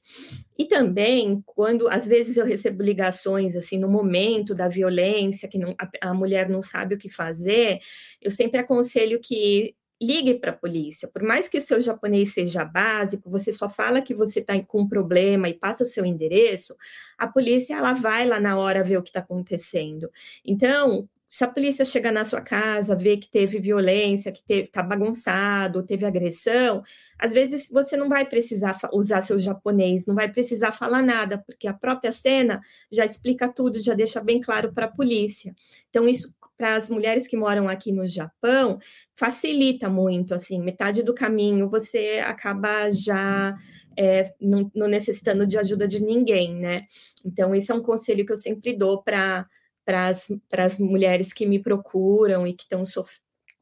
E 0.57 0.65
também, 0.65 1.41
quando 1.45 1.89
às 1.89 2.07
vezes 2.07 2.37
eu 2.37 2.45
recebo 2.45 2.83
ligações 2.83 3.55
assim 3.55 3.79
no 3.79 3.89
momento 3.89 4.53
da 4.53 4.67
violência, 4.67 5.47
que 5.47 5.57
não, 5.57 5.75
a, 5.79 6.09
a 6.09 6.13
mulher 6.13 6.47
não 6.47 6.61
sabe 6.61 6.95
o 6.95 6.97
que 6.97 7.09
fazer, 7.09 7.79
eu 8.21 8.29
sempre 8.29 8.59
aconselho 8.59 9.19
que 9.19 9.75
ligue 10.01 10.35
para 10.35 10.51
a 10.51 10.55
polícia. 10.55 11.07
Por 11.07 11.23
mais 11.23 11.47
que 11.47 11.57
o 11.57 11.61
seu 11.61 11.81
japonês 11.81 12.33
seja 12.33 12.63
básico, 12.63 13.29
você 13.29 13.51
só 13.51 13.67
fala 13.67 14.01
que 14.01 14.13
você 14.13 14.39
está 14.39 14.59
com 14.63 14.81
um 14.81 14.87
problema 14.87 15.49
e 15.49 15.53
passa 15.53 15.83
o 15.83 15.87
seu 15.87 16.05
endereço, 16.05 16.75
a 17.17 17.27
polícia 17.27 17.75
ela 17.75 17.93
vai 17.93 18.27
lá 18.27 18.39
na 18.39 18.57
hora 18.57 18.83
ver 18.83 18.97
o 18.97 19.03
que 19.03 19.09
está 19.09 19.19
acontecendo. 19.21 20.09
Então, 20.45 21.07
se 21.27 21.43
a 21.43 21.47
polícia 21.47 21.83
chegar 21.83 22.11
na 22.11 22.23
sua 22.23 22.41
casa, 22.41 22.95
ver 22.95 23.17
que 23.17 23.29
teve 23.29 23.59
violência, 23.59 24.31
que 24.31 24.41
está 24.53 24.81
bagunçado, 24.81 25.83
teve 25.83 26.05
agressão, 26.05 26.81
às 27.19 27.33
vezes 27.33 27.69
você 27.69 27.97
não 27.97 28.07
vai 28.07 28.25
precisar 28.25 28.77
usar 28.93 29.21
seu 29.21 29.37
japonês, 29.37 30.05
não 30.05 30.15
vai 30.15 30.31
precisar 30.31 30.71
falar 30.71 31.01
nada, 31.01 31.37
porque 31.37 31.67
a 31.67 31.73
própria 31.73 32.11
cena 32.11 32.61
já 32.91 33.03
explica 33.03 33.51
tudo, 33.51 33.79
já 33.79 33.93
deixa 33.93 34.21
bem 34.21 34.39
claro 34.39 34.73
para 34.73 34.85
a 34.85 34.91
polícia. 34.91 35.53
Então, 35.89 36.07
isso 36.07 36.33
para 36.57 36.75
as 36.75 36.89
mulheres 36.89 37.27
que 37.27 37.37
moram 37.37 37.69
aqui 37.69 37.91
no 37.91 38.07
Japão 38.07 38.79
facilita 39.15 39.87
muito, 39.89 40.33
assim, 40.33 40.59
metade 40.59 41.03
do 41.03 41.13
caminho 41.13 41.69
você 41.69 42.23
acaba 42.25 42.89
já 42.89 43.55
é, 43.95 44.33
não, 44.41 44.71
não 44.73 44.87
necessitando 44.87 45.45
de 45.45 45.57
ajuda 45.57 45.87
de 45.87 46.01
ninguém, 46.03 46.55
né? 46.55 46.85
Então, 47.25 47.53
isso 47.53 47.71
é 47.71 47.75
um 47.75 47.83
conselho 47.83 48.25
que 48.25 48.31
eu 48.31 48.37
sempre 48.37 48.75
dou 48.75 49.03
para 49.03 49.45
para 49.87 50.65
as 50.65 50.79
mulheres 50.79 51.31
que 51.31 51.45
me 51.45 51.59
procuram 51.63 52.45
e 52.45 52.53
que 52.53 52.63
estão 52.63 52.83
sof 52.83 53.19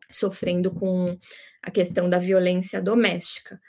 sofrendo 0.09 0.71
com 0.71 1.17
a 1.63 1.71
questão 1.71 2.09
da 2.09 2.19
violência 2.19 2.81
doméstica. 2.81 3.59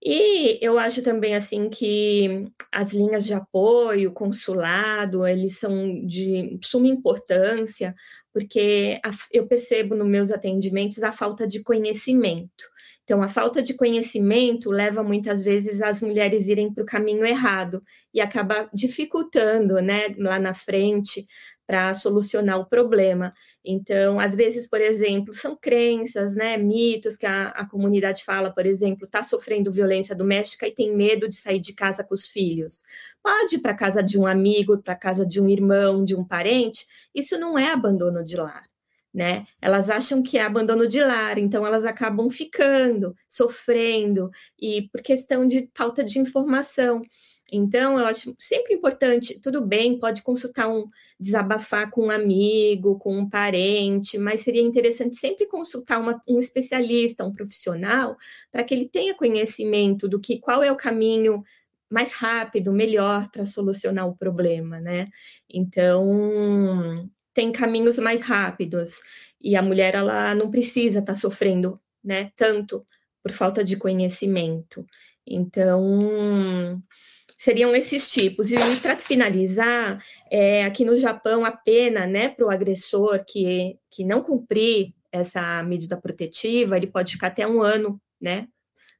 E 0.00 0.58
eu 0.64 0.78
acho 0.78 1.02
também 1.02 1.34
assim 1.34 1.68
que 1.68 2.44
as 2.72 2.92
linhas 2.92 3.26
de 3.26 3.34
apoio, 3.34 4.12
consulado, 4.12 5.26
eles 5.26 5.58
são 5.58 6.04
de 6.04 6.58
suma 6.62 6.86
importância, 6.86 7.94
porque 8.32 9.00
a, 9.04 9.10
eu 9.32 9.46
percebo 9.48 9.96
nos 9.96 10.06
meus 10.06 10.30
atendimentos 10.30 11.02
a 11.02 11.10
falta 11.10 11.48
de 11.48 11.62
conhecimento. 11.64 12.64
Então, 13.02 13.22
a 13.22 13.28
falta 13.28 13.62
de 13.62 13.74
conhecimento 13.74 14.70
leva 14.70 15.02
muitas 15.02 15.42
vezes 15.42 15.80
as 15.82 16.02
mulheres 16.02 16.46
irem 16.46 16.72
para 16.72 16.82
o 16.82 16.86
caminho 16.86 17.24
errado 17.24 17.82
e 18.12 18.20
acaba 18.20 18.68
dificultando, 18.72 19.80
né, 19.80 20.14
lá 20.18 20.38
na 20.38 20.52
frente, 20.52 21.26
para 21.68 21.92
solucionar 21.92 22.58
o 22.58 22.64
problema. 22.64 23.34
Então, 23.62 24.18
às 24.18 24.34
vezes, 24.34 24.66
por 24.66 24.80
exemplo, 24.80 25.34
são 25.34 25.54
crenças, 25.54 26.34
né, 26.34 26.56
mitos 26.56 27.14
que 27.14 27.26
a, 27.26 27.48
a 27.48 27.68
comunidade 27.68 28.24
fala, 28.24 28.50
por 28.50 28.64
exemplo, 28.64 29.04
está 29.04 29.22
sofrendo 29.22 29.70
violência 29.70 30.14
doméstica 30.16 30.66
e 30.66 30.72
tem 30.72 30.96
medo 30.96 31.28
de 31.28 31.36
sair 31.36 31.60
de 31.60 31.74
casa 31.74 32.02
com 32.02 32.14
os 32.14 32.26
filhos. 32.26 32.82
Pode 33.22 33.56
ir 33.56 33.58
para 33.58 33.74
casa 33.74 34.02
de 34.02 34.18
um 34.18 34.26
amigo, 34.26 34.78
para 34.78 34.96
casa 34.96 35.26
de 35.26 35.42
um 35.42 35.46
irmão, 35.46 36.02
de 36.02 36.16
um 36.16 36.24
parente. 36.24 36.86
Isso 37.14 37.38
não 37.38 37.58
é 37.58 37.70
abandono 37.70 38.24
de 38.24 38.36
lar. 38.38 38.62
Né? 39.12 39.44
Elas 39.60 39.90
acham 39.90 40.22
que 40.22 40.38
é 40.38 40.42
abandono 40.42 40.86
de 40.86 41.02
lar, 41.02 41.38
então 41.38 41.66
elas 41.66 41.84
acabam 41.84 42.30
ficando, 42.30 43.14
sofrendo, 43.28 44.30
e 44.58 44.88
por 44.90 45.02
questão 45.02 45.46
de 45.46 45.68
falta 45.74 46.04
de 46.04 46.18
informação. 46.18 47.02
Então, 47.50 47.98
eu 47.98 48.06
acho 48.06 48.34
sempre 48.38 48.74
importante, 48.74 49.40
tudo 49.40 49.62
bem, 49.62 49.98
pode 49.98 50.22
consultar 50.22 50.68
um, 50.68 50.86
desabafar 51.18 51.90
com 51.90 52.06
um 52.06 52.10
amigo, 52.10 52.98
com 52.98 53.16
um 53.18 53.28
parente, 53.28 54.18
mas 54.18 54.40
seria 54.40 54.60
interessante 54.60 55.16
sempre 55.16 55.46
consultar 55.46 55.98
uma, 55.98 56.22
um 56.28 56.38
especialista, 56.38 57.24
um 57.24 57.32
profissional, 57.32 58.16
para 58.52 58.62
que 58.64 58.74
ele 58.74 58.86
tenha 58.86 59.14
conhecimento 59.14 60.06
do 60.06 60.20
que 60.20 60.38
qual 60.38 60.62
é 60.62 60.70
o 60.70 60.76
caminho 60.76 61.42
mais 61.90 62.12
rápido, 62.12 62.72
melhor 62.72 63.30
para 63.30 63.46
solucionar 63.46 64.06
o 64.06 64.16
problema, 64.16 64.78
né? 64.78 65.08
Então, 65.48 67.08
tem 67.32 67.50
caminhos 67.50 67.98
mais 67.98 68.22
rápidos 68.22 69.00
e 69.40 69.56
a 69.56 69.62
mulher 69.62 69.94
ela 69.94 70.34
não 70.34 70.50
precisa 70.50 70.98
estar 70.98 71.14
tá 71.14 71.18
sofrendo, 71.18 71.80
né, 72.04 72.30
tanto 72.36 72.86
por 73.22 73.32
falta 73.32 73.64
de 73.64 73.76
conhecimento. 73.76 74.84
Então, 75.26 76.82
seriam 77.38 77.74
esses 77.74 78.10
tipos. 78.10 78.50
E 78.50 78.56
para 78.82 78.96
finalizar, 78.96 80.04
é, 80.28 80.64
aqui 80.64 80.84
no 80.84 80.96
Japão, 80.96 81.44
a 81.44 81.52
pena 81.52 82.04
né, 82.04 82.28
para 82.28 82.44
o 82.44 82.50
agressor 82.50 83.24
que, 83.24 83.78
que 83.88 84.04
não 84.04 84.20
cumprir 84.20 84.92
essa 85.12 85.62
medida 85.62 85.96
protetiva, 85.96 86.76
ele 86.76 86.88
pode 86.88 87.12
ficar 87.12 87.28
até 87.28 87.46
um 87.46 87.62
ano, 87.62 87.98
né? 88.20 88.48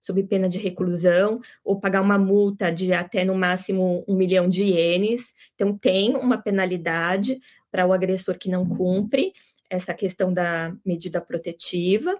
Sob 0.00 0.22
pena 0.22 0.48
de 0.48 0.58
reclusão, 0.58 1.40
ou 1.64 1.80
pagar 1.80 2.00
uma 2.00 2.16
multa 2.16 2.70
de 2.70 2.92
até 2.92 3.24
no 3.24 3.34
máximo 3.34 4.04
um 4.06 4.16
milhão 4.16 4.48
de 4.48 4.64
ienes. 4.66 5.34
Então, 5.54 5.76
tem 5.76 6.14
uma 6.14 6.38
penalidade 6.38 7.40
para 7.70 7.84
o 7.84 7.92
agressor 7.92 8.38
que 8.38 8.48
não 8.48 8.66
cumpre 8.66 9.32
essa 9.68 9.92
questão 9.92 10.32
da 10.32 10.72
medida 10.86 11.20
protetiva. 11.20 12.18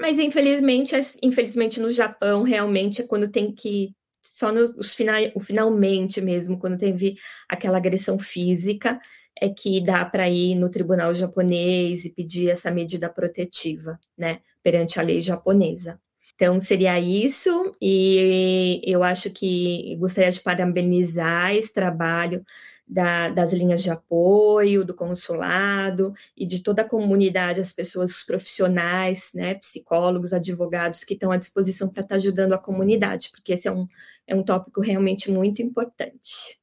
Mas 0.00 0.18
infelizmente, 0.18 0.96
infelizmente 1.22 1.78
no 1.78 1.90
Japão 1.92 2.42
realmente 2.42 3.02
é 3.02 3.06
quando 3.06 3.28
tem 3.28 3.52
que 3.52 3.94
só 4.24 4.50
no 4.52 4.74
os 4.78 4.94
final, 4.94 5.20
o 5.34 5.40
finalmente 5.40 6.20
mesmo, 6.20 6.58
quando 6.58 6.78
teve 6.78 7.16
aquela 7.48 7.76
agressão 7.78 8.18
física, 8.18 9.00
é 9.40 9.48
que 9.48 9.80
dá 9.82 10.04
para 10.04 10.28
ir 10.30 10.54
no 10.54 10.70
tribunal 10.70 11.14
japonês 11.14 12.04
e 12.04 12.10
pedir 12.14 12.50
essa 12.50 12.70
medida 12.70 13.08
protetiva, 13.08 13.98
né, 14.16 14.40
perante 14.62 14.98
a 15.00 15.02
lei 15.02 15.20
japonesa. 15.20 16.00
Então, 16.34 16.58
seria 16.58 16.98
isso, 16.98 17.72
e 17.80 18.80
eu 18.84 19.04
acho 19.04 19.30
que 19.30 19.96
gostaria 20.00 20.32
de 20.32 20.40
parabenizar 20.40 21.54
esse 21.54 21.72
trabalho 21.72 22.44
da, 22.86 23.28
das 23.28 23.52
linhas 23.52 23.82
de 23.82 23.90
apoio, 23.90 24.84
do 24.84 24.94
consulado 24.94 26.12
e 26.36 26.46
de 26.46 26.62
toda 26.62 26.82
a 26.82 26.88
comunidade, 26.88 27.60
as 27.60 27.72
pessoas, 27.72 28.10
os 28.10 28.22
profissionais, 28.22 29.32
né, 29.34 29.54
psicólogos, 29.54 30.32
advogados 30.32 31.02
que 31.02 31.14
estão 31.14 31.32
à 31.32 31.36
disposição 31.36 31.88
para 31.88 32.02
estar 32.02 32.10
tá 32.10 32.16
ajudando 32.16 32.52
a 32.52 32.58
comunidade, 32.58 33.30
porque 33.30 33.54
esse 33.54 33.68
é 33.68 33.72
um, 33.72 33.88
é 34.26 34.34
um 34.34 34.42
tópico 34.42 34.80
realmente 34.80 35.30
muito 35.30 35.62
importante. 35.62 36.58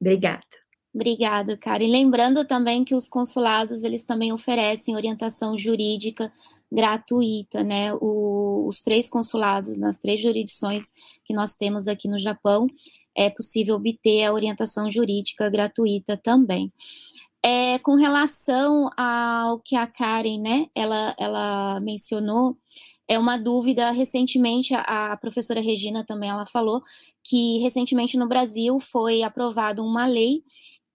Obrigada. 0.00 0.44
Obrigada. 0.92 1.56
E 1.80 1.86
lembrando 1.86 2.44
também 2.44 2.84
que 2.84 2.96
os 2.96 3.08
consulados, 3.08 3.84
eles 3.84 4.04
também 4.04 4.32
oferecem 4.32 4.96
orientação 4.96 5.56
jurídica 5.56 6.32
gratuita, 6.72 7.64
né? 7.64 7.92
O, 7.94 8.66
os 8.66 8.82
três 8.82 9.10
consulados, 9.10 9.76
nas 9.76 9.98
três 9.98 10.20
jurisdições 10.20 10.92
que 11.24 11.34
nós 11.34 11.54
temos 11.54 11.88
aqui 11.88 12.08
no 12.08 12.18
Japão, 12.18 12.68
é 13.16 13.30
possível 13.30 13.76
obter 13.76 14.24
a 14.24 14.32
orientação 14.32 14.90
jurídica 14.90 15.50
gratuita 15.50 16.16
também. 16.16 16.72
É, 17.42 17.78
com 17.78 17.94
relação 17.94 18.90
ao 18.96 19.60
que 19.60 19.74
a 19.74 19.86
Karen, 19.86 20.38
né, 20.40 20.66
ela, 20.74 21.14
ela 21.18 21.80
mencionou, 21.80 22.58
é 23.08 23.18
uma 23.18 23.36
dúvida, 23.38 23.90
recentemente, 23.90 24.74
a, 24.74 25.16
professora 25.16 25.60
Regina 25.60 26.04
também, 26.04 26.30
ela 26.30 26.46
falou 26.46 26.82
que 27.24 27.58
recentemente 27.58 28.16
no 28.16 28.28
Brasil 28.28 28.78
foi 28.78 29.22
aprovada 29.22 29.82
uma 29.82 30.06
lei 30.06 30.44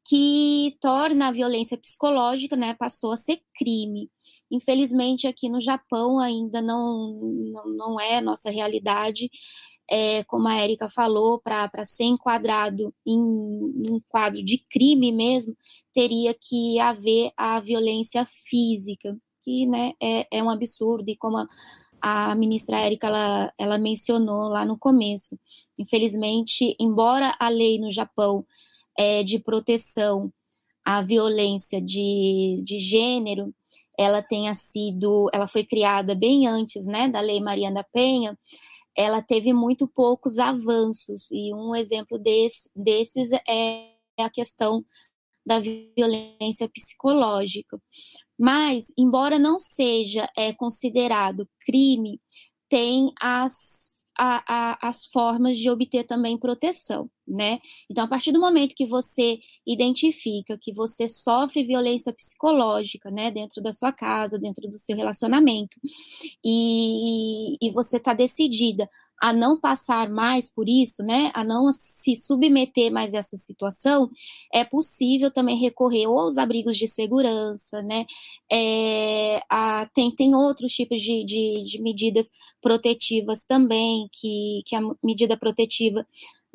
que 0.07 0.77
torna 0.79 1.27
a 1.27 1.31
violência 1.31 1.77
psicológica, 1.77 2.55
né, 2.55 2.75
passou 2.75 3.11
a 3.11 3.17
ser 3.17 3.41
crime. 3.55 4.09
Infelizmente, 4.51 5.27
aqui 5.27 5.49
no 5.49 5.59
Japão 5.59 6.19
ainda 6.19 6.61
não, 6.61 7.19
não, 7.51 7.65
não 7.75 7.99
é 7.99 8.21
nossa 8.21 8.51
realidade, 8.51 9.29
é, 9.89 10.23
como 10.23 10.47
a 10.47 10.55
Érica 10.55 10.89
falou, 10.89 11.39
para 11.39 11.69
ser 11.83 12.05
enquadrado 12.05 12.93
em 13.05 13.19
um 13.19 14.01
quadro 14.07 14.43
de 14.43 14.57
crime 14.69 15.11
mesmo, 15.11 15.55
teria 15.93 16.33
que 16.33 16.79
haver 16.79 17.31
a 17.37 17.59
violência 17.59 18.25
física, 18.25 19.17
que 19.43 19.65
né, 19.65 19.93
é, 20.01 20.27
é 20.31 20.43
um 20.43 20.49
absurdo, 20.49 21.09
e 21.09 21.15
como 21.15 21.37
a, 21.37 21.47
a 22.01 22.35
ministra 22.35 22.79
Érica 22.79 23.07
ela, 23.07 23.53
ela 23.57 23.77
mencionou 23.77 24.49
lá 24.49 24.65
no 24.65 24.77
começo. 24.77 25.39
Infelizmente, 25.79 26.75
embora 26.79 27.35
a 27.39 27.49
lei 27.49 27.79
no 27.79 27.91
Japão 27.91 28.45
é, 28.97 29.23
de 29.23 29.39
proteção 29.39 30.31
à 30.83 31.01
violência 31.01 31.81
de, 31.81 32.61
de 32.63 32.77
gênero, 32.77 33.53
ela 33.97 34.21
tenha 34.21 34.53
sido, 34.53 35.29
ela 35.33 35.47
foi 35.47 35.63
criada 35.63 36.13
bem 36.13 36.47
antes, 36.47 36.85
né, 36.85 37.07
da 37.07 37.21
Lei 37.21 37.39
Maria 37.39 37.71
da 37.71 37.83
Penha, 37.83 38.37
ela 38.97 39.22
teve 39.22 39.53
muito 39.53 39.88
poucos 39.88 40.39
avanços, 40.39 41.30
e 41.31 41.53
um 41.53 41.76
exemplo 41.76 42.17
desse, 42.17 42.69
desses 42.76 43.31
é 43.47 43.91
a 44.19 44.30
questão 44.30 44.85
da 45.45 45.59
violência 45.59 46.67
psicológica. 46.69 47.80
Mas, 48.38 48.85
embora 48.97 49.38
não 49.38 49.57
seja 49.57 50.30
é, 50.38 50.53
considerado 50.53 51.47
crime, 51.61 52.19
tem 52.67 53.13
as 53.22 53.94
a, 54.17 54.43
a, 54.47 54.89
as 54.89 55.05
formas 55.05 55.57
de 55.57 55.69
obter 55.69 56.05
também 56.05 56.37
proteção, 56.37 57.09
né? 57.27 57.59
Então, 57.89 58.05
a 58.05 58.07
partir 58.07 58.31
do 58.31 58.39
momento 58.39 58.75
que 58.75 58.85
você 58.85 59.39
identifica 59.65 60.57
que 60.57 60.73
você 60.73 61.07
sofre 61.07 61.63
violência 61.63 62.13
psicológica, 62.13 63.11
né, 63.11 63.29
dentro 63.31 63.61
da 63.61 63.71
sua 63.71 63.91
casa, 63.91 64.39
dentro 64.39 64.67
do 64.69 64.77
seu 64.77 64.95
relacionamento, 64.95 65.77
e, 66.43 67.57
e 67.61 67.71
você 67.71 67.97
está 67.97 68.13
decidida 68.13 68.89
a 69.21 69.33
não 69.33 69.59
passar 69.59 70.09
mais 70.09 70.49
por 70.53 70.67
isso, 70.67 71.03
né, 71.03 71.31
a 71.33 71.43
não 71.43 71.71
se 71.71 72.15
submeter 72.15 72.91
mais 72.91 73.13
a 73.13 73.19
essa 73.19 73.37
situação, 73.37 74.09
é 74.53 74.63
possível 74.63 75.31
também 75.31 75.57
recorrer 75.57 76.07
ou 76.07 76.19
aos 76.19 76.37
abrigos 76.37 76.77
de 76.77 76.87
segurança, 76.87 77.81
né, 77.81 78.05
é, 78.51 79.41
a, 79.49 79.87
tem, 79.93 80.11
tem 80.11 80.35
outros 80.35 80.73
tipos 80.73 81.01
de, 81.01 81.23
de, 81.23 81.63
de 81.65 81.81
medidas 81.81 82.29
protetivas 82.61 83.43
também, 83.43 84.07
que, 84.11 84.61
que 84.65 84.75
a 84.75 84.81
medida 85.03 85.37
protetiva 85.37 86.05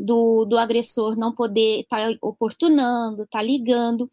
do, 0.01 0.47
do 0.47 0.57
agressor 0.57 1.16
não 1.16 1.35
poder 1.35 1.81
estar 1.81 2.11
tá 2.11 2.19
oportunando, 2.23 3.24
estar 3.24 3.39
tá 3.39 3.45
ligando. 3.45 4.11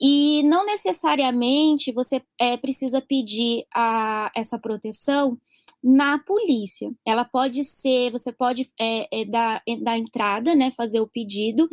E 0.00 0.42
não 0.44 0.64
necessariamente 0.64 1.92
você 1.92 2.22
é, 2.40 2.56
precisa 2.56 3.00
pedir 3.00 3.66
a, 3.74 4.30
essa 4.34 4.58
proteção 4.58 5.38
na 5.82 6.18
polícia. 6.18 6.90
Ela 7.06 7.24
pode 7.24 7.64
ser, 7.64 8.10
você 8.10 8.32
pode 8.32 8.70
é, 8.80 9.20
é, 9.20 9.24
dar, 9.24 9.62
é, 9.66 9.76
dar 9.76 9.98
entrada, 9.98 10.54
né, 10.54 10.70
fazer 10.72 11.00
o 11.00 11.08
pedido 11.08 11.68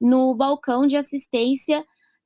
no 0.00 0.34
balcão 0.34 0.86
de 0.86 0.96
assistência, 0.96 1.84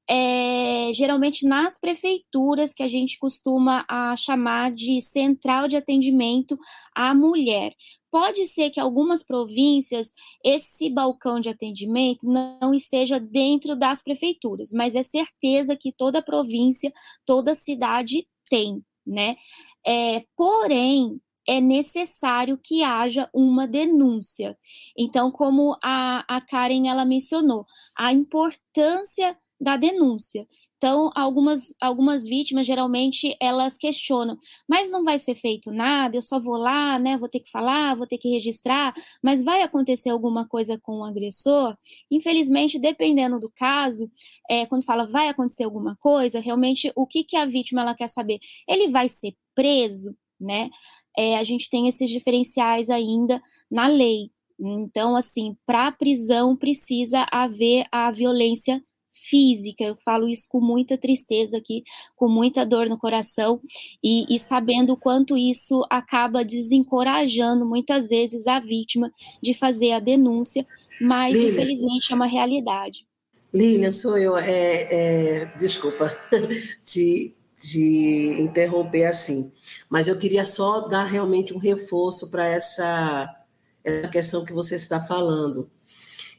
é, 0.09 0.93
geralmente 0.95 1.47
nas 1.47 1.79
prefeituras, 1.79 2.73
que 2.73 2.83
a 2.83 2.89
gente 2.89 3.19
costuma 3.19 3.85
a 3.89 4.15
chamar 4.17 4.73
de 4.73 5.01
central 5.01 5.69
de 5.69 5.77
atendimento 5.77 6.59
à 6.95 7.15
mulher. 7.15 7.73
Pode 8.11 8.47
ser 8.47 8.69
que 8.69 8.79
algumas 8.79 9.23
províncias 9.23 10.13
esse 10.45 10.91
balcão 10.91 11.41
de 11.41 11.49
atendimento 11.49 12.27
não 12.27 12.75
esteja 12.75 13.19
dentro 13.19 13.75
das 13.75 14.03
prefeituras, 14.03 14.71
mas 14.71 14.95
é 14.95 15.03
certeza 15.03 15.77
que 15.77 15.91
toda 15.93 16.21
província, 16.21 16.93
toda 17.25 17.55
cidade 17.55 18.27
tem, 18.51 18.85
né? 19.07 19.37
É, 19.87 20.25
porém, 20.37 21.21
é 21.49 21.61
necessário 21.61 22.59
que 22.63 22.83
haja 22.83 23.29
uma 23.35 23.67
denúncia. 23.67 24.57
Então, 24.97 25.31
como 25.31 25.77
a, 25.83 26.25
a 26.29 26.41
Karen 26.41 26.89
ela 26.89 27.05
mencionou, 27.05 27.67
a 27.97 28.13
importância 28.13 29.37
da 29.61 29.77
denúncia. 29.77 30.47
Então, 30.83 31.13
algumas, 31.15 31.73
algumas 31.81 32.27
vítimas, 32.27 32.67
geralmente, 32.67 33.37
elas 33.41 33.77
questionam, 33.77 34.37
mas 34.69 34.91
não 34.91 35.05
vai 35.05 35.17
ser 35.17 35.37
feito 35.37 35.71
nada, 35.71 36.17
eu 36.17 36.23
só 36.23 36.41
vou 36.41 36.57
lá, 36.57 36.99
né, 36.99 37.17
vou 37.17 37.29
ter 37.29 37.39
que 37.39 37.49
falar, 37.53 37.95
vou 37.95 38.05
ter 38.05 38.19
que 38.19 38.29
registrar, 38.29 38.93
mas 39.23 39.45
vai 39.45 39.63
acontecer 39.63 40.11
alguma 40.11 40.45
coisa 40.45 40.77
com 40.83 40.99
o 40.99 41.05
agressor? 41.05 41.77
Infelizmente, 42.11 42.81
dependendo 42.81 43.39
do 43.39 43.47
caso, 43.55 44.11
é, 44.51 44.67
quando 44.67 44.85
fala 44.85 45.07
vai 45.07 45.29
acontecer 45.29 45.63
alguma 45.63 45.95
coisa, 46.01 46.41
realmente, 46.41 46.91
o 46.97 47.07
que, 47.07 47.23
que 47.23 47.37
a 47.37 47.47
vítima 47.47 47.83
ela 47.83 47.95
quer 47.95 48.09
saber? 48.09 48.41
Ele 48.69 48.89
vai 48.89 49.09
ser 49.09 49.37
preso, 49.55 50.17
né? 50.41 50.69
É, 51.17 51.39
a 51.39 51.45
gente 51.45 51.71
tem 51.71 51.87
esses 51.87 52.11
diferenciais 52.11 52.91
ainda 52.91 53.41
na 53.71 53.87
lei. 53.87 54.33
Então, 54.59 55.15
assim, 55.15 55.57
para 55.65 55.93
prisão 55.93 56.57
precisa 56.57 57.25
haver 57.31 57.87
a 57.93 58.11
violência 58.11 58.83
física. 59.13 59.85
Eu 59.85 59.97
falo 60.05 60.29
isso 60.29 60.47
com 60.49 60.61
muita 60.61 60.97
tristeza 60.97 61.59
aqui, 61.59 61.85
com 62.17 62.29
muita 62.29 62.65
dor 62.65 62.89
no 62.89 62.99
coração 62.99 63.61
e, 64.03 64.35
e 64.35 64.39
sabendo 64.39 64.95
o 64.95 64.97
quanto 64.97 65.37
isso 65.37 65.85
acaba 65.91 66.45
desencorajando 66.45 67.67
muitas 67.67 68.09
vezes 68.09 68.47
a 68.47 68.59
vítima 68.59 69.13
de 69.43 69.55
fazer 69.55 69.93
a 69.93 70.01
denúncia, 70.01 70.67
mas 71.01 71.35
Lilian, 71.35 71.51
infelizmente 71.51 72.13
é 72.13 72.17
uma 72.17 72.27
realidade. 72.27 73.07
Lilian, 73.53 73.91
sou 73.91 74.17
eu. 74.17 74.37
É, 74.37 74.89
é, 74.91 75.47
desculpa 75.59 76.17
de, 76.87 77.35
de 77.59 78.37
interromper 78.41 79.05
assim, 79.05 79.53
mas 79.91 80.09
eu 80.09 80.19
queria 80.19 80.45
só 80.45 80.89
dar 80.89 81.05
realmente 81.05 81.53
um 81.53 81.59
reforço 81.59 82.31
para 82.31 82.47
essa, 82.47 83.29
essa 83.85 84.09
questão 84.09 84.45
que 84.45 84.53
você 84.53 84.77
está 84.77 85.01
falando 85.01 85.71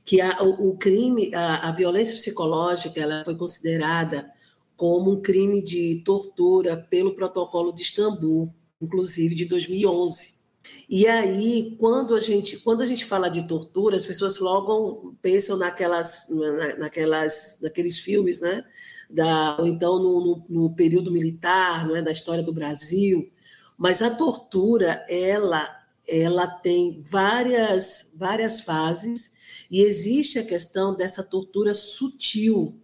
que 0.06 0.20
a, 0.20 0.42
o, 0.44 0.70
o, 0.70 0.78
crime, 0.78 1.34
a, 1.34 1.70
a, 1.70 1.72
violência 1.72 2.16
psicológica, 2.16 3.00
ela 3.00 3.24
foi 3.24 3.36
considerada 3.36 4.30
como 4.76 5.12
um 5.12 5.22
crime 5.22 5.62
de 5.62 6.02
tortura 6.04 6.76
pelo 6.76 7.16
Protocolo 7.16 7.74
de 7.74 7.84
Istambul, 7.84 8.54
inclusive 8.82 9.36
de 9.36 9.46
2011. 9.46 10.34
E 10.90 11.08
aí, 11.08 11.76
quando 11.80 12.16
a 12.16 12.20
gente, 12.20 12.58
quando 12.58 12.82
a 12.82 12.86
gente 12.86 13.06
fala 13.06 13.30
de 13.30 13.48
tortura, 13.48 13.96
as 13.96 14.06
pessoas 14.06 14.40
logo 14.40 15.16
pensam 15.22 15.58
naquelas, 15.58 16.26
na, 16.30 16.76
naquelas, 16.78 17.60
naqueles 17.62 18.00
filmes, 18.00 18.42
né? 18.42 18.64
Da, 19.10 19.58
ou 19.60 19.68
então 19.68 20.00
no, 20.00 20.26
no, 20.26 20.46
no 20.50 20.76
período 20.76 21.12
militar, 21.12 21.88
não 21.88 21.96
é, 21.96 22.02
da 22.02 22.12
história 22.12 22.44
do 22.44 22.54
Brasil. 22.54 23.32
Mas 23.78 24.02
a 24.02 24.10
tortura, 24.10 25.06
ela, 25.08 25.68
ela 26.08 26.48
tem 26.48 27.02
várias, 27.02 28.12
várias 28.16 28.62
fases 28.62 29.33
e 29.70 29.82
existe 29.82 30.40
a 30.40 30.46
questão 30.46 30.96
dessa 30.96 31.24
tortura 31.24 31.74
sutil, 31.74 32.80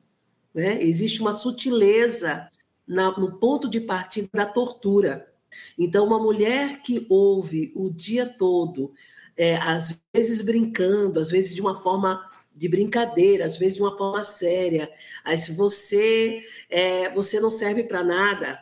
né? 0.53 0.81
existe 0.81 1.22
uma 1.22 1.34
sutileza 1.34 2.49
na, 2.88 3.11
no 3.18 3.38
ponto 3.40 3.69
de 3.69 3.80
partida 3.80 4.30
da 4.34 4.45
tortura. 4.45 5.31
Então, 5.77 6.06
uma 6.06 6.19
mulher 6.19 6.81
que 6.81 7.06
ouve 7.10 7.72
o 7.76 7.90
dia 7.90 8.26
todo, 8.26 8.94
é, 9.38 9.56
às 9.57 9.99
vezes 10.14 10.41
brincando, 10.41 11.19
às 11.19 11.30
vezes 11.30 11.56
de 11.56 11.61
uma 11.61 11.81
forma 11.81 12.30
de 12.60 12.68
brincadeira, 12.68 13.45
às 13.45 13.57
vezes 13.57 13.76
de 13.76 13.81
uma 13.81 13.98
forma 13.98 14.22
séria. 14.23 14.91
Se 15.38 15.53
você 15.53 16.41
é, 16.69 17.10
você 17.11 17.40
não 17.40 17.49
serve 17.49 17.86
para 17.86 18.03
nada, 18.03 18.61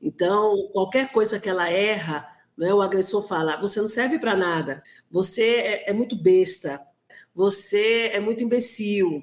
então 0.00 0.70
qualquer 0.72 1.12
coisa 1.12 1.38
que 1.38 1.48
ela 1.48 1.70
erra, 1.70 2.26
né, 2.56 2.72
o 2.72 2.80
agressor 2.80 3.26
fala: 3.28 3.60
você 3.60 3.80
não 3.80 3.88
serve 3.88 4.18
para 4.18 4.34
nada, 4.34 4.82
você 5.10 5.42
é, 5.42 5.90
é 5.90 5.92
muito 5.92 6.16
besta, 6.16 6.80
você 7.38 8.10
é 8.12 8.18
muito 8.18 8.42
imbecil, 8.42 9.22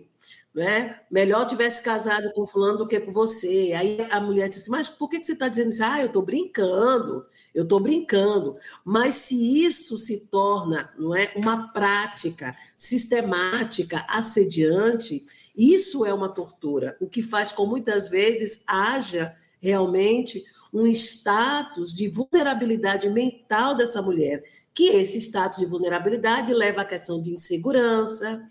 né? 0.53 1.01
Melhor 1.11 1.45
tivesse 1.45 1.81
casado 1.81 2.31
com 2.31 2.47
fulano 2.47 2.77
do 2.77 2.87
que 2.87 2.97
com 2.97 3.11
você. 3.11 3.73
Aí 3.77 4.07
a 4.09 4.21
mulher 4.21 4.47
disse, 4.47 4.71
mas 4.71 4.87
por 4.87 5.09
que 5.09 5.21
você 5.21 5.33
está 5.33 5.49
dizendo 5.49 5.71
isso? 5.71 5.83
Ah, 5.83 5.99
eu 5.99 6.05
estou 6.05 6.21
brincando, 6.21 7.25
eu 7.53 7.63
estou 7.63 7.77
brincando. 7.77 8.55
Mas 8.85 9.15
se 9.15 9.65
isso 9.65 9.97
se 9.97 10.27
torna 10.27 10.93
não 10.97 11.13
é, 11.13 11.33
uma 11.35 11.73
prática 11.73 12.55
sistemática, 12.77 14.05
assediante, 14.07 15.25
isso 15.53 16.05
é 16.05 16.13
uma 16.13 16.29
tortura, 16.29 16.95
o 17.01 17.09
que 17.09 17.21
faz 17.21 17.51
com 17.51 17.65
muitas 17.65 18.07
vezes 18.07 18.61
haja 18.65 19.35
realmente 19.61 20.45
um 20.75 20.85
status 20.87 21.93
de 21.93 22.09
vulnerabilidade 22.09 23.09
mental 23.09 23.75
dessa 23.75 24.01
mulher, 24.01 24.43
que 24.73 24.89
esse 24.89 25.17
status 25.21 25.59
de 25.59 25.65
vulnerabilidade 25.65 26.53
leva 26.53 26.81
à 26.81 26.85
questão 26.85 27.21
de 27.21 27.31
insegurança, 27.31 28.45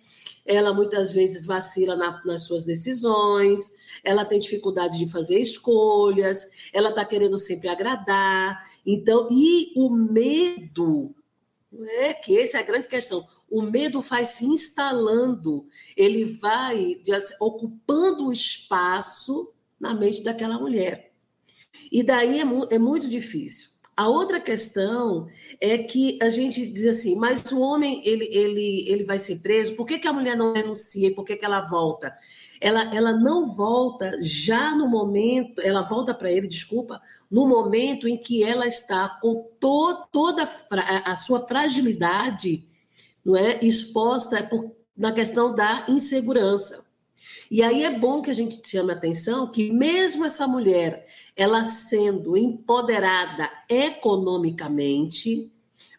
ela 0.47 0.73
muitas 0.73 1.13
vezes 1.13 1.45
vacila 1.45 1.95
na, 1.95 2.23
nas 2.25 2.45
suas 2.45 2.65
decisões, 2.65 3.71
ela 4.03 4.25
tem 4.25 4.39
dificuldade 4.39 4.99
de 4.99 5.07
fazer 5.07 5.39
escolhas, 5.39 6.47
ela 6.73 6.89
está 6.89 7.05
querendo 7.05 7.37
sempre 7.37 7.69
agradar. 7.69 8.71
Então, 8.87 9.29
e 9.31 9.75
o 9.77 9.91
medo, 9.91 11.15
é 11.87 12.15
que 12.15 12.39
essa 12.39 12.57
é 12.57 12.61
a 12.61 12.65
grande 12.65 12.89
questão. 12.89 13.27
O 13.51 13.61
medo 13.61 14.01
vai 14.01 14.25
se 14.25 14.47
instalando, 14.47 15.67
ele 15.95 16.25
vai 16.25 17.03
ocupando 17.39 18.29
o 18.29 18.33
espaço 18.33 19.53
na 19.79 19.93
mente 19.93 20.23
daquela 20.23 20.59
mulher. 20.59 21.14
E 21.95 22.03
daí 22.03 22.41
é, 22.41 22.75
é 22.75 22.79
muito 22.79 23.09
difícil. 23.09 23.69
A 23.97 24.09
outra 24.09 24.41
questão 24.41 25.29
é 25.61 25.79
que 25.79 26.19
a 26.21 26.29
gente 26.29 26.67
diz 26.67 26.87
assim, 26.87 27.15
mas 27.15 27.53
o 27.53 27.61
homem 27.61 28.03
ele, 28.05 28.25
ele, 28.33 28.85
ele 28.89 29.05
vai 29.05 29.17
ser 29.17 29.37
preso, 29.37 29.77
por 29.77 29.87
que, 29.87 30.01
que 30.01 30.09
a 30.09 30.13
mulher 30.13 30.37
não 30.37 30.53
denuncia, 30.53 31.15
por 31.15 31.25
que, 31.25 31.37
que 31.37 31.45
ela 31.45 31.61
volta? 31.61 32.13
Ela, 32.61 32.93
ela 32.93 33.13
não 33.13 33.47
volta 33.47 34.19
já 34.21 34.75
no 34.75 34.89
momento, 34.89 35.63
ela 35.63 35.83
volta 35.83 36.13
para 36.13 36.33
ele, 36.33 36.49
desculpa, 36.49 37.01
no 37.31 37.47
momento 37.47 38.09
em 38.09 38.17
que 38.17 38.43
ela 38.43 38.67
está 38.67 39.09
com 39.23 39.49
to, 39.61 40.09
toda 40.11 40.49
a 41.05 41.15
sua 41.15 41.47
fragilidade 41.47 42.67
não 43.25 43.37
é, 43.37 43.61
exposta 43.63 44.43
por, 44.43 44.73
na 44.97 45.13
questão 45.13 45.55
da 45.55 45.87
insegurança. 45.89 46.84
E 47.51 47.63
aí 47.63 47.85
é 47.85 47.91
bom 47.91 48.23
que 48.23 48.31
a 48.31 48.35
gente 48.35 48.61
chame 48.67 48.91
a 48.91 48.95
atenção 48.95 49.51
que 49.51 49.71
mesmo 49.71 50.25
essa 50.25 50.47
mulher, 50.47 51.07
ela 51.37 51.65
sendo 51.65 52.37
empoderada 52.37 53.51
economicamente, 53.69 55.51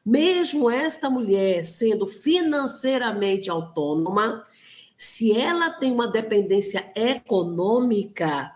mesmo 0.05 0.69
esta 0.69 1.09
mulher 1.09 1.63
sendo 1.63 2.07
financeiramente 2.07 3.49
autônoma, 3.49 4.45
se 4.97 5.31
ela 5.37 5.69
tem 5.69 5.91
uma 5.91 6.07
dependência 6.07 6.91
econômica, 6.95 8.53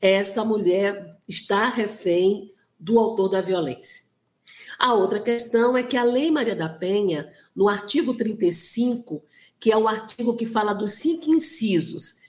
esta 0.00 0.44
mulher 0.44 1.16
está 1.28 1.68
refém 1.68 2.50
do 2.78 2.98
autor 2.98 3.28
da 3.28 3.40
violência. 3.40 4.04
A 4.78 4.94
outra 4.94 5.20
questão 5.20 5.76
é 5.76 5.82
que 5.82 5.96
a 5.96 6.02
Lei 6.02 6.30
Maria 6.30 6.56
da 6.56 6.68
Penha, 6.68 7.30
no 7.54 7.68
artigo 7.68 8.14
35, 8.14 9.22
que 9.58 9.70
é 9.70 9.76
o 9.76 9.86
artigo 9.86 10.34
que 10.36 10.46
fala 10.46 10.72
dos 10.72 10.92
cinco 10.92 11.30
incisos 11.30 12.19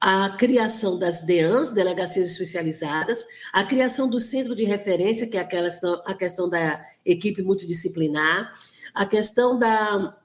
a 0.00 0.30
criação 0.30 0.98
das 0.98 1.20
DEANs, 1.22 1.70
delegacias 1.70 2.30
especializadas, 2.30 3.24
a 3.52 3.64
criação 3.64 4.08
do 4.08 4.20
centro 4.20 4.54
de 4.54 4.64
referência, 4.64 5.26
que 5.26 5.36
é 5.36 5.40
aquela, 5.40 5.68
a 6.04 6.14
questão 6.14 6.48
da 6.48 6.84
equipe 7.04 7.42
multidisciplinar, 7.42 8.52
a 8.94 9.04
questão 9.04 9.58
da, 9.58 10.16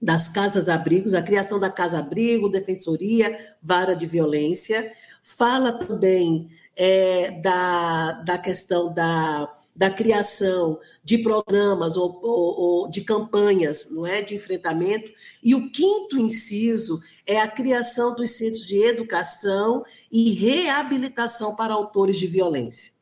das 0.00 0.28
casas-abrigos, 0.28 1.14
a 1.14 1.22
criação 1.22 1.58
da 1.58 1.70
casa-abrigo, 1.70 2.48
defensoria, 2.48 3.36
vara 3.62 3.94
de 3.94 4.06
violência, 4.06 4.92
fala 5.22 5.72
também 5.72 6.48
é, 6.76 7.32
da, 7.40 8.12
da 8.22 8.38
questão 8.38 8.92
da 8.92 9.52
da 9.76 9.90
criação 9.90 10.80
de 11.04 11.18
programas 11.18 11.96
ou, 11.96 12.18
ou, 12.22 12.60
ou, 12.60 12.90
de 12.90 13.02
campanhas 13.02 13.88
não 13.90 14.06
é, 14.06 14.22
de 14.22 14.34
enfrentamento. 14.34 15.10
E 15.42 15.54
o 15.54 15.70
quinto 15.70 16.18
inciso 16.18 17.00
é 17.26 17.38
a 17.38 17.48
criação 17.48 18.14
dos 18.14 18.30
centros 18.30 18.66
de 18.66 18.78
educação 18.78 19.84
e 20.10 20.32
reabilitação 20.32 21.54
para 21.54 21.74
autores 21.74 22.16
de 22.18 22.26
violência. 22.26 22.92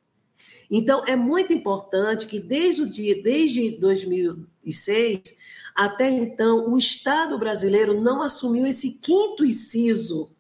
Então, 0.71 1.05
é 1.07 1.15
muito 1.15 1.53
importante 1.53 2.27
que 2.27 2.41
desde 2.41 2.83
o 2.83 2.91
dia, 2.91 3.23
desde 3.23 3.79
2006 3.79 5.23
até 5.75 6.09
então, 6.09 6.73
o 6.73 6.79
Estado 6.79 7.37
brasileiro 7.37 8.01
não 8.01 8.23
assumiu 8.23 8.65
esse 8.65 8.93
quinto 8.93 9.45
inciso 9.45 10.31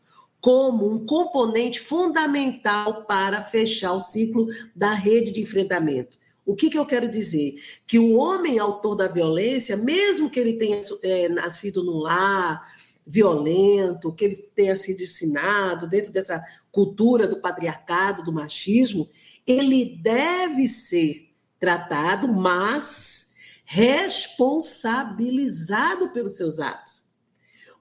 como 0.40 0.88
um 0.88 1.04
componente 1.04 1.80
fundamental 1.80 3.04
para 3.04 3.42
fechar 3.42 3.94
o 3.94 4.00
ciclo 4.00 4.46
da 4.76 4.92
rede 4.92 5.32
de 5.32 5.40
enfrentamento. 5.40 6.18
O 6.46 6.54
que, 6.54 6.68
que 6.68 6.78
eu 6.78 6.84
quero 6.84 7.08
dizer? 7.08 7.54
Que 7.86 7.98
o 7.98 8.14
homem 8.14 8.58
autor 8.58 8.94
da 8.94 9.08
violência, 9.08 9.76
mesmo 9.76 10.28
que 10.28 10.38
ele 10.38 10.54
tenha 10.54 10.80
é, 11.02 11.28
nascido 11.28 11.82
num 11.82 11.98
lar 11.98 12.74
violento, 13.06 14.12
que 14.12 14.24
ele 14.24 14.36
tenha 14.54 14.76
sido 14.76 15.02
ensinado 15.02 15.88
dentro 15.88 16.12
dessa 16.12 16.42
cultura 16.70 17.28
do 17.28 17.40
patriarcado, 17.40 18.22
do 18.22 18.32
machismo, 18.32 19.08
ele 19.46 19.98
deve 20.02 20.68
ser 20.68 21.30
tratado, 21.58 22.28
mas 22.28 23.32
responsabilizado 23.64 26.10
pelos 26.10 26.36
seus 26.36 26.60
atos. 26.60 27.04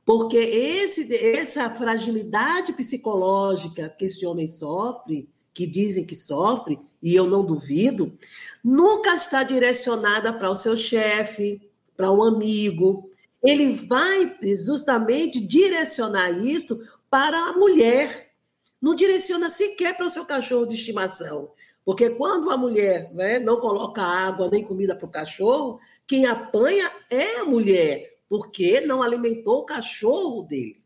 Porque 0.05 0.37
esse, 0.37 1.13
essa 1.15 1.69
fragilidade 1.69 2.73
psicológica 2.73 3.89
que 3.89 4.05
esse 4.05 4.25
homem 4.25 4.47
sofre, 4.47 5.29
que 5.53 5.65
dizem 5.65 6.05
que 6.05 6.15
sofre, 6.15 6.77
e 7.03 7.13
eu 7.13 7.27
não 7.27 7.43
duvido, 7.43 8.17
nunca 8.63 9.13
está 9.13 9.43
direcionada 9.43 10.31
para 10.31 10.49
o 10.49 10.55
seu 10.55 10.77
chefe, 10.77 11.61
para 11.97 12.09
um 12.09 12.23
amigo. 12.23 13.09
Ele 13.43 13.73
vai 13.73 14.37
justamente 14.65 15.41
direcionar 15.41 16.31
isso 16.31 16.81
para 17.09 17.37
a 17.49 17.53
mulher. 17.53 18.31
Não 18.81 18.95
direciona 18.95 19.49
sequer 19.49 19.97
para 19.97 20.07
o 20.07 20.09
seu 20.09 20.25
cachorro 20.25 20.65
de 20.65 20.75
estimação. 20.75 21.51
Porque 21.83 22.11
quando 22.11 22.49
a 22.49 22.57
mulher 22.57 23.13
né, 23.13 23.37
não 23.37 23.59
coloca 23.59 24.01
água 24.01 24.49
nem 24.49 24.63
comida 24.63 24.95
para 24.95 25.05
o 25.05 25.11
cachorro, 25.11 25.79
quem 26.07 26.25
apanha 26.25 26.89
é 27.09 27.41
a 27.41 27.45
mulher, 27.45 28.17
porque 28.29 28.79
não 28.79 29.01
alimentou 29.01 29.59
o 29.59 29.65
cachorro 29.65 30.43
dele. 30.43 30.81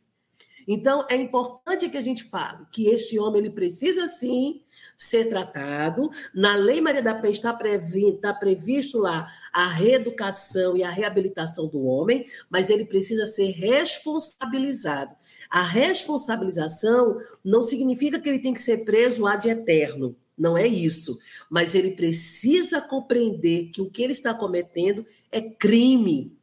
Então, 0.68 1.06
é 1.10 1.16
importante 1.16 1.88
que 1.88 1.98
a 1.98 2.02
gente 2.02 2.24
fale 2.24 2.66
que 2.72 2.88
este 2.88 3.20
homem 3.20 3.42
ele 3.42 3.52
precisa 3.52 4.08
sim 4.08 4.64
ser 4.98 5.30
tratado. 5.30 6.10
Na 6.34 6.56
Lei 6.56 6.82
Maria 6.82 7.04
da 7.04 7.14
Penha 7.14 7.34
está, 7.34 7.58
está 7.94 8.34
previsto 8.34 8.98
lá 8.98 9.32
a 9.54 9.68
reeducação 9.68 10.76
e 10.76 10.84
a 10.84 10.90
reabilitação 10.90 11.68
do 11.68 11.84
homem, 11.84 12.26
mas 12.50 12.72
ele 12.72 12.84
precisa 12.84 13.28
ser 13.28 13.52
responsabilizado. 13.52 15.16
A 15.50 15.62
responsabilização 15.62 17.22
não 17.46 17.62
significa 17.62 18.20
que 18.20 18.28
ele 18.28 18.40
tem 18.40 18.54
que 18.54 18.62
ser 18.62 18.84
preso 18.84 19.28
ad 19.28 19.48
eterno. 19.48 20.16
Não 20.38 20.58
é 20.58 20.68
isso. 20.68 21.20
Mas 21.50 21.74
ele 21.74 21.92
precisa 21.92 22.82
compreender 22.82 23.70
que 23.72 23.82
o 23.82 23.90
que 23.90 24.04
ele 24.04 24.14
está 24.14 24.34
cometendo 24.34 25.06
é 25.32 25.42
crime. 25.42 26.36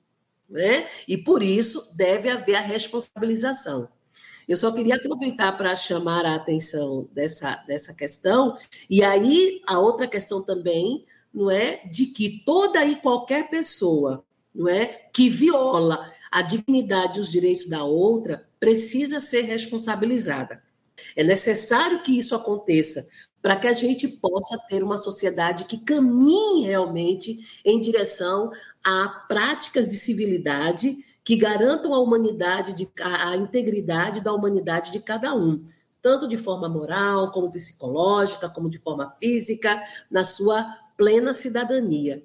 Né? 0.48 0.86
E 1.06 1.18
por 1.18 1.42
isso 1.42 1.94
deve 1.96 2.28
haver 2.28 2.56
a 2.56 2.60
responsabilização. 2.60 3.88
Eu 4.48 4.56
só 4.56 4.70
queria 4.70 4.96
aproveitar 4.96 5.52
para 5.56 5.74
chamar 5.74 6.24
a 6.24 6.34
atenção 6.34 7.08
dessa, 7.12 7.56
dessa 7.66 7.94
questão. 7.94 8.56
E 8.88 9.02
aí, 9.02 9.62
a 9.66 9.78
outra 9.78 10.06
questão 10.06 10.42
também, 10.42 11.04
não 11.32 11.50
é? 11.50 11.82
De 11.86 12.06
que 12.06 12.42
toda 12.44 12.84
e 12.84 12.96
qualquer 12.96 13.48
pessoa, 13.48 14.24
não 14.54 14.68
é? 14.68 14.86
Que 15.12 15.28
viola 15.28 16.12
a 16.30 16.42
dignidade 16.42 17.18
e 17.18 17.20
os 17.20 17.30
direitos 17.30 17.68
da 17.68 17.84
outra, 17.84 18.46
precisa 18.58 19.20
ser 19.20 19.42
responsabilizada. 19.42 20.62
É 21.14 21.22
necessário 21.22 22.02
que 22.02 22.16
isso 22.16 22.34
aconteça 22.34 23.06
para 23.40 23.56
que 23.56 23.68
a 23.68 23.72
gente 23.72 24.08
possa 24.08 24.58
ter 24.70 24.82
uma 24.82 24.96
sociedade 24.96 25.66
que 25.66 25.76
caminhe 25.76 26.66
realmente 26.66 27.46
em 27.64 27.78
direção 27.78 28.50
a 28.82 29.06
práticas 29.28 29.88
de 29.88 29.96
civilidade 29.96 31.04
que 31.24 31.36
garantam 31.36 31.94
a 31.94 31.98
humanidade, 31.98 32.74
de, 32.74 32.88
a, 33.00 33.34
integridade 33.34 34.20
da 34.20 34.32
humanidade 34.32 34.92
de 34.92 35.00
cada 35.00 35.34
um, 35.34 35.64
tanto 36.02 36.28
de 36.28 36.36
forma 36.36 36.68
moral, 36.68 37.32
como 37.32 37.50
psicológica, 37.50 38.48
como 38.50 38.68
de 38.68 38.78
forma 38.78 39.10
física, 39.12 39.82
na 40.10 40.22
sua 40.22 40.64
plena 40.98 41.32
cidadania. 41.32 42.22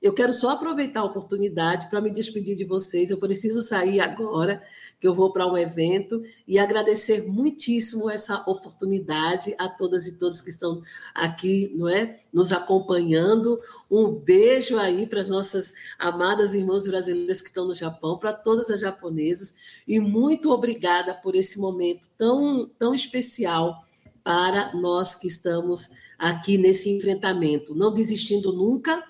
Eu 0.00 0.14
quero 0.14 0.32
só 0.32 0.50
aproveitar 0.50 1.00
a 1.00 1.04
oportunidade 1.04 1.90
para 1.90 2.00
me 2.00 2.10
despedir 2.10 2.56
de 2.56 2.64
vocês. 2.64 3.10
Eu 3.10 3.18
preciso 3.18 3.60
sair 3.60 4.00
agora, 4.00 4.62
que 5.00 5.08
eu 5.08 5.14
vou 5.14 5.32
para 5.32 5.46
um 5.46 5.56
evento, 5.56 6.22
e 6.46 6.58
agradecer 6.58 7.26
muitíssimo 7.26 8.10
essa 8.10 8.44
oportunidade 8.46 9.54
a 9.58 9.68
todas 9.68 10.06
e 10.06 10.18
todos 10.18 10.42
que 10.42 10.50
estão 10.50 10.82
aqui, 11.14 11.72
não 11.74 11.88
é, 11.88 12.20
nos 12.30 12.52
acompanhando. 12.52 13.58
Um 13.90 14.10
beijo 14.10 14.78
aí 14.78 15.06
para 15.06 15.20
as 15.20 15.30
nossas 15.30 15.72
amadas 15.98 16.52
irmãs 16.52 16.86
brasileiras 16.86 17.40
que 17.40 17.48
estão 17.48 17.66
no 17.66 17.74
Japão, 17.74 18.18
para 18.18 18.32
todas 18.32 18.70
as 18.70 18.80
japonesas, 18.80 19.54
e 19.88 19.98
muito 19.98 20.50
obrigada 20.50 21.14
por 21.14 21.34
esse 21.34 21.58
momento 21.58 22.08
tão, 22.18 22.70
tão 22.78 22.94
especial 22.94 23.82
para 24.22 24.74
nós 24.74 25.14
que 25.14 25.26
estamos 25.26 25.90
aqui 26.18 26.58
nesse 26.58 26.90
enfrentamento, 26.90 27.74
não 27.74 27.92
desistindo 27.92 28.52
nunca 28.52 29.02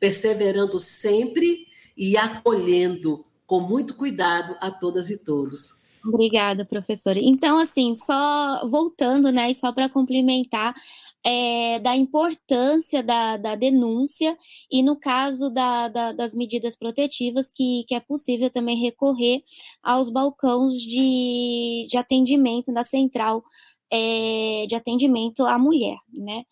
perseverando 0.00 0.78
sempre 0.78 1.66
e 1.96 2.16
acolhendo 2.16 3.24
com 3.46 3.60
muito 3.60 3.94
cuidado 3.94 4.56
a 4.60 4.70
todas 4.70 5.10
e 5.10 5.22
todos. 5.22 5.84
Obrigada, 6.06 6.66
professora. 6.66 7.18
Então, 7.18 7.56
assim, 7.56 7.94
só 7.94 8.68
voltando, 8.68 9.32
né, 9.32 9.50
e 9.50 9.54
só 9.54 9.72
para 9.72 9.88
complementar, 9.88 10.74
é, 11.24 11.78
da 11.78 11.96
importância 11.96 13.02
da, 13.02 13.38
da, 13.38 13.54
denúncia 13.54 14.36
e, 14.70 14.82
no 14.82 14.96
caso 14.96 15.48
da, 15.48 15.88
da, 15.88 16.12
das 16.12 16.34
medidas 16.34 16.76
protetivas, 16.76 17.50
que, 17.50 17.84
que 17.88 17.94
é 17.94 18.00
possível 18.00 18.50
também 18.50 18.76
recorrer 18.76 19.42
aos 19.82 20.10
balcões 20.10 20.74
de, 20.74 21.86
de 21.88 21.96
atendimento 21.96 22.72
da 22.74 22.84
central 22.84 23.42
é, 23.90 24.66
de 24.68 24.74
atendimento 24.74 25.44
à 25.44 25.58
mulher, 25.58 25.96
né? 26.12 26.44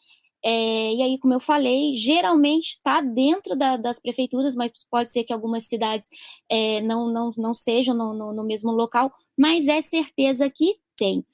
É, 0.45 0.95
e 0.95 1.03
aí, 1.03 1.19
como 1.19 1.35
eu 1.35 1.41
falei, 1.41 1.95
geralmente 1.95 2.73
está 2.73 3.01
dentro 3.01 3.57
da, 3.57 3.77
das 3.77 4.01
prefeituras, 4.01 4.55
mas 4.57 4.73
pode 4.91 5.13
ser 5.13 5.25
que 5.25 5.33
algumas 5.33 5.65
cidades 5.67 6.09
é, 6.49 6.81
não, 6.81 7.09
não, 7.13 7.33
não 7.37 7.55
sejam 7.55 7.95
no, 7.95 8.13
no, 8.13 8.33
no, 8.33 8.45
mesmo 8.45 8.73
local, 8.73 9.13
mas 9.39 9.69
é 9.69 9.81
certeza 9.81 10.51
que 10.51 10.77
tem. 10.97 11.25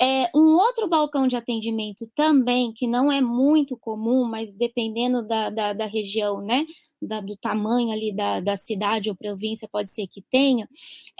É, 0.00 0.28
um 0.34 0.56
outro 0.56 0.88
balcão 0.88 1.28
de 1.28 1.36
atendimento 1.36 2.10
também, 2.16 2.72
que 2.72 2.86
não 2.86 3.12
é 3.12 3.20
muito 3.20 3.76
comum, 3.76 4.24
mas 4.24 4.52
dependendo 4.52 5.24
da, 5.24 5.50
da, 5.50 5.72
da 5.72 5.86
região, 5.86 6.40
né, 6.40 6.66
da, 7.00 7.20
do 7.20 7.36
tamanho 7.36 7.92
ali 7.92 8.12
da, 8.12 8.40
da 8.40 8.56
cidade 8.56 9.08
ou 9.08 9.14
província, 9.14 9.68
pode 9.70 9.90
ser 9.90 10.08
que 10.08 10.20
tenha, 10.22 10.68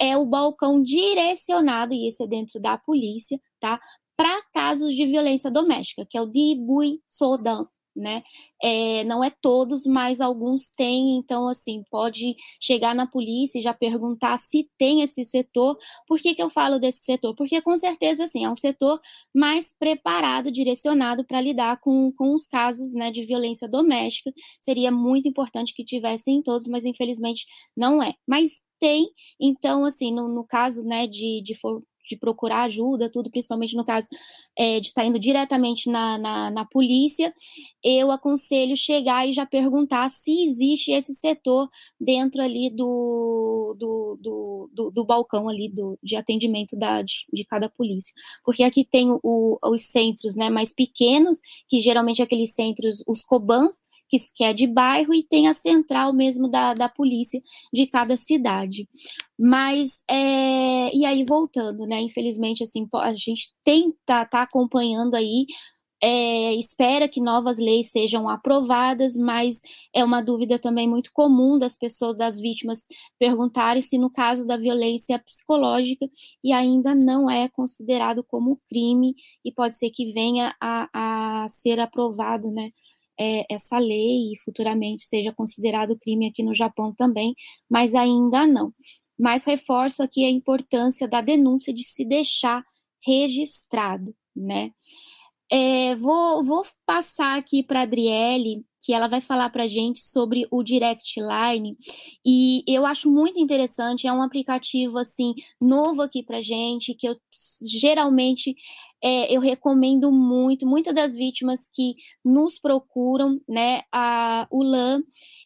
é 0.01 0.17
o 0.17 0.27
balcão 0.27 0.83
direcionado, 0.83 1.95
e 1.95 2.09
esse 2.09 2.25
é 2.25 2.27
dentro 2.27 2.59
da 2.59 2.77
polícia, 2.77 3.39
tá? 3.61 3.79
Para 4.17 4.43
casos 4.53 4.95
de 4.95 5.07
violência 5.07 5.51
doméstica, 5.51 6.07
que 6.09 6.17
é 6.17 6.23
o 6.23 6.27
Dibui 6.27 7.01
Sodan, 7.09 7.63
né? 7.97 8.23
É, 8.63 9.05
não 9.05 9.23
é 9.23 9.31
todos, 9.31 9.85
mas 9.87 10.21
alguns 10.21 10.71
têm, 10.71 11.17
então, 11.17 11.47
assim, 11.49 11.83
pode 11.91 12.35
chegar 12.61 12.95
na 12.95 13.07
polícia 13.07 13.59
e 13.59 13.63
já 13.63 13.73
perguntar 13.73 14.37
se 14.37 14.69
tem 14.79 15.03
esse 15.03 15.25
setor. 15.25 15.79
Por 16.07 16.19
que, 16.19 16.35
que 16.35 16.43
eu 16.43 16.51
falo 16.51 16.79
desse 16.79 17.05
setor? 17.05 17.35
Porque, 17.37 17.61
com 17.63 17.77
certeza, 17.77 18.25
assim, 18.25 18.45
é 18.45 18.51
um 18.51 18.55
setor 18.55 19.01
mais 19.35 19.75
preparado, 19.79 20.51
direcionado 20.51 21.25
para 21.25 21.41
lidar 21.41 21.79
com, 21.81 22.13
com 22.13 22.35
os 22.35 22.47
casos 22.47 22.95
né, 22.95 23.11
de 23.11 23.25
violência 23.25 23.69
doméstica. 23.69 24.33
Seria 24.61 24.91
muito 24.91 25.29
importante 25.29 25.75
que 25.75 25.85
tivessem 25.85 26.43
todos, 26.43 26.67
mas 26.67 26.85
infelizmente 26.85 27.47
não 27.77 28.03
é. 28.03 28.15
Mas 28.27 28.63
tem, 28.81 29.09
então, 29.41 29.85
assim, 29.85 30.13
no, 30.13 30.29
no 30.29 30.45
caso 30.45 30.83
né, 30.85 31.07
de, 31.07 31.43
de 31.43 31.55
for, 31.55 31.83
de 32.09 32.17
procurar 32.17 32.65
ajuda, 32.65 33.11
tudo, 33.11 33.31
principalmente 33.31 33.77
no 33.77 33.85
caso 33.85 34.09
é, 34.57 34.81
de 34.81 34.89
estar 34.89 35.03
tá 35.03 35.07
indo 35.07 35.19
diretamente 35.19 35.91
na, 35.91 36.19
na, 36.19 36.51
na, 36.51 36.65
polícia, 36.65 37.33
eu 37.83 38.11
aconselho 38.11 38.77
chegar 38.77 39.29
e 39.29 39.33
já 39.33 39.47
perguntar 39.47 40.09
se 40.09 40.47
existe 40.47 40.93
esse 40.93 41.15
setor 41.15 41.69
dentro 42.01 42.43
ali 42.43 42.71
do, 42.71 43.77
do, 43.79 44.19
do, 44.21 44.71
do, 44.73 44.91
do 44.91 45.05
balcão 45.05 45.49
ali 45.49 45.69
do, 45.69 45.99
de 46.03 46.17
atendimento 46.17 46.77
da, 46.77 47.03
de, 47.03 47.25
de 47.33 47.45
cada 47.45 47.69
polícia. 47.69 48.13
Porque 48.45 48.63
aqui 48.63 48.85
tem 48.85 49.11
o, 49.23 49.59
os 49.63 49.91
centros 49.91 50.37
né, 50.37 50.51
mais 50.51 50.73
pequenos, 50.73 51.39
que 51.69 51.81
geralmente 51.81 52.21
é 52.21 52.25
aqueles 52.25 52.55
centros, 52.55 53.03
os 53.07 53.23
COBANs, 53.23 53.83
que, 54.35 54.45
é 54.45 54.53
de 54.53 54.67
bairro, 54.67 55.15
e 55.15 55.23
tem 55.23 55.49
a 55.49 55.55
central 55.55 56.13
mesmo 56.13 56.49
da, 56.49 56.75
da 56.75 56.89
polícia 56.89 57.41
de 57.73 57.87
cada 57.87 58.17
cidade. 58.17 58.89
Mas, 59.39 60.03
é, 60.09 60.95
e 60.95 61.05
aí 61.05 61.25
voltando, 61.25 61.87
né, 61.87 62.01
infelizmente, 62.01 62.63
assim, 62.63 62.87
a 62.95 63.15
gente 63.15 63.53
tenta 63.65 63.97
tá, 64.07 64.25
tá 64.25 64.43
acompanhando 64.43 65.15
aí 65.15 65.47
é, 66.07 66.53
espera 66.57 67.09
que 67.09 67.19
novas 67.19 67.59
leis 67.59 67.91
sejam 67.91 68.29
aprovadas, 68.29 69.17
mas 69.17 69.63
é 69.95 70.05
uma 70.05 70.21
dúvida 70.21 70.59
também 70.59 70.87
muito 70.87 71.11
comum 71.15 71.59
das 71.59 71.77
pessoas, 71.79 72.15
das 72.15 72.39
vítimas, 72.39 72.87
perguntarem 73.19 73.81
se 73.81 73.97
no 73.97 74.11
caso 74.11 74.47
da 74.47 74.59
violência 74.59 75.19
psicológica 75.19 76.07
e 76.45 76.53
ainda 76.53 76.95
não 76.95 77.31
é 77.31 77.49
considerado 77.49 78.23
como 78.23 78.61
crime 78.69 79.15
e 79.43 79.51
pode 79.51 79.79
ser 79.79 79.91
que 79.91 80.13
venha 80.13 80.55
a, 80.61 81.45
a 81.45 81.49
ser 81.49 81.81
aprovado, 81.81 82.51
né, 82.51 82.69
é, 83.19 83.45
essa 83.51 83.79
lei 83.79 84.33
e 84.33 84.41
futuramente 84.45 85.05
seja 85.05 85.33
considerado 85.33 85.99
crime 85.99 86.29
aqui 86.29 86.43
no 86.43 86.55
Japão 86.55 86.95
também, 86.95 87.35
mas 87.71 87.95
ainda 87.95 88.47
não. 88.47 88.73
Mas 89.19 89.45
reforço 89.45 90.03
aqui 90.03 90.25
a 90.25 90.31
importância 90.31 91.07
da 91.09 91.21
denúncia 91.21 91.73
de 91.73 91.85
se 91.85 92.05
deixar 92.05 92.65
registrado, 93.07 94.15
né? 94.35 94.71
É, 95.51 95.95
vou, 95.97 96.43
vou 96.43 96.63
passar 96.87 97.37
aqui 97.39 97.63
para 97.63 97.81
a 97.81 97.83
Adriele 97.83 98.65
que 98.85 98.93
ela 98.93 99.07
vai 99.07 99.21
falar 99.21 99.49
para 99.49 99.65
a 99.65 99.67
gente 99.69 100.01
sobre 100.01 100.47
o 100.51 100.63
Direct 100.63 101.19
Line 101.19 101.77
e 102.25 102.63
eu 102.67 102.85
acho 102.85 103.11
muito 103.11 103.41
interessante, 103.41 104.07
é 104.07 104.13
um 104.13 104.23
aplicativo 104.23 104.99
assim 104.99 105.35
novo 105.61 106.03
aqui 106.03 106.23
para 106.23 106.43
gente 106.43 106.95
que 106.95 107.09
eu 107.09 107.17
geralmente 107.67 108.55
é, 109.05 109.31
eu 109.31 109.39
recomendo 109.39 110.11
muito, 110.11 110.67
muitas 110.67 110.95
das 110.95 111.15
vítimas 111.15 111.69
que 111.71 111.95
nos 112.25 112.59
procuram, 112.59 113.39
né, 113.47 113.83
a, 113.93 114.49
o 114.51 114.63
LAN, 114.63 115.03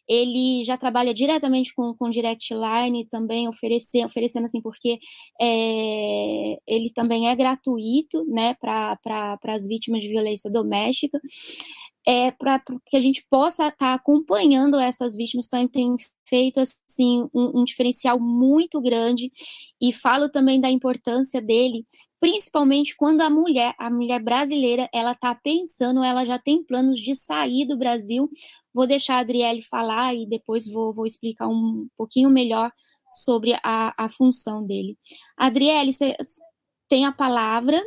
ele 0.07 0.63
já 0.63 0.77
trabalha 0.77 1.13
diretamente 1.13 1.73
com, 1.75 1.93
com 1.93 2.09
Direct 2.09 2.53
Line 2.53 3.05
também 3.05 3.49
oferecer, 3.49 4.05
oferecendo 4.05 4.45
assim, 4.45 4.61
porque 4.61 4.97
é, 5.41 6.57
ele 6.65 6.89
também 6.95 7.27
é 7.27 7.35
gratuito, 7.35 8.25
né, 8.29 8.55
para 8.61 8.97
as 9.47 9.67
vítimas 9.67 10.01
de 10.01 10.07
violência 10.07 10.49
doméstica. 10.49 11.19
É, 12.07 12.31
para 12.31 12.59
que 12.87 12.97
a 12.97 12.99
gente 12.99 13.23
possa 13.29 13.67
estar 13.67 13.75
tá 13.75 13.93
acompanhando 13.93 14.79
essas 14.79 15.15
vítimas, 15.15 15.45
então 15.45 15.67
tem 15.67 15.95
feito 16.27 16.59
assim 16.59 17.27
um, 17.33 17.59
um, 17.59 17.63
diferencial 17.63 18.19
muito 18.19 18.81
grande. 18.81 19.29
E 19.81 19.91
falo 19.93 20.29
também 20.29 20.59
da 20.61 20.69
importância 20.69 21.41
dele, 21.41 21.85
principalmente 22.19 22.95
quando 22.95 23.21
a 23.21 23.29
mulher, 23.29 23.73
a 23.77 23.89
mulher 23.89 24.21
brasileira, 24.21 24.89
ela 24.93 25.13
está 25.13 25.33
pensando, 25.33 26.03
ela 26.03 26.25
já 26.25 26.37
tem 26.37 26.63
planos 26.63 26.99
de 26.99 27.15
sair 27.15 27.65
do 27.65 27.77
Brasil. 27.77 28.29
Vou 28.73 28.85
deixar 28.85 29.15
a 29.15 29.19
Adriele 29.19 29.61
falar 29.61 30.13
e 30.13 30.25
depois 30.25 30.67
vou, 30.67 30.93
vou 30.93 31.05
explicar 31.05 31.47
um 31.47 31.87
pouquinho 31.97 32.29
melhor 32.29 32.71
sobre 33.09 33.53
a, 33.63 33.93
a 33.97 34.09
função 34.09 34.65
dele. 34.65 34.97
Adriele, 35.37 35.93
você 35.93 36.15
tem 36.87 37.05
a 37.05 37.11
palavra. 37.11 37.81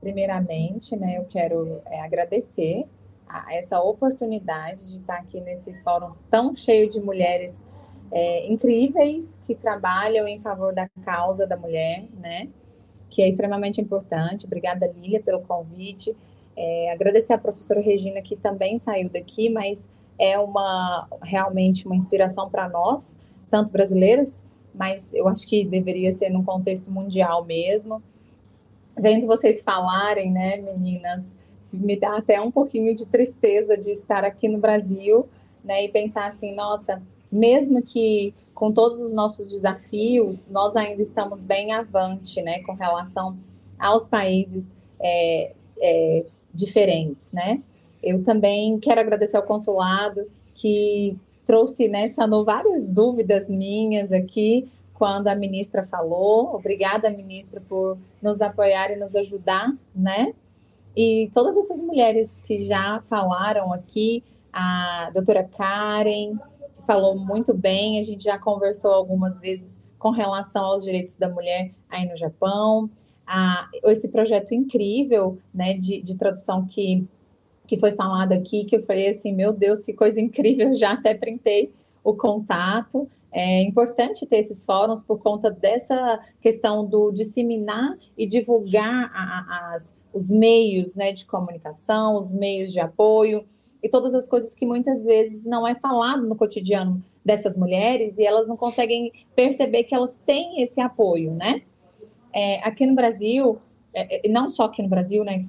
Primeiramente, 0.00 0.96
né, 0.96 1.18
eu 1.18 1.24
quero 1.26 1.80
é, 1.86 2.00
agradecer 2.00 2.86
essa 3.50 3.80
oportunidade 3.80 4.90
de 4.90 4.98
estar 4.98 5.16
aqui 5.16 5.40
nesse 5.40 5.72
fórum 5.82 6.14
tão 6.30 6.54
cheio 6.54 6.88
de 6.88 7.00
mulheres 7.00 7.66
é, 8.12 8.46
incríveis 8.46 9.40
que 9.44 9.54
trabalham 9.54 10.28
em 10.28 10.38
favor 10.38 10.74
da 10.74 10.88
causa 11.04 11.46
da 11.46 11.56
mulher, 11.56 12.06
né? 12.12 12.48
Que 13.14 13.22
é 13.22 13.28
extremamente 13.28 13.80
importante. 13.80 14.44
Obrigada, 14.44 14.92
Lília, 14.92 15.22
pelo 15.22 15.40
convite. 15.40 16.14
É, 16.56 16.90
agradecer 16.90 17.32
à 17.32 17.38
professora 17.38 17.80
Regina, 17.80 18.20
que 18.20 18.34
também 18.34 18.76
saiu 18.76 19.08
daqui, 19.08 19.48
mas 19.48 19.88
é 20.18 20.36
uma 20.36 21.06
realmente 21.22 21.86
uma 21.86 21.94
inspiração 21.94 22.50
para 22.50 22.68
nós, 22.68 23.16
tanto 23.48 23.70
brasileiras, 23.70 24.42
mas 24.74 25.14
eu 25.14 25.28
acho 25.28 25.46
que 25.48 25.64
deveria 25.64 26.12
ser 26.12 26.30
num 26.30 26.42
contexto 26.42 26.90
mundial 26.90 27.44
mesmo. 27.44 28.02
Vendo 28.98 29.28
vocês 29.28 29.62
falarem, 29.62 30.32
né, 30.32 30.56
meninas, 30.56 31.34
me 31.72 31.96
dá 31.96 32.16
até 32.16 32.40
um 32.40 32.50
pouquinho 32.50 32.96
de 32.96 33.06
tristeza 33.06 33.76
de 33.76 33.92
estar 33.92 34.24
aqui 34.24 34.48
no 34.48 34.58
Brasil, 34.58 35.28
né, 35.64 35.84
e 35.84 35.88
pensar 35.88 36.26
assim, 36.26 36.52
nossa, 36.52 37.00
mesmo 37.30 37.80
que 37.80 38.34
com 38.54 38.72
todos 38.72 39.00
os 39.00 39.12
nossos 39.12 39.50
desafios, 39.50 40.46
nós 40.48 40.76
ainda 40.76 41.02
estamos 41.02 41.42
bem 41.42 41.72
avante, 41.72 42.40
né, 42.40 42.62
com 42.62 42.72
relação 42.72 43.36
aos 43.78 44.08
países 44.08 44.76
é, 45.00 45.52
é, 45.80 46.24
diferentes, 46.52 47.32
né. 47.32 47.60
Eu 48.02 48.22
também 48.22 48.78
quero 48.78 49.00
agradecer 49.00 49.36
ao 49.36 49.42
consulado 49.42 50.30
que 50.54 51.16
trouxe, 51.44 51.88
né, 51.88 52.08
sanou 52.08 52.44
várias 52.44 52.90
dúvidas 52.90 53.48
minhas 53.48 54.12
aqui 54.12 54.68
quando 54.94 55.26
a 55.26 55.34
ministra 55.34 55.82
falou. 55.82 56.54
Obrigada, 56.54 57.10
ministra, 57.10 57.60
por 57.68 57.98
nos 58.22 58.40
apoiar 58.40 58.92
e 58.92 58.96
nos 58.96 59.16
ajudar, 59.16 59.74
né, 59.94 60.32
e 60.96 61.28
todas 61.34 61.56
essas 61.56 61.80
mulheres 61.80 62.32
que 62.44 62.64
já 62.64 63.02
falaram 63.08 63.72
aqui, 63.72 64.22
a 64.52 65.10
doutora 65.12 65.42
Karen, 65.42 66.38
falou 66.84 67.18
muito 67.18 67.52
bem, 67.54 67.98
a 67.98 68.04
gente 68.04 68.24
já 68.24 68.38
conversou 68.38 68.92
algumas 68.92 69.40
vezes 69.40 69.80
com 69.98 70.10
relação 70.10 70.64
aos 70.66 70.84
direitos 70.84 71.16
da 71.16 71.28
mulher 71.28 71.72
aí 71.88 72.06
no 72.08 72.16
Japão. 72.16 72.90
Ah, 73.26 73.68
esse 73.84 74.08
projeto 74.08 74.54
incrível 74.54 75.38
né, 75.52 75.74
de, 75.74 76.02
de 76.02 76.16
tradução 76.16 76.66
que, 76.66 77.06
que 77.66 77.78
foi 77.78 77.92
falado 77.92 78.32
aqui, 78.32 78.64
que 78.64 78.76
eu 78.76 78.82
falei 78.84 79.08
assim, 79.08 79.34
meu 79.34 79.52
Deus, 79.52 79.82
que 79.82 79.92
coisa 79.92 80.20
incrível, 80.20 80.74
já 80.76 80.92
até 80.92 81.14
printei 81.14 81.72
o 82.02 82.14
contato. 82.14 83.08
É 83.32 83.62
importante 83.62 84.26
ter 84.26 84.36
esses 84.36 84.64
fóruns 84.64 85.02
por 85.02 85.18
conta 85.18 85.50
dessa 85.50 86.20
questão 86.40 86.86
do 86.86 87.10
disseminar 87.10 87.96
e 88.16 88.26
divulgar 88.26 89.10
a, 89.12 89.22
a, 89.22 89.74
as, 89.74 89.96
os 90.12 90.30
meios 90.30 90.94
né, 90.94 91.12
de 91.12 91.26
comunicação, 91.26 92.16
os 92.16 92.32
meios 92.32 92.72
de 92.72 92.78
apoio 92.78 93.44
e 93.84 93.88
todas 93.90 94.14
as 94.14 94.26
coisas 94.26 94.54
que 94.54 94.64
muitas 94.64 95.04
vezes 95.04 95.44
não 95.44 95.68
é 95.68 95.74
falado 95.74 96.26
no 96.26 96.34
cotidiano 96.34 97.04
dessas 97.22 97.54
mulheres 97.54 98.16
e 98.18 98.24
elas 98.24 98.48
não 98.48 98.56
conseguem 98.56 99.12
perceber 99.36 99.84
que 99.84 99.94
elas 99.94 100.18
têm 100.24 100.62
esse 100.62 100.80
apoio, 100.80 101.34
né? 101.34 101.60
É, 102.32 102.66
aqui 102.66 102.86
no 102.86 102.94
Brasil, 102.94 103.60
é, 103.92 104.26
é 104.26 104.30
não 104.30 104.50
só 104.50 104.64
aqui 104.64 104.82
no 104.82 104.88
Brasil, 104.88 105.22
né? 105.22 105.46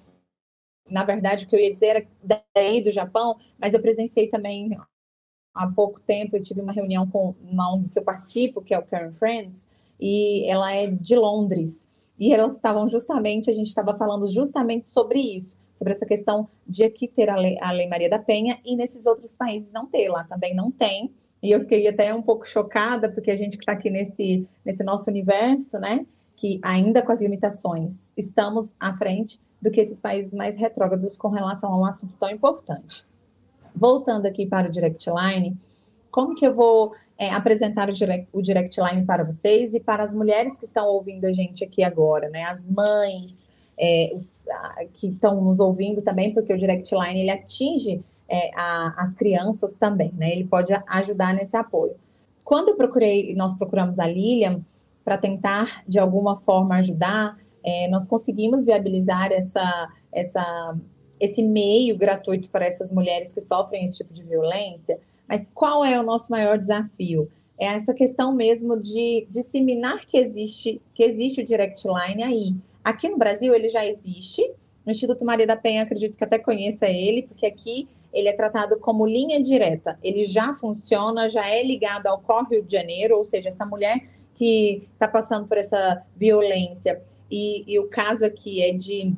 Na 0.92 1.06
verdade, 1.06 1.46
o 1.46 1.48
que 1.48 1.56
eu 1.56 1.62
ia 1.62 1.72
dizer 1.72 1.86
era 1.86 2.08
daí 2.54 2.84
do 2.84 2.92
Japão, 2.92 3.38
mas 3.58 3.74
eu 3.74 3.82
presenciei 3.82 4.28
também 4.28 4.78
há 5.54 5.68
pouco 5.68 6.02
tempo, 6.02 6.36
eu 6.36 6.44
tive 6.44 6.60
uma 6.60 6.74
reunião 6.74 7.08
com 7.08 7.34
uma 7.42 7.74
ONG 7.74 7.88
que 7.88 8.00
eu 8.00 8.04
participo, 8.04 8.62
que 8.62 8.74
é 8.74 8.78
o 8.78 8.84
Karen 8.84 9.14
Friends, 9.14 9.66
e 9.98 10.44
ela 10.52 10.74
é 10.74 10.88
de 10.88 11.16
Londres. 11.16 11.88
E 12.20 12.34
elas 12.34 12.56
estavam 12.56 12.90
justamente, 12.90 13.50
a 13.50 13.54
gente 13.54 13.68
estava 13.68 13.98
falando 13.98 14.28
justamente 14.28 14.88
sobre 14.88 15.20
isso, 15.20 15.54
sobre 15.76 15.94
essa 15.94 16.06
questão 16.06 16.48
de 16.68 16.84
aqui 16.84 17.08
ter 17.08 17.30
a 17.30 17.36
lei, 17.36 17.58
a 17.62 17.72
lei 17.72 17.88
Maria 17.88 18.10
da 18.10 18.20
Penha 18.20 18.60
e 18.64 18.76
nesses 18.76 19.06
outros 19.06 19.36
países 19.38 19.74
não 19.74 19.86
ter, 19.86 20.10
lá 20.10 20.24
também 20.24 20.56
não 20.56 20.72
tem. 20.72 21.12
E 21.42 21.52
eu 21.52 21.60
fiquei 21.62 21.88
até 21.88 22.14
um 22.14 22.22
pouco 22.22 22.48
chocada, 22.48 23.10
porque 23.10 23.30
a 23.30 23.38
gente 23.38 23.58
que 23.58 23.64
está 23.64 23.74
aqui 23.74 23.90
nesse, 23.90 24.48
nesse 24.66 24.84
nosso 24.84 25.10
universo, 25.10 25.78
né, 25.80 26.06
que 26.38 26.60
ainda 26.64 27.02
com 27.02 27.12
as 27.12 27.22
limitações, 27.22 28.12
estamos 28.18 28.74
à 28.80 28.94
frente 28.94 29.40
do 29.62 29.70
que 29.70 29.82
esses 29.82 30.00
países 30.00 30.34
mais 30.34 30.58
retrógrados 30.58 31.16
com 31.18 31.30
relação 31.30 31.74
a 31.74 31.78
um 31.78 31.86
assunto 31.86 32.14
tão 32.20 32.30
importante 32.30 33.06
voltando 33.76 34.26
aqui 34.26 34.46
para 34.46 34.68
o 34.68 34.72
Direct 34.72 35.10
Line, 35.10 35.58
como 36.10 36.34
que 36.34 36.48
eu 36.48 36.56
vou 36.56 36.94
é, 37.18 37.30
apresentar 37.32 37.90
o 37.90 37.94
direct, 37.94 38.28
o 38.32 38.42
direct 38.42 38.80
Line 38.80 39.06
para 39.06 39.24
vocês 39.24 39.74
e 39.74 39.80
para 39.80 40.04
as 40.04 40.14
mulheres 40.14 40.58
que 40.58 40.66
estão 40.66 40.88
ouvindo 40.88 41.26
a 41.26 41.32
gente 41.32 41.64
aqui 41.64 41.84
agora, 41.84 42.30
né? 42.30 42.44
As 42.44 42.66
mães 42.66 43.50
é, 43.78 44.12
os, 44.14 44.48
a, 44.48 44.86
que 44.94 45.08
estão 45.08 45.42
nos 45.42 45.60
ouvindo 45.60 46.02
também, 46.02 46.34
porque 46.34 46.54
o 46.54 46.58
Direct 46.58 46.94
Line 46.96 47.22
ele 47.22 47.32
atinge 47.32 48.04
é, 48.28 48.52
a, 48.56 48.94
as 48.98 49.16
crianças 49.16 49.78
também, 49.78 50.12
né? 50.18 50.32
Ele 50.32 50.46
pode 50.46 50.74
ajudar 50.88 51.34
nesse 51.34 51.56
apoio. 51.56 51.96
Quando 52.44 52.70
eu 52.70 52.76
procurei, 52.76 53.34
nós 53.36 53.56
procuramos 53.56 54.00
a 54.00 54.08
Lilian 54.08 54.62
para 55.04 55.18
tentar 55.18 55.84
de 55.88 56.00
alguma 56.00 56.38
forma 56.38 56.76
ajudar, 56.76 57.38
é, 57.64 57.88
nós 57.90 58.08
conseguimos 58.08 58.66
viabilizar 58.66 59.32
essa, 59.32 59.92
essa 60.12 60.78
esse 61.20 61.42
meio 61.42 61.98
gratuito 61.98 62.50
para 62.50 62.66
essas 62.66 62.92
mulheres 62.92 63.34
que 63.34 63.42
sofrem 63.42 63.84
esse 63.84 63.98
tipo 63.98 64.14
de 64.14 64.24
violência, 64.24 65.00
mas 65.28 65.50
qual 65.54 65.84
é 65.84 66.00
o 66.00 66.04
nosso 66.04 66.32
maior 66.32 66.58
desafio? 66.58 67.30
É 67.58 67.68
essa 67.68 67.94
questão 67.94 68.34
mesmo 68.34 68.78
de 68.78 69.26
disseminar 69.30 70.06
que 70.06 70.18
existe, 70.18 70.82
que 70.94 71.04
existe 71.04 71.42
o 71.42 71.46
Direct 71.46 71.88
Line 71.88 72.24
aí. 72.24 72.56
Aqui 72.86 73.10
no 73.10 73.18
Brasil 73.18 73.56
ele 73.56 73.68
já 73.68 73.84
existe. 73.84 74.48
No 74.86 74.92
Instituto 74.92 75.26
Maria 75.26 75.48
da 75.48 75.58
Penha, 75.58 75.82
acredito 75.82 76.16
que 76.16 76.24
até 76.24 76.38
conheça 76.38 76.86
ele, 76.86 77.24
porque 77.24 77.48
aqui 77.48 77.88
ele 78.14 78.30
é 78.30 78.34
tratado 78.34 78.78
como 78.78 79.08
linha 79.08 79.42
direta. 79.42 79.98
Ele 80.04 80.24
já 80.24 80.54
funciona, 80.54 81.28
já 81.28 81.50
é 81.50 81.64
ligado 81.64 82.06
ao 82.06 82.20
Correio 82.20 82.64
de 82.64 82.72
Janeiro, 82.72 83.18
ou 83.18 83.26
seja, 83.26 83.48
essa 83.48 83.66
mulher 83.66 84.08
que 84.36 84.84
está 84.94 85.08
passando 85.08 85.48
por 85.48 85.58
essa 85.58 86.04
violência. 86.16 87.02
E, 87.32 87.64
e 87.66 87.80
o 87.80 87.88
caso 87.88 88.24
aqui 88.24 88.62
é 88.62 88.72
de 88.72 89.16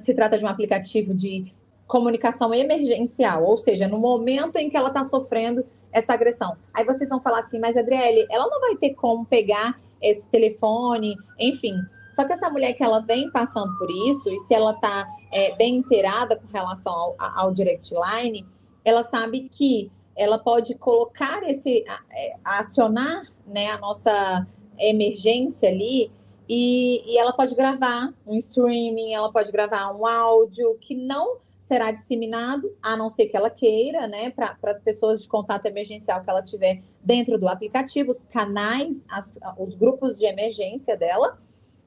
se 0.00 0.12
trata 0.12 0.36
de 0.36 0.44
um 0.44 0.48
aplicativo 0.48 1.14
de 1.14 1.50
comunicação 1.86 2.52
emergencial, 2.52 3.44
ou 3.44 3.56
seja, 3.56 3.88
no 3.88 3.98
momento 3.98 4.56
em 4.56 4.68
que 4.68 4.76
ela 4.76 4.88
está 4.88 5.04
sofrendo 5.04 5.64
essa 5.90 6.12
agressão. 6.12 6.54
Aí 6.74 6.84
vocês 6.84 7.08
vão 7.08 7.20
falar 7.20 7.38
assim, 7.38 7.58
mas 7.58 7.76
Adriele, 7.78 8.26
ela 8.30 8.46
não 8.48 8.60
vai 8.60 8.76
ter 8.76 8.90
como 8.94 9.24
pegar 9.24 9.80
esse 10.00 10.28
telefone, 10.28 11.16
enfim. 11.38 11.74
Só 12.12 12.26
que 12.26 12.32
essa 12.32 12.50
mulher 12.50 12.74
que 12.74 12.84
ela 12.84 13.00
vem 13.00 13.30
passando 13.30 13.76
por 13.78 13.90
isso, 13.90 14.30
e 14.30 14.38
se 14.38 14.54
ela 14.54 14.72
está 14.72 15.08
é, 15.32 15.56
bem 15.56 15.76
inteirada 15.76 16.36
com 16.36 16.46
relação 16.46 16.92
ao, 16.92 17.16
ao 17.18 17.52
direct 17.52 17.92
line, 17.94 18.46
ela 18.84 19.02
sabe 19.02 19.48
que 19.48 19.90
ela 20.14 20.38
pode 20.38 20.74
colocar 20.74 21.42
esse, 21.44 21.84
é, 22.10 22.36
acionar 22.44 23.24
né, 23.46 23.70
a 23.70 23.78
nossa 23.78 24.46
emergência 24.78 25.70
ali 25.70 26.12
e, 26.46 27.02
e 27.06 27.18
ela 27.18 27.32
pode 27.32 27.54
gravar 27.54 28.12
um 28.26 28.36
streaming, 28.36 29.14
ela 29.14 29.32
pode 29.32 29.50
gravar 29.50 29.90
um 29.92 30.06
áudio 30.06 30.76
que 30.80 30.94
não 30.94 31.38
será 31.62 31.90
disseminado, 31.92 32.76
a 32.82 32.96
não 32.96 33.08
ser 33.08 33.26
que 33.26 33.36
ela 33.36 33.48
queira, 33.48 34.06
né, 34.06 34.30
para 34.30 34.58
as 34.64 34.80
pessoas 34.80 35.22
de 35.22 35.28
contato 35.28 35.64
emergencial 35.64 36.22
que 36.22 36.28
ela 36.28 36.42
tiver 36.42 36.82
dentro 37.02 37.38
do 37.38 37.48
aplicativo, 37.48 38.10
os 38.10 38.22
canais, 38.24 39.06
as, 39.08 39.38
os 39.56 39.74
grupos 39.74 40.18
de 40.18 40.26
emergência 40.26 40.96
dela, 40.96 41.38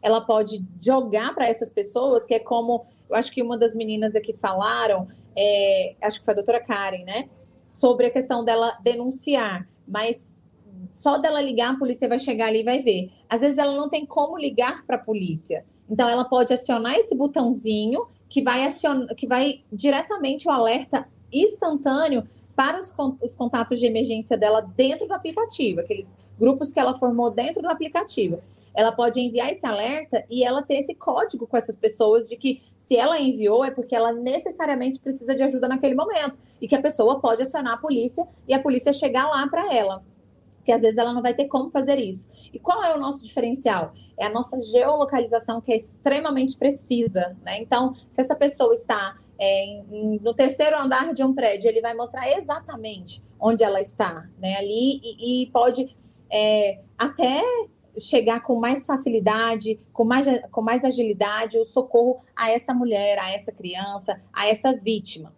ela 0.05 0.21
pode 0.21 0.63
jogar 0.79 1.33
para 1.33 1.47
essas 1.47 1.73
pessoas, 1.73 2.27
que 2.27 2.35
é 2.35 2.39
como, 2.39 2.85
eu 3.09 3.15
acho 3.15 3.31
que 3.31 3.41
uma 3.41 3.57
das 3.57 3.73
meninas 3.73 4.13
aqui 4.13 4.33
falaram, 4.33 5.07
é, 5.35 5.95
acho 5.99 6.19
que 6.19 6.25
foi 6.25 6.33
a 6.33 6.35
doutora 6.35 6.59
Karen, 6.63 7.03
né, 7.03 7.27
sobre 7.65 8.05
a 8.05 8.11
questão 8.11 8.45
dela 8.45 8.77
denunciar, 8.83 9.67
mas 9.87 10.35
só 10.93 11.17
dela 11.17 11.41
ligar, 11.41 11.73
a 11.73 11.77
polícia 11.79 12.07
vai 12.07 12.19
chegar 12.19 12.49
ali 12.49 12.59
e 12.59 12.63
vai 12.63 12.83
ver. 12.83 13.11
Às 13.27 13.41
vezes 13.41 13.57
ela 13.57 13.75
não 13.75 13.89
tem 13.89 14.05
como 14.05 14.37
ligar 14.37 14.85
para 14.85 14.97
a 14.97 14.99
polícia. 14.99 15.65
Então 15.89 16.07
ela 16.07 16.23
pode 16.23 16.53
acionar 16.53 16.93
esse 16.93 17.15
botãozinho 17.15 18.05
que 18.29 18.43
vai 18.43 18.63
acionar, 18.63 19.07
que 19.15 19.25
vai 19.25 19.63
diretamente 19.73 20.47
o 20.47 20.51
alerta 20.51 21.07
instantâneo 21.33 22.29
para 22.55 22.79
os, 22.79 22.93
os 23.21 23.35
contatos 23.35 23.79
de 23.79 23.85
emergência 23.85 24.37
dela 24.37 24.61
dentro 24.61 25.07
do 25.07 25.13
aplicativo, 25.13 25.81
aqueles 25.81 26.17
grupos 26.39 26.71
que 26.71 26.79
ela 26.79 26.95
formou 26.95 27.29
dentro 27.29 27.61
do 27.61 27.69
aplicativo. 27.69 28.39
Ela 28.73 28.91
pode 28.91 29.21
enviar 29.21 29.51
esse 29.51 29.65
alerta 29.65 30.25
e 30.29 30.43
ela 30.43 30.61
ter 30.61 30.75
esse 30.75 30.93
código 30.95 31.47
com 31.47 31.55
essas 31.57 31.77
pessoas 31.77 32.27
de 32.27 32.35
que 32.35 32.61
se 32.77 32.97
ela 32.97 33.19
enviou 33.19 33.63
é 33.63 33.71
porque 33.71 33.95
ela 33.95 34.11
necessariamente 34.11 34.99
precisa 34.99 35.35
de 35.35 35.43
ajuda 35.43 35.67
naquele 35.67 35.95
momento 35.95 36.37
e 36.61 36.67
que 36.67 36.75
a 36.75 36.81
pessoa 36.81 37.19
pode 37.19 37.41
acionar 37.41 37.73
a 37.73 37.77
polícia 37.77 38.27
e 38.47 38.53
a 38.53 38.61
polícia 38.61 38.91
chegar 38.91 39.27
lá 39.29 39.47
para 39.47 39.73
ela 39.73 40.03
porque 40.65 40.71
às 40.71 40.81
vezes 40.81 40.97
ela 40.97 41.13
não 41.13 41.21
vai 41.21 41.35
ter 41.35 41.45
como 41.45 41.69
fazer 41.69 41.99
isso. 41.99 42.27
E 42.51 42.57
qual 42.57 42.83
é 42.83 42.95
o 42.95 42.99
nosso 42.99 43.23
diferencial? 43.23 43.93
É 44.17 44.25
a 44.25 44.29
nossa 44.31 44.59
geolocalização 44.63 45.61
que 45.61 45.71
é 45.71 45.77
extremamente 45.77 46.57
precisa, 46.57 47.37
né? 47.43 47.61
Então, 47.61 47.95
se 48.09 48.19
essa 48.19 48.35
pessoa 48.35 48.73
está 48.73 49.15
é, 49.39 49.65
em, 49.65 50.19
no 50.21 50.33
terceiro 50.33 50.77
andar 50.77 51.13
de 51.13 51.23
um 51.23 51.33
prédio, 51.33 51.69
ele 51.69 51.81
vai 51.81 51.93
mostrar 51.93 52.29
exatamente 52.31 53.23
onde 53.39 53.63
ela 53.63 53.79
está, 53.81 54.27
né? 54.39 54.55
Ali 54.55 55.01
e, 55.03 55.43
e 55.43 55.51
pode 55.51 55.95
é, 56.31 56.79
até 56.97 57.41
chegar 57.97 58.41
com 58.41 58.55
mais 58.55 58.85
facilidade, 58.85 59.79
com 59.93 60.03
mais, 60.03 60.27
com 60.51 60.61
mais 60.61 60.83
agilidade, 60.83 61.57
o 61.57 61.65
socorro 61.65 62.19
a 62.35 62.49
essa 62.49 62.73
mulher, 62.73 63.17
a 63.19 63.31
essa 63.31 63.51
criança, 63.51 64.21
a 64.33 64.47
essa 64.47 64.75
vítima. 64.75 65.33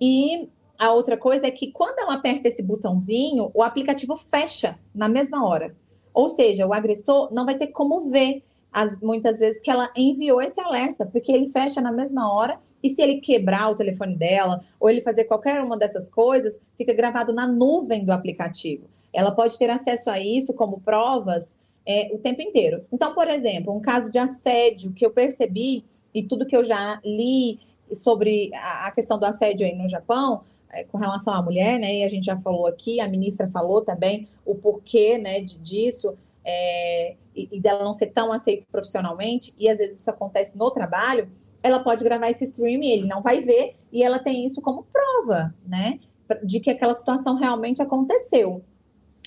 E 0.00 0.50
a 0.78 0.92
outra 0.92 1.16
coisa 1.16 1.46
é 1.46 1.50
que 1.50 1.70
quando 1.70 1.98
ela 2.00 2.14
aperta 2.14 2.48
esse 2.48 2.62
botãozinho, 2.62 3.50
o 3.54 3.62
aplicativo 3.62 4.16
fecha 4.16 4.78
na 4.94 5.08
mesma 5.08 5.46
hora. 5.46 5.76
Ou 6.12 6.28
seja, 6.28 6.66
o 6.66 6.74
agressor 6.74 7.32
não 7.32 7.44
vai 7.44 7.56
ter 7.56 7.68
como 7.68 8.10
ver 8.10 8.44
as, 8.74 8.98
muitas 9.00 9.38
vezes 9.38 9.62
que 9.62 9.70
ela 9.70 9.88
enviou 9.96 10.42
esse 10.42 10.60
alerta, 10.60 11.06
porque 11.06 11.30
ele 11.30 11.48
fecha 11.48 11.80
na 11.80 11.92
mesma 11.92 12.34
hora 12.34 12.58
e 12.82 12.88
se 12.88 13.00
ele 13.00 13.20
quebrar 13.20 13.70
o 13.70 13.76
telefone 13.76 14.16
dela 14.16 14.58
ou 14.80 14.90
ele 14.90 15.00
fazer 15.00 15.24
qualquer 15.24 15.62
uma 15.62 15.78
dessas 15.78 16.08
coisas, 16.08 16.60
fica 16.76 16.92
gravado 16.92 17.32
na 17.32 17.46
nuvem 17.46 18.04
do 18.04 18.10
aplicativo. 18.10 18.88
Ela 19.12 19.30
pode 19.30 19.56
ter 19.56 19.70
acesso 19.70 20.10
a 20.10 20.18
isso 20.18 20.52
como 20.52 20.80
provas 20.80 21.56
é, 21.86 22.10
o 22.12 22.18
tempo 22.18 22.42
inteiro. 22.42 22.84
Então, 22.92 23.14
por 23.14 23.28
exemplo, 23.28 23.72
um 23.72 23.80
caso 23.80 24.10
de 24.10 24.18
assédio 24.18 24.92
que 24.92 25.06
eu 25.06 25.10
percebi 25.10 25.84
e 26.12 26.24
tudo 26.24 26.44
que 26.44 26.56
eu 26.56 26.64
já 26.64 27.00
li 27.04 27.60
sobre 27.92 28.50
a, 28.54 28.88
a 28.88 28.90
questão 28.90 29.20
do 29.20 29.24
assédio 29.24 29.64
aí 29.64 29.76
no 29.76 29.88
Japão, 29.88 30.40
é, 30.72 30.82
com 30.82 30.98
relação 30.98 31.32
à 31.32 31.40
mulher, 31.40 31.78
né? 31.78 31.98
E 31.98 32.02
a 32.02 32.08
gente 32.08 32.24
já 32.24 32.36
falou 32.38 32.66
aqui, 32.66 32.98
a 32.98 33.06
ministra 33.06 33.46
falou 33.46 33.82
também 33.82 34.26
o 34.44 34.56
porquê, 34.56 35.16
né, 35.16 35.40
de, 35.40 35.58
disso 35.58 36.18
é, 36.44 37.16
e, 37.34 37.48
e, 37.56 37.60
dela 37.60 37.82
não 37.82 37.94
ser 37.94 38.08
tão 38.08 38.32
aceita 38.32 38.66
profissionalmente. 38.70 39.54
E 39.56 39.68
às 39.68 39.78
vezes 39.78 40.00
isso 40.00 40.10
acontece 40.10 40.58
no 40.58 40.70
trabalho. 40.70 41.30
Ela 41.62 41.80
pode 41.80 42.04
gravar 42.04 42.28
esse 42.28 42.44
streaming, 42.44 42.88
ele 42.88 43.06
não 43.06 43.22
vai 43.22 43.40
ver 43.40 43.76
e 43.90 44.02
ela 44.02 44.18
tem 44.18 44.44
isso 44.44 44.60
como 44.60 44.86
prova, 44.92 45.54
né, 45.66 45.98
de 46.42 46.60
que 46.60 46.70
aquela 46.70 46.92
situação 46.92 47.36
realmente 47.36 47.80
aconteceu, 47.80 48.62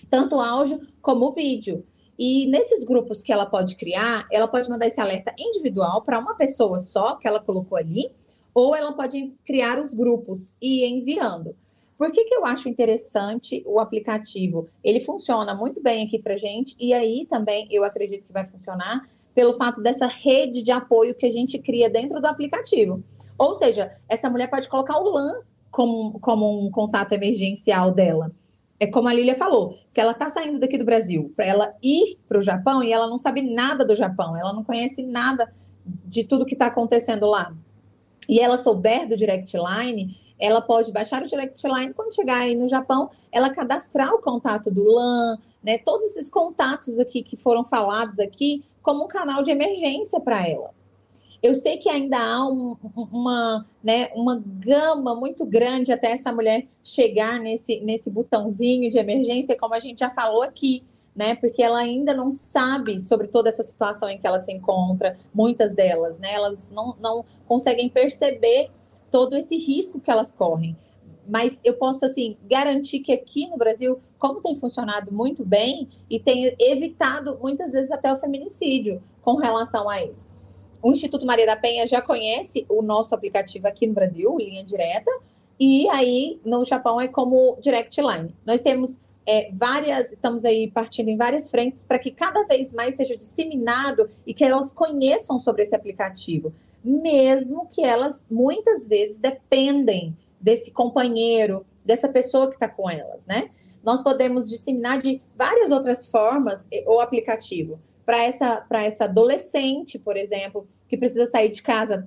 tanto 0.07 0.39
áudio 0.39 0.79
como 1.01 1.31
vídeo. 1.31 1.83
E 2.17 2.45
nesses 2.47 2.83
grupos 2.83 3.23
que 3.23 3.33
ela 3.33 3.45
pode 3.45 3.75
criar, 3.75 4.27
ela 4.31 4.47
pode 4.47 4.69
mandar 4.69 4.85
esse 4.85 5.01
alerta 5.01 5.33
individual 5.37 6.03
para 6.03 6.19
uma 6.19 6.35
pessoa 6.35 6.77
só 6.77 7.15
que 7.15 7.27
ela 7.27 7.39
colocou 7.39 7.75
ali 7.77 8.11
ou 8.53 8.75
ela 8.75 8.91
pode 8.91 9.35
criar 9.45 9.79
os 9.79 9.93
grupos 9.93 10.55
e 10.59 10.83
ir 10.83 10.89
enviando. 10.89 11.55
Por 11.97 12.11
que, 12.11 12.25
que 12.25 12.35
eu 12.35 12.45
acho 12.45 12.69
interessante 12.69 13.63
o 13.65 13.79
aplicativo? 13.79 14.67
Ele 14.83 14.99
funciona 14.99 15.55
muito 15.55 15.81
bem 15.81 16.05
aqui 16.05 16.19
para 16.19 16.37
gente, 16.37 16.75
e 16.79 16.93
aí 16.93 17.25
também 17.29 17.67
eu 17.71 17.83
acredito 17.83 18.25
que 18.25 18.31
vai 18.31 18.45
funcionar 18.45 19.01
pelo 19.33 19.55
fato 19.55 19.81
dessa 19.81 20.07
rede 20.07 20.61
de 20.61 20.71
apoio 20.71 21.15
que 21.15 21.25
a 21.25 21.29
gente 21.29 21.57
cria 21.59 21.89
dentro 21.89 22.21
do 22.21 22.27
aplicativo. 22.27 23.03
Ou 23.37 23.55
seja, 23.55 23.95
essa 24.07 24.29
mulher 24.29 24.49
pode 24.49 24.69
colocar 24.69 24.97
o 24.97 25.09
LAN 25.09 25.41
como, 25.71 26.19
como 26.19 26.65
um 26.65 26.71
contato 26.71 27.13
emergencial 27.13 27.91
dela. 27.91 28.31
É 28.79 28.85
como 28.85 29.07
a 29.07 29.13
Lilia 29.13 29.35
falou, 29.35 29.75
se 29.87 29.99
ela 29.99 30.11
está 30.11 30.29
saindo 30.29 30.59
daqui 30.59 30.77
do 30.77 30.85
Brasil 30.85 31.33
para 31.35 31.45
ela 31.45 31.73
ir 31.81 32.19
para 32.27 32.37
o 32.37 32.41
Japão 32.41 32.83
e 32.83 32.91
ela 32.91 33.07
não 33.07 33.17
sabe 33.17 33.41
nada 33.41 33.83
do 33.83 33.95
Japão, 33.95 34.37
ela 34.37 34.53
não 34.53 34.63
conhece 34.63 35.01
nada 35.01 35.51
de 36.05 36.23
tudo 36.23 36.45
que 36.45 36.53
está 36.53 36.67
acontecendo 36.67 37.25
lá, 37.25 37.55
e 38.27 38.39
ela 38.39 38.57
souber 38.57 39.07
do 39.07 39.15
Direct 39.15 39.55
Line, 39.57 40.15
ela 40.39 40.61
pode 40.61 40.91
baixar 40.91 41.23
o 41.23 41.27
Direct 41.27 41.67
Line 41.67 41.93
quando 41.93 42.13
chegar 42.13 42.37
aí 42.37 42.55
no 42.55 42.69
Japão, 42.69 43.09
ela 43.31 43.49
cadastrar 43.49 44.13
o 44.13 44.21
contato 44.21 44.69
do 44.69 44.83
LAN, 44.83 45.37
né? 45.63 45.77
Todos 45.77 46.05
esses 46.07 46.29
contatos 46.29 46.99
aqui 46.99 47.23
que 47.23 47.35
foram 47.35 47.63
falados 47.63 48.19
aqui, 48.19 48.63
como 48.81 49.05
um 49.05 49.07
canal 49.07 49.41
de 49.41 49.51
emergência 49.51 50.19
para 50.19 50.47
ela. 50.47 50.71
Eu 51.41 51.53
sei 51.53 51.77
que 51.77 51.89
ainda 51.89 52.17
há 52.17 52.47
um, 52.47 52.75
uma, 52.95 53.65
né, 53.83 54.09
uma 54.15 54.41
gama 54.43 55.15
muito 55.15 55.45
grande 55.45 55.91
até 55.91 56.11
essa 56.11 56.31
mulher 56.31 56.65
chegar 56.83 57.39
nesse, 57.39 57.79
nesse 57.81 58.09
botãozinho 58.09 58.89
de 58.89 58.97
emergência, 58.97 59.57
como 59.57 59.73
a 59.73 59.79
gente 59.79 59.99
já 59.99 60.09
falou 60.09 60.41
aqui, 60.41 60.83
né? 61.15 61.35
Porque 61.35 61.61
ela 61.61 61.79
ainda 61.79 62.13
não 62.13 62.31
sabe 62.31 62.99
sobre 62.99 63.27
toda 63.27 63.49
essa 63.49 63.63
situação 63.63 64.09
em 64.09 64.19
que 64.19 64.27
ela 64.27 64.39
se 64.39 64.51
encontra, 64.51 65.17
muitas 65.33 65.75
delas, 65.75 66.19
né? 66.19 66.33
Elas 66.33 66.71
não, 66.71 66.95
não 66.99 67.25
conseguem 67.47 67.89
perceber 67.89 68.69
todo 69.11 69.35
esse 69.35 69.57
risco 69.57 69.99
que 69.99 70.11
elas 70.11 70.31
correm. 70.31 70.75
Mas 71.27 71.59
eu 71.63 71.73
posso, 71.73 72.05
assim, 72.05 72.37
garantir 72.49 72.99
que 72.99 73.11
aqui 73.11 73.47
no 73.47 73.57
Brasil 73.57 73.99
como 74.17 74.41
tem 74.41 74.55
funcionado 74.55 75.11
muito 75.11 75.45
bem 75.45 75.89
e 76.09 76.19
tem 76.19 76.55
evitado 76.59 77.37
muitas 77.41 77.71
vezes 77.71 77.91
até 77.91 78.11
o 78.11 78.17
feminicídio 78.17 79.01
com 79.21 79.35
relação 79.35 79.89
a 79.89 80.03
isso. 80.03 80.25
O 80.81 80.91
Instituto 80.91 81.25
Maria 81.25 81.45
da 81.45 81.55
Penha 81.55 81.85
já 81.85 82.01
conhece 82.01 82.65
o 82.69 82.81
nosso 82.81 83.13
aplicativo 83.13 83.67
aqui 83.67 83.87
no 83.87 83.93
Brasil, 83.93 84.37
linha 84.37 84.63
direta, 84.63 85.11
e 85.59 85.89
aí 85.89 86.39
no 86.45 86.63
Japão 86.63 87.01
é 87.01 87.07
como 87.07 87.57
Direct 87.59 87.99
Line. 87.99 88.33
Nós 88.45 88.61
temos 88.61 88.99
é, 89.25 89.49
várias, 89.51 90.11
estamos 90.11 90.45
aí 90.45 90.69
partindo 90.71 91.09
em 91.09 91.17
várias 91.17 91.51
frentes 91.51 91.83
para 91.83 91.99
que 91.99 92.11
cada 92.11 92.43
vez 92.45 92.71
mais 92.73 92.95
seja 92.95 93.17
disseminado 93.17 94.09
e 94.25 94.33
que 94.33 94.43
elas 94.43 94.71
conheçam 94.71 95.39
sobre 95.39 95.63
esse 95.63 95.75
aplicativo, 95.75 96.53
mesmo 96.87 97.67
que 97.71 97.83
elas 97.83 98.25
muitas 98.29 98.87
vezes 98.87 99.21
dependem 99.21 100.15
desse 100.39 100.71
companheiro, 100.71 101.65
dessa 101.83 102.07
pessoa 102.07 102.47
que 102.47 102.55
está 102.55 102.67
com 102.67 102.89
elas, 102.89 103.25
né? 103.25 103.49
nós 103.87 104.01
podemos 104.01 104.49
disseminar 104.49 105.01
de 105.01 105.21
várias 105.33 105.71
outras 105.71 106.11
formas 106.11 106.67
eh, 106.69 106.83
o 106.85 106.99
aplicativo. 106.99 107.79
Para 108.05 108.21
essa, 108.21 108.65
essa 108.69 109.05
adolescente, 109.05 109.97
por 109.97 110.17
exemplo, 110.17 110.67
que 110.89 110.97
precisa 110.97 111.25
sair 111.25 111.49
de 111.49 111.61
casa 111.61 112.05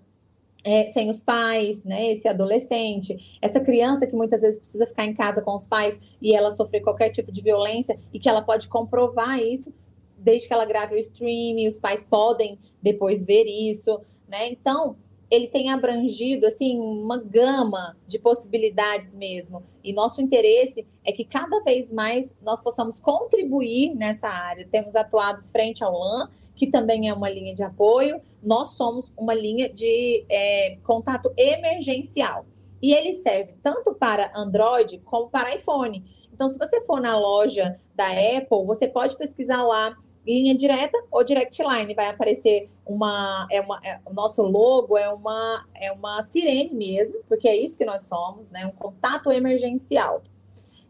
é, 0.62 0.88
sem 0.88 1.08
os 1.08 1.22
pais, 1.22 1.82
né? 1.84 2.12
Esse 2.12 2.28
adolescente, 2.28 3.38
essa 3.40 3.60
criança 3.60 4.06
que 4.06 4.14
muitas 4.14 4.42
vezes 4.42 4.58
precisa 4.58 4.86
ficar 4.86 5.06
em 5.06 5.14
casa 5.14 5.40
com 5.40 5.54
os 5.54 5.66
pais 5.66 5.98
e 6.20 6.34
ela 6.34 6.50
sofrer 6.50 6.82
qualquer 6.82 7.08
tipo 7.08 7.32
de 7.32 7.40
violência 7.40 7.98
e 8.12 8.20
que 8.20 8.28
ela 8.28 8.42
pode 8.42 8.68
comprovar 8.68 9.38
isso 9.40 9.72
desde 10.18 10.48
que 10.48 10.52
ela 10.52 10.66
grave 10.66 10.96
o 10.96 10.98
stream, 10.98 11.66
os 11.66 11.80
pais 11.80 12.04
podem 12.04 12.58
depois 12.82 13.24
ver 13.24 13.44
isso, 13.44 13.98
né? 14.30 14.48
Então, 14.48 14.96
ele 15.30 15.46
tem 15.46 15.70
abrangido 15.70 16.46
assim 16.46 16.78
uma 16.78 17.16
gama 17.16 17.96
de 18.06 18.18
possibilidades 18.18 19.14
mesmo. 19.14 19.62
E 19.82 19.92
nosso 19.92 20.20
interesse 20.20 20.86
é 21.04 21.12
que 21.12 21.24
cada 21.24 21.60
vez 21.60 21.92
mais 21.92 22.34
nós 22.42 22.60
possamos 22.60 22.98
contribuir 22.98 23.94
nessa 23.94 24.28
área. 24.28 24.66
Temos 24.66 24.96
atuado 24.96 25.44
frente 25.48 25.84
ao 25.84 25.96
LAN, 25.96 26.28
que 26.56 26.66
também 26.66 27.08
é 27.08 27.14
uma 27.14 27.30
linha 27.30 27.54
de 27.54 27.62
apoio. 27.62 28.20
Nós 28.42 28.70
somos 28.70 29.12
uma 29.16 29.32
linha 29.32 29.68
de 29.72 30.24
é, 30.28 30.76
contato 30.82 31.32
emergencial. 31.36 32.44
E 32.82 32.92
ele 32.92 33.12
serve 33.12 33.54
tanto 33.62 33.94
para 33.94 34.32
Android 34.34 34.98
como 35.04 35.28
para 35.28 35.54
iPhone. 35.54 36.02
Então, 36.32 36.48
se 36.48 36.58
você 36.58 36.80
for 36.86 37.00
na 37.00 37.18
loja 37.18 37.78
da 37.94 38.08
Apple, 38.08 38.64
você 38.66 38.88
pode 38.88 39.16
pesquisar 39.16 39.62
lá 39.62 39.94
linha 40.26 40.54
direta 40.54 40.96
ou 41.10 41.24
direct 41.24 41.62
line. 41.62 41.94
Vai 41.94 42.08
aparecer 42.08 42.66
uma, 42.86 43.46
é 43.50 43.60
uma 43.60 43.80
é, 43.84 44.00
o 44.04 44.12
nosso 44.12 44.42
logo 44.42 44.96
é 44.96 45.08
uma 45.08 45.66
é 45.74 45.92
uma 45.92 46.22
sirene 46.22 46.74
mesmo, 46.74 47.20
porque 47.28 47.48
é 47.48 47.56
isso 47.56 47.76
que 47.76 47.84
nós 47.84 48.02
somos, 48.02 48.50
né? 48.50 48.66
Um 48.66 48.72
contato 48.72 49.30
emergencial. 49.30 50.22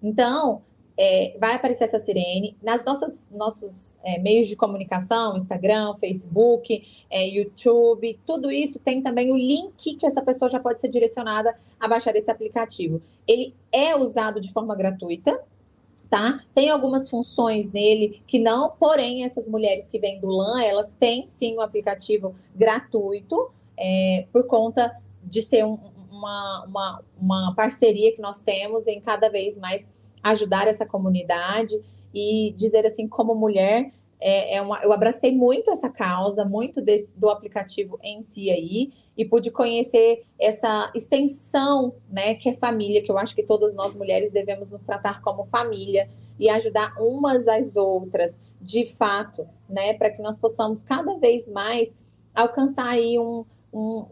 Então, 0.02 0.62
é, 1.02 1.34
vai 1.40 1.54
aparecer 1.54 1.84
essa 1.84 1.98
sirene 1.98 2.54
nas 2.62 2.84
nossas 2.84 3.26
nossos 3.30 3.96
é, 4.04 4.18
meios 4.18 4.46
de 4.48 4.54
comunicação, 4.54 5.34
Instagram, 5.34 5.94
Facebook, 5.96 6.82
é, 7.08 7.26
YouTube, 7.26 8.20
tudo 8.26 8.50
isso 8.50 8.78
tem 8.78 9.00
também 9.00 9.32
o 9.32 9.36
link 9.36 9.94
que 9.94 10.04
essa 10.04 10.22
pessoa 10.22 10.46
já 10.48 10.60
pode 10.60 10.78
ser 10.78 10.88
direcionada 10.88 11.56
a 11.78 11.88
baixar 11.88 12.14
esse 12.16 12.30
aplicativo. 12.30 13.00
Ele 13.26 13.54
é 13.72 13.96
usado 13.96 14.42
de 14.42 14.52
forma 14.52 14.76
gratuita, 14.76 15.40
tá? 16.10 16.40
Tem 16.52 16.68
algumas 16.68 17.08
funções 17.08 17.72
nele 17.72 18.20
que 18.26 18.40
não, 18.40 18.70
porém, 18.70 19.24
essas 19.24 19.46
mulheres 19.46 19.88
que 19.88 19.98
vêm 19.98 20.20
do 20.20 20.26
LAN, 20.26 20.60
elas 20.60 20.92
têm 20.92 21.24
sim 21.26 21.56
um 21.56 21.60
aplicativo 21.60 22.34
gratuito, 22.54 23.50
é, 23.78 24.26
por 24.32 24.44
conta 24.46 25.00
de 25.22 25.40
ser 25.40 25.64
um, 25.64 25.78
uma, 26.10 26.64
uma, 26.66 27.02
uma 27.18 27.54
parceria 27.54 28.12
que 28.12 28.20
nós 28.20 28.40
temos 28.40 28.88
em 28.88 29.00
cada 29.00 29.30
vez 29.30 29.58
mais 29.58 29.88
ajudar 30.22 30.66
essa 30.66 30.84
comunidade 30.84 31.80
e 32.12 32.52
dizer 32.56 32.84
assim, 32.84 33.06
como 33.06 33.34
mulher, 33.34 33.92
é, 34.20 34.56
é 34.56 34.62
uma, 34.62 34.82
eu 34.82 34.92
abracei 34.92 35.32
muito 35.32 35.70
essa 35.70 35.88
causa, 35.88 36.44
muito 36.44 36.82
desse, 36.82 37.16
do 37.16 37.30
aplicativo 37.30 37.98
em 38.02 38.22
si 38.22 38.50
aí, 38.50 38.92
e 39.20 39.24
pude 39.26 39.50
conhecer 39.50 40.24
essa 40.40 40.90
extensão, 40.94 41.92
né, 42.08 42.34
que 42.36 42.48
é 42.48 42.54
família, 42.54 43.02
que 43.04 43.12
eu 43.12 43.18
acho 43.18 43.34
que 43.34 43.42
todas 43.42 43.74
nós 43.74 43.94
mulheres 43.94 44.32
devemos 44.32 44.70
nos 44.70 44.86
tratar 44.86 45.20
como 45.20 45.44
família 45.44 46.08
e 46.38 46.48
ajudar 46.48 46.94
umas 46.98 47.46
às 47.46 47.76
outras, 47.76 48.40
de 48.62 48.86
fato, 48.86 49.46
né, 49.68 49.92
para 49.92 50.08
que 50.08 50.22
nós 50.22 50.38
possamos 50.38 50.82
cada 50.82 51.18
vez 51.18 51.50
mais 51.50 51.94
alcançar 52.34 52.86
aí 52.86 53.18
um, 53.18 53.44
um 53.70 54.06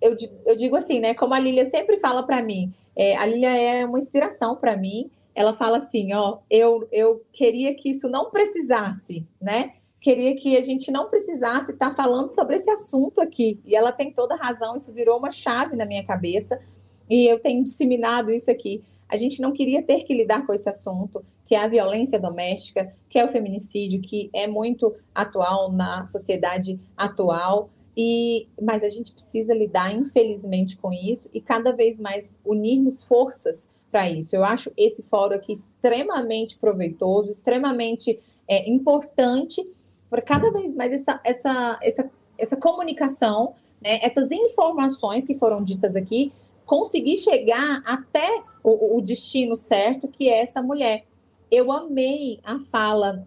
eu, 0.00 0.16
eu 0.46 0.56
digo 0.56 0.76
assim, 0.76 1.00
né, 1.00 1.12
como 1.12 1.34
a 1.34 1.40
Lilia 1.40 1.68
sempre 1.68 1.98
fala 1.98 2.22
para 2.22 2.40
mim, 2.40 2.72
é, 2.94 3.16
a 3.16 3.26
Lilia 3.26 3.50
é 3.50 3.84
uma 3.84 3.98
inspiração 3.98 4.54
para 4.54 4.76
mim, 4.76 5.10
ela 5.34 5.54
fala 5.54 5.78
assim, 5.78 6.14
ó, 6.14 6.38
eu, 6.48 6.86
eu 6.92 7.20
queria 7.32 7.74
que 7.74 7.90
isso 7.90 8.08
não 8.08 8.30
precisasse, 8.30 9.26
né, 9.40 9.72
queria 10.02 10.34
que 10.34 10.56
a 10.56 10.60
gente 10.60 10.90
não 10.90 11.08
precisasse 11.08 11.70
estar 11.72 11.94
falando 11.94 12.28
sobre 12.28 12.56
esse 12.56 12.68
assunto 12.68 13.20
aqui. 13.20 13.60
E 13.64 13.76
ela 13.76 13.92
tem 13.92 14.12
toda 14.12 14.34
razão, 14.34 14.74
isso 14.74 14.92
virou 14.92 15.16
uma 15.16 15.30
chave 15.30 15.76
na 15.76 15.86
minha 15.86 16.04
cabeça 16.04 16.60
e 17.08 17.30
eu 17.30 17.38
tenho 17.38 17.62
disseminado 17.62 18.32
isso 18.32 18.50
aqui. 18.50 18.82
A 19.08 19.16
gente 19.16 19.40
não 19.40 19.52
queria 19.52 19.82
ter 19.82 20.02
que 20.02 20.12
lidar 20.12 20.44
com 20.44 20.52
esse 20.52 20.68
assunto, 20.68 21.24
que 21.46 21.54
é 21.54 21.62
a 21.62 21.68
violência 21.68 22.18
doméstica, 22.18 22.92
que 23.08 23.18
é 23.18 23.24
o 23.24 23.28
feminicídio, 23.28 24.00
que 24.00 24.28
é 24.32 24.46
muito 24.46 24.92
atual 25.14 25.70
na 25.70 26.04
sociedade 26.06 26.80
atual. 26.96 27.70
E, 27.96 28.48
mas 28.60 28.82
a 28.82 28.88
gente 28.88 29.12
precisa 29.12 29.54
lidar, 29.54 29.94
infelizmente, 29.94 30.76
com 30.78 30.92
isso 30.92 31.28
e 31.32 31.40
cada 31.40 31.72
vez 31.72 32.00
mais 32.00 32.34
unirmos 32.44 33.04
forças 33.06 33.68
para 33.90 34.08
isso. 34.10 34.34
Eu 34.34 34.42
acho 34.42 34.72
esse 34.76 35.02
fórum 35.02 35.36
aqui 35.36 35.52
extremamente 35.52 36.58
proveitoso, 36.58 37.30
extremamente 37.30 38.18
é, 38.48 38.68
importante 38.68 39.62
para 40.12 40.20
cada 40.20 40.50
vez 40.50 40.76
mais 40.76 40.92
essa, 40.92 41.18
essa, 41.24 41.78
essa, 41.80 42.10
essa 42.36 42.54
comunicação, 42.54 43.54
né, 43.82 43.98
essas 44.02 44.30
informações 44.30 45.24
que 45.24 45.34
foram 45.34 45.64
ditas 45.64 45.96
aqui, 45.96 46.30
conseguir 46.66 47.16
chegar 47.16 47.82
até 47.86 48.42
o, 48.62 48.98
o 48.98 49.00
destino 49.00 49.56
certo, 49.56 50.06
que 50.06 50.28
é 50.28 50.42
essa 50.42 50.62
mulher. 50.62 51.06
Eu 51.50 51.72
amei 51.72 52.40
a 52.44 52.58
fala 52.58 53.26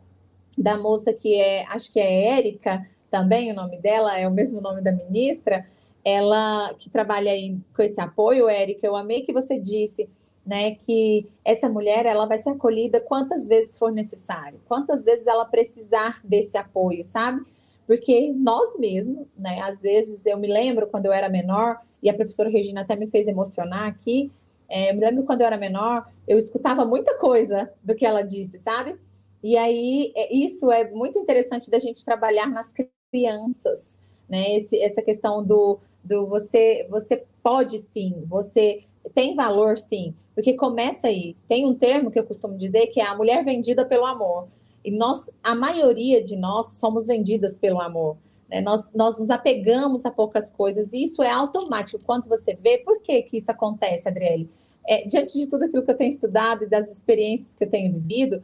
da 0.55 0.77
moça 0.77 1.11
que 1.11 1.33
é, 1.33 1.65
acho 1.69 1.91
que 1.91 1.99
é 1.99 2.37
Érica, 2.37 2.87
também 3.09 3.51
o 3.51 3.55
nome 3.55 3.79
dela 3.79 4.15
é 4.19 4.27
o 4.27 4.31
mesmo 4.31 4.61
nome 4.61 4.79
da 4.79 4.91
ministra, 4.91 5.67
ela 6.03 6.71
que 6.77 6.87
trabalha 6.87 7.31
aí 7.31 7.57
com 7.75 7.81
esse 7.81 7.99
apoio, 7.99 8.47
Érica, 8.47 8.85
eu 8.85 8.95
amei 8.95 9.23
que 9.23 9.33
você 9.33 9.57
disse 9.57 10.07
né, 10.45 10.75
que 10.75 11.27
essa 11.43 11.67
mulher 11.67 12.05
ela 12.05 12.25
vai 12.25 12.37
ser 12.37 12.51
acolhida 12.51 13.01
quantas 13.01 13.47
vezes 13.47 13.77
for 13.79 13.91
necessário, 13.91 14.59
quantas 14.67 15.03
vezes 15.03 15.25
ela 15.25 15.45
precisar 15.45 16.19
desse 16.23 16.57
apoio, 16.57 17.03
sabe? 17.03 17.41
Porque 17.87 18.31
nós 18.31 18.77
mesmos, 18.77 19.27
né, 19.37 19.61
às 19.61 19.81
vezes 19.81 20.25
eu 20.25 20.37
me 20.37 20.47
lembro 20.47 20.87
quando 20.87 21.07
eu 21.07 21.13
era 21.13 21.29
menor, 21.29 21.79
e 22.01 22.09
a 22.09 22.13
professora 22.13 22.49
Regina 22.49 22.81
até 22.81 22.95
me 22.95 23.07
fez 23.07 23.27
emocionar 23.27 23.87
aqui, 23.87 24.31
é, 24.69 24.91
eu 24.91 24.95
me 24.95 25.01
lembro 25.01 25.23
quando 25.23 25.41
eu 25.41 25.47
era 25.47 25.57
menor, 25.57 26.07
eu 26.27 26.37
escutava 26.37 26.85
muita 26.85 27.17
coisa 27.17 27.71
do 27.83 27.95
que 27.95 28.05
ela 28.05 28.21
disse, 28.21 28.59
sabe? 28.59 28.95
E 29.43 29.57
aí, 29.57 30.11
é, 30.15 30.35
isso 30.35 30.71
é 30.71 30.89
muito 30.89 31.19
interessante 31.19 31.69
da 31.69 31.79
gente 31.79 32.03
trabalhar 32.03 32.49
nas 32.49 32.73
crianças, 33.11 33.97
né? 34.27 34.55
Esse, 34.55 34.79
essa 34.81 35.01
questão 35.01 35.43
do, 35.43 35.79
do 36.03 36.27
você, 36.27 36.85
você 36.89 37.23
pode 37.43 37.77
sim, 37.77 38.23
você 38.27 38.83
tem 39.15 39.33
valor 39.33 39.79
sim, 39.79 40.13
porque 40.35 40.53
começa 40.53 41.07
aí. 41.07 41.35
Tem 41.47 41.65
um 41.65 41.73
termo 41.73 42.11
que 42.11 42.19
eu 42.19 42.25
costumo 42.25 42.57
dizer 42.57 42.87
que 42.87 42.99
é 42.99 43.05
a 43.05 43.15
mulher 43.15 43.45
vendida 43.45 43.85
pelo 43.85 44.05
amor. 44.05 44.49
E 44.83 44.91
nós, 44.91 45.31
a 45.41 45.55
maioria 45.55 46.21
de 46.21 46.35
nós, 46.35 46.73
somos 46.73 47.07
vendidas 47.07 47.57
pelo 47.57 47.81
amor. 47.81 48.17
Né? 48.49 48.59
Nós, 48.61 48.91
nós 48.93 49.17
nos 49.17 49.29
apegamos 49.29 50.05
a 50.05 50.11
poucas 50.11 50.51
coisas 50.51 50.91
e 50.91 51.03
isso 51.03 51.23
é 51.23 51.31
automático. 51.31 51.97
Quando 52.05 52.27
você 52.27 52.55
vê, 52.61 52.77
por 52.79 53.01
que, 53.01 53.23
que 53.23 53.37
isso 53.37 53.49
acontece, 53.49 54.07
Adriele? 54.07 54.49
É, 54.87 55.07
diante 55.07 55.39
de 55.39 55.49
tudo 55.49 55.63
aquilo 55.63 55.81
que 55.81 55.89
eu 55.89 55.97
tenho 55.97 56.09
estudado 56.09 56.65
e 56.65 56.67
das 56.67 56.91
experiências 56.91 57.55
que 57.55 57.63
eu 57.63 57.69
tenho 57.69 57.91
vivido, 57.93 58.43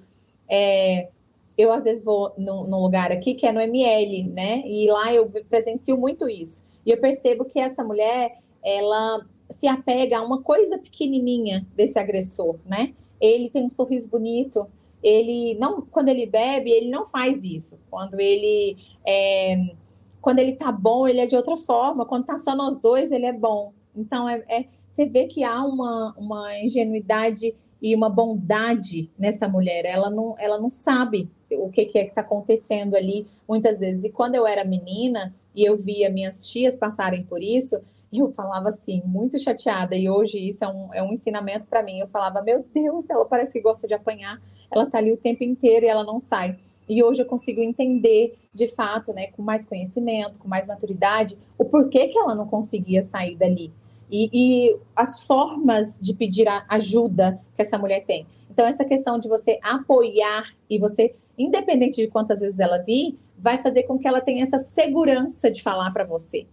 é, 0.49 1.09
eu 1.57 1.71
às 1.71 1.83
vezes 1.83 2.03
vou 2.03 2.33
num, 2.37 2.63
num, 2.63 2.81
lugar 2.81 3.11
aqui 3.11 3.35
que 3.35 3.45
é 3.45 3.51
no 3.51 3.61
ML, 3.61 4.23
né? 4.29 4.63
E 4.65 4.89
lá 4.89 5.13
eu 5.13 5.29
presencio 5.49 5.95
muito 5.97 6.27
isso. 6.27 6.63
E 6.85 6.91
eu 6.91 6.99
percebo 6.99 7.45
que 7.45 7.59
essa 7.59 7.83
mulher, 7.83 8.39
ela 8.63 9.23
se 9.51 9.67
apega 9.67 10.17
a 10.17 10.23
uma 10.23 10.41
coisa 10.41 10.77
pequenininha 10.77 11.67
desse 11.75 11.99
agressor, 11.99 12.55
né? 12.65 12.93
Ele 13.19 13.49
tem 13.49 13.65
um 13.65 13.69
sorriso 13.69 14.09
bonito, 14.09 14.65
ele 15.03 15.55
não, 15.55 15.81
quando 15.81 16.09
ele 16.09 16.25
bebe, 16.25 16.71
ele 16.71 16.89
não 16.89 17.05
faz 17.05 17.43
isso. 17.43 17.77
Quando 17.89 18.19
ele 18.19 18.77
é, 19.05 19.75
quando 20.21 20.39
ele 20.39 20.53
tá 20.53 20.71
bom, 20.71 21.07
ele 21.07 21.19
é 21.19 21.25
de 21.25 21.35
outra 21.35 21.57
forma. 21.57 22.05
Quando 22.05 22.25
tá 22.25 22.37
só 22.37 22.55
nós 22.55 22.81
dois, 22.81 23.11
ele 23.11 23.25
é 23.25 23.33
bom. 23.33 23.73
Então, 23.95 24.29
é, 24.29 24.43
é 24.47 24.65
você 24.87 25.05
vê 25.05 25.25
que 25.25 25.43
há 25.43 25.63
uma, 25.63 26.13
uma 26.17 26.59
ingenuidade 26.59 27.55
e 27.81 27.95
uma 27.95 28.09
bondade 28.09 29.09
nessa 29.17 29.47
mulher. 29.47 29.83
Ela 29.85 30.09
não, 30.09 30.35
ela 30.37 30.59
não 30.59 30.69
sabe 30.69 31.29
o 31.51 31.69
que, 31.69 31.85
que 31.85 31.97
é 31.97 32.03
que 32.03 32.09
está 32.09 32.21
acontecendo 32.21 32.95
ali, 32.95 33.25
muitas 33.47 33.79
vezes. 33.79 34.03
E 34.03 34.09
quando 34.09 34.35
eu 34.35 34.45
era 34.45 34.63
menina 34.63 35.33
e 35.55 35.65
eu 35.65 35.77
via 35.77 36.09
minhas 36.09 36.47
tias 36.47 36.77
passarem 36.77 37.23
por 37.23 37.41
isso, 37.41 37.79
eu 38.19 38.31
falava 38.31 38.69
assim, 38.69 39.01
muito 39.05 39.39
chateada, 39.39 39.95
e 39.95 40.09
hoje 40.09 40.37
isso 40.37 40.63
é 40.63 40.67
um, 40.67 40.93
é 40.93 41.03
um 41.03 41.13
ensinamento 41.13 41.67
para 41.67 41.81
mim. 41.81 41.99
Eu 41.99 42.07
falava, 42.07 42.41
meu 42.41 42.65
Deus, 42.73 43.09
ela 43.09 43.25
parece 43.25 43.53
que 43.53 43.61
gosta 43.61 43.87
de 43.87 43.93
apanhar, 43.93 44.39
ela 44.69 44.85
tá 44.85 44.97
ali 44.97 45.11
o 45.11 45.17
tempo 45.17 45.43
inteiro 45.43 45.85
e 45.85 45.89
ela 45.89 46.03
não 46.03 46.19
sai. 46.19 46.57
E 46.89 47.01
hoje 47.01 47.21
eu 47.21 47.25
consigo 47.25 47.61
entender, 47.61 48.37
de 48.53 48.67
fato, 48.67 49.13
né, 49.13 49.27
com 49.27 49.41
mais 49.41 49.65
conhecimento, 49.65 50.39
com 50.39 50.47
mais 50.47 50.67
maturidade, 50.67 51.37
o 51.57 51.63
porquê 51.63 52.09
que 52.09 52.19
ela 52.19 52.35
não 52.35 52.45
conseguia 52.47 53.01
sair 53.01 53.37
dali. 53.37 53.71
E, 54.11 54.29
e 54.33 54.77
as 54.93 55.25
formas 55.25 55.97
de 56.01 56.13
pedir 56.13 56.47
ajuda 56.67 57.39
que 57.55 57.61
essa 57.61 57.77
mulher 57.77 58.03
tem. 58.05 58.27
Então, 58.49 58.65
essa 58.65 58.83
questão 58.83 59.17
de 59.17 59.29
você 59.29 59.57
apoiar 59.63 60.53
e 60.69 60.77
você, 60.77 61.15
independente 61.37 62.01
de 62.01 62.09
quantas 62.09 62.41
vezes 62.41 62.59
ela 62.59 62.77
vir, 62.79 63.17
vai 63.39 63.61
fazer 63.61 63.83
com 63.83 63.97
que 63.97 64.07
ela 64.07 64.19
tenha 64.19 64.43
essa 64.43 64.59
segurança 64.59 65.49
de 65.49 65.63
falar 65.63 65.91
para 65.91 66.03
você, 66.03 66.45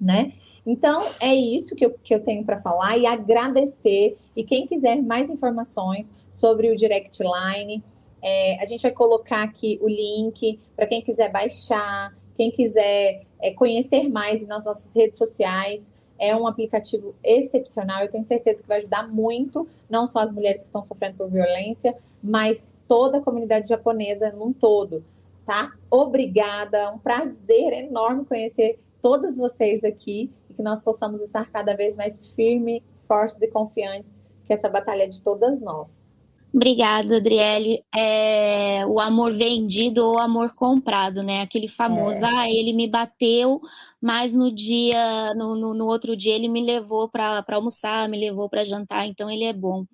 né? 0.00 0.32
Então, 0.64 1.04
é 1.20 1.34
isso 1.34 1.74
que 1.74 1.84
eu, 1.84 1.90
que 1.90 2.14
eu 2.14 2.22
tenho 2.22 2.44
para 2.44 2.60
falar 2.60 2.96
e 2.96 3.06
agradecer. 3.06 4.16
E 4.36 4.44
quem 4.44 4.66
quiser 4.66 5.02
mais 5.02 5.28
informações 5.28 6.12
sobre 6.32 6.70
o 6.70 6.76
Direct 6.76 7.20
Line, 7.22 7.82
é, 8.22 8.62
a 8.62 8.66
gente 8.66 8.82
vai 8.82 8.92
colocar 8.92 9.42
aqui 9.42 9.78
o 9.82 9.88
link 9.88 10.60
para 10.76 10.86
quem 10.86 11.02
quiser 11.02 11.30
baixar, 11.30 12.16
quem 12.36 12.50
quiser 12.50 13.22
é, 13.40 13.52
conhecer 13.52 14.08
mais 14.08 14.46
nas 14.46 14.64
nossas 14.64 14.94
redes 14.94 15.18
sociais. 15.18 15.90
É 16.16 16.36
um 16.36 16.46
aplicativo 16.46 17.16
excepcional, 17.24 18.02
eu 18.02 18.10
tenho 18.10 18.22
certeza 18.22 18.62
que 18.62 18.68
vai 18.68 18.78
ajudar 18.78 19.08
muito, 19.08 19.66
não 19.90 20.06
só 20.06 20.20
as 20.20 20.30
mulheres 20.30 20.58
que 20.58 20.66
estão 20.66 20.84
sofrendo 20.84 21.16
por 21.16 21.28
violência, 21.28 21.96
mas 22.22 22.72
toda 22.86 23.18
a 23.18 23.20
comunidade 23.20 23.68
japonesa 23.68 24.30
num 24.30 24.52
todo, 24.52 25.04
tá? 25.44 25.72
Obrigada, 25.90 26.92
um 26.92 26.98
prazer 26.98 27.72
enorme 27.72 28.24
conhecer 28.24 28.78
todas 29.00 29.36
vocês 29.36 29.82
aqui 29.82 30.30
que 30.62 30.64
nós 30.64 30.80
possamos 30.80 31.20
estar 31.20 31.50
cada 31.50 31.74
vez 31.74 31.96
mais 31.96 32.34
firmes, 32.34 32.82
fortes 33.08 33.42
e 33.42 33.48
confiantes 33.48 34.22
que 34.46 34.52
essa 34.52 34.68
batalha 34.68 35.02
é 35.02 35.08
de 35.08 35.20
todas 35.20 35.60
nós. 35.60 36.14
Obrigada, 36.54 37.16
Adriele. 37.16 37.82
É, 37.94 38.86
o 38.86 39.00
amor 39.00 39.32
vendido 39.32 40.04
ou 40.04 40.20
amor 40.20 40.52
comprado, 40.54 41.22
né? 41.22 41.40
Aquele 41.40 41.66
famoso, 41.66 42.24
é. 42.24 42.28
ah, 42.28 42.48
ele 42.48 42.72
me 42.72 42.86
bateu, 42.86 43.60
mas 44.02 44.32
no 44.32 44.52
dia, 44.52 45.32
no, 45.34 45.54
no, 45.54 45.74
no 45.74 45.86
outro 45.86 46.16
dia 46.16 46.34
ele 46.34 46.48
me 46.48 46.60
levou 46.60 47.08
para 47.08 47.44
almoçar, 47.52 48.08
me 48.08 48.18
levou 48.18 48.48
para 48.48 48.64
jantar, 48.64 49.06
então 49.06 49.30
ele 49.30 49.44
é 49.44 49.52
bom 49.52 49.86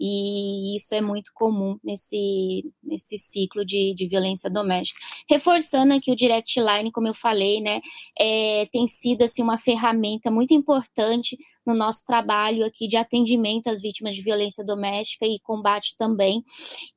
e 0.00 0.76
isso 0.76 0.94
é 0.94 1.00
muito 1.00 1.32
comum 1.34 1.78
nesse, 1.82 2.64
nesse 2.82 3.18
ciclo 3.18 3.64
de, 3.64 3.94
de 3.94 4.06
violência 4.06 4.48
doméstica. 4.48 5.00
Reforçando 5.28 5.92
aqui 5.94 6.12
o 6.12 6.16
Direct 6.16 6.60
Line, 6.60 6.92
como 6.92 7.08
eu 7.08 7.14
falei, 7.14 7.60
né, 7.60 7.80
é, 8.18 8.66
tem 8.70 8.86
sido 8.86 9.22
assim, 9.22 9.42
uma 9.42 9.58
ferramenta 9.58 10.30
muito 10.30 10.54
importante 10.54 11.36
no 11.66 11.74
nosso 11.74 12.04
trabalho 12.04 12.64
aqui 12.64 12.86
de 12.86 12.96
atendimento 12.96 13.68
às 13.68 13.80
vítimas 13.80 14.14
de 14.14 14.22
violência 14.22 14.64
doméstica 14.64 15.26
e 15.26 15.40
combate 15.40 15.96
também. 15.96 16.44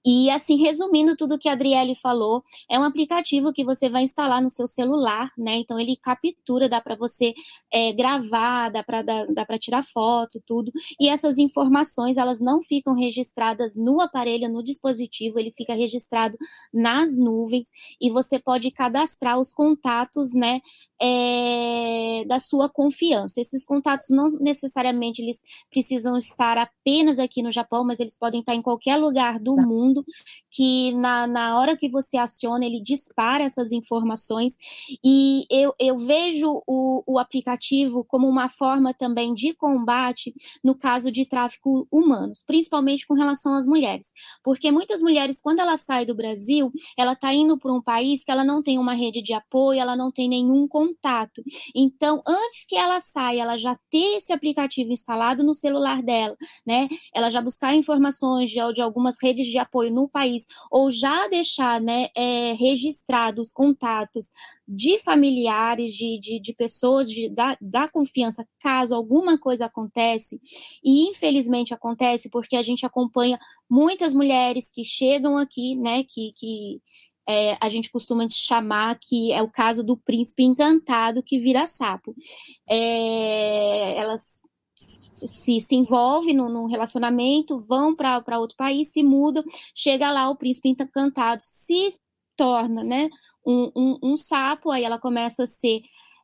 E 0.06 0.30
assim, 0.30 0.58
resumindo 0.58 1.16
tudo 1.16 1.40
que 1.40 1.50
a 1.50 1.54
Adriele 1.54 1.96
falou, 1.96 2.44
é 2.70 2.78
um 2.78 2.84
aplicativo 2.84 3.52
que 3.52 3.64
você 3.64 3.90
vai 3.90 4.04
instalar 4.04 4.42
no 4.42 4.50
seu 4.50 4.68
celular, 4.68 5.32
né? 5.38 5.56
Então 5.56 5.80
ele 5.80 5.96
captura, 5.96 6.51
dá 6.69 6.82
para 6.82 6.95
você 6.95 7.34
é, 7.72 7.94
gravar, 7.94 8.69
dá 8.69 8.84
para 8.84 9.60
tirar 9.60 9.84
foto, 9.84 10.41
tudo. 10.45 10.72
E 10.99 11.10
essas 11.10 11.38
informações, 11.38 12.18
elas 12.18 12.40
não 12.40 12.61
ficam 12.61 12.94
registradas 12.94 13.76
no 13.76 14.02
aparelho, 14.02 14.49
no 14.49 14.64
dispositivo, 14.64 15.40
ele 15.40 15.52
fica 15.52 15.73
registrado 15.73 16.38
nas 16.73 17.18
nuvens 17.18 17.69
e 17.99 18.10
você 18.10 18.40
pode 18.40 18.72
cadastrar 18.72 19.40
os 19.40 19.53
contatos, 19.53 20.34
né, 20.34 20.61
é, 21.02 22.23
da 22.28 22.38
sua 22.38 22.69
confiança. 22.69 23.41
Esses 23.41 23.65
contatos 23.65 24.10
não 24.10 24.28
necessariamente 24.40 25.22
eles 25.22 25.44
precisam 25.69 26.18
estar 26.18 26.57
apenas 26.57 27.18
aqui 27.18 27.41
no 27.41 27.52
Japão, 27.52 27.84
mas 27.84 27.99
eles 27.99 28.18
podem 28.18 28.41
estar 28.41 28.53
em 28.53 28.61
qualquer 28.61 28.98
lugar 28.98 29.40
do 29.40 29.56
tá. 29.56 29.65
mundo, 29.65 30.06
que 30.52 30.94
na, 30.94 31.26
na 31.26 31.60
hora 31.60 31.76
que 31.76 31.90
você 31.90 32.18
aciona, 32.18 32.65
ele 32.65 32.80
dispara 32.80 33.44
essas 33.44 33.72
informações, 33.72 34.57
e 35.03 35.45
eu, 35.49 35.73
eu 35.80 35.98
vejo 35.98 36.61
o, 36.68 37.03
o 37.07 37.18
aplicativo 37.18 38.03
como 38.03 38.28
uma 38.28 38.48
forma 38.48 38.94
também 38.94 39.34
de 39.34 39.53
combate 39.53 40.34
no 40.64 40.76
caso 40.76 41.11
de 41.11 41.26
tráfico 41.26 41.88
humanos, 41.91 42.44
principalmente 42.45 43.07
com 43.07 43.15
relação 43.15 43.53
às 43.56 43.65
mulheres, 43.65 44.14
porque 44.44 44.72
muitas 44.72 45.02
mulheres, 45.02 45.41
quando 45.41 45.60
ela 45.60 45.78
sai 45.78 46.06
do 46.06 46.14
Brasil, 46.14 46.72
ela 46.98 47.14
está 47.14 47.34
indo 47.34 47.57
para 47.57 47.73
um 47.73 47.82
país 47.82 48.23
que 48.23 48.32
ela 48.32 48.44
não 48.44 48.61
tem 48.61 48.78
uma 48.78 48.94
rede 48.94 49.22
de 49.22 49.34
apoio, 49.34 49.80
ela 49.80 49.95
não 49.95 50.11
tem 50.11 50.30
nenhum 50.30 50.68
contato, 50.68 50.90
contato. 50.91 51.41
Então, 51.76 52.22
antes 52.27 52.65
que 52.65 52.76
ela 52.76 52.99
saia, 52.99 53.41
ela 53.41 53.57
já 53.57 53.76
ter 53.89 54.18
esse 54.18 54.34
aplicativo 54.34 54.91
instalado 54.91 55.43
no 55.43 55.53
celular 55.53 56.01
dela, 56.01 56.35
né? 56.65 56.88
Ela 57.13 57.30
já 57.30 57.41
buscar 57.41 57.73
informações 57.76 58.49
de, 58.49 58.59
de 58.73 58.81
algumas 58.81 59.18
redes 59.22 59.47
de 59.47 59.57
apoio 59.57 59.93
no 59.93 60.07
país, 60.07 60.45
ou 60.69 60.91
já 60.91 61.27
deixar, 61.27 61.80
né, 61.81 62.09
é, 62.15 62.53
registrado 62.53 63.41
os 63.41 63.51
contatos 63.51 64.31
de 64.68 64.99
familiares, 64.99 65.93
de, 65.93 66.19
de, 66.19 66.39
de 66.39 66.53
pessoas 66.53 67.09
de, 67.09 67.30
da, 67.30 67.57
da 67.61 67.88
confiança, 67.88 68.47
caso 68.59 68.95
alguma 68.95 69.38
coisa 69.38 69.65
acontece, 69.65 70.39
e 70.84 71.09
infelizmente 71.09 71.73
acontece 71.73 72.30
porque 72.30 72.55
a 72.55 72.63
gente 72.63 72.85
acompanha 72.85 73.38
muitas 73.69 74.13
mulheres 74.13 74.69
que 74.72 74.84
chegam 74.84 75.38
aqui, 75.38 75.76
né, 75.76 76.03
que, 76.03 76.31
que 76.35 76.81
é, 77.27 77.57
a 77.61 77.69
gente 77.69 77.91
costuma 77.91 78.27
chamar 78.30 78.98
que 78.99 79.31
é 79.31 79.41
o 79.41 79.49
caso 79.49 79.84
do 79.84 79.98
príncipe 79.98 80.43
encantado 80.43 81.23
que 81.23 81.39
vira 81.39 81.65
sapo. 81.65 82.15
É, 82.69 83.98
elas 83.98 84.41
se, 84.76 85.60
se 85.60 85.76
envolvem 85.76 86.35
no, 86.35 86.49
no 86.49 86.65
relacionamento, 86.65 87.60
vão 87.60 87.95
para 87.95 88.39
outro 88.39 88.57
país, 88.57 88.91
se 88.91 89.03
mudam, 89.03 89.43
chega 89.76 90.11
lá 90.11 90.30
o 90.30 90.35
príncipe 90.35 90.69
encantado, 90.69 91.41
se 91.43 91.91
torna 92.35 92.84
né, 92.84 93.10
um, 93.45 93.72
um, 93.76 93.99
um 94.02 94.18
sapo, 94.18 94.72
aí 94.72 94.84
ela 94.84 94.99
começa 94.99 95.43
a 95.43 95.48
ser 95.48 95.81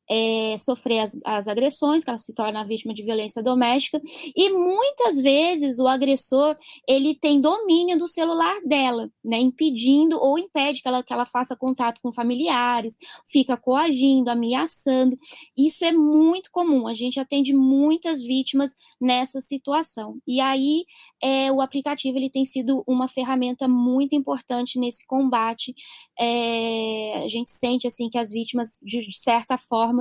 é, 0.10 0.56
sofrer 0.58 1.00
as, 1.00 1.18
as, 1.26 1.48
agressões, 1.48 2.04
que 2.04 2.10
ela 2.10 2.18
se 2.18 2.34
torna 2.34 2.66
vítima 2.66 2.94
de 2.94 3.04
violência 3.04 3.44
doméstica, 3.44 4.02
e 4.36 4.50
muitas 4.50 5.20
vezes 5.22 5.80
o 5.80 5.88
agressor 5.88 6.56
ele 6.88 7.16
tem 7.16 7.42
domínio 7.42 7.98
do 7.98 8.08
celular 8.08 8.56
dela, 8.66 9.10
né, 9.24 9.40
impedindo 9.40 10.18
ou 10.20 10.38
impede 10.40 10.82
que 10.82 10.88
ela, 10.88 11.04
que 11.04 11.14
ela 11.14 11.26
faça 11.26 11.56
contato 11.56 12.00
com 12.02 12.12
familiares, 12.12 12.98
fica 13.30 13.58
coagindo, 13.58 14.30
ameaçando. 14.30 15.18
Isso 15.58 15.84
é 15.84 15.92
muito 15.92 16.50
comum, 16.52 16.88
a 16.88 16.94
gente 16.94 17.20
atende 17.20 17.54
muitas 17.54 18.22
vítimas 18.24 18.76
nessa 19.00 19.42
situação. 19.42 20.18
E 20.28 20.40
aí 20.40 20.86
é, 21.22 21.52
o 21.52 21.62
aplicativo 21.62 22.18
ele 22.18 22.30
tem 22.30 22.46
sido 22.46 22.84
uma 22.88 23.08
ferramenta 23.08 23.68
muito 23.68 24.16
importante 24.16 24.80
nesse 24.80 25.06
combate. 25.06 25.74
É, 26.20 27.24
a 27.24 27.28
gente 27.28 27.50
sente 27.50 27.88
assim 27.88 28.10
que 28.10 28.18
as 28.18 28.32
vítimas, 28.32 28.80
de, 28.84 29.02
de 29.02 29.18
certa 29.18 29.58
forma, 29.58 29.97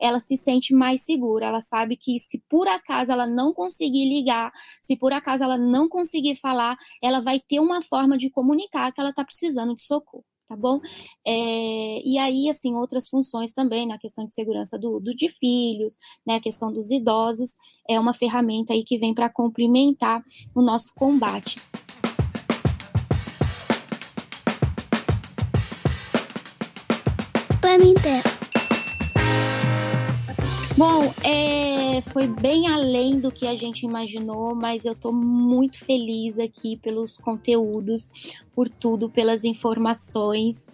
ela 0.00 0.18
se 0.18 0.36
sente 0.36 0.74
mais 0.74 1.02
segura. 1.02 1.46
Ela 1.46 1.60
sabe 1.60 1.96
que 1.96 2.18
se 2.18 2.42
por 2.48 2.68
acaso 2.68 3.12
ela 3.12 3.26
não 3.26 3.52
conseguir 3.52 4.08
ligar, 4.08 4.52
se 4.80 4.96
por 4.96 5.12
acaso 5.12 5.44
ela 5.44 5.58
não 5.58 5.88
conseguir 5.88 6.36
falar, 6.36 6.76
ela 7.02 7.20
vai 7.20 7.40
ter 7.40 7.60
uma 7.60 7.82
forma 7.82 8.16
de 8.16 8.30
comunicar 8.30 8.92
que 8.92 9.00
ela 9.00 9.10
está 9.10 9.24
precisando 9.24 9.74
de 9.74 9.82
socorro. 9.82 10.24
tá 10.48 10.54
bom? 10.56 10.80
É, 11.26 12.02
e 12.04 12.18
aí, 12.18 12.48
assim, 12.48 12.74
outras 12.74 13.08
funções 13.08 13.52
também, 13.52 13.86
na 13.86 13.98
questão 13.98 14.24
de 14.24 14.32
segurança 14.32 14.78
do, 14.78 15.00
do, 15.00 15.14
de 15.14 15.28
filhos, 15.28 15.96
né, 16.24 16.36
a 16.36 16.40
questão 16.40 16.72
dos 16.72 16.90
idosos, 16.90 17.56
é 17.88 17.98
uma 17.98 18.14
ferramenta 18.14 18.72
aí 18.72 18.84
que 18.84 18.96
vem 18.98 19.12
para 19.12 19.28
complementar 19.28 20.22
o 20.54 20.62
nosso 20.62 20.94
combate. 20.94 21.56
Bom, 30.76 31.10
é, 31.24 31.85
foi 32.02 32.26
bem 32.26 32.68
além 32.68 33.20
do 33.20 33.30
que 33.30 33.46
a 33.46 33.54
gente 33.54 33.84
imaginou, 33.84 34.54
mas 34.54 34.84
eu 34.84 34.92
estou 34.92 35.12
muito 35.12 35.78
feliz 35.78 36.38
aqui 36.38 36.76
pelos 36.76 37.18
conteúdos, 37.18 38.10
por 38.54 38.68
tudo, 38.68 39.10
pelas 39.10 39.44
informações. 39.44 40.66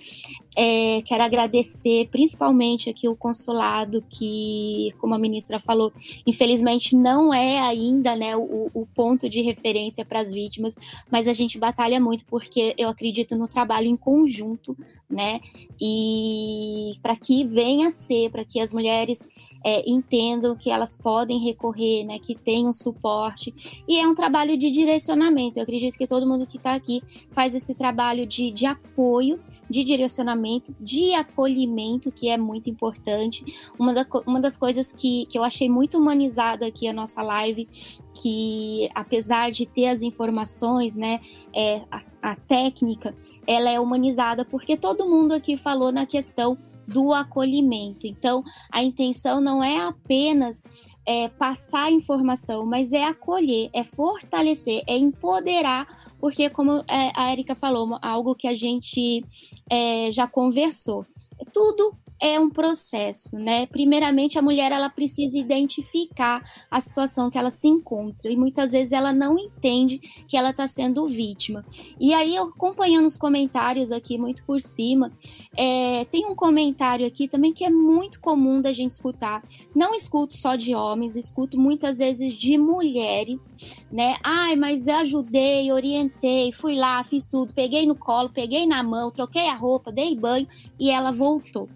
É, 0.56 1.02
quero 1.02 1.22
agradecer 1.22 2.08
principalmente 2.10 2.88
aqui 2.90 3.08
o 3.08 3.16
consulado, 3.16 4.04
que, 4.08 4.94
como 4.98 5.14
a 5.14 5.18
ministra 5.18 5.58
falou, 5.58 5.92
infelizmente 6.26 6.94
não 6.94 7.32
é 7.32 7.58
ainda 7.58 8.14
né, 8.14 8.36
o, 8.36 8.70
o 8.72 8.86
ponto 8.94 9.28
de 9.28 9.40
referência 9.40 10.04
para 10.04 10.20
as 10.20 10.32
vítimas, 10.32 10.76
mas 11.10 11.26
a 11.26 11.32
gente 11.32 11.58
batalha 11.58 11.98
muito 11.98 12.24
porque 12.26 12.74
eu 12.76 12.88
acredito 12.88 13.34
no 13.36 13.48
trabalho 13.48 13.86
em 13.86 13.96
conjunto, 13.96 14.76
né? 15.10 15.40
E 15.80 16.92
para 17.02 17.16
que 17.16 17.44
venha 17.44 17.88
a 17.88 17.90
ser, 17.90 18.30
para 18.30 18.44
que 18.44 18.60
as 18.60 18.72
mulheres 18.72 19.28
é, 19.64 19.88
entendam 19.88 20.56
que 20.56 20.70
elas 20.70 20.96
podem 20.96 21.11
recorrer, 21.20 22.04
né, 22.04 22.18
que 22.18 22.34
tem 22.34 22.66
um 22.66 22.72
suporte. 22.72 23.82
E 23.86 23.98
é 23.98 24.06
um 24.06 24.14
trabalho 24.14 24.56
de 24.56 24.70
direcionamento. 24.70 25.58
Eu 25.58 25.62
acredito 25.62 25.96
que 25.96 26.06
todo 26.06 26.26
mundo 26.26 26.46
que 26.46 26.56
está 26.56 26.74
aqui 26.74 27.02
faz 27.30 27.54
esse 27.54 27.74
trabalho 27.74 28.26
de, 28.26 28.50
de 28.50 28.66
apoio, 28.66 29.40
de 29.68 29.84
direcionamento, 29.84 30.74
de 30.80 31.14
acolhimento, 31.14 32.10
que 32.10 32.28
é 32.28 32.36
muito 32.36 32.70
importante. 32.70 33.44
Uma, 33.78 33.92
da, 33.94 34.06
uma 34.26 34.40
das 34.40 34.56
coisas 34.56 34.92
que, 34.92 35.26
que 35.26 35.38
eu 35.38 35.44
achei 35.44 35.68
muito 35.68 35.98
humanizada 35.98 36.66
aqui 36.66 36.88
a 36.88 36.92
nossa 36.92 37.22
live, 37.22 37.68
que 38.14 38.88
apesar 38.94 39.50
de 39.50 39.66
ter 39.66 39.86
as 39.86 40.02
informações, 40.02 40.94
né, 40.94 41.20
é, 41.54 41.82
a, 41.90 42.02
a 42.22 42.36
técnica, 42.36 43.14
ela 43.46 43.70
é 43.70 43.80
humanizada 43.80 44.44
porque 44.44 44.76
todo 44.76 45.08
mundo 45.08 45.32
aqui 45.32 45.56
falou 45.56 45.90
na 45.90 46.06
questão 46.06 46.56
do 46.92 47.12
acolhimento. 47.12 48.06
Então, 48.06 48.44
a 48.70 48.82
intenção 48.82 49.40
não 49.40 49.62
é 49.62 49.80
apenas 49.80 50.64
é, 51.06 51.28
passar 51.28 51.90
informação, 51.90 52.64
mas 52.64 52.92
é 52.92 53.04
acolher, 53.04 53.70
é 53.72 53.82
fortalecer, 53.82 54.82
é 54.86 54.96
empoderar, 54.96 55.86
porque, 56.18 56.48
como 56.48 56.84
é, 56.88 57.12
a 57.14 57.32
Erika 57.32 57.54
falou, 57.54 57.98
algo 58.00 58.34
que 58.34 58.46
a 58.46 58.54
gente 58.54 59.24
é, 59.70 60.10
já 60.12 60.26
conversou. 60.26 61.04
Tudo 61.52 61.96
é 62.22 62.38
um 62.38 62.48
processo, 62.48 63.36
né? 63.36 63.66
Primeiramente, 63.66 64.38
a 64.38 64.42
mulher 64.42 64.70
ela 64.70 64.88
precisa 64.88 65.36
identificar 65.36 66.40
a 66.70 66.80
situação 66.80 67.28
que 67.28 67.36
ela 67.36 67.50
se 67.50 67.66
encontra 67.66 68.30
e 68.30 68.36
muitas 68.36 68.70
vezes 68.70 68.92
ela 68.92 69.12
não 69.12 69.36
entende 69.36 69.98
que 70.28 70.36
ela 70.36 70.50
está 70.50 70.68
sendo 70.68 71.04
vítima. 71.04 71.64
E 71.98 72.14
aí, 72.14 72.36
acompanhando 72.38 73.06
os 73.06 73.16
comentários 73.16 73.90
aqui 73.90 74.16
muito 74.16 74.44
por 74.44 74.60
cima, 74.60 75.10
é, 75.56 76.04
tem 76.04 76.24
um 76.24 76.36
comentário 76.36 77.04
aqui 77.04 77.26
também 77.26 77.52
que 77.52 77.64
é 77.64 77.70
muito 77.70 78.20
comum 78.20 78.62
da 78.62 78.72
gente 78.72 78.92
escutar. 78.92 79.42
Não 79.74 79.92
escuto 79.92 80.36
só 80.36 80.54
de 80.54 80.76
homens, 80.76 81.16
escuto 81.16 81.58
muitas 81.58 81.98
vezes 81.98 82.34
de 82.34 82.56
mulheres, 82.56 83.82
né? 83.90 84.14
Ai, 84.22 84.54
mas 84.54 84.86
ajudei, 84.86 85.72
orientei, 85.72 86.52
fui 86.52 86.76
lá, 86.76 87.02
fiz 87.02 87.26
tudo, 87.26 87.52
peguei 87.52 87.84
no 87.84 87.96
colo, 87.96 88.28
peguei 88.28 88.64
na 88.64 88.80
mão, 88.80 89.10
troquei 89.10 89.48
a 89.48 89.56
roupa, 89.56 89.90
dei 89.90 90.14
banho 90.14 90.46
e 90.78 90.88
ela 90.88 91.10
voltou 91.10 91.68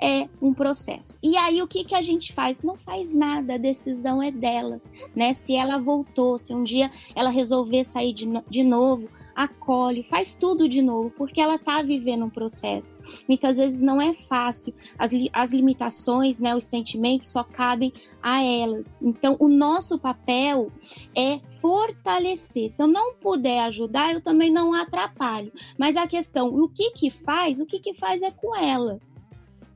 é 0.00 0.28
um 0.40 0.52
processo. 0.52 1.18
E 1.22 1.36
aí 1.36 1.62
o 1.62 1.66
que, 1.66 1.84
que 1.84 1.94
a 1.94 2.02
gente 2.02 2.32
faz? 2.32 2.62
Não 2.62 2.76
faz 2.76 3.12
nada, 3.12 3.54
a 3.54 3.58
decisão 3.58 4.22
é 4.22 4.30
dela, 4.30 4.80
né? 5.14 5.34
Se 5.34 5.54
ela 5.54 5.78
voltou, 5.78 6.38
se 6.38 6.54
um 6.54 6.62
dia 6.62 6.90
ela 7.14 7.30
resolver 7.30 7.84
sair 7.84 8.12
de, 8.12 8.28
no 8.28 8.44
de 8.48 8.62
novo, 8.62 9.08
acolhe, 9.34 10.02
faz 10.02 10.34
tudo 10.34 10.68
de 10.68 10.80
novo, 10.80 11.10
porque 11.10 11.40
ela 11.40 11.56
está 11.56 11.82
vivendo 11.82 12.24
um 12.24 12.30
processo. 12.30 13.00
Muitas 13.26 13.56
vezes 13.56 13.80
não 13.80 14.00
é 14.00 14.12
fácil, 14.12 14.72
as, 14.98 15.12
li 15.12 15.28
as 15.32 15.52
limitações, 15.52 16.40
né, 16.40 16.54
os 16.54 16.64
sentimentos 16.64 17.28
só 17.28 17.42
cabem 17.42 17.92
a 18.22 18.42
elas. 18.42 18.96
Então, 19.02 19.36
o 19.38 19.48
nosso 19.48 19.98
papel 19.98 20.70
é 21.16 21.40
fortalecer. 21.60 22.70
Se 22.70 22.82
eu 22.82 22.86
não 22.86 23.14
puder 23.14 23.60
ajudar, 23.64 24.12
eu 24.12 24.20
também 24.20 24.50
não 24.50 24.72
atrapalho. 24.72 25.52
Mas 25.78 25.96
a 25.96 26.06
questão, 26.06 26.54
o 26.54 26.68
que 26.68 26.90
que 26.92 27.10
faz? 27.10 27.58
O 27.60 27.66
que 27.66 27.78
que 27.78 27.94
faz 27.94 28.22
é 28.22 28.30
com 28.30 28.54
ela. 28.54 29.00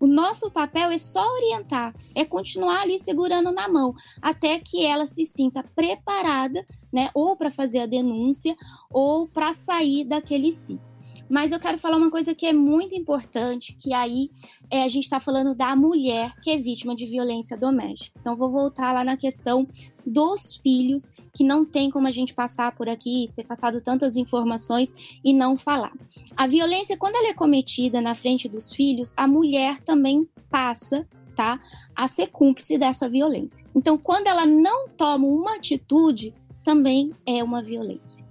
O 0.01 0.07
nosso 0.07 0.51
papel 0.51 0.91
é 0.91 0.99
só 0.99 1.25
orientar, 1.35 1.95
é 2.15 2.25
continuar 2.25 2.83
ali 2.83 2.99
segurando 2.99 3.51
na 3.53 3.69
mão, 3.69 3.95
até 4.23 4.59
que 4.59 4.85
ela 4.85 5.07
se 5.07 5.25
sinta 5.25 5.63
preparada, 5.75 6.65
né, 6.93 7.11
ou 7.15 7.37
para 7.37 7.51
fazer 7.51 7.81
a 7.81 7.87
denúncia, 7.87 8.57
ou 8.91 9.29
para 9.29 9.53
sair 9.53 10.05
daquele 10.05 10.53
ciclo. 10.53 10.88
Mas 11.29 11.53
eu 11.53 11.61
quero 11.61 11.79
falar 11.79 11.97
uma 11.97 12.11
coisa 12.11 12.35
que 12.35 12.47
é 12.47 12.53
muito 12.53 12.95
importante, 12.95 13.75
que 13.75 13.93
aí 13.93 14.31
é, 14.71 14.83
a 14.83 14.89
gente 14.89 15.05
está 15.05 15.21
falando 15.21 15.55
da 15.55 15.77
mulher 15.77 16.35
que 16.43 16.51
é 16.51 16.57
vítima 16.57 16.95
de 16.97 17.07
violência 17.07 17.57
doméstica. 17.57 18.19
Então 18.21 18.37
vou 18.37 18.51
voltar 18.51 18.93
lá 18.93 19.05
na 19.05 19.17
questão 19.17 19.69
dos 20.07 20.57
filhos, 20.57 21.11
que 21.35 21.45
não 21.45 21.65
tem 21.65 21.91
como 21.91 22.07
a 22.07 22.11
gente 22.11 22.35
passar 22.35 22.75
por 22.75 22.89
aqui, 22.89 23.31
ter 23.37 23.45
passado 23.45 23.81
tantas 23.81 24.17
informações 24.17 24.95
e 25.23 25.35
não 25.35 25.57
falar. 25.57 25.93
A 26.37 26.47
violência, 26.47 26.97
quando 26.97 27.17
ela 27.17 27.29
é 27.29 27.35
cometida 27.35 28.01
na 28.01 28.15
frente 28.15 28.49
dos 28.49 28.73
filhos, 28.73 29.13
a 29.17 29.27
mulher 29.27 29.83
também 29.83 30.27
passa 30.51 31.07
tá, 31.37 31.61
a 31.95 32.09
ser 32.09 32.29
cúmplice 32.29 32.77
dessa 32.77 33.09
violência. 33.09 33.65
Então, 33.73 33.97
quando 33.97 34.27
ela 34.27 34.45
não 34.45 34.89
toma 34.89 35.29
uma 35.29 35.55
atitude, 35.55 36.35
também 36.65 37.13
é 37.25 37.45
uma 37.45 37.63
violência. 37.63 38.28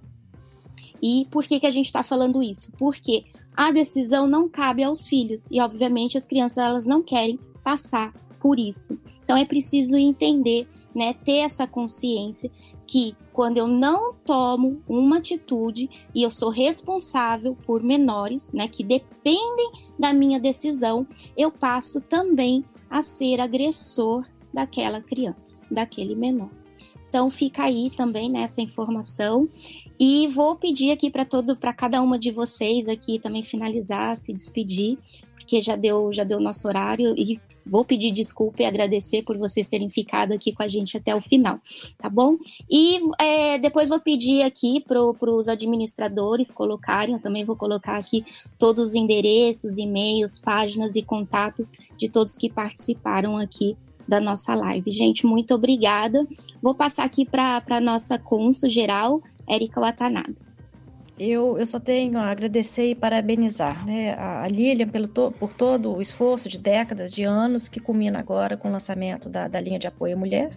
E 1.01 1.27
por 1.31 1.43
que, 1.43 1.59
que 1.59 1.67
a 1.67 1.71
gente 1.71 1.85
está 1.85 2.03
falando 2.03 2.41
isso? 2.41 2.71
Porque 2.77 3.25
a 3.55 3.71
decisão 3.71 4.27
não 4.27 4.47
cabe 4.47 4.83
aos 4.83 5.07
filhos 5.07 5.47
e, 5.51 5.59
obviamente, 5.59 6.17
as 6.17 6.27
crianças 6.27 6.57
elas 6.57 6.85
não 6.85 7.01
querem 7.01 7.39
passar 7.63 8.13
por 8.39 8.59
isso. 8.59 8.97
Então 9.23 9.35
é 9.35 9.43
preciso 9.43 9.97
entender, 9.97 10.67
né, 10.95 11.13
ter 11.13 11.39
essa 11.39 11.67
consciência 11.67 12.49
que 12.85 13.15
quando 13.33 13.57
eu 13.57 13.67
não 13.67 14.13
tomo 14.13 14.81
uma 14.87 15.17
atitude 15.17 15.89
e 16.15 16.23
eu 16.23 16.29
sou 16.29 16.49
responsável 16.49 17.57
por 17.65 17.83
menores, 17.83 18.51
né, 18.53 18.67
que 18.67 18.83
dependem 18.83 19.71
da 19.99 20.13
minha 20.13 20.39
decisão, 20.39 21.05
eu 21.35 21.51
passo 21.51 21.99
também 21.99 22.63
a 22.89 23.01
ser 23.01 23.41
agressor 23.41 24.25
daquela 24.53 25.01
criança, 25.01 25.59
daquele 25.69 26.15
menor. 26.15 26.49
Então 27.09 27.29
fica 27.29 27.63
aí 27.63 27.89
também 27.89 28.29
nessa 28.29 28.61
informação 28.61 29.47
e 29.99 30.27
vou 30.27 30.55
pedir 30.55 30.91
aqui 30.91 31.09
para 31.09 31.25
todo, 31.25 31.55
para 31.55 31.73
cada 31.73 32.01
uma 32.01 32.19
de 32.19 32.31
vocês 32.31 32.87
aqui 32.87 33.19
também 33.19 33.43
finalizar, 33.43 34.17
se 34.17 34.33
despedir, 34.33 34.97
porque 35.35 35.61
já 35.61 35.75
deu, 35.75 36.11
já 36.13 36.23
deu 36.23 36.39
nosso 36.39 36.67
horário 36.67 37.15
e 37.17 37.39
vou 37.69 37.83
pedir 37.83 38.11
desculpa 38.11 38.61
e 38.61 38.65
agradecer 38.65 39.23
por 39.23 39.37
vocês 39.37 39.67
terem 39.67 39.89
ficado 39.89 40.31
aqui 40.31 40.53
com 40.53 40.63
a 40.63 40.67
gente 40.67 40.97
até 40.97 41.15
o 41.15 41.21
final, 41.21 41.59
tá 41.97 42.09
bom? 42.09 42.37
E 42.69 42.99
é, 43.19 43.57
depois 43.57 43.89
vou 43.89 43.99
pedir 43.99 44.41
aqui 44.41 44.81
para 44.81 45.01
os 45.01 45.47
administradores 45.47 46.51
colocarem, 46.51 47.15
eu 47.15 47.21
também 47.21 47.43
vou 47.43 47.55
colocar 47.55 47.97
aqui 47.97 48.25
todos 48.57 48.89
os 48.89 48.95
endereços, 48.95 49.77
e-mails, 49.77 50.39
páginas 50.39 50.95
e 50.95 51.03
contatos 51.03 51.67
de 51.97 52.09
todos 52.09 52.37
que 52.37 52.49
participaram 52.49 53.37
aqui 53.37 53.75
da 54.07 54.19
nossa 54.19 54.55
live. 54.55 54.89
Gente, 54.91 55.25
muito 55.25 55.53
obrigada. 55.53 56.25
Vou 56.61 56.73
passar 56.73 57.03
aqui 57.03 57.25
para 57.25 57.61
a 57.69 57.81
nossa 57.81 58.17
cônsul 58.17 58.69
geral, 58.69 59.21
Érica 59.47 59.79
Watanabe. 59.79 60.47
Eu, 61.19 61.57
eu 61.57 61.65
só 61.65 61.79
tenho 61.79 62.15
a 62.19 62.29
agradecer 62.29 62.91
e 62.91 62.95
parabenizar 62.95 63.83
né, 63.87 64.13
a 64.13 64.47
Lilian 64.47 64.87
pelo 64.87 65.07
to, 65.07 65.33
por 65.39 65.51
todo 65.51 65.95
o 65.95 65.99
esforço 65.99 66.47
de 66.47 66.59
décadas, 66.59 67.11
de 67.11 67.23
anos, 67.23 67.67
que 67.67 67.79
culmina 67.79 68.19
agora 68.19 68.55
com 68.55 68.67
o 68.67 68.71
lançamento 68.71 69.27
da, 69.27 69.47
da 69.47 69.59
linha 69.59 69.79
de 69.79 69.87
apoio 69.87 70.15
à 70.15 70.19
mulher, 70.19 70.55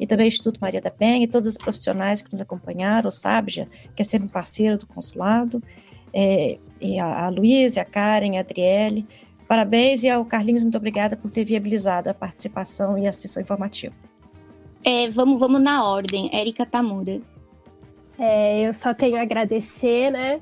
e 0.00 0.06
também 0.06 0.24
o 0.24 0.28
Instituto 0.28 0.58
Maria 0.62 0.80
da 0.80 0.90
Penha 0.90 1.24
e 1.24 1.28
todos 1.28 1.46
os 1.46 1.58
profissionais 1.58 2.22
que 2.22 2.32
nos 2.32 2.40
acompanharam, 2.40 3.08
o 3.08 3.12
Sábia, 3.12 3.68
que 3.94 4.00
é 4.00 4.04
sempre 4.04 4.30
parceiro 4.30 4.78
do 4.78 4.86
consulado, 4.86 5.62
é, 6.14 6.58
a, 7.02 7.26
a 7.26 7.28
Luísa, 7.28 7.82
a 7.82 7.84
Karen, 7.84 8.38
a 8.38 8.40
Adriele, 8.40 9.06
Parabéns 9.48 10.02
e 10.02 10.10
ao 10.10 10.24
Carlinhos, 10.26 10.62
muito 10.62 10.76
obrigada 10.76 11.16
por 11.16 11.30
ter 11.30 11.42
viabilizado 11.42 12.10
a 12.10 12.14
participação 12.14 12.98
e 12.98 13.08
a 13.08 13.12
sessão 13.12 13.40
informativa. 13.40 13.94
É, 14.84 15.08
vamos, 15.08 15.40
vamos 15.40 15.60
na 15.60 15.84
ordem. 15.84 16.28
Érica 16.32 16.66
Tamura. 16.66 17.20
É, 18.18 18.68
eu 18.68 18.74
só 18.74 18.92
tenho 18.92 19.16
a 19.16 19.22
agradecer, 19.22 20.10
né? 20.10 20.40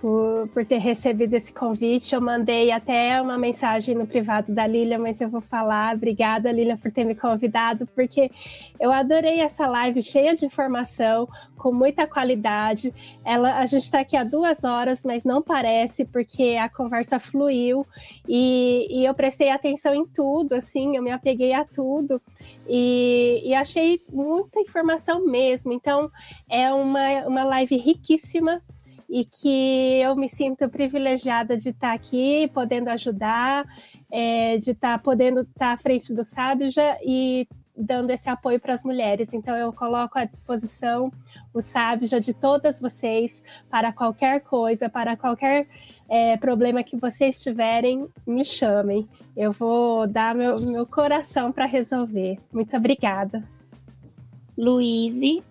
Por, 0.00 0.48
por 0.48 0.64
ter 0.64 0.78
recebido 0.78 1.34
esse 1.34 1.52
convite. 1.52 2.14
Eu 2.14 2.20
mandei 2.20 2.70
até 2.70 3.20
uma 3.20 3.38
mensagem 3.38 3.94
no 3.94 4.06
privado 4.06 4.52
da 4.52 4.66
Lilia, 4.66 4.98
mas 4.98 5.20
eu 5.20 5.28
vou 5.28 5.40
falar. 5.40 5.94
Obrigada, 5.94 6.52
Lilia, 6.52 6.76
por 6.76 6.90
ter 6.90 7.04
me 7.04 7.14
convidado, 7.14 7.86
porque 7.94 8.30
eu 8.78 8.92
adorei 8.92 9.40
essa 9.40 9.66
live 9.66 10.02
cheia 10.02 10.34
de 10.34 10.44
informação, 10.44 11.28
com 11.56 11.72
muita 11.72 12.06
qualidade. 12.06 12.92
Ela, 13.24 13.58
a 13.58 13.66
gente 13.66 13.82
está 13.82 14.00
aqui 14.00 14.16
há 14.16 14.24
duas 14.24 14.64
horas, 14.64 15.02
mas 15.04 15.24
não 15.24 15.42
parece, 15.42 16.04
porque 16.04 16.56
a 16.60 16.68
conversa 16.68 17.18
fluiu 17.18 17.86
e, 18.28 18.86
e 18.90 19.04
eu 19.04 19.14
prestei 19.14 19.50
atenção 19.50 19.94
em 19.94 20.06
tudo, 20.06 20.54
assim, 20.54 20.96
eu 20.96 21.02
me 21.02 21.10
apeguei 21.10 21.52
a 21.52 21.64
tudo 21.64 22.20
e, 22.68 23.42
e 23.44 23.54
achei 23.54 24.00
muita 24.12 24.60
informação 24.60 25.24
mesmo. 25.24 25.72
Então, 25.72 26.10
é 26.48 26.72
uma, 26.72 27.26
uma 27.26 27.44
live 27.44 27.76
riquíssima 27.76 28.62
e 29.08 29.24
que 29.24 30.00
eu 30.00 30.16
me 30.16 30.28
sinto 30.28 30.68
privilegiada 30.68 31.56
de 31.56 31.70
estar 31.70 31.92
aqui, 31.92 32.50
podendo 32.52 32.88
ajudar, 32.88 33.64
é, 34.10 34.56
de 34.58 34.72
estar 34.72 34.98
podendo 35.00 35.42
estar 35.42 35.72
à 35.72 35.76
frente 35.76 36.12
do 36.12 36.24
Sabja 36.24 36.98
e 37.02 37.46
dando 37.76 38.10
esse 38.10 38.28
apoio 38.28 38.58
para 38.58 38.74
as 38.74 38.82
mulheres. 38.82 39.34
Então, 39.34 39.54
eu 39.54 39.72
coloco 39.72 40.18
à 40.18 40.24
disposição 40.24 41.12
o 41.52 41.60
Sabja 41.60 42.18
de 42.18 42.32
todas 42.32 42.80
vocês 42.80 43.44
para 43.70 43.92
qualquer 43.92 44.40
coisa, 44.40 44.88
para 44.88 45.16
qualquer 45.16 45.68
é, 46.08 46.36
problema 46.36 46.82
que 46.82 46.96
vocês 46.96 47.42
tiverem, 47.42 48.08
me 48.26 48.44
chamem. 48.44 49.06
Eu 49.36 49.52
vou 49.52 50.06
dar 50.06 50.34
meu, 50.34 50.54
meu 50.60 50.86
coração 50.86 51.52
para 51.52 51.66
resolver. 51.66 52.38
Muito 52.52 52.74
obrigada. 52.76 53.46
Luíse. 54.56 55.44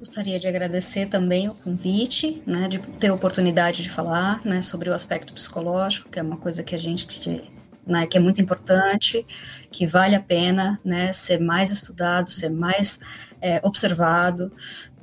Gostaria 0.00 0.40
de 0.40 0.48
agradecer 0.48 1.10
também 1.10 1.46
o 1.50 1.54
convite, 1.54 2.42
né, 2.46 2.68
de 2.68 2.78
ter 2.78 3.08
a 3.08 3.14
oportunidade 3.14 3.82
de 3.82 3.90
falar, 3.90 4.40
né, 4.42 4.62
sobre 4.62 4.88
o 4.88 4.94
aspecto 4.94 5.34
psicológico, 5.34 6.08
que 6.08 6.18
é 6.18 6.22
uma 6.22 6.38
coisa 6.38 6.62
que 6.62 6.74
a 6.74 6.78
gente 6.78 7.06
que, 7.06 7.44
né, 7.86 8.06
que 8.06 8.16
é 8.16 8.20
muito 8.20 8.40
importante, 8.40 9.26
que 9.70 9.86
vale 9.86 10.16
a 10.16 10.20
pena, 10.20 10.80
né, 10.82 11.12
ser 11.12 11.38
mais 11.38 11.70
estudado, 11.70 12.30
ser 12.30 12.48
mais 12.48 12.98
é, 13.42 13.60
observado, 13.62 14.50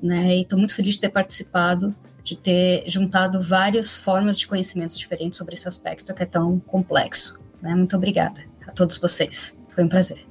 né, 0.02 0.36
e 0.36 0.42
estou 0.42 0.58
muito 0.58 0.74
feliz 0.74 0.96
de 0.96 1.02
ter 1.02 1.10
participado, 1.10 1.96
de 2.24 2.36
ter 2.36 2.84
juntado 2.90 3.44
várias 3.44 3.96
formas 3.96 4.40
de 4.40 4.48
conhecimentos 4.48 4.98
diferentes 4.98 5.38
sobre 5.38 5.54
esse 5.54 5.68
aspecto 5.68 6.12
que 6.12 6.24
é 6.24 6.26
tão 6.26 6.60
complexo. 6.60 7.40
Né? 7.62 7.76
Muito 7.76 7.96
obrigada 7.96 8.42
a 8.66 8.72
todos 8.72 8.98
vocês, 8.98 9.56
foi 9.70 9.84
um 9.84 9.88
prazer. 9.88 10.26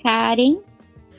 Karen. 0.00 0.73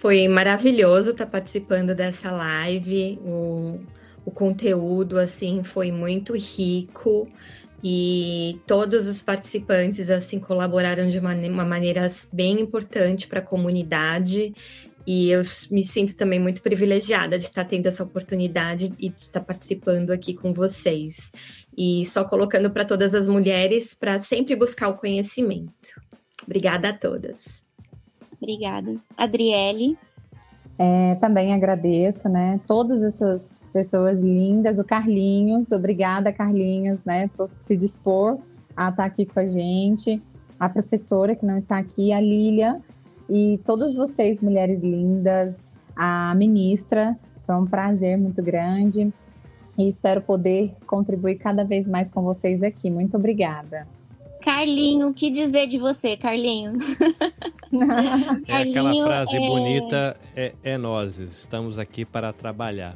Foi 0.05 0.27
maravilhoso 0.27 1.09
estar 1.09 1.25
participando 1.25 1.95
dessa 1.95 2.29
live. 2.29 3.17
O, 3.23 3.79
o 4.23 4.29
conteúdo 4.29 5.17
assim 5.17 5.63
foi 5.63 5.91
muito 5.91 6.37
rico 6.37 7.27
e 7.83 8.61
todos 8.67 9.07
os 9.07 9.23
participantes 9.23 10.11
assim 10.11 10.39
colaboraram 10.39 11.07
de 11.07 11.17
uma, 11.17 11.33
uma 11.33 11.65
maneira 11.65 12.05
bem 12.31 12.61
importante 12.61 13.27
para 13.27 13.39
a 13.39 13.41
comunidade. 13.41 14.53
E 15.07 15.31
eu 15.31 15.41
me 15.71 15.83
sinto 15.83 16.15
também 16.15 16.39
muito 16.39 16.61
privilegiada 16.61 17.35
de 17.39 17.45
estar 17.45 17.65
tendo 17.65 17.87
essa 17.87 18.03
oportunidade 18.03 18.93
e 18.99 19.09
de 19.09 19.21
estar 19.21 19.41
participando 19.41 20.11
aqui 20.11 20.35
com 20.35 20.53
vocês. 20.53 21.31
E 21.75 22.05
só 22.05 22.23
colocando 22.23 22.69
para 22.69 22.85
todas 22.85 23.15
as 23.15 23.27
mulheres 23.27 23.95
para 23.95 24.19
sempre 24.19 24.55
buscar 24.55 24.87
o 24.89 24.97
conhecimento. 24.97 25.99
Obrigada 26.43 26.89
a 26.89 26.93
todas. 26.93 27.64
Obrigada. 28.45 28.95
Adriele. 29.17 29.97
É, 30.77 31.15
também 31.15 31.51
agradeço, 31.51 32.29
né? 32.29 32.59
Todas 32.67 33.01
essas 33.01 33.65
pessoas 33.73 34.19
lindas, 34.19 34.77
o 34.77 34.83
Carlinhos, 34.83 35.71
obrigada, 35.71 36.31
Carlinhos, 36.31 37.03
né, 37.03 37.27
por 37.35 37.49
se 37.57 37.75
dispor 37.75 38.37
a 38.75 38.89
estar 38.89 39.05
aqui 39.05 39.25
com 39.25 39.39
a 39.39 39.45
gente, 39.45 40.21
a 40.59 40.69
professora 40.69 41.33
que 41.33 41.45
não 41.45 41.57
está 41.57 41.79
aqui, 41.79 42.11
a 42.11 42.19
Lília, 42.19 42.81
e 43.29 43.59
todas 43.65 43.95
vocês, 43.95 44.41
mulheres 44.41 44.81
lindas, 44.81 45.73
a 45.95 46.35
ministra, 46.35 47.17
foi 47.45 47.55
um 47.55 47.65
prazer 47.65 48.17
muito 48.17 48.43
grande 48.43 49.11
e 49.77 49.87
espero 49.87 50.21
poder 50.21 50.75
contribuir 50.85 51.37
cada 51.37 51.63
vez 51.63 51.87
mais 51.87 52.11
com 52.11 52.21
vocês 52.21 52.61
aqui. 52.61 52.91
Muito 52.91 53.15
obrigada. 53.17 53.87
Carlinho, 54.45 55.07
o 55.07 55.13
que 55.13 55.31
dizer 55.31 55.65
de 55.65 55.79
você, 55.79 56.15
Carlinho? 56.15 56.73
é 58.47 58.53
aquela 58.53 58.93
frase 59.03 59.35
é... 59.35 59.39
bonita, 59.39 60.15
é, 60.35 60.53
é 60.63 60.77
nós, 60.77 61.17
estamos 61.17 61.79
aqui 61.79 62.05
para 62.05 62.31
trabalhar. 62.31 62.95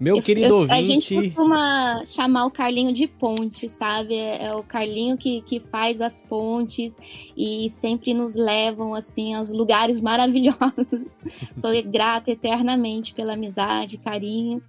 Meu 0.00 0.16
eu, 0.16 0.22
querido 0.22 0.48
eu, 0.48 0.56
ouvinte... 0.56 0.72
A 0.72 0.82
gente 0.82 1.14
costuma 1.14 2.02
chamar 2.06 2.46
o 2.46 2.50
Carlinho 2.50 2.94
de 2.94 3.06
ponte, 3.06 3.68
sabe? 3.68 4.14
É, 4.14 4.46
é, 4.46 4.54
o 4.54 4.62
Carlinho 4.62 5.18
que, 5.18 5.42
que 5.42 5.60
faz 5.60 6.00
as 6.00 6.22
pontes 6.22 6.98
e 7.36 7.68
sempre 7.68 8.14
nos 8.14 8.34
levam, 8.34 8.94
assim, 8.94 9.34
aos 9.34 9.52
lugares 9.52 10.00
maravilhosos. 10.02 11.18
Sou 11.56 11.70
grata 11.84 12.30
eternamente 12.30 13.12
pela 13.12 13.34
amizade, 13.34 13.98
carinho 13.98 14.62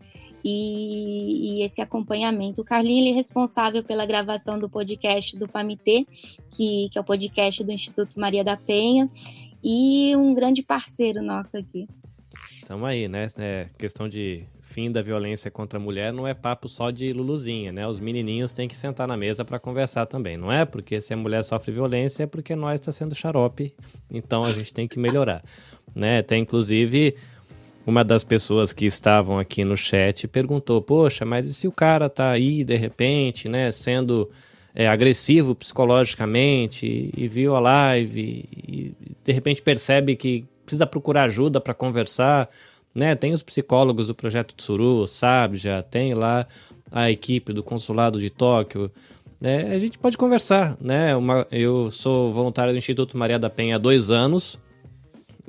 e, 0.50 1.60
e, 1.60 1.64
esse 1.64 1.82
acompanhamento. 1.82 2.62
O 2.62 2.64
Carlinho 2.64 3.12
é 3.12 3.14
responsável 3.14 3.84
pela 3.84 4.06
gravação 4.06 4.58
do 4.58 4.70
podcast 4.70 5.38
do 5.38 5.46
Pamitê, 5.46 6.08
que, 6.52 6.88
que 6.90 6.98
é 6.98 7.02
o 7.02 7.04
podcast 7.04 7.62
do 7.66 7.72
Instituto 7.72 8.18
Maria 8.18 8.46
da 8.46 8.56
Penha, 8.56 9.10
e 9.62 10.16
um 10.16 10.34
grande 10.34 10.64
parceiro 10.64 11.22
nosso 11.22 11.58
aqui. 11.58 11.86
Estamos 12.62 12.88
aí, 12.88 13.10
né? 13.10 13.28
É, 13.38 13.68
questão 13.78 14.08
de 14.08 14.46
fim 14.62 14.90
da 14.90 15.02
violência 15.02 15.52
contra 15.52 15.80
a 15.80 15.82
mulher 15.82 16.14
não 16.14 16.26
é 16.26 16.34
papo 16.34 16.70
só 16.70 16.92
de 16.92 17.12
luluzinha, 17.12 17.74
né? 17.74 17.86
Os 17.86 18.00
menininhos 18.00 18.54
têm 18.54 18.70
que 18.70 18.76
sentar 18.76 19.06
na 19.06 19.18
mesa 19.18 19.44
para 19.44 19.60
conversar 19.60 20.06
também, 20.06 20.38
não 20.38 20.50
é? 20.50 20.64
Porque 20.64 21.02
se 21.02 21.14
a 21.14 21.18
mulher 21.18 21.44
sofre 21.44 21.74
violência 21.74 22.24
é 22.24 22.28
porque 22.28 22.56
nós 22.56 22.80
está 22.80 22.94
sendo 22.94 23.14
xarope, 23.14 23.74
então 24.10 24.44
a 24.44 24.52
gente 24.54 24.74
tem 24.74 24.88
que 24.88 24.98
melhorar, 24.98 25.44
né? 25.94 26.22
Tem 26.22 26.42
inclusive 26.42 27.16
uma 27.88 28.04
das 28.04 28.22
pessoas 28.22 28.74
que 28.74 28.86
estavam 28.86 29.40
aqui 29.40 29.64
no 29.64 29.78
chat 29.78 30.28
perguntou: 30.28 30.82
Poxa, 30.82 31.24
mas 31.24 31.48
e 31.48 31.54
se 31.54 31.70
o 31.70 31.72
cara 31.72 32.10
tá 32.10 32.30
aí 32.32 32.66
de 32.66 32.76
repente, 32.76 33.48
né, 33.48 33.72
sendo 33.72 34.30
é, 34.76 34.90
agressivo 34.90 35.56
psicologicamente 35.56 37.10
e, 37.16 37.28
viu 37.30 37.56
a 37.56 37.62
live 37.62 38.20
e, 38.22 38.94
e 39.02 39.14
de 39.24 39.32
repente 39.32 39.62
percebe 39.62 40.18
que 40.18 40.44
precisa 40.66 40.86
procurar 40.86 41.24
ajuda 41.24 41.62
para 41.62 41.74
conversar, 41.74 42.50
né? 42.94 43.16
Tem 43.16 43.32
os 43.32 43.42
psicólogos 43.42 44.08
do 44.08 44.14
projeto 44.14 44.54
Tsuru, 44.54 45.08
sabe? 45.08 45.56
Já 45.56 45.82
tem 45.82 46.14
lá 46.14 46.46
a 46.92 47.10
equipe 47.10 47.54
do 47.54 47.64
consulado 47.64 48.20
de 48.20 48.30
Tóquio. 48.30 48.92
É, 49.42 49.74
a 49.74 49.80
gente 49.80 49.98
pode 49.98 50.18
conversar, 50.18 50.76
né? 50.82 51.16
Uma, 51.16 51.48
eu 51.50 51.90
sou 51.90 52.34
voluntário 52.34 52.74
do 52.74 52.78
Instituto 52.78 53.18
Maria 53.18 53.40
da 53.40 53.50
Penha 53.50 53.78
há 53.78 53.80
dois 53.80 54.12
anos 54.12 54.60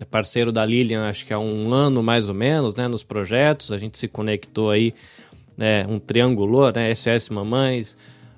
parceiro 0.07 0.53
da 0.53 0.65
Lilian, 0.65 1.09
acho 1.09 1.27
que 1.27 1.33
há 1.33 1.39
um 1.39 1.75
ano 1.75 2.03
mais 2.03 2.29
ou 2.29 2.35
menos, 2.35 2.75
né, 2.75 2.87
nos 2.87 3.03
projetos. 3.03 3.73
A 3.73 3.79
gente 3.79 3.99
se 3.99 4.09
conectou 4.09 4.70
aí, 4.70 4.95
né, 5.57 5.87
um 5.89 5.99
triangulou, 5.99 6.73
né, 6.73 6.95
SOS 6.95 7.29
Mamães, 7.31 7.97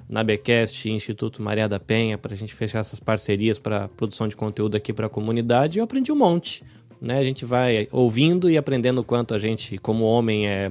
Nabecast 0.08 0.88
e 0.88 0.92
Instituto 0.92 1.42
Maria 1.42 1.68
da 1.68 1.78
Penha, 1.78 2.18
para 2.18 2.34
a 2.34 2.36
gente 2.36 2.54
fechar 2.54 2.80
essas 2.80 2.98
parcerias 2.98 3.58
para 3.58 3.88
produção 3.88 4.26
de 4.26 4.34
conteúdo 4.34 4.76
aqui 4.76 4.92
para 4.92 5.06
a 5.06 5.10
comunidade. 5.10 5.78
E 5.78 5.80
eu 5.80 5.84
aprendi 5.84 6.10
um 6.10 6.16
monte. 6.16 6.64
Né? 7.00 7.18
A 7.18 7.24
gente 7.24 7.44
vai 7.44 7.88
ouvindo 7.92 8.50
e 8.50 8.58
aprendendo 8.58 9.04
quanto 9.04 9.34
a 9.34 9.38
gente, 9.38 9.78
como 9.78 10.04
homem, 10.04 10.48
é 10.48 10.70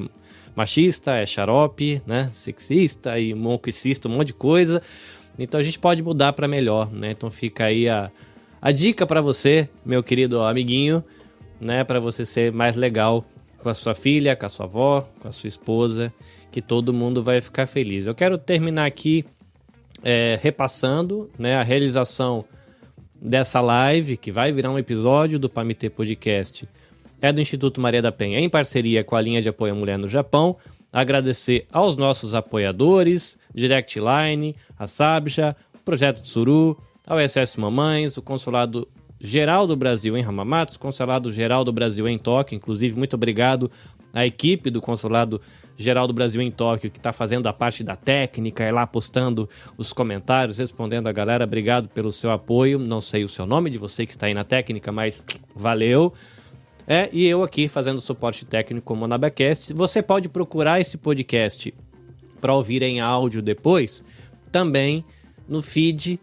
machista, 0.56 1.16
é 1.16 1.26
xarope, 1.26 2.02
né? 2.06 2.30
sexista 2.34 3.18
e 3.18 3.34
monquicista, 3.34 4.10
um 4.10 4.12
monte 4.12 4.28
de 4.28 4.34
coisa. 4.34 4.82
Então 5.38 5.58
a 5.60 5.64
gente 5.64 5.80
pode 5.80 6.04
mudar 6.04 6.34
para 6.34 6.48
melhor. 6.48 6.92
Né? 6.92 7.12
Então 7.12 7.32
fica 7.32 7.66
aí 7.66 7.88
a 7.88 8.12
a 8.62 8.72
dica 8.72 9.06
para 9.06 9.22
você, 9.22 9.70
meu 9.86 10.04
querido 10.04 10.42
amiguinho, 10.42 11.04
né, 11.60 11.84
para 11.84 12.00
você 12.00 12.26
ser 12.26 12.52
mais 12.52 12.76
legal 12.76 13.24
com 13.58 13.70
a 13.70 13.74
sua 13.74 13.94
filha, 13.94 14.36
com 14.36 14.46
a 14.46 14.50
sua 14.50 14.66
avó, 14.66 15.10
com 15.20 15.28
a 15.28 15.32
sua 15.32 15.48
esposa, 15.48 16.14
que 16.52 16.62
todo 16.62 16.94
mundo 16.94 17.22
vai 17.22 17.42
ficar 17.42 17.68
feliz. 17.68 18.08
Eu 18.08 18.16
quero 18.16 18.38
terminar 18.38 18.86
aqui 18.86 19.26
é, 20.04 20.40
repassando 20.42 21.30
né, 21.38 21.56
a 21.56 21.64
realização 21.64 22.46
dessa 23.22 23.60
live, 23.60 24.18
que 24.18 24.32
vai 24.32 24.52
virar 24.52 24.72
um 24.72 24.80
episódio 24.80 25.38
do 25.38 25.50
Pamite 25.50 25.90
Podcast, 25.90 26.68
é 27.22 27.34
do 27.34 27.42
Instituto 27.42 27.82
Maria 27.82 28.02
da 28.02 28.12
Penha, 28.12 28.40
em 28.40 28.50
parceria 28.50 29.04
com 29.04 29.16
a 29.16 29.22
linha 29.22 29.42
de 29.42 29.50
apoio 29.50 29.74
à 29.74 29.76
mulher 29.76 29.98
no 29.98 30.08
Japão. 30.08 30.56
Agradecer 30.92 31.68
aos 31.72 31.98
nossos 31.98 32.34
apoiadores, 32.34 33.38
Direct 33.54 34.00
Line, 34.00 34.56
a 34.78 34.88
Sabja, 34.88 35.56
Projeto 35.84 36.22
Tsuru, 36.22 36.82
ao 37.10 37.20
SS 37.20 37.60
Mamães, 37.60 38.18
o 38.18 38.22
Consulado 38.22 38.88
Geral 39.20 39.66
do 39.66 39.76
Brasil 39.76 40.16
em 40.16 40.22
Ramamatos, 40.22 40.78
Consulado 40.78 41.32
Geral 41.32 41.64
do 41.64 41.74
Brasil 41.74 42.08
em 42.08 42.20
Tóquio. 42.20 42.56
Inclusive, 42.56 42.96
muito 42.96 43.16
obrigado 43.16 43.70
à 44.14 44.28
equipe 44.28 44.70
do 44.70 44.80
Consulado 44.80 45.42
Geral 45.76 46.06
do 46.06 46.14
Brasil 46.14 46.40
em 46.40 46.52
Tóquio, 46.52 46.92
que 46.92 47.00
está 47.00 47.12
fazendo 47.12 47.48
a 47.48 47.54
parte 47.54 47.84
da 47.84 47.96
técnica, 47.96 48.64
é 48.64 48.72
lá 48.72 48.86
postando 48.86 49.50
os 49.76 49.92
comentários, 49.92 50.60
respondendo 50.60 51.08
a 51.08 51.12
galera. 51.12 51.46
Obrigado 51.46 51.90
pelo 51.90 52.12
seu 52.12 52.30
apoio. 52.30 52.78
Não 52.78 53.02
sei 53.02 53.24
o 53.24 53.30
seu 53.30 53.48
nome 53.48 53.72
de 53.72 53.80
você 53.80 54.06
que 54.06 54.12
está 54.12 54.28
aí 54.28 54.34
na 54.36 54.44
técnica, 54.44 54.92
mas 54.92 55.26
valeu. 55.56 56.14
É, 56.88 57.10
e 57.12 57.26
eu 57.26 57.44
aqui 57.44 57.68
fazendo 57.68 58.00
suporte 58.00 58.46
técnico 58.46 58.86
como 58.86 59.08
Nabacast. 59.08 59.74
Você 59.74 60.04
pode 60.04 60.30
procurar 60.30 60.80
esse 60.80 60.96
podcast 60.96 61.74
para 62.40 62.54
ouvir 62.54 62.84
em 62.84 63.00
áudio 63.00 63.42
depois, 63.42 64.04
também 64.52 65.04
no 65.48 65.62
feed 65.64 66.20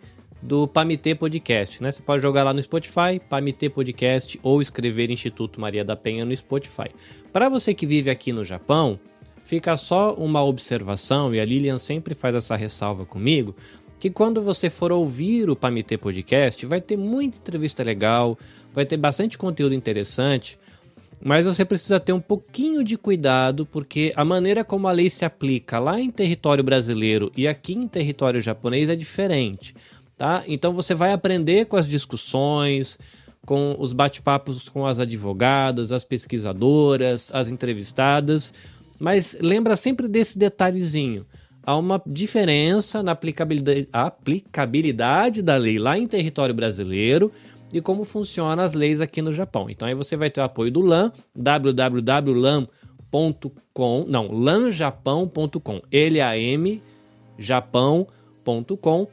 do 0.46 0.68
Pamitê 0.68 1.12
Podcast, 1.12 1.82
né? 1.82 1.90
Você 1.90 2.00
pode 2.00 2.22
jogar 2.22 2.44
lá 2.44 2.54
no 2.54 2.62
Spotify, 2.62 3.20
Pamitê 3.28 3.68
Podcast, 3.68 4.38
ou 4.44 4.62
escrever 4.62 5.10
Instituto 5.10 5.60
Maria 5.60 5.84
da 5.84 5.96
Penha 5.96 6.24
no 6.24 6.34
Spotify. 6.34 6.88
Para 7.32 7.48
você 7.48 7.74
que 7.74 7.84
vive 7.84 8.10
aqui 8.10 8.32
no 8.32 8.44
Japão, 8.44 8.98
fica 9.42 9.76
só 9.76 10.14
uma 10.14 10.44
observação, 10.44 11.34
e 11.34 11.40
a 11.40 11.44
Lilian 11.44 11.78
sempre 11.78 12.14
faz 12.14 12.36
essa 12.36 12.54
ressalva 12.54 13.04
comigo, 13.04 13.56
que 13.98 14.08
quando 14.08 14.40
você 14.40 14.70
for 14.70 14.92
ouvir 14.92 15.50
o 15.50 15.56
Pamitê 15.56 15.98
Podcast, 15.98 16.64
vai 16.64 16.80
ter 16.80 16.96
muita 16.96 17.38
entrevista 17.38 17.82
legal, 17.82 18.38
vai 18.72 18.86
ter 18.86 18.96
bastante 18.96 19.36
conteúdo 19.36 19.74
interessante, 19.74 20.56
mas 21.20 21.44
você 21.44 21.64
precisa 21.64 21.98
ter 21.98 22.12
um 22.12 22.20
pouquinho 22.20 22.84
de 22.84 22.96
cuidado, 22.96 23.66
porque 23.66 24.12
a 24.14 24.24
maneira 24.24 24.62
como 24.62 24.86
a 24.86 24.92
lei 24.92 25.10
se 25.10 25.24
aplica 25.24 25.80
lá 25.80 25.98
em 25.98 26.10
território 26.10 26.62
brasileiro 26.62 27.32
e 27.36 27.48
aqui 27.48 27.72
em 27.72 27.88
território 27.88 28.40
japonês 28.40 28.88
é 28.88 28.94
diferente 28.94 29.74
tá? 30.16 30.42
Então 30.46 30.72
você 30.72 30.94
vai 30.94 31.12
aprender 31.12 31.66
com 31.66 31.76
as 31.76 31.86
discussões, 31.86 32.98
com 33.46 33.76
os 33.78 33.92
bate-papos 33.92 34.68
com 34.68 34.84
as 34.84 34.98
advogadas, 34.98 35.92
as 35.92 36.04
pesquisadoras, 36.04 37.30
as 37.32 37.48
entrevistadas, 37.48 38.52
mas 38.98 39.38
lembra 39.40 39.76
sempre 39.76 40.08
desse 40.08 40.36
detalhezinho. 40.36 41.24
Há 41.62 41.76
uma 41.76 42.02
diferença 42.06 43.02
na 43.02 43.12
aplicabilidade, 43.12 43.88
aplicabilidade 43.92 45.42
da 45.42 45.56
lei 45.56 45.78
lá 45.78 45.96
em 45.98 46.06
território 46.06 46.54
brasileiro 46.54 47.32
e 47.72 47.80
como 47.80 48.04
funcionam 48.04 48.62
as 48.62 48.74
leis 48.74 49.00
aqui 49.00 49.22
no 49.22 49.32
Japão. 49.32 49.68
Então 49.68 49.88
aí 49.88 49.94
você 49.94 50.16
vai 50.16 50.30
ter 50.30 50.40
o 50.40 50.44
apoio 50.44 50.70
do 50.70 50.80
LAN, 50.80 51.10
www.lan.com, 51.34 52.68
não, 54.06 54.30
lanjapão.com, 54.30 55.82
L-A-M, 55.90 56.82
japão.com 57.38 59.08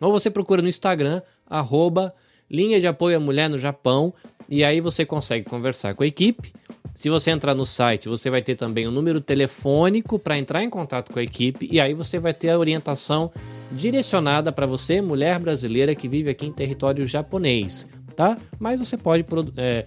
ou 0.00 0.12
você 0.12 0.30
procura 0.30 0.62
no 0.62 0.68
Instagram, 0.68 1.22
arroba 1.48 2.14
linha 2.50 2.80
de 2.80 2.86
apoio 2.86 3.16
à 3.16 3.20
mulher 3.20 3.50
no 3.50 3.58
Japão, 3.58 4.14
e 4.48 4.62
aí 4.62 4.80
você 4.80 5.04
consegue 5.04 5.48
conversar 5.48 5.94
com 5.94 6.02
a 6.02 6.06
equipe. 6.06 6.52
Se 6.94 7.10
você 7.10 7.30
entrar 7.30 7.54
no 7.54 7.66
site, 7.66 8.08
você 8.08 8.30
vai 8.30 8.40
ter 8.40 8.54
também 8.54 8.86
o 8.86 8.90
um 8.90 8.92
número 8.92 9.20
telefônico 9.20 10.18
para 10.18 10.38
entrar 10.38 10.62
em 10.62 10.70
contato 10.70 11.12
com 11.12 11.18
a 11.18 11.22
equipe, 11.22 11.68
e 11.70 11.80
aí 11.80 11.92
você 11.92 12.18
vai 12.18 12.32
ter 12.32 12.50
a 12.50 12.58
orientação 12.58 13.30
direcionada 13.70 14.52
para 14.52 14.64
você, 14.64 15.00
mulher 15.00 15.38
brasileira 15.38 15.94
que 15.94 16.08
vive 16.08 16.30
aqui 16.30 16.46
em 16.46 16.52
território 16.52 17.06
japonês, 17.06 17.86
tá? 18.14 18.38
Mas 18.58 18.78
você 18.78 18.96
pode 18.96 19.26
é, 19.56 19.84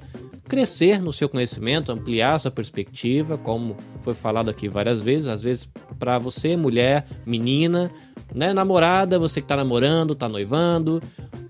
crescer 0.48 1.02
no 1.02 1.14
seu 1.14 1.30
conhecimento, 1.30 1.91
ampliar 1.91 2.40
sua 2.40 2.52
perspectiva, 2.52 3.38
como 3.38 3.77
foi 4.02 4.14
falado 4.14 4.49
aqui 4.49 4.68
várias 4.68 5.02
vezes, 5.02 5.27
às 5.27 5.41
vezes 5.41 5.69
para 5.98 6.18
você, 6.18 6.57
mulher, 6.57 7.06
menina, 7.26 7.91
né? 8.34 8.53
Namorada, 8.53 9.18
você 9.18 9.41
que 9.41 9.47
tá 9.47 9.56
namorando, 9.56 10.15
tá 10.15 10.30
noivando, 10.30 11.01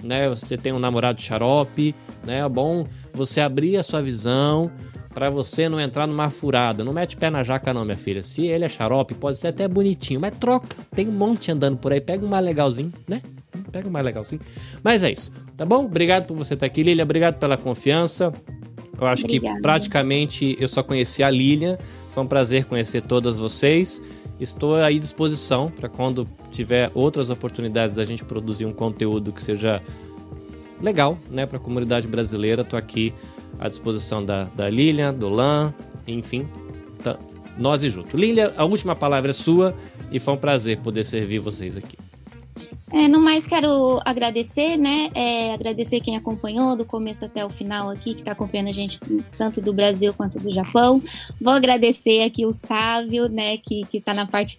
né? 0.03 0.29
Você 0.29 0.57
tem 0.57 0.71
um 0.73 0.79
namorado 0.79 1.21
xarope, 1.21 1.95
né? 2.25 2.39
É 2.39 2.49
bom 2.49 2.85
você 3.13 3.41
abrir 3.41 3.77
a 3.77 3.83
sua 3.83 4.01
visão 4.01 4.71
para 5.13 5.29
você 5.29 5.67
não 5.67 5.79
entrar 5.79 6.07
numa 6.07 6.29
furada. 6.29 6.83
Não 6.83 6.93
mete 6.93 7.17
pé 7.17 7.29
na 7.29 7.43
jaca 7.43 7.73
não, 7.73 7.83
minha 7.83 7.97
filha. 7.97 8.23
Se 8.23 8.45
ele 8.47 8.65
é 8.65 8.69
xarope, 8.69 9.13
pode 9.13 9.37
ser 9.37 9.47
até 9.47 9.67
bonitinho, 9.67 10.19
mas 10.19 10.37
troca. 10.37 10.77
Tem 10.95 11.07
um 11.07 11.11
monte 11.11 11.51
andando 11.51 11.77
por 11.77 11.91
aí, 11.91 11.99
pega 11.99 12.25
um 12.25 12.29
mais 12.29 12.45
legalzinho, 12.45 12.93
né? 13.07 13.21
Pega 13.71 13.87
um 13.87 13.91
mais 13.91 14.05
legalzinho. 14.05 14.41
Mas 14.83 15.03
é 15.03 15.11
isso, 15.11 15.31
tá 15.57 15.65
bom? 15.65 15.85
Obrigado 15.85 16.25
por 16.25 16.37
você 16.37 16.53
estar 16.53 16.65
aqui, 16.65 16.83
Lilia. 16.83 17.03
Obrigado 17.03 17.39
pela 17.39 17.57
confiança. 17.57 18.31
Eu 18.99 19.07
acho 19.07 19.23
Obrigada. 19.23 19.55
que 19.55 19.61
praticamente 19.61 20.57
eu 20.59 20.67
só 20.67 20.83
conheci 20.83 21.23
a 21.23 21.29
Lilian. 21.29 21.77
Foi 22.09 22.23
um 22.23 22.27
prazer 22.27 22.65
conhecer 22.65 23.01
todas 23.01 23.37
vocês. 23.37 24.01
Estou 24.39 24.75
à 24.75 24.89
disposição 24.91 25.69
para 25.69 25.89
quando 25.89 26.27
tiver 26.49 26.91
outras 26.93 27.29
oportunidades 27.29 27.95
da 27.95 28.05
gente 28.05 28.23
produzir 28.23 28.65
um 28.65 28.73
conteúdo 28.73 29.31
que 29.31 29.41
seja 29.41 29.81
legal, 30.81 31.17
né, 31.29 31.45
para 31.45 31.57
a 31.57 31.59
comunidade 31.59 32.07
brasileira. 32.07 32.61
Estou 32.61 32.79
aqui 32.79 33.13
à 33.59 33.67
disposição 33.67 34.23
da, 34.23 34.45
da 34.45 34.69
Lilian, 34.69 35.13
do 35.13 35.27
Lan, 35.27 35.73
enfim, 36.07 36.47
tá, 37.03 37.19
nós 37.57 37.83
e 37.83 37.89
junto. 37.89 38.15
Lilian, 38.15 38.53
a 38.55 38.63
última 38.63 38.95
palavra 38.95 39.31
é 39.31 39.33
sua 39.33 39.75
e 40.11 40.19
foi 40.19 40.33
um 40.33 40.37
prazer 40.37 40.79
poder 40.79 41.03
servir 41.03 41.39
vocês 41.39 41.75
aqui. 41.75 41.97
É, 42.91 43.07
no 43.07 43.19
mais, 43.19 43.45
quero 43.45 43.99
agradecer, 44.03 44.77
né? 44.77 45.11
É, 45.13 45.53
agradecer 45.53 45.99
quem 45.99 46.17
acompanhou 46.17 46.75
do 46.75 46.83
começo 46.83 47.23
até 47.23 47.45
o 47.45 47.49
final 47.49 47.89
aqui, 47.89 48.13
que 48.13 48.21
está 48.21 48.31
acompanhando 48.31 48.69
a 48.69 48.73
gente 48.73 48.99
tanto 49.37 49.61
do 49.61 49.71
Brasil 49.73 50.13
quanto 50.13 50.39
do 50.39 50.51
Japão. 50.51 51.01
Vou 51.39 51.53
agradecer 51.53 52.23
aqui 52.23 52.45
o 52.45 52.51
Sávio, 52.51 53.29
né? 53.29 53.57
Que 53.57 53.85
está 53.93 54.13
na 54.13 54.25
parte 54.25 54.57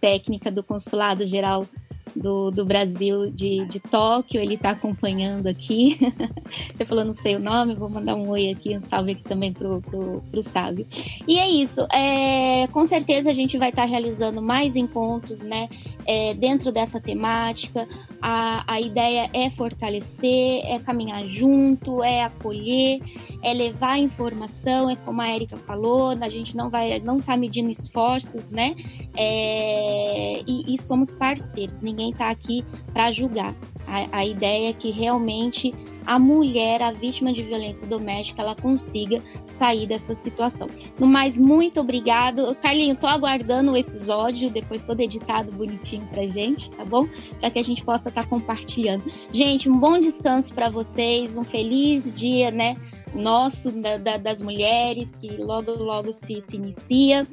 técnica 0.00 0.50
do 0.50 0.62
Consulado 0.62 1.26
Geral 1.26 1.66
do, 2.14 2.50
do 2.50 2.64
Brasil 2.64 3.30
de, 3.30 3.64
de 3.66 3.80
Tóquio, 3.80 4.40
ele 4.40 4.54
está 4.54 4.70
acompanhando 4.70 5.46
aqui. 5.46 5.98
Você 6.76 6.84
falou, 6.84 7.04
não 7.04 7.12
sei 7.12 7.36
o 7.36 7.38
nome, 7.38 7.74
vou 7.74 7.88
mandar 7.88 8.14
um 8.14 8.28
oi 8.28 8.50
aqui, 8.50 8.76
um 8.76 8.80
salve 8.80 9.12
aqui 9.12 9.22
também 9.22 9.52
pro, 9.52 9.80
pro, 9.80 10.22
pro 10.30 10.42
Sábio. 10.42 10.86
E 11.26 11.38
é 11.38 11.48
isso, 11.48 11.86
é, 11.92 12.66
com 12.68 12.84
certeza 12.84 13.30
a 13.30 13.32
gente 13.32 13.58
vai 13.58 13.70
estar 13.70 13.82
tá 13.82 13.88
realizando 13.88 14.42
mais 14.42 14.76
encontros, 14.76 15.42
né, 15.42 15.68
é, 16.06 16.34
dentro 16.34 16.72
dessa 16.72 17.00
temática. 17.00 17.88
A, 18.20 18.64
a 18.74 18.80
ideia 18.80 19.30
é 19.32 19.50
fortalecer, 19.50 20.62
é 20.64 20.78
caminhar 20.78 21.26
junto, 21.26 22.02
é 22.02 22.24
acolher, 22.24 23.00
é 23.42 23.52
levar 23.52 23.98
informação, 23.98 24.88
é 24.88 24.96
como 24.96 25.20
a 25.20 25.34
Erika 25.34 25.56
falou, 25.58 26.10
a 26.10 26.28
gente 26.28 26.56
não 26.56 26.70
vai, 26.70 27.00
não 27.00 27.18
tá 27.18 27.36
medindo 27.36 27.70
esforços, 27.70 28.50
né, 28.50 28.76
é, 29.16 30.42
e, 30.46 30.74
e 30.74 30.80
somos 30.80 31.14
parceiros, 31.14 31.80
ninguém 31.80 32.10
está 32.10 32.30
aqui 32.30 32.64
para 32.92 33.10
julgar. 33.10 33.54
A, 33.86 34.18
a 34.18 34.26
ideia 34.26 34.70
é 34.70 34.72
que 34.72 34.90
realmente 34.90 35.74
a 36.06 36.18
mulher, 36.18 36.82
a 36.82 36.92
vítima 36.92 37.32
de 37.32 37.42
violência 37.42 37.86
doméstica, 37.86 38.42
ela 38.42 38.54
consiga 38.54 39.22
sair 39.46 39.86
dessa 39.86 40.14
situação. 40.14 40.68
No 40.98 41.06
mais, 41.06 41.38
muito 41.38 41.80
obrigado. 41.80 42.54
Carlinho, 42.56 42.96
tô 42.96 43.06
aguardando 43.06 43.72
o 43.72 43.76
episódio, 43.76 44.50
depois 44.50 44.82
todo 44.82 45.00
editado 45.00 45.52
bonitinho 45.52 46.06
pra 46.08 46.26
gente, 46.26 46.70
tá 46.70 46.84
bom? 46.84 47.06
Para 47.38 47.50
que 47.50 47.58
a 47.58 47.64
gente 47.64 47.84
possa 47.84 48.08
estar 48.08 48.22
tá 48.22 48.28
compartilhando. 48.28 49.04
Gente, 49.32 49.68
um 49.68 49.78
bom 49.78 49.98
descanso 49.98 50.54
para 50.54 50.68
vocês, 50.68 51.36
um 51.36 51.44
feliz 51.44 52.12
dia, 52.12 52.50
né? 52.50 52.76
Nosso, 53.14 53.70
da, 53.70 53.98
da, 53.98 54.16
das 54.16 54.40
mulheres, 54.40 55.14
que 55.14 55.28
logo, 55.36 55.72
logo 55.72 56.12
se, 56.12 56.40
se 56.40 56.56
inicia. 56.56 57.26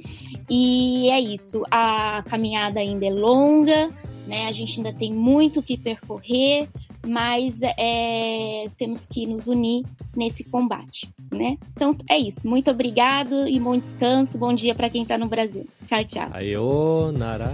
E 0.50 1.10
é 1.10 1.20
isso, 1.20 1.64
a 1.72 2.24
caminhada 2.28 2.80
ainda 2.80 3.06
é 3.06 3.12
longa, 3.12 3.90
né? 4.28 4.48
A 4.48 4.52
gente 4.52 4.78
ainda 4.80 4.94
tem 4.94 5.14
muito 5.14 5.64
que 5.64 5.78
percorrer, 5.78 6.68
mas 7.06 7.62
é, 7.64 8.68
temos 8.78 9.06
que 9.06 9.26
nos 9.26 9.48
unir 9.48 9.86
nesse 10.16 10.44
combate, 10.44 11.10
né? 11.32 11.58
Então 11.76 11.96
é 12.10 12.18
isso. 12.18 12.48
Muito 12.48 12.70
obrigado 12.72 13.48
e 13.48 13.60
bom 13.60 13.78
descanso. 13.78 14.38
Bom 14.38 14.54
dia 14.54 14.76
para 14.76 14.90
quem 14.90 15.04
está 15.04 15.18
no 15.18 15.28
Brasil. 15.28 15.66
Tchau, 15.86 16.04
tchau. 16.06 16.30
Sayonara. 16.30 17.54